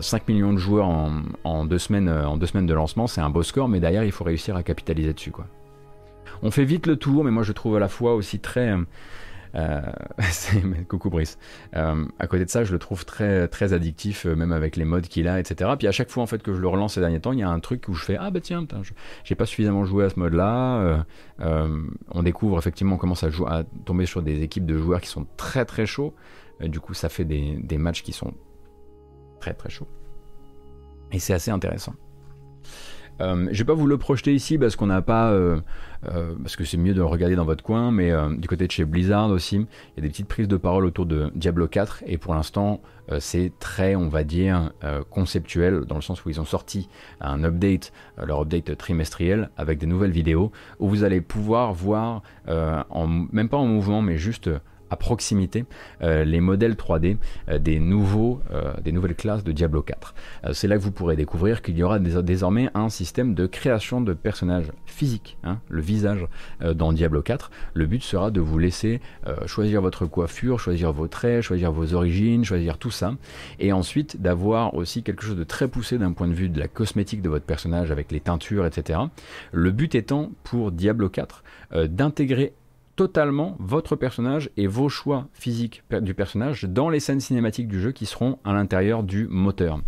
5 0.00 0.16
hein. 0.16 0.24
millions 0.28 0.52
de 0.52 0.58
joueurs 0.58 0.86
en, 0.86 1.22
en, 1.42 1.64
deux 1.64 1.78
semaines 1.78 2.08
semaines 2.46 2.66
de 2.66 2.74
lancement 2.74 3.08
c'est 3.08 3.20
un 3.20 3.28
beau 3.28 3.42
score 3.42 3.68
mais 3.68 3.80
derrière 3.80 4.04
il 4.04 4.12
faut 4.12 4.22
réussir 4.22 4.54
à 4.54 4.62
capitaliser 4.62 5.12
dessus 5.12 5.32
quoi 5.32 5.46
on 6.42 6.50
fait 6.50 6.64
vite 6.64 6.86
le 6.86 6.96
tour, 6.96 7.24
mais 7.24 7.30
moi 7.30 7.42
je 7.42 7.52
trouve 7.52 7.76
à 7.76 7.80
la 7.80 7.88
fois 7.88 8.14
aussi 8.14 8.38
très. 8.40 8.70
Euh, 8.70 8.82
euh 9.54 9.80
coucou 10.88 11.08
Brice. 11.08 11.38
Euh, 11.74 12.04
à 12.18 12.26
côté 12.26 12.44
de 12.44 12.50
ça, 12.50 12.64
je 12.64 12.72
le 12.72 12.78
trouve 12.78 13.04
très 13.04 13.48
très 13.48 13.72
addictif, 13.72 14.26
même 14.26 14.52
avec 14.52 14.76
les 14.76 14.84
modes 14.84 15.06
qu'il 15.06 15.28
a, 15.28 15.40
etc. 15.40 15.70
Puis 15.78 15.88
à 15.88 15.92
chaque 15.92 16.10
fois 16.10 16.22
en 16.22 16.26
fait 16.26 16.42
que 16.42 16.52
je 16.52 16.60
le 16.60 16.68
relance 16.68 16.94
ces 16.94 17.00
derniers 17.00 17.20
temps, 17.20 17.32
il 17.32 17.38
y 17.38 17.42
a 17.42 17.48
un 17.48 17.60
truc 17.60 17.88
où 17.88 17.94
je 17.94 18.04
fais 18.04 18.16
ah 18.18 18.30
bah 18.30 18.40
tiens, 18.40 18.66
j'ai 19.24 19.34
pas 19.34 19.46
suffisamment 19.46 19.84
joué 19.84 20.04
à 20.04 20.10
ce 20.10 20.18
mode-là. 20.18 21.04
on 21.38 22.22
découvre 22.22 22.58
effectivement 22.58 22.96
on 22.96 22.98
commence 22.98 23.24
à, 23.24 23.28
à 23.48 23.62
tomber 23.84 24.06
sur 24.06 24.22
des 24.22 24.42
équipes 24.42 24.66
de 24.66 24.76
joueurs 24.76 25.00
qui 25.00 25.08
sont 25.08 25.26
très 25.36 25.64
très 25.64 25.86
chauds. 25.86 26.14
du 26.60 26.80
coup, 26.80 26.94
ça 26.94 27.08
fait 27.08 27.24
des 27.24 27.78
matchs 27.78 28.02
qui 28.02 28.12
sont 28.12 28.34
très 29.40 29.54
très 29.54 29.70
chauds. 29.70 29.88
Et 31.12 31.18
c'est 31.18 31.34
assez 31.34 31.50
intéressant. 31.50 31.94
Euh, 33.20 33.48
je 33.50 33.58
vais 33.58 33.64
pas 33.64 33.74
vous 33.74 33.86
le 33.86 33.96
projeter 33.98 34.34
ici 34.34 34.58
parce 34.58 34.76
qu'on 34.76 34.86
n'a 34.86 35.02
pas, 35.02 35.30
euh, 35.30 35.60
euh, 36.08 36.34
parce 36.42 36.56
que 36.56 36.64
c'est 36.64 36.76
mieux 36.76 36.94
de 36.94 37.00
regarder 37.00 37.36
dans 37.36 37.44
votre 37.44 37.64
coin, 37.64 37.90
mais 37.90 38.12
du 38.36 38.48
côté 38.48 38.66
de 38.66 38.72
chez 38.72 38.84
Blizzard 38.84 39.30
aussi, 39.30 39.56
il 39.56 39.66
y 39.96 40.00
a 40.00 40.02
des 40.02 40.08
petites 40.08 40.28
prises 40.28 40.48
de 40.48 40.56
parole 40.56 40.84
autour 40.84 41.06
de 41.06 41.30
Diablo 41.34 41.66
4 41.66 42.04
et 42.06 42.18
pour 42.18 42.34
l'instant 42.34 42.80
c'est 43.20 43.52
très, 43.60 43.94
on 43.94 44.08
va 44.08 44.24
dire, 44.24 44.72
conceptuel 45.10 45.82
dans 45.82 45.94
le 45.94 46.00
sens 46.00 46.24
où 46.24 46.28
ils 46.28 46.40
ont 46.40 46.44
sorti 46.44 46.88
un 47.20 47.44
update, 47.44 47.92
leur 48.24 48.40
update 48.40 48.76
trimestriel 48.76 49.50
avec 49.56 49.78
des 49.78 49.86
nouvelles 49.86 50.10
vidéos 50.10 50.50
où 50.80 50.88
vous 50.88 51.04
allez 51.04 51.20
pouvoir 51.20 51.72
voir, 51.72 52.22
même 52.48 53.48
pas 53.48 53.56
en 53.56 53.66
mouvement, 53.66 54.02
mais 54.02 54.18
juste 54.18 54.50
à 54.90 54.96
proximité 54.96 55.64
euh, 56.02 56.24
les 56.24 56.40
modèles 56.40 56.74
3D 56.74 57.16
euh, 57.48 57.58
des, 57.58 57.78
nouveaux, 57.80 58.40
euh, 58.52 58.72
des 58.82 58.92
nouvelles 58.92 59.14
classes 59.14 59.44
de 59.44 59.52
Diablo 59.52 59.82
4. 59.82 60.14
c'est 60.52 60.68
là 60.68 60.76
que 60.76 60.82
vous 60.82 60.92
pourrez 60.92 61.16
découvrir 61.16 61.62
qu'il 61.62 61.76
y 61.76 61.82
aura 61.82 61.98
désormais 61.98 62.70
un 62.74 62.88
système 62.88 63.34
de 63.34 63.46
création 63.46 64.00
de 64.00 64.12
personnages 64.12 64.72
physiques, 64.86 65.36
hein, 65.44 65.58
le 65.68 65.80
visage 65.80 66.26
dans 66.74 66.92
Diablo 66.92 67.22
4. 67.22 67.50
Le 67.74 67.86
but 67.86 68.02
sera 68.02 68.30
de 68.30 68.40
vous 68.40 68.58
laisser 68.58 69.00
choisir 69.46 69.82
votre 69.82 70.06
coiffure, 70.06 70.58
choisir 70.60 70.92
vos 70.92 71.08
traits, 71.08 71.42
choisir 71.42 71.72
vos 71.72 71.94
origines, 71.94 72.44
choisir 72.44 72.78
tout 72.78 72.90
ça, 72.90 73.14
et 73.58 73.72
ensuite 73.72 74.20
d'avoir 74.20 74.74
aussi 74.74 75.02
quelque 75.02 75.24
chose 75.24 75.36
de 75.36 75.44
très 75.44 75.68
poussé 75.68 75.98
d'un 75.98 76.12
point 76.12 76.28
de 76.28 76.34
vue 76.34 76.48
de 76.48 76.58
la 76.58 76.68
cosmétique 76.68 77.22
de 77.22 77.28
votre 77.28 77.44
personnage 77.44 77.90
avec 77.90 78.12
les 78.12 78.20
teintures, 78.20 78.66
etc. 78.66 79.00
Le 79.52 79.70
but 79.70 79.94
étant 79.94 80.30
pour 80.44 80.72
Diablo 80.72 81.08
4 81.08 81.42
d'intégrer 81.88 82.54
totalement 82.96 83.56
votre 83.58 83.94
personnage 83.94 84.50
et 84.56 84.66
vos 84.66 84.88
choix 84.88 85.28
physiques 85.32 85.82
du 86.00 86.14
personnage 86.14 86.64
dans 86.64 86.88
les 86.88 86.98
scènes 86.98 87.20
cinématiques 87.20 87.68
du 87.68 87.80
jeu 87.80 87.92
qui 87.92 88.06
seront 88.06 88.38
à 88.44 88.52
l'intérieur 88.52 89.02
du 89.02 89.28
moteur. 89.28 89.80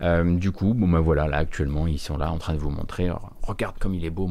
Euh, 0.00 0.36
du 0.36 0.50
coup, 0.50 0.74
bon 0.74 0.88
ben 0.88 1.00
voilà, 1.00 1.28
là 1.28 1.36
actuellement 1.36 1.86
ils 1.86 1.98
sont 1.98 2.16
là 2.16 2.32
en 2.32 2.38
train 2.38 2.54
de 2.54 2.58
vous 2.58 2.70
montrer, 2.70 3.10
regarde 3.42 3.78
comme 3.78 3.94
il 3.94 4.04
est 4.04 4.10
beau 4.10 4.28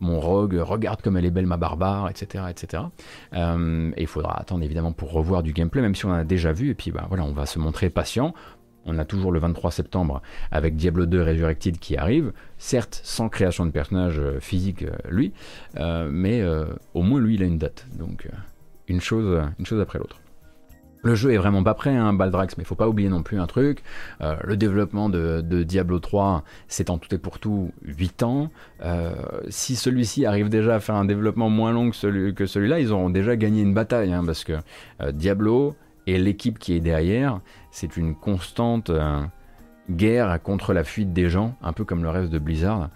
mon, 0.00 0.20
rogue, 0.20 0.54
regarde 0.54 1.02
comme 1.02 1.16
elle 1.16 1.26
est 1.26 1.30
belle 1.30 1.46
ma 1.46 1.58
barbare, 1.58 2.08
etc. 2.08 2.44
etc. 2.48 2.84
Euh, 3.34 3.92
et 3.96 4.02
il 4.02 4.06
faudra 4.06 4.38
attendre 4.40 4.64
évidemment 4.64 4.92
pour 4.92 5.12
revoir 5.12 5.42
du 5.42 5.52
gameplay, 5.52 5.82
même 5.82 5.94
si 5.94 6.06
on 6.06 6.12
a 6.12 6.24
déjà 6.24 6.52
vu, 6.52 6.70
et 6.70 6.74
puis 6.74 6.90
bah, 6.90 7.04
voilà, 7.08 7.24
on 7.24 7.32
va 7.32 7.46
se 7.46 7.58
montrer 7.58 7.90
patient. 7.90 8.34
On 8.86 8.98
a 8.98 9.04
toujours 9.04 9.32
le 9.32 9.40
23 9.40 9.72
septembre 9.72 10.22
avec 10.52 10.76
Diablo 10.76 11.06
2 11.06 11.22
Resurrected 11.22 11.78
qui 11.78 11.96
arrive, 11.96 12.32
certes 12.56 13.00
sans 13.02 13.28
création 13.28 13.66
de 13.66 13.72
personnage 13.72 14.18
euh, 14.18 14.38
physique 14.40 14.82
euh, 14.82 14.94
lui, 15.10 15.32
euh, 15.76 16.08
mais 16.10 16.42
au 16.94 17.02
moins 17.02 17.20
lui 17.20 17.34
il 17.34 17.42
a 17.42 17.46
une 17.46 17.58
date. 17.58 17.86
Donc 17.98 18.28
une 18.88 19.00
chose, 19.00 19.40
après 19.80 19.98
l'autre. 19.98 20.20
Le 21.02 21.14
jeu 21.14 21.32
est 21.32 21.36
vraiment 21.36 21.62
pas 21.62 21.74
prêt, 21.74 21.94
hein, 21.94 22.12
Baldrax, 22.12 22.56
mais 22.56 22.64
il 22.64 22.66
faut 22.66 22.74
pas 22.74 22.88
oublier 22.88 23.08
non 23.08 23.22
plus 23.22 23.38
un 23.38 23.46
truc. 23.46 23.82
le 24.20 24.56
développement 24.56 25.08
de, 25.08 25.40
Diablo 25.62 25.98
3 25.98 26.44
c'est 26.68 26.90
en 26.90 26.98
tout 26.98 27.12
et 27.14 27.18
pour 27.18 27.38
tout 27.38 27.72
8 27.84 28.22
ans. 28.22 28.50
si 29.48 29.76
celui-ci 29.76 30.26
arrive 30.26 30.48
déjà 30.48 30.76
à 30.76 30.80
faire 30.80 30.94
un 30.94 31.04
développement 31.04 31.50
moins 31.50 31.72
long 31.72 31.90
que 31.90 32.46
celui-là, 32.46 32.80
ils 32.80 32.92
auront 32.92 33.10
déjà 33.10 33.36
gagné 33.36 33.62
une 33.62 33.74
bataille, 33.74 34.12
hein, 34.12 34.22
parce 34.24 34.44
que 34.44 34.54
Diablo 35.12 35.74
et 36.06 36.18
l'équipe 36.18 36.58
qui 36.58 36.74
est 36.74 36.80
derrière, 36.80 37.40
c'est 37.76 37.98
une 37.98 38.14
constante 38.14 38.90
guerre 39.90 40.42
contre 40.42 40.72
la 40.72 40.82
fuite 40.82 41.12
des 41.12 41.28
gens, 41.28 41.54
un 41.60 41.74
peu 41.74 41.84
comme 41.84 42.02
le 42.02 42.08
reste 42.08 42.30
de 42.30 42.38
Blizzard. 42.38 42.88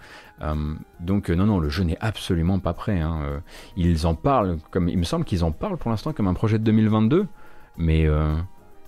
donc 0.99 1.29
non, 1.29 1.45
non, 1.45 1.59
le 1.59 1.69
jeu 1.69 1.83
n'est 1.83 1.99
absolument 1.99 2.57
pas 2.57 2.73
prêt. 2.73 2.99
Hein. 2.99 3.43
ils 3.77 4.07
en 4.07 4.15
parlent, 4.15 4.57
comme 4.71 4.89
il 4.89 4.97
me 4.97 5.03
semble 5.03 5.23
qu'ils 5.23 5.43
en 5.43 5.51
parlent 5.51 5.77
pour 5.77 5.91
l'instant 5.91 6.13
comme 6.13 6.27
un 6.27 6.33
projet 6.33 6.57
de 6.57 6.63
2022, 6.63 7.27
mais 7.77 8.07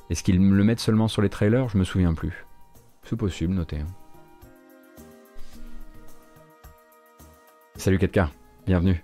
est-ce 0.09 0.23
qu'ils 0.23 0.39
le 0.39 0.63
mettent 0.63 0.79
seulement 0.79 1.07
sur 1.07 1.21
les 1.21 1.29
trailers? 1.29 1.69
Je 1.69 1.77
me 1.77 1.83
souviens 1.83 2.15
plus. 2.15 2.47
C'est 3.03 3.15
possible, 3.15 3.53
notez. 3.53 3.77
Salut 7.75 7.97
4K, 7.97 8.29
bienvenue. 8.65 9.03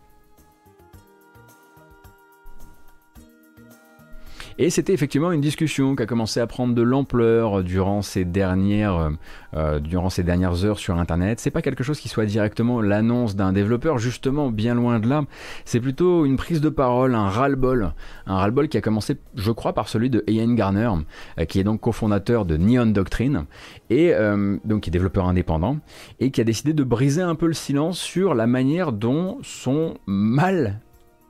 Et 4.61 4.69
c'était 4.69 4.91
effectivement 4.91 5.31
une 5.31 5.39
discussion 5.39 5.95
qui 5.95 6.03
a 6.03 6.05
commencé 6.05 6.41
à 6.41 6.45
prendre 6.45 6.75
de 6.75 6.81
l'ampleur 6.81 7.63
durant 7.63 8.01
ces 8.01 8.25
dernières, 8.25 9.11
euh, 9.55 9.79
durant 9.79 10.09
ces 10.09 10.21
dernières 10.21 10.65
heures 10.65 10.79
sur 10.79 10.99
Internet. 10.99 11.39
C'est 11.39 11.49
pas 11.49 11.61
quelque 11.61 11.81
chose 11.81 11.97
qui 11.97 12.09
soit 12.09 12.25
directement 12.25 12.81
l'annonce 12.81 13.37
d'un 13.37 13.53
développeur, 13.53 13.99
justement, 13.99 14.51
bien 14.51 14.75
loin 14.75 14.99
de 14.99 15.07
là. 15.07 15.23
C'est 15.63 15.79
plutôt 15.79 16.25
une 16.25 16.35
prise 16.35 16.59
de 16.59 16.67
parole, 16.67 17.15
un 17.15 17.29
ras-le-bol. 17.29 17.93
Un 18.27 18.35
ras-le-bol 18.35 18.67
qui 18.67 18.75
a 18.75 18.81
commencé, 18.81 19.15
je 19.33 19.51
crois, 19.51 19.71
par 19.71 19.87
celui 19.87 20.09
de 20.09 20.25
Ian 20.27 20.53
Garner, 20.55 20.91
euh, 21.39 21.45
qui 21.45 21.61
est 21.61 21.63
donc 21.63 21.79
cofondateur 21.79 22.43
de 22.43 22.57
Neon 22.57 22.87
Doctrine, 22.87 23.45
et 23.89 24.13
euh, 24.13 24.57
donc 24.65 24.81
qui 24.81 24.89
est 24.89 24.91
développeur 24.91 25.25
indépendant, 25.25 25.77
et 26.19 26.31
qui 26.31 26.41
a 26.41 26.43
décidé 26.43 26.73
de 26.73 26.83
briser 26.83 27.21
un 27.21 27.35
peu 27.35 27.47
le 27.47 27.53
silence 27.53 27.97
sur 27.97 28.33
la 28.33 28.45
manière 28.45 28.91
dont 28.91 29.37
sont 29.41 29.93
mal 30.05 30.81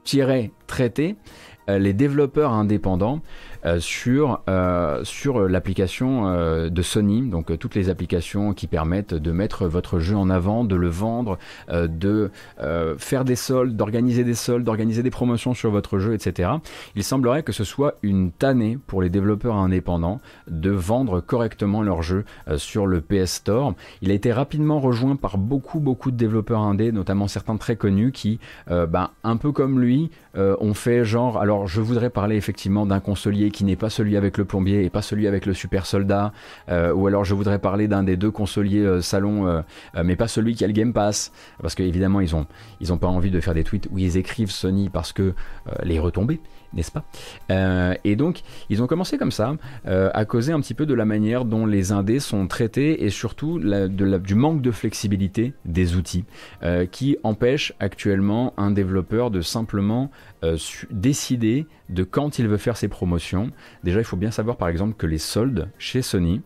tirés, 0.03 0.51
traités 0.65 1.11
euh, 1.11 1.38
les 1.77 1.93
développeurs 1.93 2.53
indépendants. 2.53 3.21
euh, 3.58 3.58
sur, 3.79 4.41
euh, 4.49 5.03
sur 5.03 5.47
l'application 5.47 6.69
de 6.69 6.81
Sony, 6.81 7.21
donc 7.23 7.57
toutes 7.57 7.75
les 7.75 7.89
applications 7.89 8.53
qui 8.53 8.67
permettent 8.67 9.13
de 9.13 9.31
mettre 9.31 9.67
votre 9.67 9.99
jeu 9.99 10.15
en 10.15 10.29
avant, 10.29 10.63
de 10.63 10.75
le 10.75 10.87
vendre, 10.87 11.37
de 11.69 12.31
faire 12.97 13.25
des 13.25 13.35
soldes, 13.35 13.75
d'organiser 13.75 14.23
des 14.23 14.33
soldes, 14.33 14.63
d'organiser 14.63 15.03
des 15.03 15.09
promotions 15.09 15.53
sur 15.53 15.71
votre 15.71 15.99
jeu, 15.99 16.13
etc. 16.13 16.49
Il 16.95 17.03
semblerait 17.03 17.43
que 17.43 17.51
ce 17.51 17.63
soit 17.63 17.95
une 18.01 18.31
tannée 18.31 18.77
pour 18.87 19.01
les 19.01 19.09
développeurs 19.09 19.55
indépendants 19.55 20.21
de 20.47 20.71
vendre 20.71 21.19
correctement 21.19 21.81
leur 21.81 22.01
jeu 22.01 22.23
sur 22.57 22.87
le 22.87 23.01
PS 23.01 23.33
Store. 23.33 23.73
Il 24.01 24.11
a 24.11 24.13
été 24.13 24.31
rapidement 24.31 24.79
rejoint 24.79 25.15
par 25.15 25.37
beaucoup 25.37 25.79
beaucoup 25.79 26.11
de 26.11 26.17
développeurs 26.17 26.61
indés, 26.61 26.91
notamment 26.91 27.27
certains 27.27 27.57
très 27.57 27.75
connus 27.75 28.11
qui, 28.11 28.39
ben, 28.67 29.09
un 29.23 29.37
peu 29.37 29.51
comme 29.51 29.79
lui, 29.79 30.11
ont 30.35 30.73
fait 30.73 31.03
genre 31.03 31.39
alors 31.39 31.67
je 31.67 31.81
voudrais 31.81 32.09
parler 32.09 32.35
effectivement 32.35 32.85
d'un 32.85 32.99
consolier 32.99 33.48
qui 33.51 33.63
n'est 33.63 33.75
pas 33.75 33.89
celui 33.89 34.17
avec 34.17 34.37
le 34.37 34.45
plombier 34.45 34.83
et 34.83 34.89
pas 34.89 35.01
celui 35.01 35.27
avec 35.27 35.45
le 35.45 35.53
super 35.53 35.85
soldat, 35.85 36.31
euh, 36.69 36.93
ou 36.93 37.07
alors 37.07 37.25
je 37.25 37.33
voudrais 37.33 37.59
parler 37.59 37.87
d'un 37.87 38.03
des 38.03 38.17
deux 38.17 38.31
consoliers 38.31 38.79
euh, 38.79 39.01
salon, 39.01 39.47
euh, 39.47 39.61
mais 40.03 40.15
pas 40.15 40.27
celui 40.27 40.55
qui 40.55 40.63
a 40.63 40.67
le 40.67 40.73
Game 40.73 40.93
Pass, 40.93 41.31
parce 41.61 41.75
qu'évidemment 41.75 42.21
ils 42.21 42.29
ils 42.79 42.93
ont 42.93 42.97
pas 42.97 43.07
envie 43.07 43.31
de 43.31 43.39
faire 43.39 43.53
des 43.53 43.63
tweets 43.63 43.87
où 43.91 43.97
ils 43.97 44.17
écrivent 44.17 44.51
Sony 44.51 44.89
parce 44.89 45.13
que 45.13 45.33
les 45.83 45.99
retombées 45.99 46.39
n'est-ce 46.73 46.91
pas? 46.91 47.03
Euh, 47.51 47.93
Et 48.03 48.15
donc, 48.15 48.41
ils 48.69 48.81
ont 48.83 48.87
commencé 48.87 49.17
comme 49.17 49.31
ça, 49.31 49.55
euh, 49.87 50.09
à 50.13 50.25
causer 50.25 50.53
un 50.53 50.59
petit 50.59 50.73
peu 50.73 50.85
de 50.85 50.93
la 50.93 51.05
manière 51.05 51.45
dont 51.45 51.65
les 51.65 51.91
indés 51.91 52.19
sont 52.19 52.47
traités 52.47 53.03
et 53.03 53.09
surtout 53.09 53.59
du 53.59 54.35
manque 54.35 54.61
de 54.61 54.71
flexibilité 54.71 55.53
des 55.65 55.95
outils, 55.95 56.25
euh, 56.63 56.85
qui 56.85 57.17
empêche 57.23 57.73
actuellement 57.79 58.53
un 58.57 58.71
développeur 58.71 59.31
de 59.31 59.41
simplement 59.41 60.11
décider 60.89 61.67
de 61.89 62.03
quand 62.03 62.39
il 62.39 62.47
veut 62.47 62.57
faire 62.57 62.77
ses 62.77 62.87
promotions. 62.87 63.51
Déjà, 63.83 63.99
il 63.99 64.05
faut 64.05 64.15
bien 64.15 64.31
savoir 64.31 64.55
par 64.55 64.69
exemple 64.69 64.95
que 64.95 65.05
les 65.05 65.17
soldes 65.17 65.69
chez 65.77 66.01
Sony, 66.01 66.41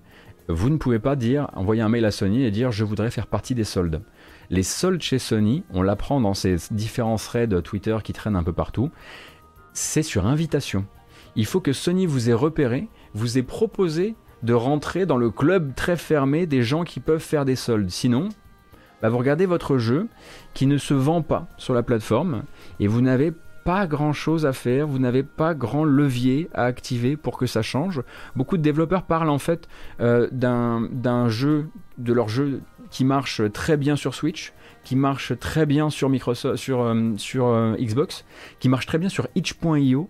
vous 0.47 0.69
ne 0.69 0.77
pouvez 0.77 0.99
pas 0.99 1.15
dire, 1.15 1.47
envoyer 1.53 1.81
un 1.81 1.89
mail 1.89 2.05
à 2.05 2.11
Sony 2.11 2.43
et 2.43 2.51
dire 2.51 2.71
je 2.71 2.83
voudrais 2.83 3.11
faire 3.11 3.27
partie 3.27 3.55
des 3.55 3.63
soldes. 3.63 4.01
Les 4.49 4.63
soldes 4.63 5.01
chez 5.01 5.19
Sony, 5.19 5.63
on 5.71 5.81
l'apprend 5.81 6.19
dans 6.19 6.33
ces 6.33 6.57
différents 6.71 7.15
threads 7.15 7.61
Twitter 7.61 7.97
qui 8.03 8.13
traînent 8.13 8.35
un 8.35 8.43
peu 8.43 8.53
partout, 8.53 8.91
c'est 9.73 10.03
sur 10.03 10.25
invitation. 10.25 10.85
Il 11.35 11.45
faut 11.45 11.61
que 11.61 11.73
Sony 11.73 12.05
vous 12.05 12.29
ait 12.29 12.33
repéré, 12.33 12.87
vous 13.13 13.37
ait 13.37 13.43
proposé 13.43 14.15
de 14.43 14.53
rentrer 14.53 15.05
dans 15.05 15.17
le 15.17 15.29
club 15.29 15.73
très 15.75 15.97
fermé 15.97 16.45
des 16.45 16.63
gens 16.63 16.83
qui 16.83 16.99
peuvent 16.99 17.19
faire 17.19 17.45
des 17.45 17.55
soldes. 17.55 17.89
Sinon, 17.89 18.29
bah, 19.01 19.09
vous 19.09 19.17
regardez 19.17 19.45
votre 19.45 19.77
jeu 19.77 20.07
qui 20.53 20.67
ne 20.67 20.77
se 20.77 20.93
vend 20.93 21.21
pas 21.21 21.47
sur 21.57 21.73
la 21.73 21.83
plateforme 21.83 22.43
et 22.79 22.87
vous 22.87 23.01
n'avez 23.01 23.33
pas 23.63 23.87
grand 23.87 24.13
chose 24.13 24.45
à 24.45 24.53
faire, 24.53 24.87
vous 24.87 24.99
n'avez 24.99 25.23
pas 25.23 25.53
grand 25.53 25.85
levier 25.85 26.49
à 26.53 26.65
activer 26.65 27.15
pour 27.15 27.37
que 27.37 27.45
ça 27.45 27.61
change. 27.61 28.01
Beaucoup 28.35 28.57
de 28.57 28.61
développeurs 28.61 29.03
parlent 29.03 29.29
en 29.29 29.39
fait 29.39 29.67
euh, 30.01 30.27
d'un 30.31 31.29
jeu, 31.29 31.67
de 31.97 32.13
leur 32.13 32.27
jeu 32.27 32.61
qui 32.91 33.05
marche 33.05 33.41
très 33.53 33.77
bien 33.77 33.95
sur 33.95 34.13
Switch, 34.13 34.53
qui 34.84 34.95
marche 34.95 35.38
très 35.39 35.65
bien 35.65 35.89
sur, 35.89 36.10
Microsoft, 36.10 36.57
sur, 36.57 36.81
euh, 36.81 37.14
euh, 37.35 37.76
Xbox, 37.77 38.26
qui 38.60 38.69
marche 38.69 38.85
très 38.85 38.97
bien 38.97 39.10
sur 39.10 39.27
itch.io, 39.35 40.10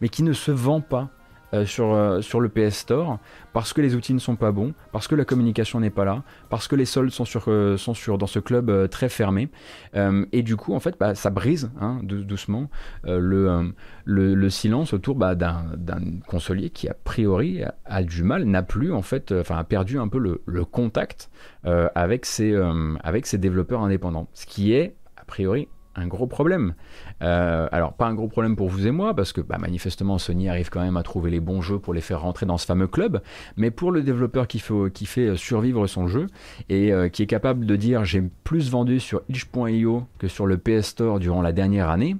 mais 0.00 0.08
qui 0.08 0.22
ne 0.22 0.32
se 0.32 0.50
vend 0.50 0.80
pas 0.80 1.10
euh, 1.54 1.66
sur, 1.66 2.18
sur 2.22 2.40
le 2.40 2.48
PS 2.48 2.74
Store 2.76 3.18
parce 3.52 3.72
que 3.72 3.80
les 3.80 3.94
outils 3.94 4.14
ne 4.14 4.18
sont 4.18 4.36
pas 4.36 4.52
bons, 4.52 4.72
parce 4.92 5.08
que 5.08 5.14
la 5.14 5.26
communication 5.26 5.78
n'est 5.80 5.90
pas 5.90 6.06
là, 6.06 6.22
parce 6.48 6.68
que 6.68 6.76
les 6.76 6.86
soldes 6.86 7.10
sont, 7.10 7.26
sur, 7.26 7.50
sont 7.76 7.92
sur, 7.92 8.16
dans 8.16 8.26
ce 8.26 8.38
club 8.38 8.88
très 8.88 9.10
fermé. 9.10 9.50
et 9.94 10.42
du 10.42 10.56
coup, 10.56 10.72
en 10.72 10.80
fait, 10.80 10.96
bah, 10.98 11.14
ça 11.14 11.28
brise 11.28 11.70
hein, 11.78 12.00
doucement 12.02 12.70
le, 13.04 13.74
le, 14.06 14.48
silence 14.48 14.94
autour 14.94 15.16
bah, 15.16 15.34
d'un 15.34 16.00
consolier 16.26 16.70
qui, 16.70 16.88
a 16.88 16.94
priori, 16.94 17.62
a, 17.84 18.02
du 18.02 18.22
mal, 18.22 18.44
n'a 18.44 18.62
plus, 18.62 18.90
en 18.90 19.02
fait, 19.02 19.34
a 19.50 19.64
perdu 19.64 19.98
un 19.98 20.08
peu 20.08 20.18
le, 20.18 20.40
le 20.46 20.64
contact 20.64 21.30
avec, 21.64 22.24
ses, 22.24 22.58
avec 23.04 23.26
ses 23.26 23.36
développeurs 23.36 23.82
indépendants. 23.82 24.28
Ce 24.32 24.46
qui 24.46 24.72
est, 24.72 24.96
a 25.18 25.26
priori, 25.26 25.68
un 25.94 26.06
gros 26.06 26.26
problème. 26.26 26.74
Euh, 27.22 27.68
alors 27.72 27.92
pas 27.92 28.06
un 28.06 28.14
gros 28.14 28.28
problème 28.28 28.56
pour 28.56 28.68
vous 28.68 28.86
et 28.86 28.90
moi, 28.90 29.14
parce 29.14 29.32
que 29.32 29.40
bah, 29.40 29.58
manifestement 29.58 30.18
Sony 30.18 30.48
arrive 30.48 30.70
quand 30.70 30.80
même 30.80 30.96
à 30.96 31.02
trouver 31.02 31.30
les 31.30 31.40
bons 31.40 31.62
jeux 31.62 31.78
pour 31.78 31.94
les 31.94 32.00
faire 32.00 32.22
rentrer 32.22 32.46
dans 32.46 32.58
ce 32.58 32.66
fameux 32.66 32.86
club, 32.86 33.22
mais 33.56 33.70
pour 33.70 33.92
le 33.92 34.02
développeur 34.02 34.46
qui 34.46 34.58
fait, 34.58 34.74
fait 35.04 35.36
survivre 35.36 35.86
son 35.86 36.06
jeu 36.06 36.26
et 36.68 36.92
euh, 36.92 37.08
qui 37.08 37.22
est 37.22 37.26
capable 37.26 37.66
de 37.66 37.76
dire 37.76 38.04
j'ai 38.04 38.22
plus 38.44 38.70
vendu 38.70 39.00
sur 39.00 39.22
itch.io 39.28 40.04
que 40.18 40.28
sur 40.28 40.46
le 40.46 40.56
PS 40.58 40.86
Store 40.86 41.18
durant 41.18 41.42
la 41.42 41.52
dernière 41.52 41.90
année, 41.90 42.16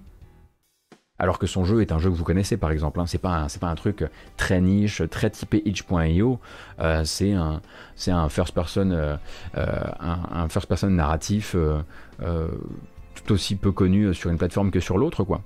alors 1.19 1.39
que 1.39 1.47
son 1.47 1.65
jeu 1.65 1.82
est 1.82 1.93
un 1.93 1.99
jeu 1.99 2.11
que 2.11 2.16
vous 2.16 2.24
connaissez 2.24 2.57
par 2.57 2.73
exemple. 2.73 3.01
Hein. 3.01 3.07
C'est 3.07 3.20
pas 3.20 3.49
un 3.62 3.74
truc 3.74 4.05
très 4.36 4.61
niche, 4.61 5.03
très 5.09 5.31
typé 5.31 5.62
itch.io. 5.65 6.40
Euh, 6.81 7.05
c'est 7.05 7.32
un 7.32 7.62
c'est 7.94 8.11
un 8.11 8.28
first 8.28 8.55
person 8.55 9.19
un, 9.55 10.49
first 10.49 10.69
person 10.69 10.90
narratif 10.90 11.55
tout 13.14 13.32
aussi 13.32 13.56
peu 13.56 13.72
connu 13.72 14.12
sur 14.14 14.30
une 14.30 14.39
plateforme 14.39 14.70
que 14.70 14.80
sur 14.80 14.98
l'autre, 14.98 15.24
quoi. 15.24 15.43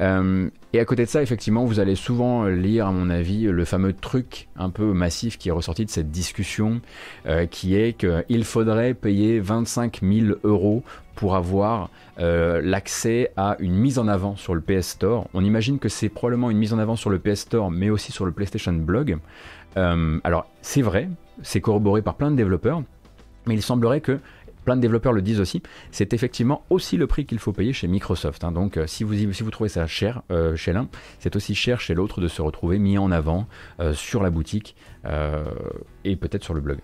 Euh, 0.00 0.48
et 0.72 0.80
à 0.80 0.84
côté 0.84 1.04
de 1.04 1.08
ça, 1.08 1.22
effectivement, 1.22 1.64
vous 1.64 1.80
allez 1.80 1.94
souvent 1.94 2.46
lire, 2.46 2.86
à 2.86 2.92
mon 2.92 3.10
avis, 3.10 3.44
le 3.44 3.64
fameux 3.64 3.92
truc 3.92 4.48
un 4.56 4.70
peu 4.70 4.92
massif 4.92 5.38
qui 5.38 5.48
est 5.48 5.52
ressorti 5.52 5.84
de 5.84 5.90
cette 5.90 6.10
discussion, 6.10 6.80
euh, 7.26 7.46
qui 7.46 7.76
est 7.76 7.92
qu'il 7.92 8.44
faudrait 8.44 8.94
payer 8.94 9.40
25 9.40 10.00
000 10.02 10.38
euros 10.44 10.82
pour 11.14 11.36
avoir 11.36 11.90
euh, 12.18 12.60
l'accès 12.62 13.32
à 13.36 13.56
une 13.58 13.74
mise 13.74 13.98
en 13.98 14.08
avant 14.08 14.36
sur 14.36 14.54
le 14.54 14.60
PS 14.60 14.88
Store. 14.88 15.28
On 15.34 15.44
imagine 15.44 15.78
que 15.78 15.88
c'est 15.88 16.08
probablement 16.08 16.50
une 16.50 16.58
mise 16.58 16.72
en 16.72 16.78
avant 16.78 16.96
sur 16.96 17.10
le 17.10 17.18
PS 17.18 17.40
Store, 17.40 17.70
mais 17.70 17.90
aussi 17.90 18.12
sur 18.12 18.24
le 18.24 18.32
PlayStation 18.32 18.72
Blog. 18.72 19.18
alors, 19.76 20.46
c'est 20.62 20.82
vrai, 20.82 21.08
c'est 21.42 21.60
corroboré 21.60 22.02
par 22.02 22.14
plein 22.14 22.30
de 22.30 22.36
développeurs, 22.36 22.82
mais 23.46 23.54
il 23.54 23.62
semblerait 23.62 24.00
que 24.00 24.18
plein 24.62 24.76
de 24.76 24.80
développeurs 24.80 25.12
le 25.12 25.22
disent 25.22 25.40
aussi, 25.40 25.62
c'est 25.90 26.12
effectivement 26.12 26.64
aussi 26.70 26.96
le 26.96 27.06
prix 27.06 27.26
qu'il 27.26 27.38
faut 27.38 27.52
payer 27.52 27.72
chez 27.72 27.88
Microsoft. 27.88 28.44
Hein. 28.44 28.52
Donc 28.52 28.76
euh, 28.76 28.86
si, 28.86 29.04
vous, 29.04 29.14
si 29.32 29.42
vous 29.42 29.50
trouvez 29.50 29.68
ça 29.68 29.86
cher 29.86 30.22
euh, 30.30 30.56
chez 30.56 30.72
l'un, 30.72 30.88
c'est 31.18 31.36
aussi 31.36 31.54
cher 31.54 31.80
chez 31.80 31.94
l'autre 31.94 32.20
de 32.20 32.28
se 32.28 32.42
retrouver 32.42 32.78
mis 32.78 32.98
en 32.98 33.10
avant 33.10 33.46
euh, 33.80 33.92
sur 33.92 34.22
la 34.22 34.30
boutique 34.30 34.76
et 36.04 36.16
peut-être 36.16 36.44
sur 36.44 36.54
le 36.54 36.60
blog. 36.60 36.78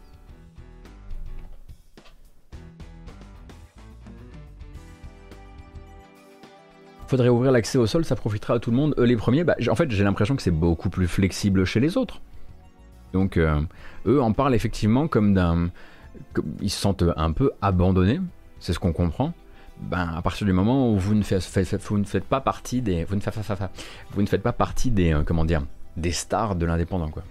Faudrait 7.06 7.28
ouvrir 7.28 7.52
l'accès 7.52 7.78
au 7.78 7.86
sol, 7.86 8.04
ça 8.04 8.16
profitera 8.16 8.54
à 8.54 8.58
tout 8.58 8.72
le 8.72 8.76
monde. 8.76 8.94
Eux 8.98 9.04
les 9.04 9.16
premiers, 9.16 9.44
bah, 9.44 9.54
en 9.70 9.74
fait 9.76 9.88
j'ai 9.90 10.02
l'impression 10.02 10.34
que 10.34 10.42
c'est 10.42 10.50
beaucoup 10.50 10.90
plus 10.90 11.06
flexible 11.06 11.64
chez 11.64 11.78
les 11.78 11.96
autres. 11.96 12.20
Donc 13.12 13.38
eux 13.38 14.20
en 14.20 14.32
parlent 14.32 14.54
effectivement 14.54 15.06
comme 15.06 15.32
d'un 15.32 15.70
ils 16.60 16.70
se 16.70 16.80
sentent 16.80 17.04
un 17.16 17.32
peu 17.32 17.52
abandonnés, 17.62 18.20
c'est 18.60 18.72
ce 18.72 18.78
qu'on 18.78 18.92
comprend. 18.92 19.32
Ben, 19.80 20.12
à 20.16 20.22
partir 20.22 20.46
du 20.46 20.52
moment 20.52 20.92
où 20.92 20.98
vous 20.98 21.14
ne 21.14 21.22
faites, 21.22 22.24
pas 22.24 22.40
partie 22.40 22.82
des, 22.82 23.04
vous 23.04 23.14
ne 23.14 23.20
faites, 23.20 23.38
vous 24.10 24.22
ne 24.22 24.26
faites 24.26 24.42
pas 24.42 24.52
partie 24.52 24.90
des, 24.90 25.12
euh, 25.12 25.22
comment 25.24 25.44
dire, 25.44 25.62
des 25.96 26.10
stars 26.10 26.56
de 26.56 26.66
l'indépendant, 26.66 27.08
quoi. 27.08 27.22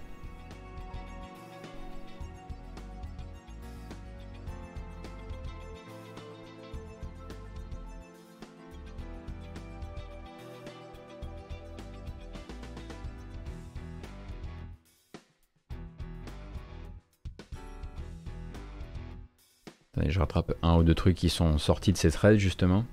Je 20.06 20.18
rattrape 20.18 20.54
un 20.62 20.76
ou 20.76 20.82
deux 20.82 20.94
trucs 20.94 21.16
qui 21.16 21.28
sont 21.28 21.58
sortis 21.58 21.92
de 21.92 21.98
ces 21.98 22.10
threads 22.10 22.38
justement. 22.38 22.84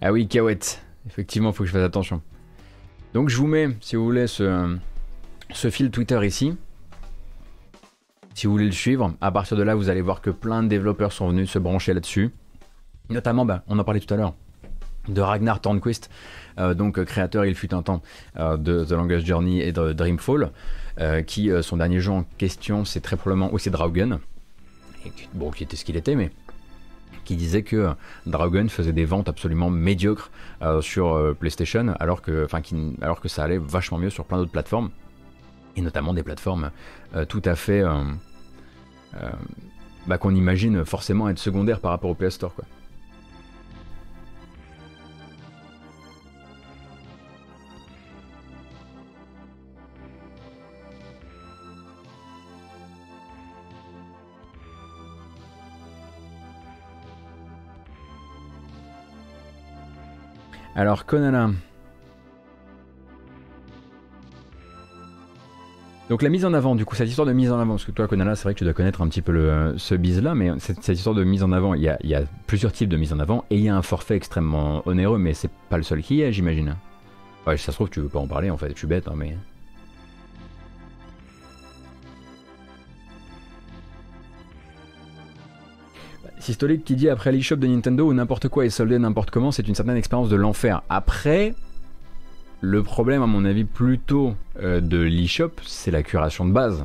Ah 0.00 0.12
oui, 0.12 0.28
Kawet. 0.28 0.58
Effectivement, 1.06 1.50
il 1.50 1.54
faut 1.54 1.64
que 1.64 1.68
je 1.68 1.72
fasse 1.72 1.84
attention. 1.84 2.22
Donc 3.14 3.28
je 3.28 3.36
vous 3.36 3.46
mets, 3.46 3.68
si 3.80 3.96
vous 3.96 4.04
voulez, 4.04 4.26
ce, 4.26 4.78
fil 5.70 5.90
Twitter 5.90 6.18
ici. 6.24 6.56
Si 8.34 8.46
vous 8.46 8.52
voulez 8.52 8.66
le 8.66 8.72
suivre, 8.72 9.14
à 9.20 9.32
partir 9.32 9.56
de 9.56 9.62
là, 9.62 9.74
vous 9.74 9.88
allez 9.88 10.00
voir 10.00 10.20
que 10.20 10.30
plein 10.30 10.62
de 10.62 10.68
développeurs 10.68 11.12
sont 11.12 11.28
venus 11.28 11.50
se 11.50 11.58
brancher 11.58 11.92
là-dessus. 11.92 12.30
Notamment, 13.08 13.44
bah, 13.44 13.64
on 13.66 13.78
en 13.78 13.84
parlait 13.84 14.00
tout 14.00 14.14
à 14.14 14.16
l'heure, 14.16 14.34
de 15.08 15.20
Ragnar 15.20 15.60
Tornquist, 15.60 16.10
euh, 16.58 16.74
donc 16.74 17.02
créateur, 17.04 17.44
il 17.44 17.56
fut 17.56 17.74
un 17.74 17.82
temps, 17.82 18.02
euh, 18.38 18.56
de 18.56 18.84
The 18.84 18.92
Longest 18.92 19.26
Journey 19.26 19.60
et 19.60 19.72
de 19.72 19.92
Dreamfall, 19.92 20.52
euh, 21.00 21.22
qui, 21.22 21.50
son 21.62 21.78
dernier 21.78 21.98
jeu 21.98 22.12
en 22.12 22.24
question, 22.38 22.84
c'est 22.84 23.00
très 23.00 23.16
probablement 23.16 23.52
aussi 23.52 23.70
Draugen, 23.70 24.20
bon, 25.34 25.50
qui 25.50 25.64
était 25.64 25.76
ce 25.76 25.84
qu'il 25.84 25.96
était, 25.96 26.14
mais 26.14 26.30
qui 27.24 27.36
disait 27.36 27.62
que 27.62 27.90
Dragon 28.26 28.66
faisait 28.68 28.92
des 28.92 29.04
ventes 29.04 29.28
absolument 29.28 29.70
médiocres 29.70 30.30
sur 30.80 31.34
PlayStation, 31.38 31.94
alors 32.00 32.22
que, 32.22 32.46
alors 33.02 33.20
que 33.20 33.28
ça 33.28 33.44
allait 33.44 33.58
vachement 33.58 33.98
mieux 33.98 34.10
sur 34.10 34.24
plein 34.24 34.38
d'autres 34.38 34.50
plateformes, 34.50 34.90
et 35.76 35.82
notamment 35.82 36.14
des 36.14 36.22
plateformes 36.22 36.70
tout 37.28 37.42
à 37.44 37.54
fait... 37.54 37.82
Bah, 40.06 40.16
qu'on 40.16 40.34
imagine 40.34 40.84
forcément 40.86 41.28
être 41.28 41.38
secondaires 41.38 41.78
par 41.78 41.90
rapport 41.90 42.10
au 42.10 42.14
PS 42.14 42.30
Store. 42.30 42.54
Quoi. 42.54 42.64
Alors, 60.76 61.04
Konana. 61.04 61.50
Donc 66.08 66.22
la 66.22 66.28
mise 66.28 66.44
en 66.44 66.54
avant, 66.54 66.74
du 66.74 66.84
coup, 66.84 66.96
cette 66.96 67.08
histoire 67.08 67.26
de 67.26 67.32
mise 67.32 67.52
en 67.52 67.60
avant, 67.60 67.74
parce 67.74 67.84
que 67.84 67.92
toi, 67.92 68.08
Konana, 68.08 68.34
c'est 68.34 68.44
vrai 68.44 68.54
que 68.54 68.58
tu 68.58 68.64
dois 68.64 68.72
connaître 68.72 69.00
un 69.00 69.08
petit 69.08 69.22
peu 69.22 69.74
ce 69.76 69.94
bise-là, 69.94 70.34
mais 70.34 70.50
cette, 70.58 70.88
histoire 70.88 71.14
de 71.14 71.22
mise 71.22 71.44
en 71.44 71.52
avant, 71.52 71.74
il 71.74 71.82
y, 71.82 71.88
a, 71.88 72.22
plusieurs 72.48 72.72
types 72.72 72.88
de 72.88 72.96
mise 72.96 73.12
en 73.12 73.20
avant, 73.20 73.44
et 73.50 73.56
il 73.56 73.62
y 73.62 73.68
a 73.68 73.76
un 73.76 73.82
forfait 73.82 74.16
extrêmement 74.16 74.82
onéreux, 74.86 75.18
mais 75.18 75.34
c'est 75.34 75.50
pas 75.68 75.76
le 75.76 75.84
seul 75.84 76.02
qui 76.02 76.16
y 76.16 76.22
est, 76.22 76.32
j'imagine. 76.32 76.74
Ouais, 77.46 77.56
ça 77.56 77.70
se 77.70 77.76
trouve, 77.76 77.90
tu 77.90 78.00
veux 78.00 78.08
pas 78.08 78.18
en 78.18 78.26
parler, 78.26 78.50
en 78.50 78.56
fait, 78.56 78.70
je 78.72 78.78
suis 78.78 78.88
bête, 78.88 79.06
hein, 79.06 79.14
mais... 79.16 79.36
Systolic 86.40 86.84
qui 86.84 86.96
dit 86.96 87.08
après 87.08 87.32
l'eShop 87.32 87.56
de 87.56 87.66
Nintendo 87.66 88.08
où 88.08 88.14
n'importe 88.14 88.48
quoi 88.48 88.64
est 88.64 88.70
soldé 88.70 88.98
n'importe 88.98 89.30
comment, 89.30 89.52
c'est 89.52 89.68
une 89.68 89.74
certaine 89.74 89.96
expérience 89.96 90.30
de 90.30 90.36
l'enfer. 90.36 90.82
Après, 90.88 91.54
le 92.62 92.82
problème, 92.82 93.22
à 93.22 93.26
mon 93.26 93.44
avis, 93.44 93.64
plutôt 93.64 94.34
euh, 94.62 94.80
de 94.80 94.98
l'eShop, 94.98 95.52
c'est 95.64 95.90
la 95.90 96.02
curation 96.02 96.46
de 96.46 96.52
base. 96.52 96.84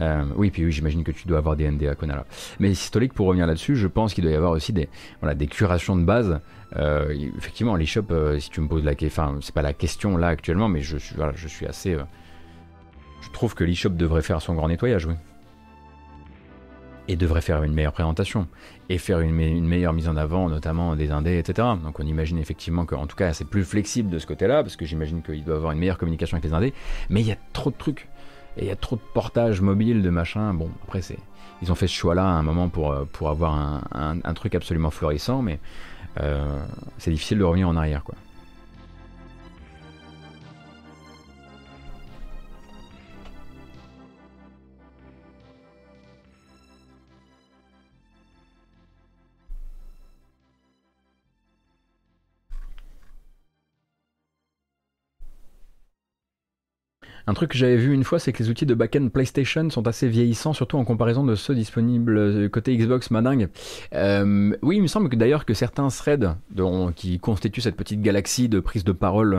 Euh, 0.00 0.24
oui, 0.36 0.50
puis 0.50 0.64
oui, 0.64 0.72
j'imagine 0.72 1.04
que 1.04 1.10
tu 1.10 1.26
dois 1.26 1.38
avoir 1.38 1.56
des 1.56 1.70
NDA 1.70 1.94
Konala. 1.94 2.24
Mais 2.60 2.74
Systolic, 2.74 3.12
pour 3.12 3.26
revenir 3.26 3.46
là-dessus, 3.46 3.76
je 3.76 3.86
pense 3.86 4.14
qu'il 4.14 4.22
doit 4.24 4.32
y 4.32 4.36
avoir 4.36 4.52
aussi 4.52 4.72
des, 4.72 4.88
voilà, 5.20 5.34
des 5.34 5.46
curations 5.46 5.96
de 5.96 6.04
base. 6.04 6.40
Euh, 6.76 7.14
effectivement, 7.36 7.76
l'eShop, 7.76 8.06
si 8.38 8.50
tu 8.50 8.60
me 8.60 8.68
poses 8.68 8.84
la 8.84 8.94
question, 8.94 9.22
enfin, 9.22 9.38
c'est 9.40 9.54
pas 9.54 9.62
la 9.62 9.72
question 9.72 10.16
là 10.16 10.28
actuellement, 10.28 10.68
mais 10.68 10.82
je, 10.82 10.98
voilà, 11.16 11.32
je 11.34 11.48
suis 11.48 11.66
assez. 11.66 11.96
je 13.20 13.30
trouve 13.30 13.54
que 13.54 13.64
l'eShop 13.64 13.90
devrait 13.90 14.22
faire 14.22 14.42
son 14.42 14.54
grand 14.54 14.68
nettoyage, 14.68 15.06
oui 15.06 15.14
et 17.08 17.16
devrait 17.16 17.40
faire 17.40 17.62
une 17.62 17.72
meilleure 17.72 17.92
présentation 17.92 18.46
et 18.90 18.98
faire 18.98 19.20
une, 19.20 19.32
meilleure 19.32 19.92
mise 19.92 20.08
en 20.08 20.16
avant, 20.16 20.48
notamment 20.48 20.94
des 20.94 21.10
indés, 21.10 21.38
etc. 21.38 21.68
Donc 21.82 21.98
on 21.98 22.06
imagine 22.06 22.38
effectivement 22.38 22.84
qu'en 22.84 23.06
tout 23.06 23.16
cas 23.16 23.32
c'est 23.32 23.46
plus 23.46 23.64
flexible 23.64 24.10
de 24.10 24.18
ce 24.18 24.26
côté-là, 24.26 24.62
parce 24.62 24.76
que 24.76 24.84
j'imagine 24.84 25.22
qu'il 25.22 25.42
doit 25.44 25.56
avoir 25.56 25.72
une 25.72 25.78
meilleure 25.78 25.98
communication 25.98 26.36
avec 26.36 26.44
les 26.44 26.54
indés, 26.54 26.74
mais 27.08 27.20
il 27.20 27.26
y 27.26 27.32
a 27.32 27.38
trop 27.52 27.70
de 27.70 27.76
trucs, 27.76 28.08
et 28.56 28.62
il 28.64 28.66
y 28.66 28.70
a 28.70 28.76
trop 28.76 28.96
de 28.96 29.02
portages 29.14 29.60
mobiles, 29.60 30.02
de 30.02 30.10
machin. 30.10 30.52
Bon, 30.54 30.70
après 30.84 31.00
c'est, 31.00 31.18
ils 31.62 31.72
ont 31.72 31.74
fait 31.74 31.86
ce 31.86 31.94
choix-là 31.94 32.24
à 32.24 32.32
un 32.32 32.42
moment 32.42 32.68
pour, 32.68 32.92
euh, 32.92 33.04
avoir 33.22 33.82
un, 33.92 34.34
truc 34.34 34.54
absolument 34.54 34.90
florissant, 34.90 35.42
mais 35.42 35.58
euh, 36.20 36.62
c'est 36.98 37.10
difficile 37.10 37.38
de 37.38 37.44
revenir 37.44 37.68
en 37.68 37.76
arrière, 37.76 38.04
quoi. 38.04 38.14
Un 57.28 57.34
truc 57.34 57.50
que 57.50 57.58
j'avais 57.58 57.76
vu 57.76 57.92
une 57.92 58.04
fois, 58.04 58.18
c'est 58.18 58.32
que 58.32 58.42
les 58.42 58.48
outils 58.48 58.64
de 58.64 58.72
backend 58.72 59.10
PlayStation 59.10 59.68
sont 59.68 59.86
assez 59.86 60.08
vieillissants, 60.08 60.54
surtout 60.54 60.78
en 60.78 60.84
comparaison 60.86 61.24
de 61.24 61.34
ceux 61.34 61.54
disponibles 61.54 62.16
euh, 62.16 62.48
côté 62.48 62.74
Xbox 62.74 63.10
madingue. 63.10 63.50
Euh, 63.94 64.56
oui, 64.62 64.76
il 64.76 64.82
me 64.82 64.86
semble 64.86 65.10
que 65.10 65.16
d'ailleurs 65.16 65.44
que 65.44 65.52
certains 65.52 65.88
threads 65.88 66.36
qui 66.96 67.20
constituent 67.20 67.60
cette 67.60 67.76
petite 67.76 68.00
galaxie 68.00 68.48
de 68.48 68.60
prise 68.60 68.82
de 68.82 68.92
parole 68.92 69.38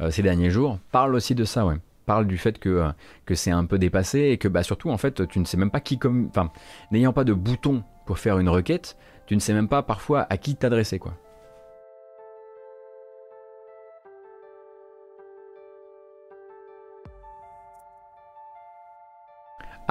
euh, 0.00 0.10
ces 0.10 0.22
derniers 0.22 0.50
jours 0.50 0.80
parlent 0.90 1.14
aussi 1.14 1.36
de 1.36 1.44
ça, 1.44 1.64
ouais. 1.64 1.76
Parlent 2.04 2.26
du 2.26 2.36
fait 2.36 2.58
que, 2.58 2.90
que 3.26 3.36
c'est 3.36 3.52
un 3.52 3.64
peu 3.64 3.78
dépassé 3.78 4.30
et 4.30 4.36
que 4.36 4.48
bah, 4.48 4.64
surtout 4.64 4.90
en 4.90 4.98
fait 4.98 5.28
tu 5.28 5.38
ne 5.38 5.44
sais 5.44 5.56
même 5.56 5.70
pas 5.70 5.78
qui 5.78 5.98
comme. 5.98 6.26
Enfin, 6.30 6.50
n'ayant 6.90 7.12
pas 7.12 7.22
de 7.22 7.32
bouton 7.32 7.84
pour 8.06 8.18
faire 8.18 8.40
une 8.40 8.48
requête, 8.48 8.96
tu 9.26 9.36
ne 9.36 9.40
sais 9.40 9.52
même 9.52 9.68
pas 9.68 9.84
parfois 9.84 10.26
à 10.30 10.36
qui 10.36 10.56
t'adresser 10.56 10.98
quoi. 10.98 11.14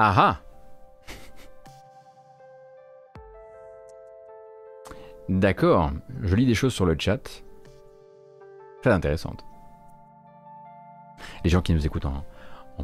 Ah 0.02 0.40
D'accord, 5.28 5.92
je 6.22 6.34
lis 6.36 6.46
des 6.46 6.54
choses 6.54 6.72
sur 6.72 6.86
le 6.86 6.96
chat. 6.98 7.42
Très 8.80 8.92
intéressantes. 8.92 9.44
Les 11.44 11.50
gens 11.50 11.60
qui 11.60 11.74
nous 11.74 11.84
écoutent 11.84 12.06
en, 12.06 12.24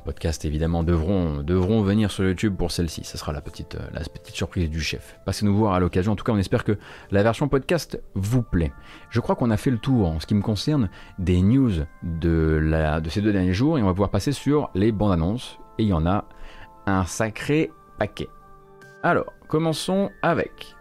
podcast, 0.04 0.44
évidemment, 0.44 0.84
devront, 0.84 1.42
devront 1.42 1.80
venir 1.80 2.10
sur 2.10 2.22
YouTube 2.22 2.54
pour 2.54 2.70
celle-ci. 2.70 3.02
Ce 3.04 3.16
sera 3.16 3.32
la 3.32 3.40
petite, 3.40 3.78
la 3.94 4.00
petite 4.00 4.34
surprise 4.34 4.68
du 4.68 4.82
chef. 4.82 5.18
Passez 5.24 5.46
nous 5.46 5.56
voir 5.56 5.72
à 5.72 5.80
l'occasion. 5.80 6.12
En 6.12 6.16
tout 6.16 6.24
cas, 6.24 6.32
on 6.32 6.38
espère 6.38 6.64
que 6.64 6.78
la 7.10 7.22
version 7.22 7.48
podcast 7.48 7.98
vous 8.12 8.42
plaît. 8.42 8.74
Je 9.08 9.20
crois 9.20 9.36
qu'on 9.36 9.50
a 9.50 9.56
fait 9.56 9.70
le 9.70 9.78
tour 9.78 10.06
en 10.06 10.20
ce 10.20 10.26
qui 10.26 10.34
me 10.34 10.42
concerne 10.42 10.90
des 11.18 11.40
news 11.40 11.72
de, 12.02 12.60
la, 12.62 13.00
de 13.00 13.08
ces 13.08 13.22
deux 13.22 13.32
derniers 13.32 13.54
jours 13.54 13.78
et 13.78 13.82
on 13.82 13.86
va 13.86 13.92
pouvoir 13.92 14.10
passer 14.10 14.32
sur 14.32 14.68
les 14.74 14.92
bandes 14.92 15.12
annonces. 15.12 15.58
Et 15.78 15.84
il 15.84 15.88
y 15.88 15.94
en 15.94 16.04
a 16.06 16.26
un 16.86 17.04
sacré 17.04 17.70
paquet. 17.98 18.28
Alors, 19.02 19.32
commençons 19.48 20.10
avec. 20.22 20.74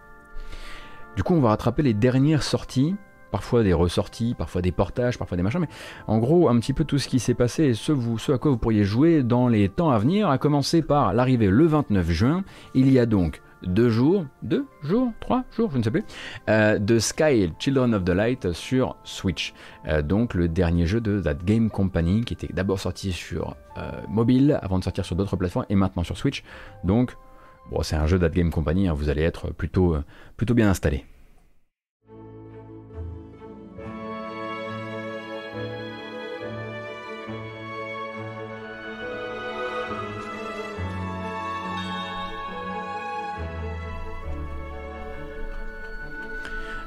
Du 1.15 1.23
coup, 1.23 1.33
on 1.35 1.41
va 1.41 1.49
rattraper 1.49 1.83
les 1.83 1.93
dernières 1.93 2.43
sorties, 2.43 2.95
parfois 3.31 3.63
des 3.63 3.73
ressorties, 3.73 4.35
parfois 4.37 4.61
des 4.61 4.71
portages, 4.71 5.17
parfois 5.17 5.37
des 5.37 5.43
machins, 5.43 5.59
mais 5.59 5.69
en 6.07 6.17
gros, 6.17 6.49
un 6.49 6.59
petit 6.59 6.73
peu 6.73 6.83
tout 6.85 6.97
ce 6.97 7.07
qui 7.07 7.19
s'est 7.19 7.33
passé 7.33 7.65
et 7.65 7.73
ce, 7.73 7.93
ce 8.17 8.31
à 8.31 8.37
quoi 8.37 8.51
vous 8.51 8.57
pourriez 8.57 8.83
jouer 8.83 9.23
dans 9.23 9.47
les 9.47 9.69
temps 9.69 9.91
à 9.91 9.97
venir, 9.97 10.29
à 10.29 10.37
commencer 10.37 10.81
par 10.81 11.13
l'arrivée 11.13 11.49
le 11.49 11.65
29 11.65 12.09
juin. 12.11 12.43
Il 12.73 12.91
y 12.91 12.99
a 12.99 13.05
donc 13.05 13.41
deux 13.65 13.89
jours, 13.89 14.25
deux 14.43 14.65
jours, 14.83 15.11
trois 15.19 15.43
jours, 15.55 15.71
je 15.71 15.77
ne 15.77 15.83
sais 15.83 15.91
plus, 15.91 16.03
euh, 16.49 16.79
de 16.79 16.99
Sky 16.99 17.51
Children 17.59 17.93
of 17.93 18.03
the 18.03 18.09
Light 18.09 18.51
sur 18.53 18.95
Switch. 19.03 19.53
Euh, 19.87 20.01
donc 20.01 20.33
le 20.33 20.47
dernier 20.47 20.85
jeu 20.85 21.01
de 21.01 21.19
That 21.19 21.35
Game 21.45 21.69
Company 21.69 22.23
qui 22.23 22.33
était 22.33 22.51
d'abord 22.53 22.79
sorti 22.79 23.11
sur 23.11 23.55
euh, 23.77 23.91
mobile 24.07 24.59
avant 24.61 24.79
de 24.79 24.83
sortir 24.83 25.05
sur 25.05 25.15
d'autres 25.15 25.35
plateformes 25.35 25.65
et 25.69 25.75
maintenant 25.75 26.03
sur 26.03 26.17
Switch. 26.17 26.43
Donc 26.83 27.15
bon, 27.71 27.81
c'est 27.83 27.95
un 27.95 28.07
jeu 28.07 28.19
That 28.19 28.29
Game 28.29 28.51
Company, 28.51 28.87
hein, 28.87 28.93
vous 28.93 29.09
allez 29.09 29.23
être 29.23 29.51
plutôt, 29.51 29.97
plutôt 30.37 30.53
bien 30.53 30.69
installé. 30.69 31.05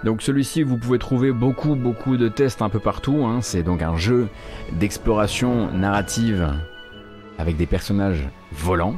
Donc 0.05 0.23
celui-ci, 0.23 0.63
vous 0.63 0.77
pouvez 0.77 0.99
trouver 0.99 1.33
beaucoup, 1.33 1.75
beaucoup 1.75 2.17
de 2.17 2.29
tests 2.29 2.63
un 2.63 2.69
peu 2.69 2.79
partout. 2.79 3.25
Hein. 3.25 3.41
C'est 3.43 3.63
donc 3.63 3.83
un 3.83 3.97
jeu 3.97 4.29
d'exploration 4.73 5.73
narrative 5.73 6.53
avec 7.39 7.57
des 7.57 7.67
personnages 7.67 8.29
volants. 8.53 8.95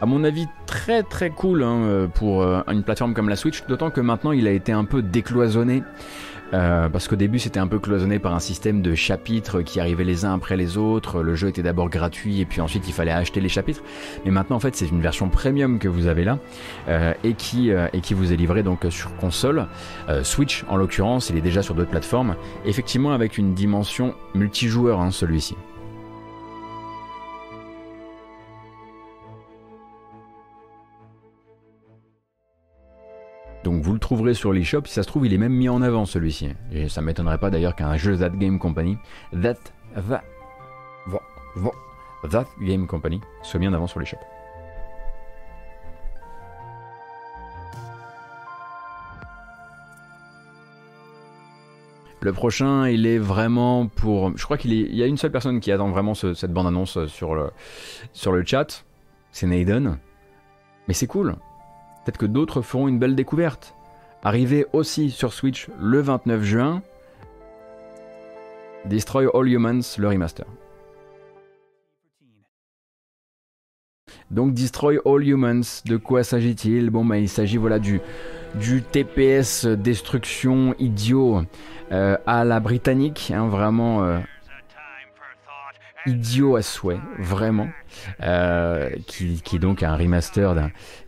À 0.00 0.06
mon 0.06 0.24
avis, 0.24 0.48
très 0.66 1.02
très 1.02 1.30
cool 1.30 1.62
hein, 1.62 2.08
pour 2.14 2.42
une 2.42 2.82
plateforme 2.82 3.14
comme 3.14 3.28
la 3.28 3.36
Switch, 3.36 3.64
d'autant 3.68 3.90
que 3.90 4.00
maintenant 4.00 4.32
il 4.32 4.48
a 4.48 4.50
été 4.50 4.72
un 4.72 4.84
peu 4.84 5.00
décloisonné. 5.00 5.84
Euh, 6.52 6.88
parce 6.88 7.08
qu'au 7.08 7.16
début 7.16 7.38
c'était 7.38 7.60
un 7.60 7.66
peu 7.66 7.78
cloisonné 7.78 8.18
par 8.18 8.34
un 8.34 8.40
système 8.40 8.82
de 8.82 8.94
chapitres 8.94 9.62
qui 9.62 9.80
arrivaient 9.80 10.04
les 10.04 10.24
uns 10.24 10.34
après 10.34 10.56
les 10.56 10.76
autres. 10.76 11.22
Le 11.22 11.34
jeu 11.34 11.48
était 11.48 11.62
d'abord 11.62 11.88
gratuit 11.88 12.40
et 12.40 12.44
puis 12.44 12.60
ensuite 12.60 12.86
il 12.86 12.92
fallait 12.92 13.12
acheter 13.12 13.40
les 13.40 13.48
chapitres. 13.48 13.82
Mais 14.24 14.30
maintenant 14.30 14.56
en 14.56 14.60
fait 14.60 14.76
c'est 14.76 14.88
une 14.88 15.00
version 15.00 15.28
premium 15.28 15.78
que 15.78 15.88
vous 15.88 16.06
avez 16.06 16.24
là 16.24 16.38
euh, 16.88 17.14
et, 17.24 17.34
qui, 17.34 17.70
euh, 17.70 17.88
et 17.92 18.00
qui 18.00 18.14
vous 18.14 18.32
est 18.32 18.36
livrée 18.36 18.62
donc 18.62 18.86
sur 18.90 19.14
console. 19.16 19.66
Switch 20.22 20.64
en 20.68 20.76
l'occurrence, 20.76 21.30
il 21.30 21.36
est 21.36 21.42
déjà 21.42 21.62
sur 21.62 21.74
d'autres 21.74 21.90
plateformes. 21.90 22.36
Effectivement 22.64 23.12
avec 23.12 23.38
une 23.38 23.54
dimension 23.54 24.14
multijoueur 24.34 25.00
hein, 25.00 25.10
celui-ci. 25.10 25.56
Donc 33.64 33.82
vous 33.82 33.92
le 33.92 33.98
trouverez 33.98 34.34
sur 34.34 34.52
l'eShop, 34.52 34.82
si 34.86 34.94
ça 34.94 35.02
se 35.02 35.08
trouve 35.08 35.26
il 35.26 35.32
est 35.32 35.38
même 35.38 35.52
mis 35.52 35.68
en 35.68 35.82
avant 35.82 36.04
celui-ci. 36.04 36.50
Et 36.72 36.88
ça 36.88 37.00
m'étonnerait 37.00 37.38
pas 37.38 37.50
d'ailleurs 37.50 37.76
qu'un 37.76 37.96
jeu 37.96 38.18
That 38.18 38.30
Game 38.30 38.58
Company, 38.58 38.96
That, 39.32 39.54
Game 42.60 42.86
Company 42.86 43.20
soit 43.42 43.60
mis 43.60 43.68
en 43.68 43.72
avant 43.72 43.86
sur 43.86 44.00
l'eShop. 44.00 44.18
Le 52.20 52.32
prochain, 52.32 52.86
il 52.86 53.04
est 53.06 53.18
vraiment 53.18 53.88
pour. 53.88 54.36
Je 54.36 54.44
crois 54.44 54.56
qu'il 54.56 54.72
y 54.72 55.02
a 55.02 55.06
une 55.06 55.16
seule 55.16 55.32
personne 55.32 55.58
qui 55.58 55.72
attend 55.72 55.90
vraiment 55.90 56.14
cette 56.14 56.52
bande-annonce 56.52 57.06
sur 57.06 57.34
le, 57.34 57.50
sur 58.12 58.30
le 58.30 58.44
chat. 58.44 58.84
C'est 59.32 59.48
Naden. 59.48 59.98
Mais 60.86 60.94
c'est 60.94 61.08
cool. 61.08 61.34
Peut-être 62.04 62.18
que 62.18 62.26
d'autres 62.26 62.62
feront 62.62 62.88
une 62.88 62.98
belle 62.98 63.14
découverte. 63.14 63.74
Arrivé 64.24 64.66
aussi 64.72 65.10
sur 65.10 65.32
Switch 65.32 65.68
le 65.80 66.00
29 66.00 66.42
juin, 66.42 66.82
Destroy 68.84 69.28
All 69.32 69.48
Humans, 69.48 69.96
le 69.98 70.08
remaster. 70.08 70.46
Donc 74.30 74.54
Destroy 74.54 74.98
All 75.04 75.26
Humans, 75.26 75.82
de 75.84 75.96
quoi 75.96 76.24
s'agit-il? 76.24 76.90
Bon 76.90 77.04
bah 77.04 77.18
il 77.18 77.28
s'agit 77.28 77.58
voilà 77.58 77.78
du, 77.78 78.00
TPS 78.90 79.66
destruction 79.66 80.74
idiot 80.78 81.42
euh, 81.92 82.16
à 82.26 82.44
la 82.44 82.58
britannique, 82.58 83.32
hein, 83.34 83.46
vraiment 83.48 84.04
euh, 84.04 84.18
idiot 86.06 86.56
à 86.56 86.62
souhait, 86.62 87.00
vraiment, 87.18 87.68
euh, 88.22 88.90
qui, 89.06 89.40
qui, 89.42 89.56
est 89.56 89.58
donc 89.58 89.82
un 89.82 89.96
remaster 89.96 90.54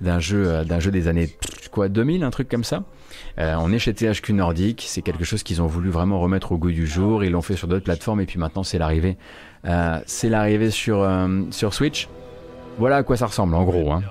d'un 0.01 0.21
jeu, 0.21 0.47
euh, 0.47 0.65
d'un 0.65 0.81
jeu 0.81 0.91
des 0.91 1.09
années 1.09 1.31
quoi 1.73 1.89
2000, 1.89 2.23
un 2.23 2.31
truc 2.31 2.49
comme 2.49 2.65
ça. 2.65 2.85
Euh, 3.39 3.57
on 3.59 3.73
est 3.73 3.79
chez 3.79 3.93
THQ 3.93 4.33
Nordic, 4.33 4.85
c'est 4.87 5.03
quelque 5.03 5.25
chose 5.25 5.43
qu'ils 5.43 5.61
ont 5.61 5.67
voulu 5.67 5.91
vraiment 5.91 6.21
remettre 6.21 6.53
au 6.53 6.59
goût 6.59 6.71
du 6.71 6.87
jour. 6.87 7.25
Ils 7.25 7.33
l'ont 7.33 7.43
fait 7.43 7.57
sur 7.57 7.67
d'autres 7.67 7.85
plateformes 7.85 8.21
et 8.21 8.27
puis 8.27 8.39
maintenant 8.39 8.63
c'est 8.63 8.79
l'arrivée, 8.79 9.17
c'est 10.07 10.29
l'arrivée 10.29 10.71
sur 10.71 11.09
sur 11.51 11.75
Switch. 11.75 12.09
Voilà 12.79 12.97
à 12.97 13.03
quoi 13.03 13.17
ça 13.17 13.27
ressemble 13.27 13.55
en 13.55 13.65
gros. 13.65 13.93
Hein. 13.93 14.03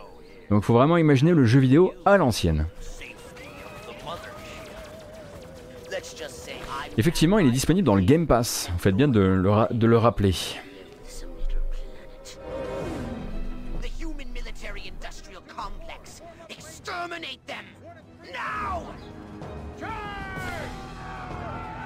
Donc 0.49 0.63
faut 0.63 0.73
vraiment 0.73 0.97
imaginer 0.97 1.31
le 1.31 1.45
jeu 1.45 1.59
vidéo 1.59 1.93
à 2.05 2.17
l'ancienne. 2.17 2.67
Effectivement, 6.97 7.39
il 7.39 7.47
est 7.47 7.51
disponible 7.51 7.85
dans 7.85 7.95
le 7.95 8.03
Game 8.03 8.27
Pass. 8.27 8.69
Vous 8.73 8.79
faites 8.79 8.95
bien 8.95 9.07
de 9.07 9.19
le 9.19 9.97
rappeler. 9.97 10.33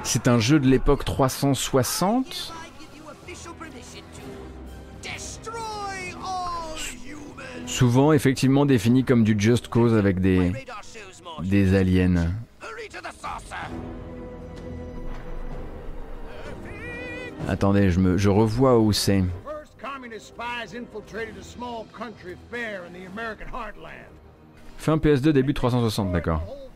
C'est 0.07 0.29
un 0.29 0.39
jeu 0.39 0.57
de 0.57 0.67
l'époque 0.67 1.03
360. 1.03 2.53
Souvent 7.65 8.13
effectivement 8.13 8.65
défini 8.65 9.03
comme 9.03 9.25
du 9.25 9.35
Just 9.38 9.67
Cause 9.67 9.93
avec 9.93 10.21
des, 10.21 10.53
des 11.43 11.75
aliens. 11.75 12.31
Attendez, 17.49 17.91
je, 17.91 17.99
me, 17.99 18.17
je 18.17 18.29
revois 18.29 18.79
où 18.79 18.93
c'est. 18.93 19.25
Fin 24.77 24.95
PS2, 24.95 25.31
début 25.31 25.53
360, 25.53 26.13
d'accord. 26.13 26.66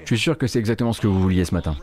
Je 0.00 0.06
suis 0.06 0.18
sûr 0.18 0.38
que 0.38 0.46
c'est 0.46 0.58
exactement 0.58 0.92
ce 0.92 1.00
que 1.00 1.06
vous 1.06 1.20
vouliez 1.20 1.44
ce 1.44 1.54
matin. 1.54 1.76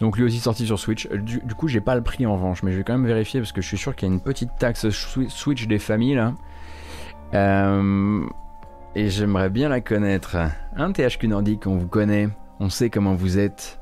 Donc 0.00 0.16
lui 0.16 0.24
aussi 0.24 0.38
sorti 0.38 0.66
sur 0.66 0.78
Switch. 0.78 1.08
Du, 1.08 1.40
coup 1.56 1.68
j'ai 1.68 1.80
pas 1.80 1.94
le 1.94 2.02
prix 2.02 2.24
en 2.26 2.34
revanche, 2.34 2.62
mais 2.62 2.72
je 2.72 2.78
vais 2.78 2.84
quand 2.84 2.94
même 2.94 3.06
vérifier 3.06 3.40
parce 3.40 3.52
que 3.52 3.60
je 3.60 3.66
suis 3.66 3.78
sûr 3.78 3.94
qu'il 3.94 4.08
y 4.08 4.10
a 4.10 4.14
une 4.14 4.20
petite 4.20 4.50
taxe 4.58 4.88
Switch 4.90 5.66
des 5.66 5.78
familles 5.78 6.14
là. 6.14 6.34
Euh, 7.34 8.24
et 8.94 9.08
j'aimerais 9.08 9.50
bien 9.50 9.68
la 9.68 9.80
connaître. 9.80 10.36
Un 10.74 10.92
THQ 10.92 11.28
Nordique, 11.28 11.66
on 11.66 11.76
vous 11.76 11.86
connaît, 11.86 12.28
on 12.58 12.68
sait 12.68 12.90
comment 12.90 13.14
vous 13.14 13.38
êtes. 13.38 13.79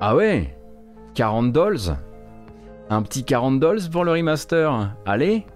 Ah 0.00 0.14
ouais 0.14 0.54
40 1.14 1.52
dollars 1.52 1.96
Un 2.90 3.02
petit 3.02 3.24
40 3.24 3.58
dollars 3.60 3.90
pour 3.90 4.04
le 4.04 4.12
remaster 4.12 4.94
Allez 5.06 5.46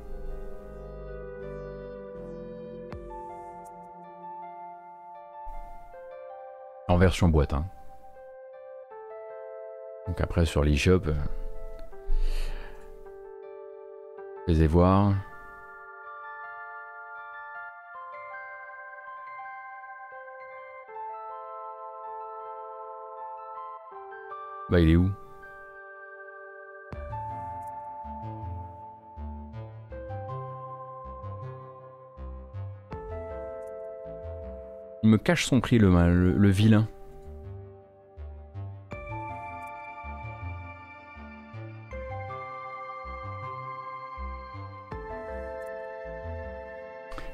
En 6.89 6.97
version 6.97 7.29
boîte, 7.29 7.53
hein. 7.53 7.67
Donc 10.09 10.21
après 10.21 10.45
sur 10.45 10.65
l'eShop... 10.65 11.03
Euh, 11.07 11.15
Faisez 14.47 14.67
voir. 14.67 15.13
Bah 24.71 24.79
il 24.79 24.91
est 24.91 24.97
où? 24.97 25.11
Il 35.03 35.11
me 35.11 35.17
cache 35.19 35.47
son 35.47 35.61
prix 35.61 35.79
le, 35.79 35.91
le, 35.91 36.37
le 36.37 36.49
vilain. 36.51 36.87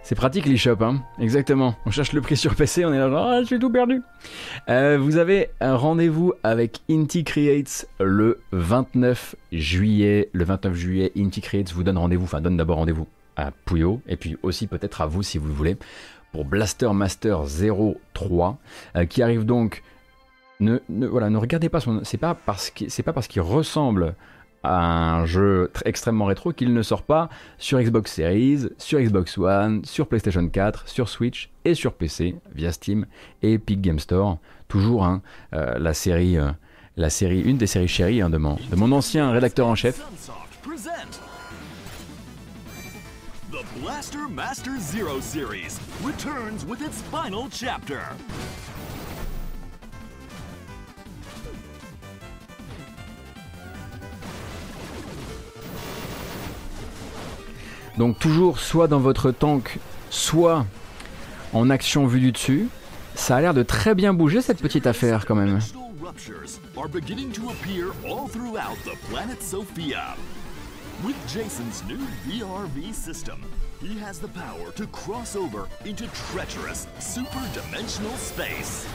C'est 0.06 0.14
pratique 0.14 0.46
l'eShop, 0.46 0.76
hein 0.82 1.02
Exactement. 1.18 1.74
On 1.84 1.90
cherche 1.90 2.12
le 2.12 2.20
prix 2.20 2.36
sur 2.36 2.54
PC, 2.54 2.84
on 2.84 2.92
est 2.92 2.98
là, 2.98 3.10
genre, 3.10 3.26
ah, 3.26 3.42
j'ai 3.42 3.58
tout 3.58 3.72
perdu. 3.72 4.02
Euh, 4.68 4.98
vous 5.00 5.16
avez 5.16 5.50
un 5.58 5.74
rendez-vous 5.74 6.32
avec 6.44 6.78
Inti 6.88 7.24
Creates 7.24 7.88
le 7.98 8.38
29 8.52 9.34
juillet. 9.50 10.30
Le 10.32 10.44
29 10.44 10.74
juillet, 10.74 11.12
Inti 11.18 11.40
Creates 11.40 11.72
vous 11.72 11.82
donne 11.82 11.98
rendez-vous, 11.98 12.22
enfin 12.22 12.40
donne 12.40 12.56
d'abord 12.56 12.76
rendez-vous 12.76 13.08
à 13.34 13.50
Puyo, 13.50 14.00
et 14.06 14.16
puis 14.16 14.36
aussi 14.44 14.68
peut-être 14.68 15.00
à 15.00 15.06
vous 15.06 15.24
si 15.24 15.38
vous 15.38 15.48
le 15.48 15.54
voulez, 15.54 15.76
pour 16.30 16.44
Blaster 16.44 16.92
Master 16.92 17.42
03, 18.14 18.58
euh, 18.94 19.06
qui 19.06 19.24
arrive 19.24 19.44
donc. 19.44 19.82
Ne, 20.60 20.78
voilà, 20.88 21.30
ne 21.30 21.36
regardez 21.36 21.68
pas 21.68 21.80
son. 21.80 22.02
C'est 22.04 22.16
pas 22.16 22.36
parce 22.36 22.70
qu'il 22.70 23.42
ressemble 23.42 24.14
un 24.68 25.26
jeu 25.26 25.70
extrêmement 25.84 26.26
rétro 26.26 26.52
qu'il 26.52 26.72
ne 26.72 26.82
sort 26.82 27.02
pas 27.02 27.28
sur 27.58 27.80
Xbox 27.80 28.12
Series, 28.12 28.68
sur 28.78 29.00
Xbox 29.00 29.38
One, 29.38 29.84
sur 29.84 30.06
PlayStation 30.06 30.48
4, 30.48 30.88
sur 30.88 31.08
Switch 31.08 31.50
et 31.64 31.74
sur 31.74 31.92
PC 31.94 32.36
via 32.54 32.72
Steam 32.72 33.06
et 33.42 33.54
Epic 33.54 33.80
Game 33.80 33.98
Store. 33.98 34.38
Toujours 34.68 35.04
hein, 35.04 35.22
euh, 35.54 35.78
la 35.78 35.94
série, 35.94 36.38
euh, 36.38 36.50
la 36.96 37.10
série, 37.10 37.40
une 37.40 37.56
des 37.56 37.66
séries 37.66 37.88
chéries 37.88 38.20
hein, 38.20 38.30
de, 38.30 38.38
mon, 38.38 38.56
de 38.70 38.76
mon 38.76 38.90
ancien 38.92 39.30
rédacteur 39.30 39.66
en 39.66 39.74
chef. 39.74 40.00
The 43.52 43.64
Blaster 43.80 44.28
Master 44.28 44.78
Zero 44.78 45.20
series 45.20 45.78
returns 46.04 46.66
with 46.66 46.82
its 46.82 47.00
final 47.10 47.48
chapter. 47.50 48.02
Donc 57.98 58.18
toujours 58.18 58.58
soit 58.58 58.88
dans 58.88 59.00
votre 59.00 59.30
tank, 59.30 59.78
soit 60.10 60.66
en 61.52 61.70
action 61.70 62.06
vue 62.06 62.20
du 62.20 62.32
dessus. 62.32 62.68
Ça 63.14 63.36
a 63.36 63.40
l'air 63.40 63.54
de 63.54 63.62
très 63.62 63.94
bien 63.94 64.12
bouger 64.12 64.42
cette 64.42 64.60
petite 64.60 64.86
affaire 64.86 65.24
quand 65.26 65.34
même. 65.34 65.58
With 71.04 71.16
Jason's 71.26 71.84
new 71.84 71.98
VRV 72.26 72.94
system, 72.94 73.36
he 73.82 73.98
has 73.98 74.18
the 74.18 74.28
power 74.28 74.72
to 74.76 74.86
cross 74.86 75.36
over 75.36 75.68
into 75.84 76.06
treacherous, 76.32 76.86
super 77.00 77.42
dimensional 77.52 78.16
space. 78.16 78.86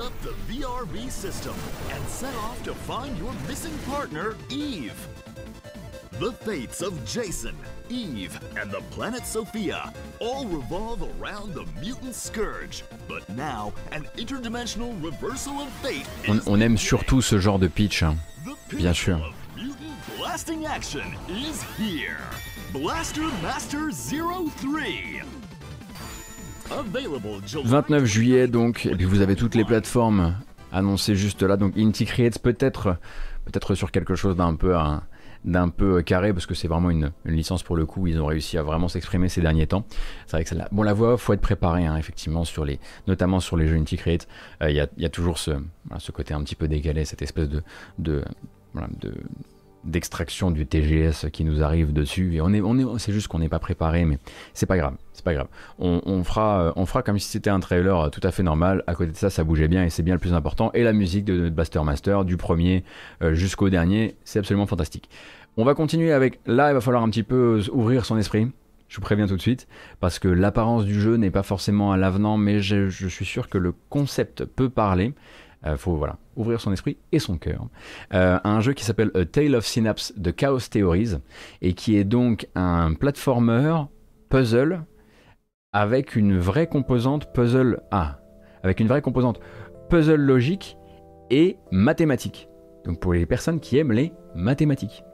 Up 0.00 0.12
the 0.22 0.34
VRV 0.48 1.10
system 1.10 1.54
and 1.90 2.08
set 2.08 2.34
off 2.36 2.62
to 2.64 2.74
find 2.74 3.16
your 3.18 3.32
missing 3.46 3.76
partner, 3.86 4.34
Eve. 4.48 5.06
The 6.18 6.32
fates 6.32 6.82
of 6.82 7.02
Jason, 7.04 7.56
Eve, 7.88 8.38
and 8.58 8.70
the 8.70 8.80
planet 8.90 9.26
Sophia 9.26 9.92
all 10.18 10.46
revolve 10.46 11.02
around 11.20 11.54
the 11.54 11.64
mutant 11.80 12.14
scourge. 12.14 12.82
But 13.08 13.28
now, 13.30 13.72
an 13.92 14.04
interdimensional 14.16 15.02
reversal 15.02 15.60
of 15.60 15.68
fate 15.82 16.08
on, 16.28 16.40
on 16.46 16.62
aime 16.62 16.76
surtout 16.76 17.22
ce 17.22 17.38
genre 17.38 17.58
de 17.58 17.68
pitch, 17.68 18.02
hein. 18.02 18.16
bien 18.70 18.92
sûr. 18.92 19.18
Blasting 20.16 20.66
action 20.66 21.14
is 21.28 21.62
here. 21.76 22.20
Blaster 22.72 23.28
Master 23.42 23.90
03. 23.90 25.22
29 27.64 28.04
juillet 28.04 28.46
donc, 28.46 28.86
et 28.86 28.94
puis 28.94 29.04
vous 29.04 29.20
avez 29.20 29.36
toutes 29.36 29.54
les 29.54 29.64
plateformes 29.64 30.34
annoncées 30.72 31.16
juste 31.16 31.42
là. 31.42 31.56
Donc 31.56 31.76
Inti 31.76 32.04
Creates 32.04 32.38
peut-être 32.38 32.96
peut-être 33.44 33.74
sur 33.74 33.90
quelque 33.90 34.14
chose 34.14 34.36
d'un 34.36 34.54
peu 34.54 34.76
un, 34.76 35.02
d'un 35.44 35.68
peu 35.68 36.02
carré 36.02 36.32
parce 36.32 36.46
que 36.46 36.54
c'est 36.54 36.68
vraiment 36.68 36.90
une, 36.90 37.12
licence 37.24 37.62
pour 37.62 37.76
le 37.76 37.86
coup. 37.86 38.06
Ils 38.06 38.20
ont 38.20 38.26
réussi 38.26 38.58
à 38.58 38.62
vraiment 38.62 38.88
s'exprimer 38.88 39.28
ces 39.28 39.40
derniers 39.40 39.66
temps. 39.66 39.84
C'est 40.26 40.36
vrai 40.36 40.44
que 40.44 40.48
celle-là 40.50 40.68
bon 40.72 40.82
la 40.82 40.92
voix 40.92 41.16
faut 41.16 41.32
être 41.32 41.40
préparé 41.40 41.86
hein, 41.86 41.96
effectivement 41.96 42.44
sur 42.44 42.64
les 42.64 42.78
notamment 43.06 43.40
sur 43.40 43.56
les 43.56 43.66
jeux 43.66 43.76
Inti-Create 43.76 44.28
euh, 44.62 44.70
il 44.70 44.76
y, 44.76 45.04
a, 45.04 45.08
toujours 45.08 45.38
ce, 45.38 45.52
ce 45.98 46.12
côté 46.12 46.34
un 46.34 46.42
petit 46.42 46.54
peu 46.56 46.68
décalé 46.68 47.04
cette 47.04 47.22
espèce 47.22 47.48
de, 47.48 47.62
de, 47.98 48.22
de 49.00 49.14
d'extraction 49.84 50.50
du 50.50 50.66
TGS 50.66 51.30
qui 51.32 51.44
nous 51.44 51.62
arrive 51.62 51.92
dessus 51.92 52.34
et 52.34 52.40
on 52.40 52.52
est, 52.52 52.60
on 52.60 52.78
est, 52.78 52.98
c'est 52.98 53.12
juste 53.12 53.28
qu'on 53.28 53.38
n'est 53.38 53.48
pas 53.48 53.58
préparé 53.58 54.04
mais 54.04 54.18
c'est 54.52 54.66
pas 54.66 54.76
grave, 54.76 54.94
c'est 55.12 55.24
pas 55.24 55.34
grave. 55.34 55.48
On, 55.78 56.24
fera, 56.24 56.62
euh, 56.62 56.72
on 56.76 56.86
fera 56.86 57.02
comme 57.02 57.18
si 57.18 57.28
c'était 57.28 57.50
un 57.50 57.60
trailer 57.60 57.98
euh, 57.98 58.08
tout 58.08 58.20
à 58.22 58.30
fait 58.30 58.42
normal. 58.42 58.84
À 58.86 58.94
côté 58.94 59.12
de 59.12 59.16
ça, 59.16 59.30
ça 59.30 59.44
bougeait 59.44 59.68
bien 59.68 59.84
et 59.84 59.90
c'est 59.90 60.02
bien 60.02 60.14
le 60.14 60.20
plus 60.20 60.34
important. 60.34 60.70
Et 60.74 60.82
la 60.82 60.92
musique 60.92 61.24
de, 61.24 61.48
Blaster 61.48 61.82
Master 61.82 62.24
du 62.24 62.36
premier 62.36 62.84
euh, 63.22 63.34
jusqu'au 63.34 63.70
dernier, 63.70 64.16
c'est 64.24 64.38
absolument 64.38 64.66
fantastique. 64.66 65.08
On 65.56 65.64
va 65.64 65.74
continuer 65.74 66.12
avec 66.12 66.40
là, 66.46 66.70
il 66.70 66.74
va 66.74 66.80
falloir 66.80 67.02
un 67.02 67.10
petit 67.10 67.22
peu 67.22 67.62
ouvrir 67.72 68.04
son 68.04 68.18
esprit. 68.18 68.48
Je 68.88 68.96
vous 68.96 69.02
préviens 69.02 69.28
tout 69.28 69.36
de 69.36 69.40
suite, 69.40 69.68
parce 70.00 70.18
que 70.18 70.26
l'apparence 70.26 70.84
du 70.84 71.00
jeu 71.00 71.14
n'est 71.14 71.30
pas 71.30 71.44
forcément 71.44 71.92
à 71.92 71.96
l'avenant, 71.96 72.36
mais 72.36 72.60
je, 72.60 72.88
je 72.88 73.06
suis 73.06 73.24
sûr 73.24 73.48
que 73.48 73.56
le 73.56 73.72
concept 73.88 74.44
peut 74.44 74.68
parler. 74.68 75.14
Il 75.64 75.76
faut 75.76 75.94
voilà, 75.96 76.16
ouvrir 76.36 76.60
son 76.60 76.72
esprit 76.72 76.96
et 77.12 77.18
son 77.18 77.36
cœur. 77.36 77.66
Euh, 78.14 78.38
un 78.44 78.60
jeu 78.60 78.72
qui 78.72 78.84
s'appelle 78.84 79.10
A 79.14 79.24
Tale 79.26 79.54
of 79.54 79.66
Synapse 79.66 80.14
de 80.16 80.30
Chaos 80.30 80.60
Theories 80.60 81.18
et 81.60 81.74
qui 81.74 81.96
est 81.96 82.04
donc 82.04 82.48
un 82.54 82.94
platformer 82.94 83.74
puzzle 84.30 84.82
avec 85.72 86.16
une 86.16 86.38
vraie 86.38 86.66
composante 86.66 87.32
puzzle 87.34 87.82
ah, 87.90 88.20
avec 88.62 88.80
une 88.80 88.88
vraie 88.88 89.02
composante 89.02 89.40
puzzle 89.90 90.20
logique 90.20 90.76
et 91.30 91.58
mathématique. 91.70 92.48
Donc 92.86 93.00
pour 93.00 93.12
les 93.12 93.26
personnes 93.26 93.60
qui 93.60 93.76
aiment 93.76 93.92
les 93.92 94.12
mathématiques. 94.34 95.04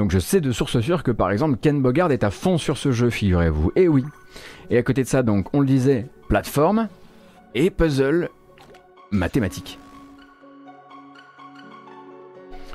Donc 0.00 0.12
je 0.12 0.18
sais 0.18 0.40
de 0.40 0.50
source 0.50 0.80
sûre 0.80 1.02
que 1.02 1.10
par 1.10 1.30
exemple 1.30 1.58
Ken 1.60 1.82
Bogard 1.82 2.10
est 2.10 2.24
à 2.24 2.30
fond 2.30 2.56
sur 2.56 2.78
ce 2.78 2.90
jeu, 2.90 3.10
figurez-vous. 3.10 3.70
Et 3.76 3.86
oui. 3.86 4.02
Et 4.70 4.78
à 4.78 4.82
côté 4.82 5.02
de 5.02 5.06
ça, 5.06 5.22
donc 5.22 5.52
on 5.52 5.60
le 5.60 5.66
disait, 5.66 6.06
plateforme 6.26 6.88
et 7.54 7.68
puzzle 7.68 8.30
mathématique. 9.10 9.78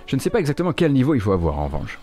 Je 0.06 0.16
ne 0.16 0.22
sais 0.22 0.30
pas 0.30 0.40
exactement 0.40 0.72
quel 0.72 0.94
niveau 0.94 1.16
il 1.16 1.20
faut 1.20 1.32
avoir 1.32 1.58
en 1.58 1.66
revanche. 1.66 1.98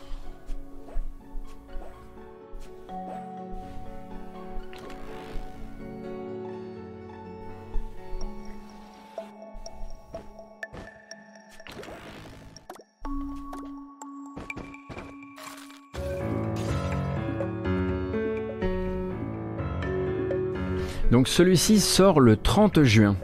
Donc 21.12 21.28
celui-ci 21.28 21.78
sort 21.78 22.20
le 22.20 22.39
30 22.39 22.84
juin. 22.84 23.16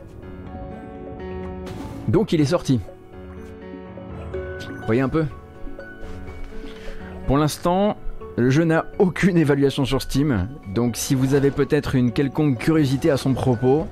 Donc 2.06 2.34
il 2.34 2.40
est 2.42 2.44
sorti. 2.44 2.80
Voyez 4.84 5.00
un 5.00 5.08
peu? 5.08 5.24
Pour 7.26 7.38
l'instant, 7.38 7.96
le 8.36 8.50
jeu 8.50 8.64
n'a 8.64 8.84
aucune 8.98 9.38
évaluation 9.38 9.86
sur 9.86 10.02
Steam, 10.02 10.50
donc 10.74 10.96
si 10.96 11.14
vous 11.14 11.32
avez 11.32 11.50
peut-être 11.50 11.94
une 11.94 12.12
quelconque 12.12 12.58
curiosité 12.58 13.10
à 13.10 13.16
son 13.16 13.32
propos, 13.32 13.86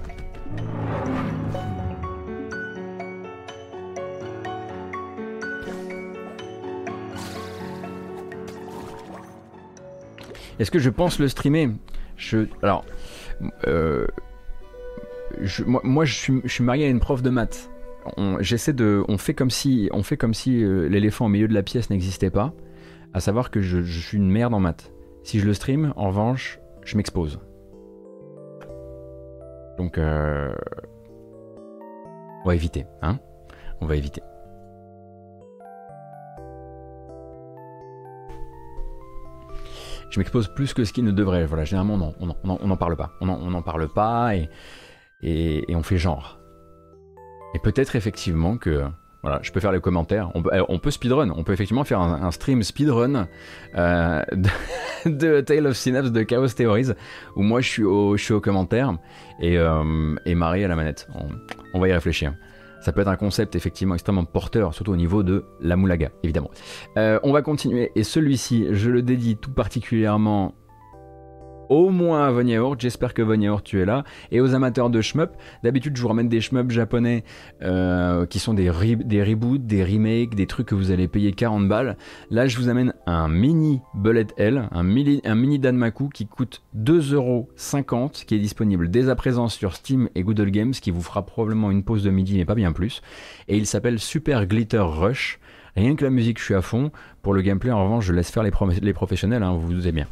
Est-ce 10.59 10.70
que 10.70 10.78
je 10.78 10.89
pense 10.89 11.18
le 11.18 11.28
streamer? 11.28 11.68
Je, 12.16 12.47
Alors, 12.62 12.86
euh, 13.66 14.06
moi, 15.66 16.04
je, 16.04 16.40
suis, 16.46 16.64
marié 16.64 16.86
à 16.86 16.88
une 16.88 17.00
prof 17.00 17.22
de 17.22 17.30
maths. 17.30 17.70
On, 18.16 18.40
j'essaie 18.40 18.72
de, 18.72 19.04
on 19.08 19.18
fait 19.18 19.34
comme 19.34 19.50
si, 19.50 19.88
on 19.92 20.02
fait 20.02 20.16
comme 20.16 20.34
si 20.34 20.62
euh, 20.62 20.88
l'éléphant 20.88 21.26
au 21.26 21.28
milieu 21.28 21.48
de 21.48 21.54
la 21.54 21.62
pièce 21.62 21.90
n'existait 21.90 22.30
pas. 22.30 22.52
À 23.14 23.20
savoir 23.20 23.50
que 23.50 23.60
je, 23.60 23.82
suis 23.82 24.18
une 24.18 24.30
merde 24.30 24.54
en 24.54 24.60
maths. 24.60 24.92
Si 25.24 25.40
je 25.40 25.46
le 25.46 25.54
stream, 25.54 25.92
en 25.96 26.08
revanche, 26.08 26.60
je 26.84 26.96
m'expose. 26.96 27.40
Donc, 29.78 29.98
euh, 29.98 30.54
on 32.44 32.48
va 32.48 32.54
éviter, 32.54 32.86
hein 33.02 33.18
On 33.80 33.86
va 33.86 33.96
éviter. 33.96 34.22
Je 40.10 40.20
m'expose 40.20 40.48
plus 40.48 40.74
que 40.74 40.84
ce 40.84 40.92
qui 40.92 41.02
ne 41.02 41.10
devrait. 41.10 41.46
Voilà, 41.46 41.64
généralement, 41.64 42.14
on 42.20 42.66
n'en 42.66 42.76
parle 42.76 42.96
pas. 42.96 43.12
On 43.20 43.26
n'en 43.26 43.62
parle 43.62 43.88
pas 43.88 44.32
et, 45.22 45.64
on 45.68 45.82
fait 45.82 45.98
genre. 45.98 46.38
Et 47.54 47.58
peut-être 47.58 47.96
effectivement 47.96 48.56
que. 48.56 48.84
Voilà, 49.22 49.40
je 49.42 49.50
peux 49.50 49.58
faire 49.58 49.72
les 49.72 49.80
commentaires. 49.80 50.30
On 50.34 50.42
peut, 50.42 50.50
eh, 50.52 50.90
speedrun. 50.90 51.30
On 51.30 51.42
peut 51.42 51.52
effectivement 51.52 51.82
faire 51.82 52.00
un, 52.00 52.30
stream 52.30 52.62
speedrun 52.62 53.26
euh, 53.74 54.22
de, 55.04 55.40
Tale 55.40 55.66
of 55.66 55.76
Synapse 55.76 56.12
de 56.12 56.22
Chaos 56.22 56.46
Theories 56.48 56.92
où 57.34 57.42
moi 57.42 57.60
je 57.60 57.68
suis 57.68 57.82
au, 57.82 58.16
je 58.16 58.32
euh, 59.42 60.16
et 60.24 60.34
Marie 60.36 60.64
à 60.64 60.68
la 60.68 60.76
manette. 60.76 61.08
on 61.74 61.80
va 61.80 61.88
y 61.88 61.92
réfléchir. 61.92 62.34
Ça 62.86 62.92
peut 62.92 63.00
être 63.00 63.08
un 63.08 63.16
concept 63.16 63.56
effectivement 63.56 63.96
extrêmement 63.96 64.24
porteur, 64.24 64.72
surtout 64.72 64.92
au 64.92 64.96
niveau 64.96 65.24
de 65.24 65.44
la 65.60 65.74
moulaga, 65.74 66.12
évidemment. 66.22 66.52
Euh, 66.96 67.18
on 67.24 67.32
va 67.32 67.42
continuer, 67.42 67.90
et 67.96 68.04
celui-ci, 68.04 68.68
je 68.70 68.90
le 68.92 69.02
dédie 69.02 69.36
tout 69.36 69.50
particulièrement 69.50 70.54
au 71.68 71.90
moins 71.90 72.26
à 72.26 72.30
Von 72.30 72.76
J'espère 72.78 73.14
que 73.14 73.22
Von 73.22 73.60
tu 73.64 73.80
es 73.80 73.84
là. 73.84 74.05
Et 74.30 74.40
aux 74.40 74.55
amateurs 74.55 74.90
de 74.90 75.01
shmup, 75.01 75.30
d'habitude 75.62 75.97
je 75.97 76.02
vous 76.02 76.09
ramène 76.09 76.28
des 76.28 76.40
shmups 76.40 76.72
japonais 76.72 77.24
euh, 77.62 78.26
qui 78.26 78.38
sont 78.38 78.55
des, 78.55 78.70
reboots, 78.70 79.66
des 79.66 79.84
remakes, 79.84 80.34
des 80.34 80.47
trucs 80.47 80.68
que 80.68 80.74
vous 80.74 80.90
allez 80.90 81.09
payer 81.09 81.32
40 81.32 81.68
balles. 81.68 81.97
Là 82.30 82.47
je 82.47 82.56
vous 82.59 82.68
amène 82.68 82.94
un 83.06 83.28
mini 83.28 83.80
Bullet 83.94 84.26
L, 84.36 84.68
un 84.72 84.82
mini, 84.82 85.59
Danmaku 85.59 86.09
qui 86.09 86.26
coûte 86.26 86.62
2,50€, 86.76 88.24
qui 88.24 88.34
est 88.34 88.38
disponible 88.38 88.90
dès 88.90 89.09
à 89.09 89.14
présent 89.14 89.48
sur 89.48 89.74
Steam 89.74 90.09
et 90.14 90.22
Google 90.22 90.51
Games, 90.51 90.72
qui 90.72 90.90
vous 90.90 91.02
fera 91.02 91.24
probablement 91.24 91.70
une 91.70 91.82
pause 91.82 92.02
de 92.02 92.10
midi 92.10 92.36
mais 92.36 92.44
pas 92.44 92.55
bien 92.55 92.72
plus. 92.72 93.02
Et 93.48 93.56
il 93.56 93.66
s'appelle 93.66 93.98
Super 93.98 94.47
Glitter 94.47 94.78
Rush. 94.78 95.38
Rien 95.76 95.94
que 95.94 96.05
la 96.05 96.10
musique, 96.10 96.38
je 96.38 96.44
suis 96.44 96.55
à 96.55 96.62
fond. 96.62 96.90
Pour 97.22 97.34
le 97.34 97.43
gameplay, 97.43 97.70
en 97.70 97.84
revanche, 97.84 98.06
je 98.06 98.12
laisse 98.14 98.30
faire 98.30 98.43
les, 98.43 98.51
les 98.80 98.93
professionnels, 98.94 99.43
hein, 99.43 99.52
vous 99.52 99.60
vous 99.60 99.74
doutez 99.74 99.93
bien. 99.93 100.06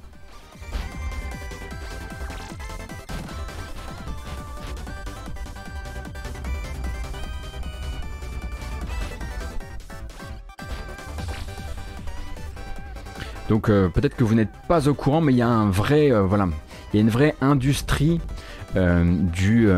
Donc 13.48 13.66
peut-être 13.66 14.16
que 14.16 14.24
vous 14.24 14.34
n'êtes 14.34 14.52
pas 14.68 14.88
au 14.88 14.94
courant, 14.94 15.20
mais 15.20 15.32
il 15.32 15.36
y 15.36 15.42
a 15.42 15.48
un 15.48 15.68
vrai, 15.68 16.10
voilà, 16.10 16.48
y 16.94 16.98
a 16.98 17.00
une 17.00 17.10
vraie 17.10 17.34
industrie 17.40 18.20
du, 18.74 19.68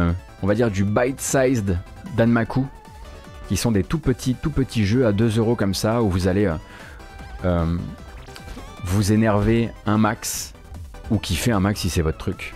on 0.43 0.47
va 0.47 0.55
dire 0.55 0.71
du 0.71 0.85
bite-sized 0.85 1.77
Danmaku, 2.17 2.65
qui 3.49 3.57
sont 3.57 3.73
des 3.73 3.85
tout 3.85 3.99
petits, 3.99 4.35
tout 4.35 4.51
petits 4.51 4.87
jeux 4.87 5.07
à 5.07 5.13
2 5.13 5.39
euros 5.39 5.57
comme 5.57 5.75
ça, 5.75 6.03
où 6.03 6.11
vous 6.11 6.29
allez 6.29 6.51
vous 8.85 9.13
énerver 9.13 9.71
un 9.85 9.99
max 9.99 10.53
ou 11.11 11.19
kiffer 11.19 11.53
un 11.53 11.61
max 11.61 11.81
si 11.81 11.91
c'est 11.91 12.03
votre 12.03 12.19
truc. 12.19 12.55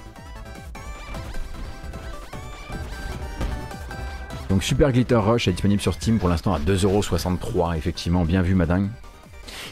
Donc 4.49 4.65
Super 4.65 4.91
Glitter 4.91 5.17
Rush 5.17 5.47
est 5.47 5.53
disponible 5.53 5.81
sur 5.81 5.95
Steam 5.95 6.19
pour 6.19 6.29
l'instant 6.29 6.55
à 6.55 6.59
2,63€, 6.59 7.77
effectivement, 7.77 8.25
bien 8.25 8.43
vu 8.43 8.55
madame. 8.55 8.91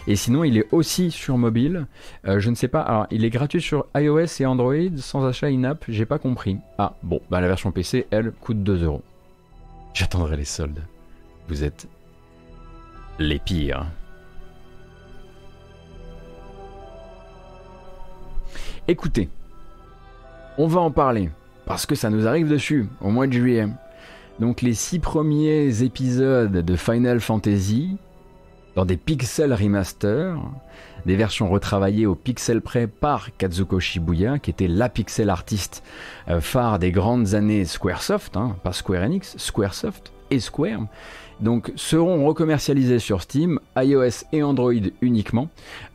Et 0.07 0.17
sinon, 0.17 0.45
il 0.45 0.59
est 0.59 0.67
aussi 0.73 1.11
sur 1.11 1.39
mobile. 1.39 1.87
Euh, 2.27 2.41
je 2.41 2.51
ne 2.51 2.55
sais 2.55 2.69
pas. 2.69 2.81
Alors, 2.81 3.07
il 3.11 3.25
est 3.25 3.31
gratuit 3.31 3.61
sur 3.61 3.87
iOS 3.97 4.41
et 4.41 4.47
Android 4.47 4.75
sans 4.97 5.25
achat 5.27 5.49
in-app. 5.49 5.85
J'ai 5.89 6.07
pas 6.07 6.19
compris. 6.19 6.59
Ah, 6.79 6.95
bon, 7.03 7.21
bah 7.31 7.41
la 7.41 7.49
version 7.49 7.73
PC, 7.73 8.07
elle, 8.11 8.33
coûte 8.33 8.63
2 8.63 8.85
euros. 8.85 9.03
J'attendrai 9.95 10.37
les 10.37 10.45
soldes. 10.45 10.83
Vous 11.49 11.65
êtes 11.65 11.89
les 13.19 13.39
pires. 13.39 13.87
Écoutez, 18.87 19.29
on 20.57 20.67
va 20.67 20.81
en 20.81 20.91
parler 20.91 21.31
parce 21.67 21.85
que 21.85 21.95
ça 21.95 22.09
nous 22.09 22.27
arrive 22.27 22.49
dessus 22.49 22.89
au 23.01 23.11
mois 23.11 23.27
de 23.27 23.33
juillet. 23.33 23.67
Donc 24.39 24.63
les 24.63 24.75
six 24.75 24.99
premiers 24.99 25.83
épisodes 25.83 26.53
de 26.53 26.77
Final 26.77 27.21
Fantasy 27.21 27.99
dans 28.75 28.85
des 28.85 28.97
pixels 28.97 29.53
remaster, 29.53 30.37
des 31.07 31.17
versions 31.17 31.49
retravaillées 31.49 32.07
au 32.07 32.15
pixel 32.15 32.61
près 32.61 32.87
par 32.87 33.37
Kazuko 33.37 33.81
Shibuya, 33.81 34.39
qui 34.39 34.51
était 34.51 34.69
la 34.69 34.89
pixel 34.89 35.31
artiste 35.31 35.83
euh, 36.29 36.41
phare 36.41 36.79
des 36.79 36.93
grandes 36.93 37.35
années 37.35 37.65
Squaresoft, 37.65 38.37
hein, 38.37 38.57
pas 38.63 38.73
Square 38.73 39.03
Enix, 39.03 39.37
Squaresoft 39.39 40.13
et 40.31 40.41
Square, 40.41 40.83
donc 41.41 41.73
seront 41.77 42.27
recommercialisés 42.27 42.99
sur 42.99 43.23
Steam, 43.23 43.61
iOS 43.77 44.25
et 44.33 44.43
Android 44.43 44.73
uniquement, 45.01 45.49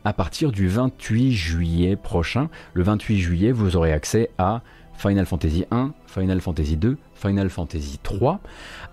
à 0.04 0.12
partir 0.12 0.52
du 0.52 0.68
28 0.68 1.32
juillet 1.32 1.96
prochain. 1.96 2.48
Le 2.72 2.82
28 2.82 3.18
juillet, 3.18 3.52
vous 3.52 3.76
aurez 3.76 3.92
accès 3.92 4.30
à 4.38 4.62
Final 4.96 5.26
Fantasy 5.26 5.64
1, 5.70 5.92
Final 6.06 6.40
Fantasy 6.40 6.76
2, 6.76 6.96
Final 7.14 7.50
Fantasy 7.50 7.98
3, 8.02 8.40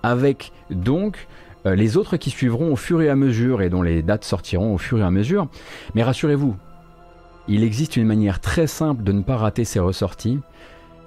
avec 0.03 0.51
donc 0.69 1.27
les 1.65 1.97
autres 1.97 2.17
qui 2.17 2.29
suivront 2.29 2.73
au 2.73 2.75
fur 2.75 3.01
et 3.01 3.09
à 3.09 3.15
mesure 3.15 3.61
et 3.61 3.69
dont 3.69 3.81
les 3.81 4.01
dates 4.01 4.23
sortiront 4.23 4.73
au 4.73 4.77
fur 4.77 4.99
et 4.99 5.03
à 5.03 5.11
mesure. 5.11 5.47
Mais 5.95 6.03
rassurez-vous, 6.03 6.55
il 7.47 7.63
existe 7.63 7.97
une 7.97 8.05
manière 8.05 8.39
très 8.39 8.67
simple 8.67 9.03
de 9.03 9.11
ne 9.11 9.21
pas 9.21 9.38
rater 9.38 9.65
ces 9.65 9.79
ressorties. 9.79 10.39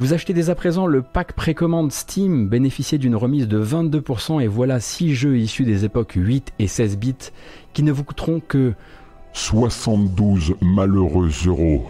Vous 0.01 0.13
achetez 0.13 0.33
dès 0.33 0.51
à 0.51 0.57
présent 0.57 0.87
le 0.87 1.03
pack 1.03 1.35
précommande 1.35 1.93
Steam, 1.93 2.49
bénéficiez 2.49 2.99
d'une 2.99 3.15
remise 3.15 3.47
de 3.47 3.65
22% 3.65 4.43
et 4.43 4.49
voilà 4.49 4.81
6 4.81 5.15
jeux 5.15 5.39
issus 5.39 5.65
des 5.65 5.85
époques 5.85 6.15
8 6.17 6.53
et 6.59 6.67
16 6.67 6.99
bits 6.99 7.15
qui 7.73 7.85
ne 7.85 7.93
vous 7.93 8.03
coûteront 8.03 8.41
que 8.41 8.75
72 9.33 10.57
malheureux 10.61 11.31
euros. 11.47 11.87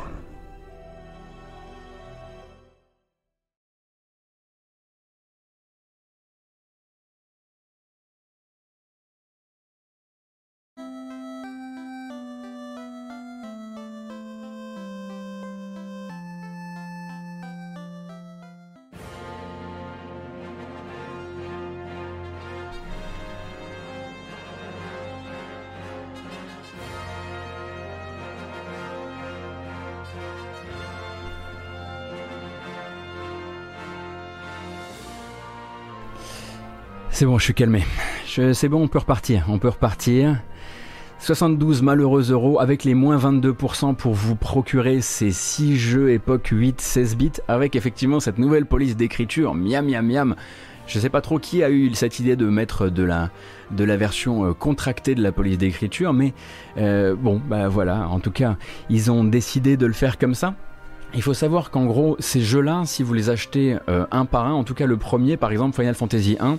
C'est 37.25 37.29
bon, 37.29 37.39
je 37.39 37.45
suis 37.45 37.55
calmé. 37.55 37.83
C'est 38.27 38.69
bon, 38.69 38.83
on 38.83 38.87
peut 38.87 38.99
repartir. 38.99 39.47
On 39.49 39.59
peut 39.59 39.71
repartir. 39.71 40.43
72 41.21 41.81
malheureux 41.81 42.31
euros 42.31 42.61
avec 42.61 42.85
les 42.85 42.93
moins 42.93 43.17
22% 43.17 43.95
pour 43.95 44.13
vous 44.13 44.37
procurer 44.37 45.01
ces 45.01 45.31
6 45.31 45.79
jeux 45.79 46.13
époque 46.13 46.53
8-16 46.53 47.17
bits 47.17 47.33
avec 47.49 47.77
effectivement 47.77 48.21
cette 48.21 48.37
nouvelle 48.37 48.67
police 48.67 48.95
d'écriture. 48.95 49.55
Miam, 49.55 49.89
miam, 49.89 50.07
miam. 50.07 50.37
Je 50.87 50.99
sais 50.99 51.09
pas 51.09 51.23
trop 51.23 51.39
qui 51.39 51.65
a 51.65 51.71
eu 51.71 51.95
cette 51.95 52.21
idée 52.21 52.37
de 52.37 52.45
mettre 52.45 52.91
de 52.91 53.03
la, 53.03 53.31
de 53.71 53.85
la 53.85 53.97
version 53.97 54.45
euh, 54.45 54.53
contractée 54.53 55.15
de 55.15 55.23
la 55.23 55.33
police 55.33 55.57
d'écriture, 55.57 56.13
mais 56.13 56.35
euh, 56.77 57.17
bon, 57.17 57.41
bah 57.49 57.69
voilà, 57.69 58.07
en 58.07 58.21
tout 58.21 58.33
cas, 58.33 58.59
ils 58.91 59.11
ont 59.11 59.25
décidé 59.25 59.79
de 59.79 59.87
le 59.87 59.95
faire 59.95 60.19
comme 60.19 60.35
ça. 60.35 60.57
Il 61.16 61.23
faut 61.23 61.35
savoir 61.35 61.70
qu'en 61.70 61.86
gros, 61.86 62.16
ces 62.19 62.41
jeux-là, 62.41 62.82
si 62.86 63.05
vous 63.05 63.15
les 63.15 63.31
achetez 63.31 63.77
euh, 63.89 64.05
un 64.11 64.24
par 64.24 64.47
un, 64.47 64.53
en 64.53 64.65
tout 64.65 64.74
cas 64.74 64.86
le 64.86 64.97
premier, 64.97 65.36
par 65.36 65.53
exemple 65.53 65.77
Final 65.77 65.95
Fantasy 65.95 66.36
1, 66.41 66.59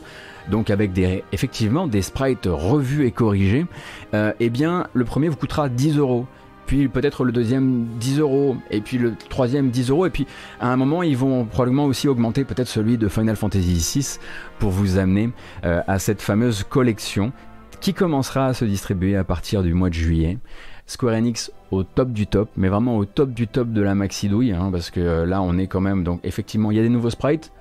donc 0.49 0.69
avec 0.69 0.93
des, 0.93 1.25
effectivement 1.33 1.87
des 1.87 2.01
sprites 2.01 2.47
revus 2.49 3.05
et 3.05 3.11
corrigés, 3.11 3.65
euh, 4.13 4.31
eh 4.39 4.49
bien 4.49 4.87
le 4.93 5.03
premier 5.03 5.27
vous 5.27 5.35
coûtera 5.35 5.67
10 5.67 5.97
euros. 5.97 6.25
Puis 6.67 6.87
peut-être 6.87 7.25
le 7.25 7.33
deuxième 7.33 7.85
10 7.99 8.19
euros, 8.19 8.55
et 8.71 8.79
puis 8.79 8.97
le 8.97 9.13
troisième 9.29 9.69
10 9.69 9.89
euros, 9.89 10.05
et 10.05 10.09
puis 10.09 10.25
à 10.61 10.71
un 10.71 10.77
moment 10.77 11.03
ils 11.03 11.17
vont 11.17 11.43
probablement 11.45 11.85
aussi 11.85 12.07
augmenter 12.07 12.45
peut-être 12.45 12.69
celui 12.69 12.97
de 12.97 13.09
Final 13.09 13.35
Fantasy 13.35 13.79
6 13.79 14.19
pour 14.57 14.71
vous 14.71 14.97
amener 14.97 15.31
euh, 15.65 15.81
à 15.85 15.99
cette 15.99 16.21
fameuse 16.21 16.63
collection 16.63 17.33
qui 17.81 17.93
commencera 17.93 18.47
à 18.47 18.53
se 18.53 18.65
distribuer 18.65 19.15
à 19.17 19.23
partir 19.23 19.61
du 19.61 19.73
mois 19.73 19.89
de 19.89 19.95
juillet. 19.95 20.39
Square 20.87 21.15
Enix 21.15 21.51
au 21.71 21.83
top 21.83 22.11
du 22.11 22.27
top, 22.27 22.49
mais 22.55 22.69
vraiment 22.69 22.97
au 22.97 23.05
top 23.05 23.31
du 23.31 23.47
top 23.47 23.71
de 23.71 23.81
la 23.81 23.95
maxi 23.95 24.29
douille, 24.29 24.53
hein, 24.53 24.69
parce 24.71 24.91
que 24.91 24.99
euh, 24.99 25.25
là 25.25 25.41
on 25.41 25.57
est 25.57 25.67
quand 25.67 25.81
même 25.81 26.03
donc 26.03 26.19
effectivement 26.23 26.71
il 26.71 26.77
y 26.77 26.79
a 26.79 26.83
des 26.83 26.89
nouveaux 26.89 27.09
sprites, 27.09 27.51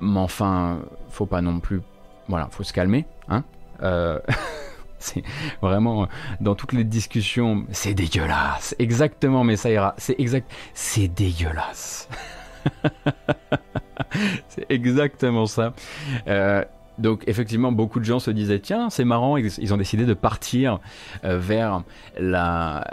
mais 0.00 0.18
enfin 0.18 0.80
faut 1.08 1.26
pas 1.26 1.40
non 1.40 1.60
plus, 1.60 1.80
voilà, 2.28 2.48
faut 2.50 2.64
se 2.64 2.72
calmer, 2.72 3.06
hein. 3.28 3.44
Euh, 3.82 4.18
c'est 4.98 5.22
vraiment 5.62 6.08
dans 6.40 6.54
toutes 6.54 6.72
les 6.72 6.84
discussions, 6.84 7.66
c'est 7.70 7.94
dégueulasse, 7.94 8.74
exactement, 8.78 9.44
mais 9.44 9.56
ça 9.56 9.70
ira, 9.70 9.94
c'est 9.98 10.18
exact, 10.18 10.50
c'est 10.74 11.08
dégueulasse. 11.08 12.08
c'est 14.48 14.66
exactement 14.68 15.46
ça. 15.46 15.72
Euh, 16.26 16.64
donc 16.98 17.24
effectivement, 17.26 17.72
beaucoup 17.72 18.00
de 18.00 18.04
gens 18.04 18.18
se 18.18 18.30
disaient 18.30 18.58
tiens, 18.58 18.88
c'est 18.90 19.04
marrant, 19.04 19.36
ils 19.36 19.74
ont 19.74 19.76
décidé 19.76 20.06
de 20.06 20.14
partir 20.14 20.80
euh, 21.24 21.38
vers 21.38 21.82
la 22.18 22.84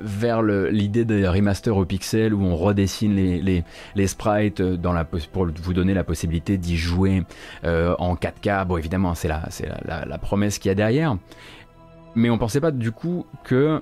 vers 0.00 0.42
l'idée 0.42 1.04
des 1.04 1.28
remaster 1.28 1.76
au 1.76 1.84
pixel 1.84 2.34
où 2.34 2.42
on 2.42 2.56
redessine 2.56 3.14
les, 3.14 3.64
les, 3.94 4.06
sprites 4.06 4.60
dans 4.60 4.92
la, 4.92 5.04
pour 5.04 5.46
vous 5.46 5.74
donner 5.74 5.94
la 5.94 6.04
possibilité 6.04 6.58
d'y 6.58 6.76
jouer 6.76 7.22
euh, 7.64 7.94
en 7.98 8.14
4K. 8.14 8.66
Bon, 8.66 8.76
évidemment, 8.76 9.14
c'est 9.14 9.28
la, 9.28 9.42
la, 9.84 10.18
promesse 10.18 10.58
qu'il 10.58 10.68
y 10.68 10.72
a 10.72 10.74
derrière. 10.74 11.16
Mais 12.14 12.30
on 12.30 12.38
pensait 12.38 12.60
pas 12.60 12.72
du 12.72 12.90
coup 12.92 13.26
que 13.44 13.80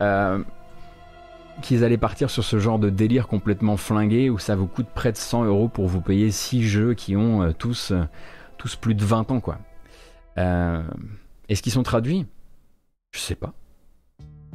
euh, 0.00 0.38
qu'ils 1.62 1.82
allaient 1.82 1.96
partir 1.96 2.30
sur 2.30 2.44
ce 2.44 2.58
genre 2.58 2.78
de 2.78 2.90
délire 2.90 3.26
complètement 3.26 3.76
flingué 3.76 4.28
où 4.28 4.38
ça 4.38 4.54
vous 4.54 4.66
coûte 4.66 4.88
près 4.94 5.12
de 5.12 5.16
100 5.16 5.44
euros 5.44 5.68
pour 5.68 5.86
vous 5.86 6.00
payer 6.00 6.30
6 6.30 6.62
jeux 6.62 6.94
qui 6.94 7.16
ont 7.16 7.52
tous 7.52 7.92
plus 8.80 8.94
de 8.94 9.04
20 9.04 9.30
ans, 9.30 9.40
quoi. 9.40 9.58
Euh, 10.38 10.82
Est-ce 11.48 11.62
qu'ils 11.62 11.72
sont 11.72 11.82
traduits? 11.82 12.26
Je 13.12 13.20
sais 13.20 13.34
pas. 13.34 13.52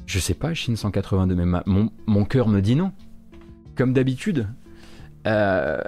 Je 0.06 0.20
sais 0.20 0.34
pas, 0.34 0.54
Chine 0.54 0.76
182, 0.76 1.36
mais 1.36 1.62
mon, 1.66 1.92
mon 2.08 2.26
cœur 2.26 2.48
me 2.48 2.62
dit 2.62 2.76
non. 2.76 2.92
Comme 3.76 3.94
d'habitude. 3.94 4.48
Euh... 5.28 5.82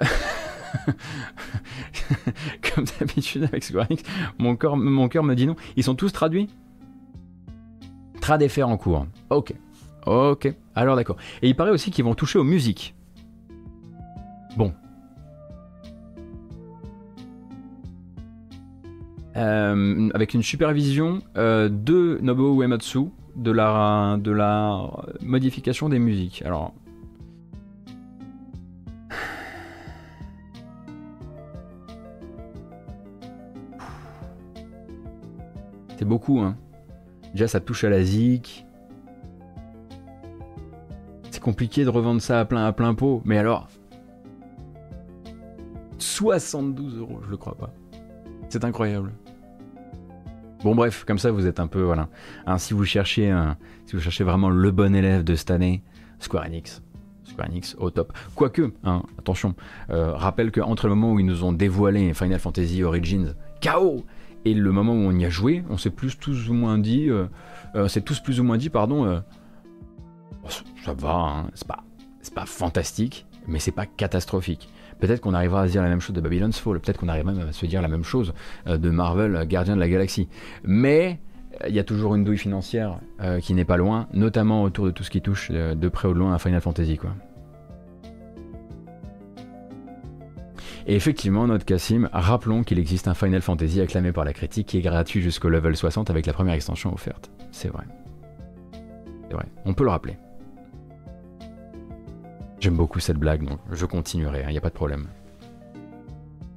Comme 2.74 2.84
d'habitude 2.98 3.44
avec 3.44 3.64
Square 3.64 3.86
Enix, 3.90 4.02
mon 4.38 4.56
cœur, 4.56 4.76
mon 4.76 5.08
cœur 5.08 5.24
me 5.24 5.34
dit 5.34 5.46
non. 5.46 5.56
Ils 5.76 5.84
sont 5.84 5.94
tous 5.94 6.12
traduits? 6.12 6.48
Trad 8.20 8.46
faire 8.48 8.68
en 8.68 8.76
cours. 8.76 9.06
Ok. 9.30 9.54
Ok. 10.06 10.54
Alors 10.74 10.96
d'accord. 10.96 11.16
Et 11.42 11.48
il 11.48 11.56
paraît 11.56 11.70
aussi 11.70 11.90
qu'ils 11.90 12.04
vont 12.04 12.14
toucher 12.14 12.38
aux 12.38 12.44
musiques. 12.44 12.94
Bon, 14.56 14.72
Euh, 19.36 20.10
avec 20.12 20.34
une 20.34 20.42
supervision 20.42 21.22
euh, 21.36 21.70
de 21.70 22.18
Nobuo 22.20 22.62
Uematsu 22.62 23.06
de 23.34 23.50
la, 23.50 24.18
de 24.18 24.30
la 24.30 24.90
modification 25.22 25.88
des 25.88 25.98
musiques. 25.98 26.42
Alors. 26.42 26.74
C'est 35.96 36.04
beaucoup, 36.04 36.40
hein. 36.40 36.56
Déjà, 37.32 37.48
ça 37.48 37.60
touche 37.60 37.84
à 37.84 37.90
la 37.90 38.02
zik. 38.02 38.66
compliqué 41.42 41.84
de 41.84 41.90
revendre 41.90 42.22
ça 42.22 42.40
à 42.40 42.44
plein, 42.46 42.64
à 42.64 42.72
plein 42.72 42.94
pot. 42.94 43.20
Mais 43.24 43.36
alors, 43.36 43.68
72 45.98 46.98
euros, 46.98 47.20
je 47.24 47.30
le 47.30 47.36
crois 47.36 47.56
pas. 47.56 47.70
C'est 48.48 48.64
incroyable. 48.64 49.12
Bon 50.64 50.76
bref, 50.76 51.04
comme 51.04 51.18
ça 51.18 51.32
vous 51.32 51.46
êtes 51.46 51.58
un 51.58 51.66
peu 51.66 51.82
voilà. 51.82 52.08
Hein, 52.46 52.58
si 52.58 52.72
vous 52.72 52.84
cherchez 52.84 53.34
si 53.86 53.96
vous 53.96 54.02
cherchez 54.02 54.24
vraiment 54.24 54.48
le 54.48 54.70
bon 54.70 54.94
élève 54.94 55.24
de 55.24 55.34
cette 55.34 55.50
année, 55.50 55.82
Square 56.18 56.46
Enix. 56.46 56.82
Square 57.24 57.48
Enix 57.48 57.76
au 57.78 57.90
top. 57.90 58.12
Quoique, 58.34 58.72
hein, 58.84 59.02
attention, 59.18 59.54
euh, 59.90 60.12
rappelle 60.12 60.52
qu'entre 60.52 60.86
le 60.86 60.94
moment 60.94 61.14
où 61.14 61.20
ils 61.20 61.26
nous 61.26 61.44
ont 61.44 61.52
dévoilé 61.52 62.14
Final 62.14 62.38
Fantasy 62.38 62.82
Origins 62.84 63.34
KO 63.60 64.04
et 64.44 64.54
le 64.54 64.72
moment 64.72 64.92
où 64.92 64.96
on 64.98 65.18
y 65.18 65.24
a 65.24 65.30
joué, 65.30 65.64
on 65.68 65.76
s'est 65.76 65.90
plus 65.90 66.18
tous 66.18 66.48
ou 66.48 66.54
moins 66.54 66.78
dit, 66.78 67.08
euh, 67.08 67.26
euh 67.74 67.88
c'est 67.88 68.02
tous 68.02 68.20
plus 68.20 68.40
ou 68.40 68.44
moins 68.44 68.56
dit, 68.56 68.70
pardon, 68.70 69.22
oh, 70.44 70.48
ça 70.84 70.94
va, 70.94 71.14
hein, 71.14 71.50
c'est 71.54 71.66
pas, 71.66 71.84
c'est 72.20 72.34
pas 72.34 72.46
fantastique, 72.46 73.26
mais 73.46 73.58
c'est 73.58 73.72
pas 73.72 73.86
catastrophique. 73.86 74.68
Peut-être 75.02 75.20
qu'on 75.20 75.34
arrivera 75.34 75.62
à 75.62 75.66
se 75.66 75.72
dire 75.72 75.82
la 75.82 75.88
même 75.88 76.00
chose 76.00 76.14
de 76.14 76.20
Babylon's 76.20 76.58
Fall, 76.58 76.78
peut-être 76.78 76.96
qu'on 76.96 77.08
arrivera 77.08 77.32
même 77.32 77.48
à 77.48 77.52
se 77.52 77.66
dire 77.66 77.82
la 77.82 77.88
même 77.88 78.04
chose 78.04 78.32
de 78.66 78.88
Marvel 78.88 79.46
Gardien 79.48 79.74
de 79.74 79.80
la 79.80 79.88
Galaxie. 79.88 80.28
Mais 80.62 81.18
il 81.68 81.74
y 81.74 81.78
a 81.78 81.84
toujours 81.84 82.14
une 82.14 82.24
douille 82.24 82.38
financière 82.38 82.98
euh, 83.20 83.40
qui 83.40 83.54
n'est 83.54 83.64
pas 83.64 83.76
loin, 83.76 84.08
notamment 84.12 84.62
autour 84.62 84.86
de 84.86 84.90
tout 84.90 85.02
ce 85.04 85.10
qui 85.10 85.20
touche 85.20 85.48
euh, 85.52 85.74
de 85.74 85.88
près 85.88 86.08
ou 86.08 86.14
de 86.14 86.18
loin 86.18 86.34
à 86.34 86.38
Final 86.38 86.60
Fantasy. 86.60 86.98
Et 90.86 90.96
effectivement, 90.96 91.46
notre 91.46 91.64
Cassim, 91.64 92.08
rappelons 92.12 92.64
qu'il 92.64 92.78
existe 92.78 93.06
un 93.06 93.14
Final 93.14 93.42
Fantasy 93.42 93.80
acclamé 93.80 94.12
par 94.12 94.24
la 94.24 94.32
critique 94.32 94.68
qui 94.68 94.78
est 94.78 94.82
gratuit 94.82 95.20
jusqu'au 95.20 95.48
level 95.48 95.76
60 95.76 96.10
avec 96.10 96.26
la 96.26 96.32
première 96.32 96.54
extension 96.54 96.92
offerte. 96.92 97.30
C'est 97.52 97.68
vrai. 97.68 97.84
C'est 99.28 99.34
vrai, 99.34 99.46
on 99.64 99.74
peut 99.74 99.84
le 99.84 99.90
rappeler. 99.90 100.16
J'aime 102.62 102.76
beaucoup 102.76 103.00
cette 103.00 103.16
blague, 103.16 103.42
donc 103.42 103.58
je 103.72 103.84
continuerai, 103.86 104.42
il 104.42 104.44
hein, 104.44 104.50
n'y 104.52 104.56
a 104.56 104.60
pas 104.60 104.68
de 104.68 104.74
problème. 104.74 105.08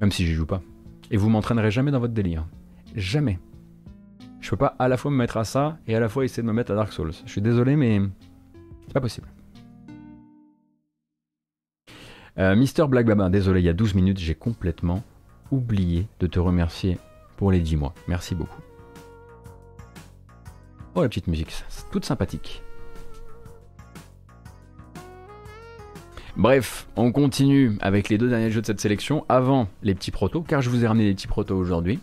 Même 0.00 0.12
si 0.12 0.24
j'y 0.24 0.34
joue 0.34 0.46
pas. 0.46 0.62
Et 1.10 1.16
vous 1.16 1.28
m'entraînerez 1.28 1.72
jamais 1.72 1.90
dans 1.90 1.98
votre 1.98 2.14
délire. 2.14 2.46
Jamais. 2.94 3.40
Je 4.40 4.48
peux 4.50 4.56
pas 4.56 4.76
à 4.78 4.86
la 4.86 4.98
fois 4.98 5.10
me 5.10 5.16
mettre 5.16 5.36
à 5.36 5.42
ça 5.42 5.78
et 5.88 5.96
à 5.96 6.00
la 6.00 6.08
fois 6.08 6.24
essayer 6.24 6.44
de 6.44 6.46
me 6.46 6.52
mettre 6.52 6.70
à 6.70 6.76
Dark 6.76 6.92
Souls. 6.92 7.10
Je 7.24 7.28
suis 7.32 7.40
désolé, 7.40 7.74
mais 7.74 8.00
c'est 8.86 8.94
pas 8.94 9.00
possible. 9.00 9.26
Euh, 12.38 12.54
Mister 12.54 12.86
Black 12.86 13.06
Baba, 13.06 13.28
désolé, 13.28 13.58
il 13.58 13.66
y 13.66 13.68
a 13.68 13.72
12 13.72 13.96
minutes, 13.96 14.18
j'ai 14.18 14.36
complètement 14.36 15.02
oublié 15.50 16.06
de 16.20 16.28
te 16.28 16.38
remercier 16.38 16.98
pour 17.36 17.50
les 17.50 17.58
10 17.58 17.74
mois. 17.74 17.94
Merci 18.06 18.36
beaucoup. 18.36 18.62
Oh, 20.94 21.02
la 21.02 21.08
petite 21.08 21.26
musique, 21.26 21.50
c'est 21.50 21.90
toute 21.90 22.04
sympathique. 22.04 22.62
Bref, 26.36 26.86
on 26.96 27.12
continue 27.12 27.78
avec 27.80 28.10
les 28.10 28.18
deux 28.18 28.28
derniers 28.28 28.50
jeux 28.50 28.60
de 28.60 28.66
cette 28.66 28.80
sélection 28.80 29.24
avant 29.30 29.68
les 29.82 29.94
petits 29.94 30.10
protos, 30.10 30.42
car 30.42 30.60
je 30.60 30.68
vous 30.68 30.84
ai 30.84 30.86
ramené 30.86 31.06
les 31.06 31.14
petits 31.14 31.26
protos 31.26 31.56
aujourd'hui. 31.56 31.98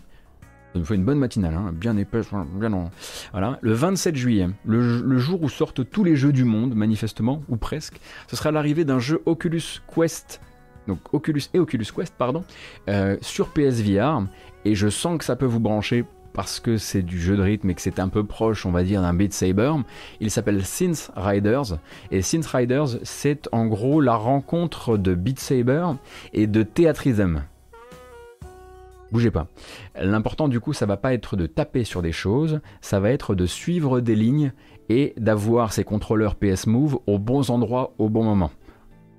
Ça 0.74 0.80
nous 0.80 0.86
fait 0.86 0.96
une 0.96 1.06
bonne 1.06 1.20
matinale, 1.20 1.54
hein, 1.54 1.72
bien 1.72 1.96
épaisse, 1.98 2.30
bien 2.56 2.70
long. 2.70 2.90
Voilà, 3.32 3.60
le 3.62 3.74
27 3.74 4.16
juillet, 4.16 4.48
le, 4.66 5.20
jour 5.20 5.44
où 5.44 5.50
sortent 5.50 5.88
tous 5.88 6.04
les 6.04 6.16
jeux 6.16 6.34
du 6.34 6.46
monde, 6.46 6.74
manifestement, 6.74 7.44
ou 7.48 7.58
presque, 7.58 8.00
ce 8.28 8.36
sera 8.36 8.50
l'arrivée 8.50 8.86
d'un 8.86 8.98
jeu 8.98 9.22
Oculus 9.28 9.82
Quest, 9.94 10.42
donc 10.88 10.98
Oculus 11.14 11.44
et 11.54 11.60
Oculus 11.60 11.86
Quest, 11.96 12.16
pardon, 12.18 12.44
euh, 12.90 13.18
sur 13.22 13.50
PSVR, 13.50 14.24
et 14.66 14.74
je 14.74 14.88
sens 14.88 15.20
que 15.20 15.26
ça 15.26 15.36
peut 15.36 15.46
vous 15.46 15.60
brancher 15.60 16.06
parce 16.34 16.60
que 16.60 16.78
c'est 16.78 17.04
du 17.04 17.20
jeu 17.20 17.38
de 17.38 17.42
rythme 17.42 17.70
et 17.70 17.76
que 17.76 17.82
c'est 17.82 18.00
un 18.00 18.10
peu 18.10 18.24
proche, 18.24 18.66
on 18.66 18.72
va 18.72 18.84
dire, 18.84 19.02
d'un 19.02 19.14
Beat 19.14 19.34
Saber. 19.34 19.74
Il 20.20 20.32
s'appelle 20.32 20.66
Synth 20.66 21.12
Riders. 21.16 21.78
Et 22.12 22.22
Synth 22.22 22.46
Riders, 22.48 23.00
c'est 23.04 23.48
en 23.52 23.68
gros 23.68 24.02
la 24.02 24.16
rencontre 24.16 24.98
de 24.98 25.16
Beat 25.16 25.40
Saber 25.40 25.86
et 26.34 26.48
de 26.48 26.64
Theatrism. 26.64 27.44
Bougez 29.12 29.30
pas. 29.30 29.48
L'important 29.96 30.48
du 30.48 30.60
coup, 30.60 30.74
ça 30.74 30.88
va 30.88 30.98
pas 30.98 31.14
être 31.14 31.36
de 31.36 31.46
taper 31.46 31.84
sur 31.84 32.02
des 32.02 32.12
choses, 32.12 32.62
ça 32.82 33.00
va 33.00 33.12
être 33.12 33.36
de 33.36 33.46
suivre 33.46 34.02
des 34.02 34.16
lignes 34.16 34.54
et 34.90 35.14
d'avoir 35.18 35.72
ces 35.72 35.84
contrôleurs 35.84 36.36
PS 36.36 36.66
Move 36.66 37.00
aux 37.06 37.20
bons 37.20 37.52
endroits 37.52 37.94
au 38.00 38.10
bon 38.10 38.24
moment. 38.24 38.52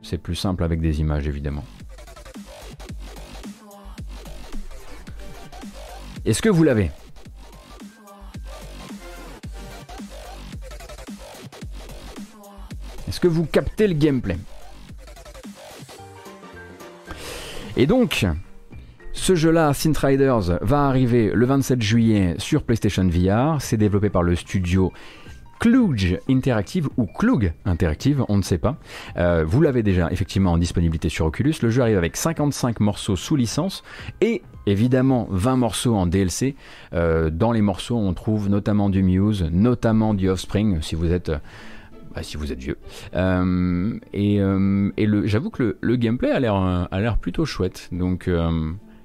C'est 0.03 0.19
plus 0.19 0.35
simple 0.35 0.65
avec 0.65 0.81
des 0.81 1.01
images 1.01 1.29
évidemment. 1.29 1.65
Est-ce 6.25 6.43
que 6.43 6.49
vous 6.49 6.65
l'avez? 6.65 6.91
Est-ce 13.15 13.21
que 13.21 13.29
vous 13.29 13.47
captez 13.47 13.87
le 13.87 13.95
gameplay 13.95 14.37
Et 17.77 17.87
donc, 17.87 18.27
ce 19.13 19.37
jeu-là, 19.37 19.71
Riders, 20.03 20.59
va 20.61 20.89
arriver 20.89 21.31
le 21.33 21.47
27 21.47 21.81
juillet 21.81 22.35
sur 22.39 22.65
PlayStation 22.65 23.07
VR. 23.07 23.63
C'est 23.63 23.77
développé 23.77 24.11
par 24.11 24.25
le 24.25 24.35
studio 24.35 24.93
Klug 25.61 26.19
Interactive 26.29 26.89
ou 26.97 27.07
Klug 27.07 27.53
Interactive, 27.65 28.25
on 28.29 28.37
ne 28.37 28.43
sait 28.43 28.59
pas. 28.59 28.79
Euh, 29.17 29.45
vous 29.47 29.63
l'avez 29.63 29.85
déjà 29.85 30.11
effectivement 30.11 30.51
en 30.51 30.59
disponibilité 30.59 31.09
sur 31.09 31.27
Oculus. 31.27 31.55
Le 31.63 31.71
jeu 31.71 31.83
arrive 31.83 31.99
avec 31.99 32.17
55 32.17 32.81
morceaux 32.81 33.15
sous 33.15 33.37
licence 33.37 33.85
et 34.23 34.43
évidemment 34.67 35.29
20 35.31 35.55
morceaux 35.55 35.95
en 35.95 36.07
DLC. 36.07 36.57
Euh, 36.95 37.31
dans 37.31 37.53
les 37.53 37.63
morceaux, 37.63 37.97
on 37.97 38.13
trouve 38.13 38.49
notamment 38.49 38.91
du 38.91 39.05
Muse, 39.05 39.49
notamment 39.53 40.15
du 40.15 40.29
Offspring, 40.29 40.83
si 40.83 40.97
vous 40.97 41.13
êtes... 41.13 41.31
Bah, 42.15 42.23
si 42.23 42.37
vous 42.37 42.53
êtes 42.53 42.61
vieux. 42.61 42.79
Euh, 43.15 43.99
et, 44.13 44.39
j'avoue 45.25 45.51
que 45.51 45.63
le, 45.63 45.79
le 45.81 45.97
gameplay 45.97 46.31
a 46.31 46.41
l'air 46.41 47.19
plutôt 47.19 47.45
chouette. 47.45 47.89
Donc 47.93 48.29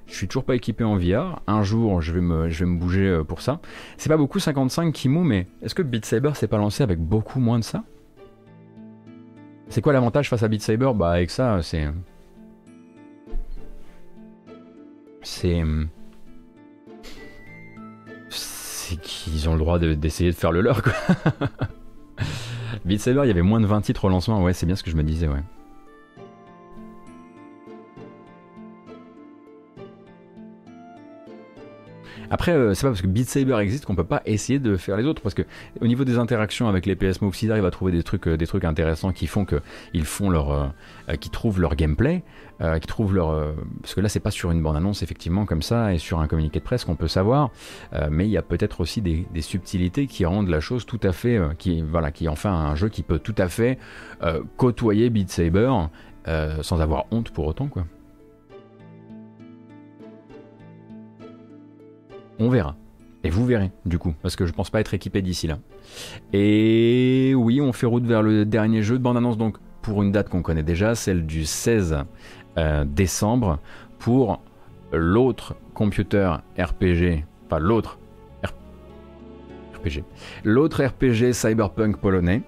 je 0.10 0.16
suis 0.16 0.28
toujours 0.28 0.44
pas 0.44 0.56
équipé 0.56 0.84
en 0.84 0.98
VR. 0.98 1.42
Un 1.48 1.64
jour, 1.64 2.02
je 2.02 2.12
vais 2.12 2.22
me, 2.22 2.50
je 2.50 2.66
vais 2.66 2.70
me 2.70 2.78
bouger 2.80 3.08
euh, 3.08 3.24
pour 3.24 3.42
ça. 3.42 3.60
C'est 3.98 4.10
pas 4.10 4.18
beaucoup 4.18 4.40
55 4.40 4.92
Kimo, 4.94 5.24
mais 5.24 5.48
est-ce 5.62 5.76
que 5.76 5.82
Beat 5.82 6.06
Saber 6.06 6.32
s'est 6.34 6.48
pas 6.48 6.58
lancé 6.58 6.84
avec 6.84 7.00
beaucoup 7.00 7.40
moins 7.40 7.60
de 7.60 7.64
ça? 7.64 7.84
C'est 9.70 9.82
quoi 9.82 9.94
l'avantage 9.94 10.30
face 10.30 10.42
à 10.42 10.48
Beat 10.48 10.62
Saber? 10.62 10.92
Bah 10.96 11.12
avec 11.12 11.30
ça, 11.30 11.60
c'est 11.62 11.88
c'est 15.22 15.64
c'est 18.30 19.00
qu'ils 19.00 19.48
ont 19.48 19.54
le 19.54 19.60
droit 19.60 19.78
d'essayer 19.78 20.32
de, 20.32 20.36
faire 20.36 20.52
le 20.52 20.62
leur 20.62 20.82
quoi. 20.82 20.94
Beat 22.86 23.02
Saber, 23.02 23.22
il 23.24 23.28
y 23.28 23.32
avait 23.32 23.42
moins 23.42 23.60
de 23.60 23.66
20 23.66 23.82
titres 23.82 24.06
au 24.06 24.10
lancement. 24.10 24.44
Ouais, 24.44 24.54
c'est 24.54 24.66
bien 24.66 24.76
ce 24.76 24.84
que 24.84 24.92
je 24.92 24.96
me 24.96 25.04
disais, 25.04 25.28
ouais. 25.28 25.44
Après, 32.32 32.52
euh, 32.52 32.74
c'est 32.74 32.84
pas 32.84 32.90
parce 32.90 33.02
que 33.02 33.08
Beat 33.08 33.28
Saber 33.28 33.58
existe 33.60 33.86
qu'on 33.86 33.96
peut 33.96 34.04
pas 34.04 34.22
essayer 34.26 34.60
de 34.60 34.78
faire 34.78 34.98
les 34.98 35.06
autres, 35.06 35.22
parce 35.22 35.36
que 35.36 35.42
au 35.82 35.88
niveau 35.88 36.04
des 36.04 36.18
interactions 36.18 36.68
avec 36.68 36.86
les 36.86 36.96
PS 36.96 37.22
Move, 37.22 37.36
s'ils 37.36 37.52
arrivent 37.52 37.66
à 37.66 37.72
trouver 37.72 37.92
des 37.92 38.04
trucs, 38.04 38.28
euh, 38.28 38.38
des 38.38 38.48
trucs 38.48 38.66
intéressants 38.66 39.12
qui 39.12 39.28
font 39.28 39.46
que 39.46 39.62
ils 39.94 40.06
font 40.06 40.30
leur, 40.30 40.52
euh, 40.52 41.16
qui 41.20 41.30
trouvent 41.30 41.60
leur 41.60 41.76
gameplay, 41.76 42.24
qui 42.82 42.88
trouvent 42.88 43.16
leur, 43.16 43.56
parce 43.82 43.96
que 43.96 44.02
là 44.02 44.10
c'est 44.10 44.20
pas 44.20 44.32
sur 44.32 44.52
une 44.52 44.62
bande 44.62 44.76
annonce 44.76 45.02
effectivement 45.02 45.46
comme 45.46 45.62
ça 45.62 45.94
et 45.94 45.98
sur 45.98 46.20
un 46.20 46.28
communiqué 46.28 46.60
de 46.60 46.64
presse 46.66 46.84
qu'on 46.84 46.98
peut 46.98 47.08
savoir, 47.08 47.52
mais 48.12 48.26
il 48.26 48.32
y 48.32 48.38
a 48.38 48.42
peut-être 48.42 48.82
aussi 48.82 49.02
des, 49.02 49.26
subtilités 49.40 50.08
qui 50.08 50.26
rendent 50.26 50.50
la 50.50 50.60
chose 50.60 50.86
tout 50.86 51.00
à 51.04 51.14
fait, 51.14 51.40
qui 51.58 51.82
voilà, 51.82 52.12
qui 52.12 52.28
en 52.28 52.36
fait 52.36 52.50
un 52.50 52.76
jeu 52.76 52.90
qui 52.90 53.02
peut 53.02 53.20
tout 53.20 53.36
à 53.38 53.48
fait 53.48 53.80
côtoyer 54.58 55.10
Beat 55.10 55.32
Saber 55.32 55.72
sans 56.62 56.82
avoir 56.82 57.06
honte 57.12 57.30
pour 57.30 57.48
autant 57.48 57.68
quoi. 57.68 57.86
On 62.40 62.50
verra. 62.50 62.76
Et 63.24 63.30
vous 63.30 63.46
verrez, 63.46 63.72
du 63.86 64.00
coup, 64.00 64.14
parce 64.22 64.38
que 64.38 64.46
je 64.46 64.54
pense 64.54 64.70
pas 64.70 64.80
être 64.80 64.94
équipé 64.94 65.22
d'ici 65.22 65.46
là. 65.46 65.60
Et 66.32 67.34
oui, 67.36 67.60
on 67.60 67.74
fait 67.74 67.86
route 67.86 68.06
vers 68.06 68.24
le 68.24 68.46
dernier 68.46 68.82
jeu 68.82 68.98
de 68.98 69.04
bande-annonce, 69.04 69.38
donc 69.38 69.58
pour 69.82 70.02
une 70.04 70.12
date 70.12 70.30
qu'on 70.30 70.42
connaît 70.42 70.64
déjà, 70.64 70.96
celle 70.96 71.26
du 71.26 71.46
16 71.46 71.98
euh, 72.58 72.86
décembre, 72.86 73.60
pour 73.98 74.42
l'autre 74.94 75.56
computer 75.74 76.38
RPG, 76.58 77.26
pas 77.50 77.60
l'autre 77.60 78.00
RPG, 79.74 80.04
l'autre 80.46 80.84
RPG 80.84 81.34
cyberpunk 81.34 81.98
polonais, 81.98 82.42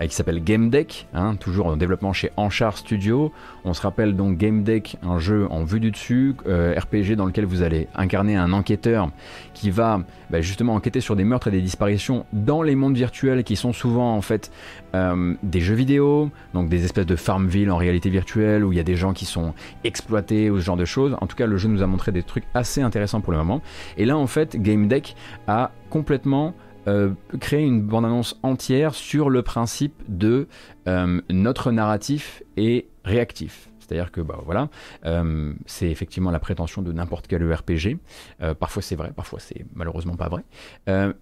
qui 0.00 0.14
s'appelle 0.14 0.42
Game 0.42 0.70
Deck, 0.70 1.06
hein, 1.14 1.36
toujours 1.36 1.66
en 1.66 1.76
développement 1.76 2.12
chez 2.12 2.30
Anchar 2.36 2.76
Studio. 2.76 3.32
On 3.64 3.74
se 3.74 3.82
rappelle 3.82 4.16
donc 4.16 4.36
Game 4.36 4.62
Deck, 4.62 4.96
un 5.02 5.18
jeu 5.18 5.46
en 5.50 5.64
vue 5.64 5.80
du 5.80 5.90
dessus, 5.90 6.34
euh, 6.46 6.78
RPG 6.78 7.16
dans 7.16 7.26
lequel 7.26 7.44
vous 7.44 7.62
allez 7.62 7.88
incarner 7.94 8.36
un 8.36 8.52
enquêteur 8.52 9.10
qui 9.54 9.70
va 9.70 10.00
bah, 10.30 10.40
justement 10.40 10.74
enquêter 10.74 11.00
sur 11.00 11.16
des 11.16 11.24
meurtres 11.24 11.48
et 11.48 11.50
des 11.50 11.60
disparitions 11.60 12.26
dans 12.32 12.62
les 12.62 12.74
mondes 12.74 12.96
virtuels 12.96 13.44
qui 13.44 13.56
sont 13.56 13.72
souvent 13.72 14.16
en 14.16 14.20
fait 14.20 14.50
euh, 14.94 15.34
des 15.42 15.60
jeux 15.60 15.74
vidéo, 15.74 16.30
donc 16.52 16.68
des 16.68 16.84
espèces 16.84 17.06
de 17.06 17.16
Farmville 17.16 17.70
en 17.70 17.76
réalité 17.76 18.10
virtuelle 18.10 18.64
où 18.64 18.72
il 18.72 18.76
y 18.76 18.80
a 18.80 18.84
des 18.84 18.96
gens 18.96 19.12
qui 19.12 19.24
sont 19.24 19.54
exploités 19.84 20.50
ou 20.50 20.58
ce 20.58 20.64
genre 20.64 20.76
de 20.76 20.84
choses. 20.84 21.16
En 21.20 21.26
tout 21.26 21.36
cas, 21.36 21.46
le 21.46 21.56
jeu 21.56 21.68
nous 21.68 21.82
a 21.82 21.86
montré 21.86 22.12
des 22.12 22.22
trucs 22.22 22.44
assez 22.54 22.82
intéressants 22.82 23.20
pour 23.20 23.32
le 23.32 23.38
moment. 23.38 23.62
Et 23.96 24.04
là, 24.04 24.16
en 24.16 24.26
fait, 24.26 24.56
Game 24.60 24.88
Deck 24.88 25.16
a 25.46 25.70
complètement 25.90 26.54
euh, 26.86 27.10
créé 27.40 27.64
une 27.64 27.82
bande-annonce 27.82 28.38
entière 28.42 28.94
sur 28.94 29.30
le 29.30 29.42
principe 29.42 29.94
de 30.08 30.48
euh, 30.86 31.20
notre 31.30 31.72
narratif 31.72 32.42
est 32.56 32.86
réactif. 33.04 33.68
C'est-à-dire 33.78 34.10
que 34.10 34.20
bah, 34.20 34.38
voilà, 34.44 34.68
euh, 35.04 35.52
c'est 35.66 35.90
effectivement 35.90 36.30
la 36.30 36.38
prétention 36.38 36.80
de 36.82 36.92
n'importe 36.92 37.26
quel 37.26 37.42
RPG. 37.52 37.98
Euh, 38.42 38.54
parfois 38.54 38.82
c'est 38.82 38.96
vrai, 38.96 39.12
parfois 39.14 39.40
c'est 39.40 39.66
malheureusement 39.74 40.16
pas 40.16 40.28
vrai. 40.28 40.42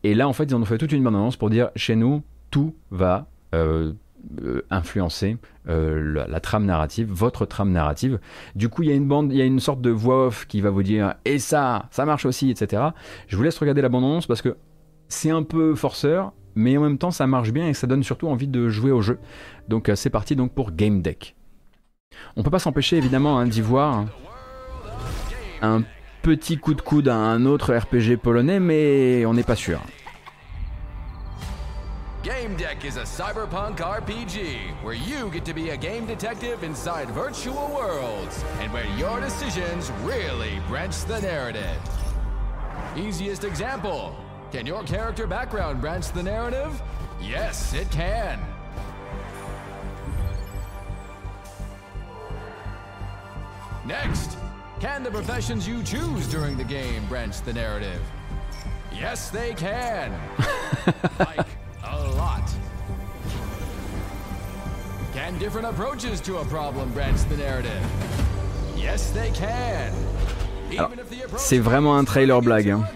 Et 0.02 0.14
là, 0.14 0.28
en 0.28 0.32
fait, 0.32 0.44
ils 0.44 0.54
ont 0.54 0.64
fait 0.64 0.78
toute 0.78 0.92
une 0.92 1.02
bande-annonce 1.02 1.36
pour 1.36 1.50
dire 1.50 1.70
chez 1.76 1.96
nous, 1.96 2.22
tout 2.50 2.74
va 2.90 3.26
influencer 4.70 5.36
la 5.66 6.40
trame 6.40 6.64
narrative, 6.64 7.08
votre 7.10 7.46
trame 7.46 7.72
narrative. 7.72 8.20
Du 8.54 8.68
coup, 8.68 8.84
il 8.84 8.88
y 8.88 8.92
a 8.92 8.94
une 8.94 9.08
bande, 9.08 9.32
il 9.32 9.38
y 9.38 9.42
a 9.42 9.44
une 9.44 9.60
sorte 9.60 9.80
de 9.80 9.90
voix 9.90 10.26
off 10.26 10.46
qui 10.46 10.60
va 10.60 10.70
vous 10.70 10.84
dire 10.84 11.14
et 11.24 11.40
ça, 11.40 11.88
ça 11.90 12.04
marche 12.04 12.26
aussi, 12.26 12.50
etc. 12.50 12.82
Je 13.26 13.36
vous 13.36 13.42
laisse 13.42 13.58
regarder 13.58 13.82
la 13.82 13.88
bande-annonce 13.88 14.26
parce 14.26 14.40
que 14.40 14.56
c'est 15.12 15.30
un 15.30 15.42
peu 15.42 15.74
forceur, 15.74 16.32
mais 16.54 16.76
en 16.76 16.82
même 16.82 16.98
temps, 16.98 17.10
ça 17.10 17.26
marche 17.26 17.52
bien 17.52 17.68
et 17.68 17.74
ça 17.74 17.86
donne 17.86 18.02
surtout 18.02 18.28
envie 18.28 18.48
de 18.48 18.68
jouer 18.68 18.90
au 18.90 19.02
jeu. 19.02 19.18
Donc, 19.68 19.88
euh, 19.88 19.94
c'est 19.94 20.10
parti 20.10 20.34
donc 20.36 20.52
pour 20.52 20.72
Game 20.72 21.02
Deck. 21.02 21.36
On 22.36 22.42
peut 22.42 22.50
pas 22.50 22.58
s'empêcher 22.58 22.96
évidemment 22.96 23.38
hein, 23.38 23.46
d'y 23.46 23.60
voir 23.60 24.06
un 25.60 25.82
petit 26.22 26.58
coup 26.58 26.74
de 26.74 26.80
coude 26.80 27.08
à 27.08 27.16
un 27.16 27.46
autre 27.46 27.74
RPG 27.74 28.16
polonais, 28.16 28.58
mais 28.58 29.24
on 29.26 29.34
n'est 29.34 29.42
pas 29.42 29.56
sûr. 29.56 29.80
Game 32.22 32.54
Deck 32.56 32.84
is 32.84 32.96
a 32.98 33.04
cyberpunk 33.04 33.80
RPG 33.80 34.84
where 34.84 34.94
you 34.94 35.28
get 35.32 35.44
to 35.44 35.52
be 35.52 35.70
a 35.70 35.76
game 35.76 36.06
detective 36.06 36.62
inside 36.62 37.10
virtual 37.10 37.68
worlds 37.74 38.44
and 38.62 38.72
where 38.72 38.86
your 38.96 39.20
decisions 39.20 39.90
really 40.04 40.60
branch 40.68 41.04
the 41.06 41.20
narrative. 41.20 41.80
Easiest 42.96 43.42
example 43.44 44.14
can 44.52 44.66
your 44.66 44.82
character 44.82 45.26
background 45.26 45.80
branch 45.80 46.12
the 46.12 46.22
narrative? 46.22 46.80
Yes, 47.20 47.72
it 47.72 47.90
can. 47.90 48.38
Next, 53.86 54.36
can 54.78 55.02
the 55.02 55.10
professions 55.10 55.66
you 55.66 55.82
choose 55.82 56.28
during 56.28 56.58
the 56.58 56.64
game 56.64 57.06
branch 57.06 57.40
the 57.40 57.52
narrative? 57.54 58.00
Yes, 58.92 59.30
they 59.30 59.54
can. 59.54 60.12
like 61.18 61.46
a 61.84 62.08
lot. 62.10 62.48
Can 65.14 65.38
different 65.38 65.66
approaches 65.66 66.20
to 66.22 66.38
a 66.38 66.44
problem 66.44 66.92
branch 66.92 67.22
the 67.24 67.38
narrative? 67.38 67.82
Yes, 68.76 69.12
they 69.12 69.30
can. 69.30 69.94
Even 70.70 70.98
if 70.98 71.08
the 71.08 71.22
approach 71.22 71.40
c'est 71.40 71.58
vraiment 71.58 71.96
un 71.96 72.04
trailer 72.04 72.40
blague, 72.42 72.68
hein. 72.68 72.86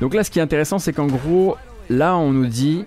Donc 0.00 0.14
là, 0.14 0.24
ce 0.24 0.30
qui 0.30 0.38
est 0.38 0.42
intéressant, 0.42 0.78
c'est 0.78 0.94
qu'en 0.94 1.06
gros, 1.06 1.56
là, 1.90 2.16
on 2.16 2.32
nous 2.32 2.46
dit. 2.46 2.86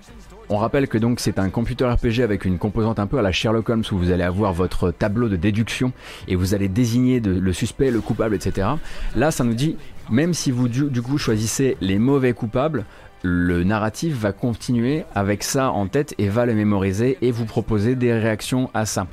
On 0.49 0.57
rappelle 0.57 0.87
que 0.87 0.97
donc 0.97 1.21
c'est 1.21 1.39
un 1.39 1.49
computer 1.49 1.85
RPG 1.85 2.21
avec 2.23 2.43
une 2.43 2.57
composante 2.57 2.99
un 2.99 3.07
peu 3.07 3.17
à 3.17 3.21
la 3.21 3.31
Sherlock 3.31 3.69
Holmes 3.69 3.83
où 3.91 3.97
vous 3.97 4.11
allez 4.11 4.23
avoir 4.23 4.51
votre 4.51 4.91
tableau 4.91 5.29
de 5.29 5.37
déduction 5.37 5.93
et 6.27 6.35
vous 6.35 6.53
allez 6.53 6.67
désigner 6.67 7.21
le 7.21 7.53
suspect, 7.53 7.89
le 7.89 8.01
coupable, 8.01 8.35
etc. 8.35 8.67
Là, 9.15 9.31
ça 9.31 9.45
nous 9.45 9.53
dit, 9.53 9.77
même 10.09 10.33
si 10.33 10.51
vous 10.51 10.67
du 10.67 11.01
coup 11.01 11.17
choisissez 11.17 11.77
les 11.79 11.99
mauvais 11.99 12.33
coupables, 12.33 12.85
le 13.23 13.63
narratif 13.63 14.13
va 14.15 14.31
continuer 14.31 15.03
avec 15.15 15.43
ça 15.43 15.71
en 15.71 15.87
tête 15.87 16.15
et 16.17 16.29
va 16.29 16.45
le 16.45 16.53
mémoriser 16.53 17.17
et 17.21 17.31
vous 17.31 17.45
proposer 17.45 17.95
des 17.95 18.13
réactions 18.13 18.69
à 18.73 18.85
ça. 18.85 19.07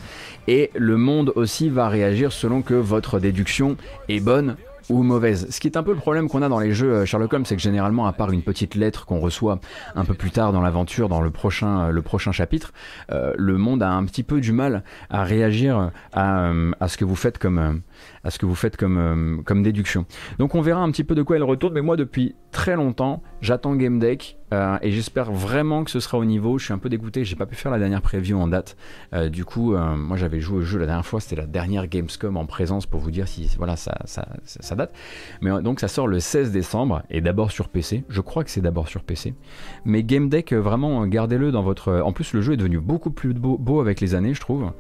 Et 0.47 0.71
le 0.75 0.97
monde 0.97 1.33
aussi 1.37 1.69
va 1.69 1.89
réagir 1.89 2.33
selon 2.33 2.63
que 2.63 2.75
votre 2.75 3.21
déduction 3.21 3.77
est 4.09 4.21
bonne 4.21 4.57
ou 4.89 5.03
mauvaise. 5.03 5.47
Ce 5.51 5.61
qui 5.61 5.69
est 5.69 5.77
un 5.77 5.83
peu 5.83 5.93
le 5.93 5.99
problème 5.99 6.29
qu'on 6.29 6.43
a 6.43 6.49
dans 6.49 6.61
les 6.61 6.73
jeux 6.73 6.93
euh, 6.93 7.05
Sherlock 7.05 7.33
Holmes, 7.33 7.45
c'est 7.45 7.57
que 7.57 7.63
généralement, 7.63 8.07
à 8.07 8.13
part 8.13 8.31
une 8.31 8.43
petite 8.43 8.75
lettre 8.75 9.05
qu'on 9.07 9.21
reçoit 9.21 9.61
un 9.95 10.05
peu 10.05 10.15
plus 10.15 10.31
tard 10.31 10.53
dans 10.53 10.61
l'aventure, 10.61 11.09
dans 11.09 11.21
le 11.21 11.31
prochain, 11.31 11.91
euh, 11.91 12.33
chapitre, 12.33 12.73
euh, 13.13 13.33
le 13.37 13.59
monde 13.59 13.83
a 13.83 13.91
un 13.91 14.05
petit 14.05 14.23
peu 14.23 14.41
du 14.41 14.53
mal 14.53 14.83
à 15.11 15.25
réagir 15.25 15.91
à, 16.13 16.53
ce 16.87 16.97
que 16.97 17.05
vous 17.05 17.17
faites 17.17 17.39
comme, 17.39 17.83
à 18.25 18.31
ce 18.31 18.39
que 18.39 18.47
vous 18.47 18.55
faites 18.55 18.77
comme, 18.77 18.99
euh, 18.99 19.43
comme 19.43 19.63
déduction. 19.63 20.07
Donc 20.39 20.55
on 20.55 20.61
verra 20.61 20.81
un 20.81 20.91
petit 20.91 21.05
peu 21.05 21.15
de 21.15 21.23
quoi 21.23 21.37
elle 21.37 21.43
retourne, 21.43 21.75
mais 21.75 21.83
moi 21.83 21.97
depuis 21.97 22.35
très 22.51 22.77
longtemps, 22.77 23.23
j'attends 23.41 23.75
Game 23.77 23.99
Deck 23.99 24.39
euh, 24.53 24.79
et 24.81 24.91
j'espère 24.91 25.31
vraiment 25.31 25.85
que 25.85 25.91
ce 25.91 26.01
sera 26.01 26.19
au 26.19 26.25
niveau. 26.25 26.59
Je 26.59 26.65
suis 26.65 26.73
un 26.73 26.79
peu 26.79 26.89
dégoûté, 26.89 27.25
j'ai 27.25 27.37
pas 27.37 27.47
pu 27.47 27.55
faire 27.55 27.71
la 27.71 27.79
dernière 27.79 28.01
preview 28.03 28.39
en 28.39 28.49
date. 28.49 28.77
Euh, 29.13 29.29
du 29.29 29.45
coup, 29.45 29.77
moi 29.77 30.17
j'avais 30.17 30.41
joué 30.41 30.59
au 30.59 30.63
jeu 30.63 30.79
la 30.79 30.87
dernière 30.87 31.07
fois, 31.07 31.21
c'était 31.21 31.37
la 31.37 31.47
dernière 31.47 31.87
Gamescom 31.87 32.37
en 32.37 32.47
présence 32.47 32.87
pour 32.87 33.01
vous 33.01 33.11
dire 33.11 33.29
si 33.29 33.51
voilà 33.59 33.77
ça, 33.77 33.99
ça, 34.05 34.75
date. 34.75 34.93
Mais 35.43 35.63
donc 35.63 35.81
ça 35.81 35.89
sort 35.89 36.07
le 36.07 36.21
16 36.21 36.53
décembre 36.53 37.03
et 37.11 37.21
d'abord 37.21 37.51
sur 37.51 37.69
PC. 37.69 38.05
Je 38.09 38.21
crois 38.21 38.45
que 38.45 38.51
c'est 38.51 38.61
d'abord 38.61 38.89
sur 38.89 39.03
PC. 39.03 39.35
Mais 39.85 40.03
Game 40.03 40.29
Deck, 40.29 40.53
vraiment, 40.53 41.07
gardez-le 41.07 41.53
dans 41.53 41.63
votre. 41.63 42.01
En 42.01 42.13
plus, 42.13 42.33
le 42.33 42.41
jeu 42.41 42.55
est 42.55 42.57
devenu 42.57 42.79
beaucoup 42.79 43.11
plus 43.11 43.35
beau 43.35 43.81
avec 43.81 44.01
les 44.01 44.15
années, 44.15 44.35
je 44.35 44.41
trouve. 44.41 44.73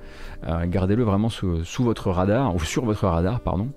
Euh, 0.47 0.67
gardez-le 0.67 1.03
vraiment 1.03 1.29
sous, 1.29 1.65
votre 1.81 2.11
radar, 2.11 2.55
ou 2.55 2.61
sur 2.61 2.85
votre 2.85 3.07
radar, 3.07 3.41
pardon. 3.41 3.71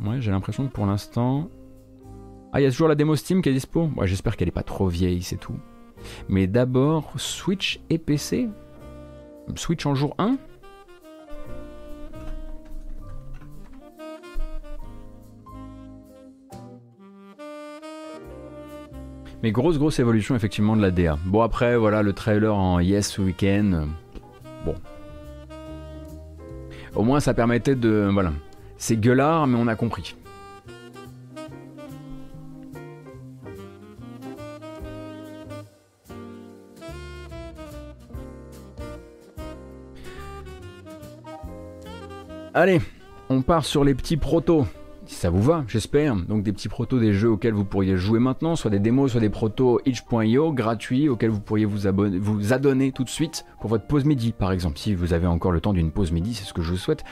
Ouais, 0.00 0.20
j'ai 0.20 0.30
l'impression 0.30 0.66
que 0.66 0.72
pour 0.72 0.86
l'instant. 0.86 1.48
Ah, 2.52 2.60
il 2.60 2.64
y 2.64 2.66
a 2.66 2.70
toujours 2.70 2.88
la 2.88 2.94
démo 2.94 3.16
Steam 3.16 3.42
qui 3.42 3.48
est 3.48 3.52
dispo 3.52 3.90
Ouais, 3.96 4.06
j'espère 4.06 4.36
qu'elle 4.36 4.48
est 4.48 4.52
pas 4.52 4.62
trop 4.62 4.88
vieille, 4.88 5.22
c'est 5.22 5.36
tout. 5.36 5.58
Mais 6.28 6.46
d'abord, 6.46 7.12
Switch 7.16 7.80
et 7.90 7.98
PC 7.98 8.48
Switch 9.56 9.84
en 9.86 9.94
jour 9.94 10.14
1 10.18 10.36
Mais 19.42 19.52
grosse 19.52 19.76
grosse 19.76 19.98
évolution 19.98 20.34
effectivement 20.34 20.74
de 20.74 20.80
la 20.80 20.90
DA. 20.90 21.18
Bon 21.26 21.42
après 21.42 21.76
voilà 21.76 22.02
le 22.02 22.14
trailer 22.14 22.56
en 22.56 22.80
Yes 22.80 23.18
Weekend. 23.18 23.88
Au 26.94 27.02
moins 27.02 27.20
ça 27.20 27.34
permettait 27.34 27.74
de 27.74 28.08
voilà. 28.12 28.32
C'est 28.76 28.96
gueulard 28.96 29.46
mais 29.46 29.58
on 29.58 29.66
a 29.66 29.76
compris. 29.76 30.16
Allez, 42.56 42.80
on 43.28 43.42
part 43.42 43.64
sur 43.64 43.82
les 43.82 43.96
petits 43.96 44.16
protos. 44.16 44.64
Ça 45.24 45.30
vous 45.30 45.40
va, 45.40 45.64
j'espère. 45.68 46.16
Donc 46.16 46.42
des 46.42 46.52
petits 46.52 46.68
protos 46.68 46.98
des 46.98 47.14
jeux 47.14 47.30
auxquels 47.30 47.54
vous 47.54 47.64
pourriez 47.64 47.96
jouer 47.96 48.18
maintenant, 48.18 48.56
soit 48.56 48.70
des 48.70 48.78
démos, 48.78 49.10
soit 49.12 49.22
des 49.22 49.30
protos 49.30 49.80
itch.io 49.86 50.52
gratuits 50.52 51.08
auxquels 51.08 51.30
vous 51.30 51.40
pourriez 51.40 51.64
vous, 51.64 51.86
abonner, 51.86 52.18
vous 52.18 52.52
adonner 52.52 52.92
tout 52.92 53.04
de 53.04 53.08
suite 53.08 53.46
pour 53.58 53.70
votre 53.70 53.86
pause 53.86 54.04
midi, 54.04 54.32
par 54.32 54.52
exemple, 54.52 54.76
si 54.76 54.94
vous 54.94 55.14
avez 55.14 55.26
encore 55.26 55.50
le 55.50 55.62
temps 55.62 55.72
d'une 55.72 55.92
pause 55.92 56.12
midi, 56.12 56.34
c'est 56.34 56.44
ce 56.44 56.52
que 56.52 56.60
je 56.60 56.74
souhaite. 56.74 57.04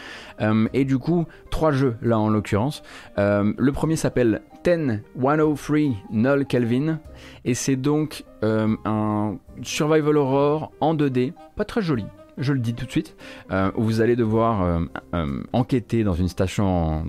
Euh, 0.43 0.69
et 0.75 0.85
du 0.85 0.99
coup, 0.99 1.25
trois 1.51 1.73
jeux 1.73 1.97
là 2.03 2.19
en 2.19 2.29
l'occurrence. 2.29 2.83
Euh, 3.17 3.55
le 3.57 3.73
premier 3.73 3.97
s'appelle 3.97 4.43
10103 4.63 5.79
Null 6.11 6.45
Kelvin 6.45 7.01
et 7.47 7.55
c'est 7.55 7.77
donc 7.77 8.25
euh, 8.45 8.77
un 8.85 9.39
survival 9.63 10.19
horror 10.19 10.71
en 10.81 10.95
2D, 10.95 11.33
pas 11.57 11.65
très 11.65 11.81
joli 11.81 12.05
je 12.39 12.53
le 12.53 12.59
dis 12.59 12.75
tout 12.75 12.87
de 12.87 12.91
suite, 12.91 13.17
euh, 13.51 13.71
vous 13.77 14.01
allez 14.01 14.17
devoir 14.17 14.63
euh, 14.63 14.81
euh, 15.15 15.43
enquêter 15.53 16.05
dans 16.05 16.15
une 16.15 16.29
station, 16.29 17.05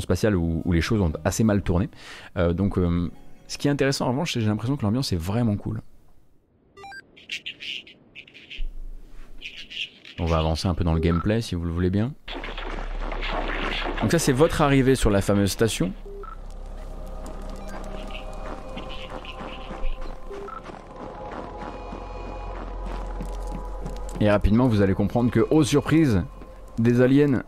spatiale 0.00 0.36
où, 0.36 0.62
les 0.72 0.80
choses 0.80 1.00
ont 1.00 1.12
assez 1.24 1.44
mal 1.44 1.62
tourné. 1.62 1.88
Donc, 2.36 2.78
ce 3.46 3.58
qui 3.58 3.68
est 3.68 3.70
intéressant 3.70 4.06
en 4.06 4.10
revanche, 4.10 4.32
c'est 4.32 4.40
j'ai 4.40 4.46
l'impression 4.46 4.76
que 4.76 4.82
l'ambiance 4.82 5.12
est 5.12 5.16
vraiment 5.16 5.56
cool. 5.56 5.82
On 10.18 10.26
va 10.26 10.38
avancer 10.38 10.68
un 10.68 10.74
peu 10.74 10.84
dans 10.84 10.94
le 10.94 11.00
gameplay 11.00 11.40
si 11.40 11.54
vous 11.54 11.64
le 11.64 11.72
voulez 11.72 11.90
bien. 11.90 12.12
Donc 14.00 14.10
ça 14.10 14.18
c'est 14.18 14.32
votre 14.32 14.62
arrivée 14.62 14.94
sur 14.94 15.10
la 15.10 15.20
fameuse 15.20 15.50
station. 15.50 15.92
Et 24.22 24.30
rapidement, 24.30 24.68
vous 24.68 24.82
allez 24.82 24.94
comprendre 24.94 25.32
que, 25.32 25.44
oh 25.50 25.64
surprise, 25.64 26.22
des 26.78 27.00
aliens. 27.00 27.42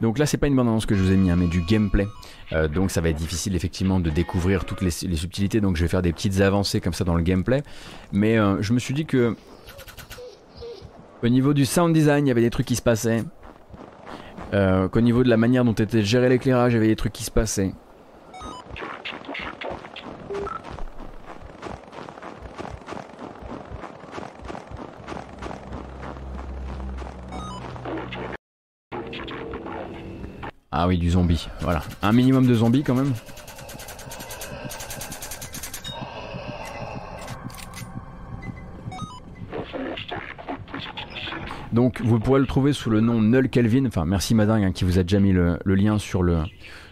Donc 0.00 0.18
là, 0.18 0.26
c'est 0.26 0.36
pas 0.36 0.48
une 0.48 0.56
bande 0.56 0.66
annonce 0.66 0.84
que 0.84 0.96
je 0.96 1.02
vous 1.04 1.12
ai 1.12 1.16
mis, 1.16 1.30
hein, 1.30 1.36
mais 1.36 1.46
du 1.46 1.60
gameplay. 1.60 2.08
Euh, 2.52 2.66
donc 2.66 2.90
ça 2.90 3.00
va 3.00 3.10
être 3.10 3.16
difficile 3.16 3.54
effectivement 3.54 4.00
de 4.00 4.10
découvrir 4.10 4.64
toutes 4.64 4.80
les, 4.80 4.90
les 5.08 5.16
subtilités. 5.16 5.60
Donc 5.60 5.76
je 5.76 5.82
vais 5.82 5.88
faire 5.88 6.02
des 6.02 6.12
petites 6.12 6.40
avancées 6.40 6.80
comme 6.80 6.92
ça 6.92 7.04
dans 7.04 7.14
le 7.14 7.22
gameplay. 7.22 7.62
Mais 8.10 8.36
euh, 8.36 8.60
je 8.62 8.72
me 8.72 8.80
suis 8.80 8.94
dit 8.94 9.06
que 9.06 9.36
Au 11.22 11.28
niveau 11.28 11.54
du 11.54 11.64
sound 11.66 11.94
design, 11.94 12.26
il 12.26 12.30
y 12.30 12.32
avait 12.32 12.40
des 12.40 12.50
trucs 12.50 12.66
qui 12.66 12.74
se 12.74 12.82
passaient. 12.82 13.22
Euh, 14.54 14.88
Qu'au 14.88 15.00
niveau 15.00 15.24
de 15.24 15.28
la 15.28 15.36
manière 15.36 15.64
dont 15.64 15.72
était 15.72 16.02
géré 16.02 16.28
l'éclairage, 16.28 16.72
il 16.72 16.76
y 16.76 16.78
avait 16.78 16.88
des 16.88 16.96
trucs 16.96 17.12
qui 17.12 17.24
se 17.24 17.30
passaient. 17.30 17.72
Ah 30.70 30.86
oui, 30.86 30.98
du 30.98 31.10
zombie. 31.10 31.48
Voilà. 31.60 31.82
Un 32.02 32.12
minimum 32.12 32.46
de 32.46 32.54
zombies 32.54 32.82
quand 32.82 32.94
même. 32.94 33.14
Donc 41.76 42.00
vous 42.00 42.18
pourrez 42.18 42.40
le 42.40 42.46
trouver 42.46 42.72
sous 42.72 42.88
le 42.88 43.02
nom 43.02 43.20
Null 43.20 43.50
Kelvin. 43.50 43.84
Enfin, 43.84 44.06
merci 44.06 44.34
Madingue 44.34 44.64
hein, 44.64 44.72
qui 44.72 44.84
vous 44.84 44.98
a 44.98 45.02
déjà 45.02 45.20
mis 45.20 45.32
le, 45.32 45.58
lien 45.66 45.98
sur 45.98 46.22
le, 46.22 46.38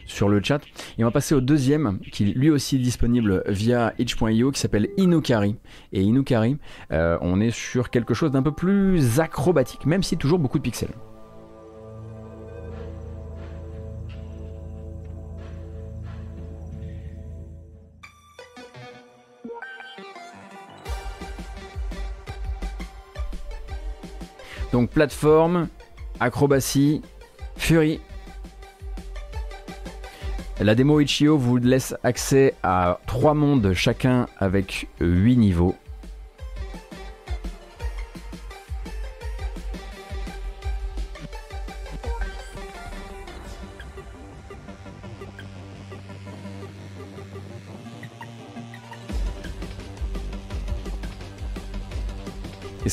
sur 0.05 0.31
chat. 0.45 0.61
Et 0.99 1.05
on 1.05 1.07
va 1.07 1.11
passer 1.11 1.35
au 1.35 1.41
deuxième, 1.41 2.01
qui 2.13 2.27
lui 2.27 2.51
aussi 2.51 2.77
est 2.77 2.81
disponible 2.81 3.43
via 3.47 3.95
itch.io, 3.99 4.51
qui 4.51 4.61
s'appelle 4.61 4.91
Inukari. 4.99 5.57
Et 5.95 6.03
Inukari, 6.03 6.59
euh, 6.93 7.17
on 7.23 7.41
est 7.41 7.51
sur 7.51 7.89
quelque 7.89 8.13
chose 8.13 8.31
d'un 8.31 8.43
peu 8.43 8.53
plus 8.53 9.21
acrobatique, 9.21 9.87
même 9.87 10.03
si 10.03 10.19
toujours 10.19 10.39
beaucoup 10.39 10.59
de 10.59 10.65
pixels. 10.65 10.93
Donc 24.75 24.91
plateforme, 24.91 25.69
acrobatie, 26.19 27.01
fury. 27.57 28.01
La 30.61 30.75
démo 30.75 30.99
Itch.io 30.99 31.39
vous 31.39 31.59
laisse 31.59 31.95
accès 32.03 32.55
à 32.65 32.99
trois 33.07 33.35
mondes 33.35 33.73
chacun 33.73 34.27
avec 34.37 34.89
8 35.01 35.37
niveaux. 35.37 35.77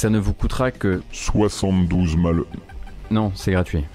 Ça 0.01 0.09
ne 0.09 0.17
vous 0.17 0.33
coûtera 0.33 0.71
que 0.71 1.03
72 1.11 2.17
mal... 2.17 2.41
Non, 3.11 3.31
c'est 3.35 3.51
gratuit. 3.51 3.85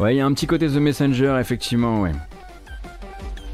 Ouais, 0.00 0.14
il 0.14 0.16
y 0.16 0.20
a 0.22 0.24
un 0.24 0.32
petit 0.32 0.46
côté 0.46 0.68
The 0.68 0.76
Messenger, 0.76 1.36
effectivement, 1.38 2.00
ouais. 2.00 2.12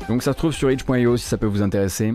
Donc 0.08 0.22
ça 0.22 0.34
se 0.34 0.38
trouve 0.38 0.52
sur 0.52 0.70
itch.io 0.70 1.16
si 1.16 1.24
ça 1.24 1.36
peut 1.36 1.46
vous 1.46 1.62
intéresser. 1.62 2.14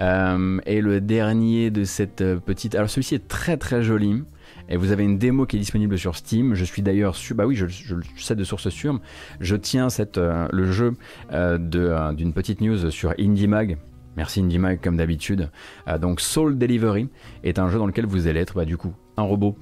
Euh, 0.00 0.58
et 0.66 0.82
le 0.82 1.00
dernier 1.00 1.70
de 1.70 1.84
cette 1.84 2.20
euh, 2.20 2.36
petite... 2.36 2.74
Alors 2.74 2.90
celui-ci 2.90 3.14
est 3.14 3.26
très 3.26 3.56
très 3.56 3.82
joli. 3.82 4.22
Et 4.70 4.76
vous 4.76 4.92
avez 4.92 5.04
une 5.04 5.18
démo 5.18 5.46
qui 5.46 5.56
est 5.56 5.58
disponible 5.58 5.98
sur 5.98 6.16
Steam. 6.16 6.54
Je 6.54 6.64
suis 6.64 6.80
d'ailleurs 6.80 7.16
sur, 7.16 7.34
bah 7.34 7.44
oui, 7.44 7.56
je, 7.56 7.66
je, 7.66 7.96
sais 8.16 8.36
de 8.36 8.44
source 8.44 8.68
sûre. 8.68 9.00
Je 9.40 9.56
tiens 9.56 9.88
euh, 10.16 10.48
le 10.52 10.70
jeu 10.70 10.94
euh, 11.32 11.58
de, 11.58 12.14
d'une 12.14 12.32
petite 12.32 12.60
news 12.60 12.90
sur 12.90 13.12
IndieMag. 13.18 13.78
Merci 14.16 14.40
IndieMag 14.40 14.80
comme 14.80 14.96
d'habitude. 14.96 15.50
Euh, 15.88 15.98
donc 15.98 16.20
Soul 16.20 16.56
Delivery 16.56 17.08
est 17.42 17.58
un 17.58 17.68
jeu 17.68 17.78
dans 17.78 17.86
lequel 17.86 18.06
vous 18.06 18.28
allez 18.28 18.40
être 18.40 18.54
bah, 18.54 18.64
du 18.64 18.76
coup 18.76 18.94
un 19.16 19.22
robot 19.22 19.56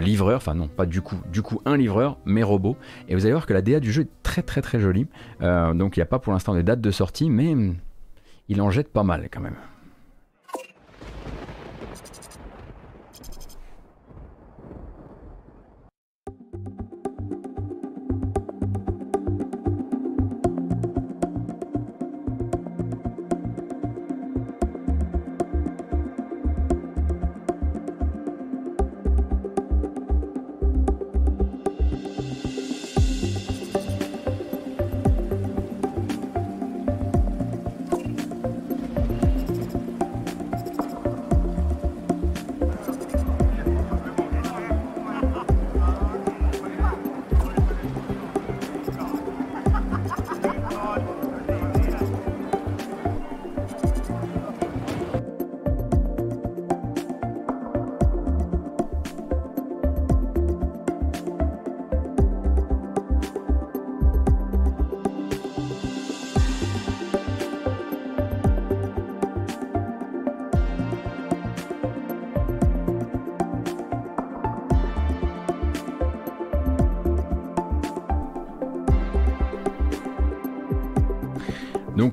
livreur. 0.00 0.38
Enfin 0.38 0.54
non, 0.54 0.68
pas 0.68 0.86
du 0.86 1.02
coup, 1.02 1.16
du 1.30 1.42
coup 1.42 1.60
un 1.66 1.76
livreur, 1.76 2.18
mais 2.24 2.42
robot. 2.42 2.76
Et 3.08 3.14
vous 3.14 3.24
allez 3.26 3.32
voir 3.32 3.46
que 3.46 3.52
la 3.52 3.62
DA 3.62 3.78
du 3.78 3.92
jeu 3.92 4.02
est 4.02 4.22
très 4.22 4.42
très 4.42 4.62
très 4.62 4.80
jolie. 4.80 5.06
donc 5.40 5.96
il 5.96 6.00
n'y 6.00 6.02
a 6.02 6.06
pas 6.06 6.18
pour 6.18 6.32
l'instant 6.32 6.54
de 6.54 6.62
date 6.62 6.80
de 6.80 6.90
sortie, 6.90 7.30
mais 7.30 7.54
il 8.48 8.60
en 8.62 8.70
jette 8.70 8.92
pas 8.92 9.04
mal 9.04 9.28
quand 9.30 9.40
même. 9.40 9.56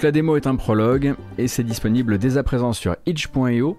La 0.04 0.12
démo 0.12 0.36
est 0.36 0.48
un 0.48 0.58
prologue 0.58 1.16
et 1.38 1.48
c'est 1.48 1.64
disponible 1.64 2.18
dès 2.18 2.38
à 2.38 2.44
présent 2.44 2.74
sur 2.74 2.98
itch.io 3.06 3.78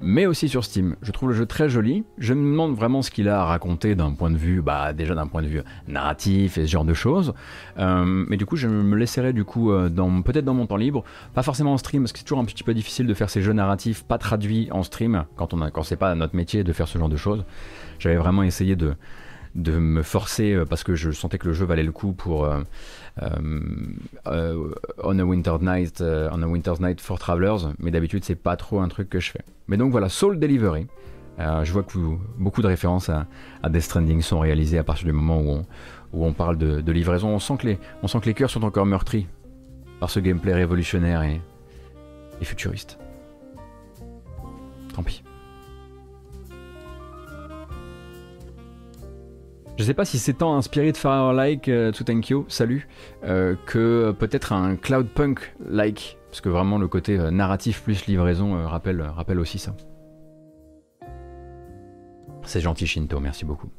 mais 0.00 0.26
aussi 0.26 0.48
sur 0.48 0.64
Steam. 0.64 0.96
Je 1.00 1.12
trouve 1.12 1.28
le 1.28 1.34
jeu 1.36 1.46
très 1.46 1.68
joli. 1.68 2.02
Je 2.18 2.34
me 2.34 2.50
demande 2.50 2.74
vraiment 2.74 3.02
ce 3.02 3.10
qu'il 3.12 3.28
a 3.28 3.42
à 3.42 3.44
raconter 3.44 3.94
d'un 3.94 4.10
point 4.10 4.32
de 4.32 4.36
vue, 4.36 4.62
bah 4.62 4.92
déjà 4.92 5.14
d'un 5.14 5.28
point 5.28 5.42
de 5.42 5.46
vue 5.46 5.62
narratif 5.86 6.58
et 6.58 6.66
ce 6.66 6.72
genre 6.72 6.84
de 6.84 6.92
choses. 6.92 7.34
Euh, 7.78 8.04
mais 8.04 8.36
du 8.36 8.46
coup, 8.46 8.56
je 8.56 8.66
me 8.66 8.96
laisserai 8.96 9.32
du 9.32 9.44
coup 9.44 9.70
euh, 9.70 9.88
dans 9.88 10.22
peut-être 10.22 10.44
dans 10.44 10.54
mon 10.54 10.66
temps 10.66 10.76
libre, 10.76 11.04
pas 11.34 11.44
forcément 11.44 11.74
en 11.74 11.78
stream 11.78 12.02
parce 12.02 12.12
que 12.12 12.18
c'est 12.18 12.24
toujours 12.24 12.40
un 12.40 12.46
petit 12.46 12.64
peu 12.64 12.74
difficile 12.74 13.06
de 13.06 13.14
faire 13.14 13.30
ces 13.30 13.40
jeux 13.40 13.52
narratifs 13.52 14.02
pas 14.02 14.18
traduits 14.18 14.68
en 14.72 14.82
stream 14.82 15.24
quand 15.36 15.54
on 15.54 15.62
a, 15.62 15.70
quand 15.70 15.84
c'est 15.84 15.94
pas 15.94 16.16
notre 16.16 16.34
métier 16.34 16.64
de 16.64 16.72
faire 16.72 16.88
ce 16.88 16.98
genre 16.98 17.10
de 17.10 17.16
choses. 17.16 17.44
J'avais 18.00 18.16
vraiment 18.16 18.42
essayé 18.42 18.74
de 18.74 18.94
de 19.54 19.72
me 19.78 20.02
forcer 20.02 20.52
euh, 20.52 20.64
parce 20.64 20.84
que 20.84 20.94
je 20.94 21.10
sentais 21.10 21.38
que 21.38 21.48
le 21.48 21.54
jeu 21.54 21.64
valait 21.64 21.82
le 21.82 21.92
coup 21.92 22.12
pour 22.12 22.44
euh, 22.44 22.60
euh, 23.22 24.74
on 25.02 25.18
a 25.18 25.24
Winter's 25.24 25.60
Night, 25.60 26.02
on 26.02 26.42
a 26.42 26.46
Winter's 26.46 26.80
Night 26.80 27.00
for 27.00 27.18
Travelers, 27.18 27.72
mais 27.78 27.90
d'habitude 27.90 28.24
c'est 28.24 28.36
pas 28.36 28.56
trop 28.56 28.80
un 28.80 28.88
truc 28.88 29.08
que 29.08 29.20
je 29.20 29.30
fais. 29.30 29.44
Mais 29.68 29.76
donc 29.76 29.90
voilà, 29.90 30.08
Soul 30.08 30.38
Delivery. 30.38 30.86
je 31.38 31.72
vois 31.72 31.82
que 31.82 31.98
beaucoup 32.38 32.62
de 32.62 32.66
références 32.66 33.08
à, 33.08 33.26
Death 33.68 33.82
Stranding 33.82 34.22
sont 34.22 34.40
réalisées 34.40 34.78
à 34.78 34.84
partir 34.84 35.06
du 35.06 35.12
moment 35.12 35.40
où 36.12 36.24
on, 36.24 36.32
parle 36.32 36.56
de, 36.58 36.92
livraison. 36.92 37.28
On 37.28 37.38
sent, 37.38 37.56
que 37.58 38.26
les, 38.26 38.34
cœurs 38.34 38.50
sont 38.50 38.64
encore 38.64 38.86
meurtris 38.86 39.26
par 40.00 40.10
ce 40.10 40.20
gameplay 40.20 40.54
révolutionnaire 40.54 41.22
et 41.22 41.40
futuriste. 42.44 42.98
Tant 44.94 45.02
pis. 45.02 45.22
Je 49.80 49.84
sais 49.86 49.94
pas 49.94 50.04
si 50.04 50.18
c'est 50.18 50.34
tant 50.34 50.58
inspiré 50.58 50.92
de 50.92 50.96
Fire-like 50.98 51.66
euh, 51.70 51.90
Tsutenkyo, 51.90 52.44
salut, 52.48 52.86
euh, 53.24 53.56
que 53.64 54.12
peut-être 54.12 54.52
un 54.52 54.76
Cloudpunk-like, 54.76 56.18
parce 56.28 56.42
que 56.42 56.50
vraiment 56.50 56.76
le 56.76 56.86
côté 56.86 57.18
euh, 57.18 57.30
narratif 57.30 57.82
plus 57.82 58.04
livraison 58.04 58.56
euh, 58.56 58.66
rappelle, 58.66 59.00
rappelle 59.00 59.40
aussi 59.40 59.58
ça. 59.58 59.74
C'est 62.42 62.60
gentil 62.60 62.86
Shinto, 62.86 63.20
merci 63.20 63.46
beaucoup. 63.46 63.70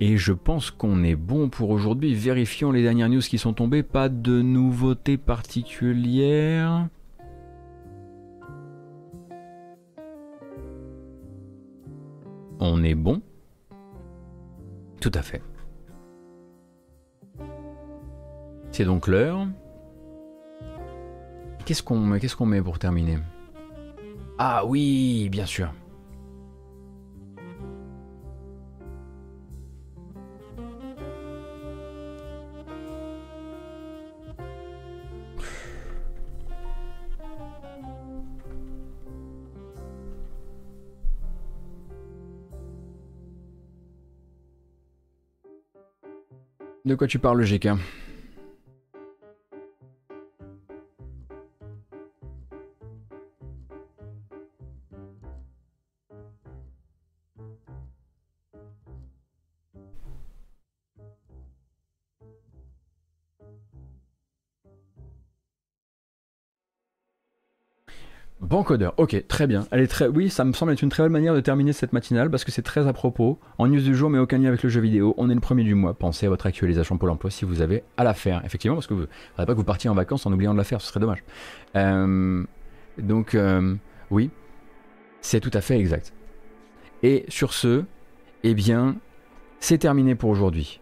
Et 0.00 0.16
je 0.16 0.32
pense 0.32 0.70
qu'on 0.70 1.04
est 1.04 1.16
bon 1.16 1.50
pour 1.50 1.68
aujourd'hui. 1.68 2.14
Vérifions 2.14 2.72
les 2.72 2.80
dernières 2.80 3.10
news 3.10 3.20
qui 3.20 3.36
sont 3.36 3.52
tombées. 3.52 3.82
Pas 3.82 4.08
de 4.08 4.40
nouveautés 4.40 5.18
particulières. 5.18 6.88
On 12.60 12.82
est 12.84 12.94
bon 12.94 13.20
Tout 15.00 15.12
à 15.14 15.22
fait. 15.22 15.42
C'est 18.70 18.84
donc 18.84 19.06
l'heure. 19.06 19.46
Qu'est-ce 21.64 21.82
qu'on 21.82 22.46
met 22.46 22.62
pour 22.62 22.78
terminer? 22.78 23.18
Ah 24.38 24.64
oui, 24.66 25.28
bien 25.30 25.46
sûr. 25.46 25.72
De 46.86 46.94
quoi 46.96 47.06
tu 47.06 47.18
parles, 47.18 47.42
GK 47.44 47.68
Bancodeur, 68.54 68.94
ok, 68.98 69.26
très 69.26 69.48
bien. 69.48 69.66
Elle 69.72 69.80
est 69.80 69.88
très, 69.88 70.06
oui, 70.06 70.30
ça 70.30 70.44
me 70.44 70.52
semble 70.52 70.70
être 70.70 70.82
une 70.82 70.88
très 70.88 71.02
belle 71.02 71.10
manière 71.10 71.34
de 71.34 71.40
terminer 71.40 71.72
cette 71.72 71.92
matinale 71.92 72.30
parce 72.30 72.44
que 72.44 72.52
c'est 72.52 72.62
très 72.62 72.86
à 72.86 72.92
propos. 72.92 73.40
En 73.58 73.66
news 73.66 73.80
du 73.80 73.96
jour, 73.96 74.10
mais 74.10 74.18
aucun 74.20 74.38
lien 74.38 74.46
avec 74.46 74.62
le 74.62 74.68
jeu 74.68 74.80
vidéo. 74.80 75.12
On 75.18 75.28
est 75.28 75.34
le 75.34 75.40
premier 75.40 75.64
du 75.64 75.74
mois. 75.74 75.92
Pensez 75.92 76.26
à 76.26 76.28
votre 76.28 76.46
actualisation 76.46 76.96
Pôle 76.96 77.10
Emploi 77.10 77.32
si 77.32 77.44
vous 77.44 77.62
avez 77.62 77.82
à 77.96 78.04
la 78.04 78.14
faire. 78.14 78.42
Effectivement, 78.44 78.76
parce 78.76 78.86
que 78.86 78.94
vous 78.94 79.00
ne 79.00 79.06
faudrait 79.32 79.46
pas 79.46 79.52
que 79.54 79.56
vous 79.56 79.64
partiez 79.64 79.90
en 79.90 79.94
vacances 79.94 80.24
en 80.24 80.32
oubliant 80.32 80.52
de 80.52 80.58
la 80.58 80.62
faire, 80.62 80.80
ce 80.80 80.86
serait 80.86 81.00
dommage. 81.00 81.24
Euh, 81.74 82.44
donc, 82.98 83.34
euh, 83.34 83.74
oui, 84.12 84.30
c'est 85.20 85.40
tout 85.40 85.50
à 85.52 85.60
fait 85.60 85.76
exact. 85.76 86.12
Et 87.02 87.24
sur 87.26 87.54
ce, 87.54 87.82
eh 88.44 88.54
bien, 88.54 88.94
c'est 89.58 89.78
terminé 89.78 90.14
pour 90.14 90.30
aujourd'hui. 90.30 90.80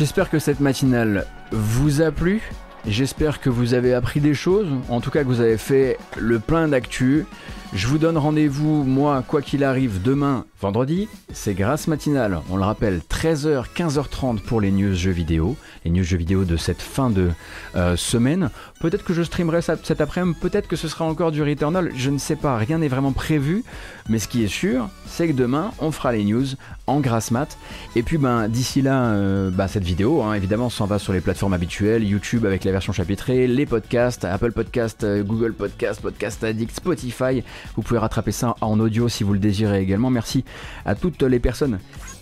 J'espère 0.00 0.30
que 0.30 0.38
cette 0.38 0.60
matinale 0.60 1.26
vous 1.52 2.00
a 2.00 2.10
plu. 2.10 2.40
J'espère 2.86 3.38
que 3.38 3.50
vous 3.50 3.74
avez 3.74 3.92
appris 3.92 4.20
des 4.20 4.32
choses, 4.32 4.66
en 4.88 5.02
tout 5.02 5.10
cas 5.10 5.20
que 5.20 5.28
vous 5.28 5.42
avez 5.42 5.58
fait 5.58 5.98
le 6.16 6.38
plein 6.38 6.68
d'actu. 6.68 7.26
Je 7.74 7.86
vous 7.86 7.98
donne 7.98 8.16
rendez-vous, 8.16 8.82
moi, 8.82 9.22
quoi 9.28 9.42
qu'il 9.42 9.62
arrive, 9.62 10.00
demain, 10.00 10.46
vendredi. 10.60 11.08
C'est 11.32 11.54
grâce 11.54 11.86
matinale, 11.86 12.40
on 12.50 12.56
le 12.56 12.64
rappelle, 12.64 13.00
13h, 13.08 13.64
15h30 13.74 14.40
pour 14.40 14.60
les 14.60 14.70
news 14.70 14.94
jeux 14.94 15.10
vidéo. 15.10 15.56
Les 15.84 15.90
news 15.90 16.04
jeux 16.04 16.18
vidéo 16.18 16.44
de 16.44 16.56
cette 16.56 16.82
fin 16.82 17.10
de 17.10 17.30
euh, 17.76 17.96
semaine. 17.96 18.50
Peut-être 18.80 19.04
que 19.04 19.14
je 19.14 19.22
streamerai 19.22 19.62
cet 19.62 20.00
après-midi, 20.00 20.38
peut-être 20.40 20.68
que 20.68 20.76
ce 20.76 20.88
sera 20.88 21.04
encore 21.04 21.32
du 21.32 21.42
Returnal, 21.42 21.90
je 21.96 22.10
ne 22.10 22.18
sais 22.18 22.36
pas, 22.36 22.56
rien 22.56 22.78
n'est 22.78 22.88
vraiment 22.88 23.12
prévu. 23.12 23.64
Mais 24.08 24.18
ce 24.18 24.28
qui 24.28 24.44
est 24.44 24.48
sûr, 24.48 24.88
c'est 25.06 25.28
que 25.28 25.32
demain, 25.32 25.70
on 25.78 25.92
fera 25.92 26.12
les 26.12 26.24
news 26.24 26.46
en 26.86 27.00
grasse 27.00 27.30
mat. 27.30 27.56
Et 27.94 28.02
puis, 28.02 28.18
ben, 28.18 28.48
d'ici 28.48 28.82
là, 28.82 29.12
euh, 29.12 29.50
bah, 29.50 29.68
cette 29.68 29.84
vidéo, 29.84 30.22
hein, 30.22 30.34
évidemment, 30.34 30.68
s'en 30.68 30.86
va 30.86 30.98
sur 30.98 31.12
les 31.12 31.20
plateformes 31.20 31.52
habituelles, 31.52 32.04
YouTube 32.04 32.44
avec 32.44 32.64
la 32.64 32.72
version 32.72 32.92
chapitrée, 32.92 33.46
les 33.46 33.66
podcasts, 33.66 34.24
Apple 34.24 34.52
Podcast, 34.52 35.04
euh, 35.04 35.22
Google 35.22 35.52
Podcast, 35.52 36.00
Podcast 36.00 36.42
Addict, 36.42 36.74
Spotify. 36.74 37.42
Vous 37.76 37.82
pouvez 37.82 37.98
rattraper 37.98 38.32
ça 38.32 38.56
en 38.60 38.80
audio 38.80 39.08
si 39.08 39.22
vous 39.22 39.32
le 39.32 39.38
désirez 39.38 39.80
également. 39.80 40.10
Merci 40.10 40.44
à 40.84 40.94
toutes 40.94 41.22
les 41.22 41.40
personnes 41.40 41.78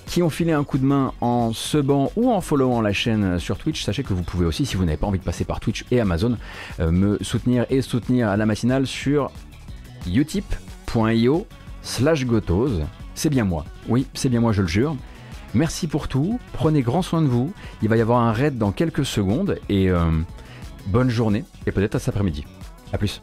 qui 0.08 0.22
ont 0.22 0.30
filé 0.30 0.52
un 0.52 0.64
coup 0.64 0.78
de 0.78 0.84
main 0.84 1.12
en 1.20 1.52
subant 1.52 2.10
ou 2.16 2.30
en 2.30 2.40
followant 2.40 2.80
la 2.80 2.92
chaîne 2.92 3.38
sur 3.38 3.58
Twitch. 3.58 3.84
Sachez 3.84 4.02
que 4.02 4.14
vous 4.14 4.22
pouvez 4.22 4.46
aussi, 4.46 4.64
si 4.64 4.76
vous 4.76 4.84
n'avez 4.84 4.96
pas 4.96 5.06
envie 5.06 5.18
de 5.18 5.24
passer 5.24 5.44
par 5.44 5.60
Twitch 5.60 5.84
et 5.90 6.00
Amazon, 6.00 6.38
euh, 6.80 6.90
me 6.90 7.18
soutenir 7.20 7.66
et 7.68 7.82
soutenir 7.82 8.28
à 8.28 8.36
la 8.36 8.46
matinale 8.46 8.86
sur 8.86 9.30
utip.io 10.06 11.46
slash 11.82 12.24
gotose. 12.24 12.84
C'est 13.14 13.30
bien 13.30 13.44
moi. 13.44 13.64
Oui, 13.88 14.06
c'est 14.14 14.30
bien 14.30 14.40
moi, 14.40 14.52
je 14.52 14.62
le 14.62 14.68
jure. 14.68 14.96
Merci 15.54 15.88
pour 15.88 16.08
tout. 16.08 16.40
Prenez 16.52 16.82
grand 16.82 17.02
soin 17.02 17.20
de 17.20 17.26
vous. 17.26 17.52
Il 17.82 17.88
va 17.88 17.96
y 17.96 18.00
avoir 18.00 18.20
un 18.20 18.32
raid 18.32 18.56
dans 18.56 18.72
quelques 18.72 19.04
secondes 19.04 19.58
et 19.68 19.90
euh, 19.90 20.10
bonne 20.86 21.10
journée 21.10 21.44
et 21.66 21.72
peut-être 21.72 21.96
à 21.96 21.98
cet 21.98 22.08
après-midi. 22.08 22.44
A 22.92 22.98
plus. 22.98 23.20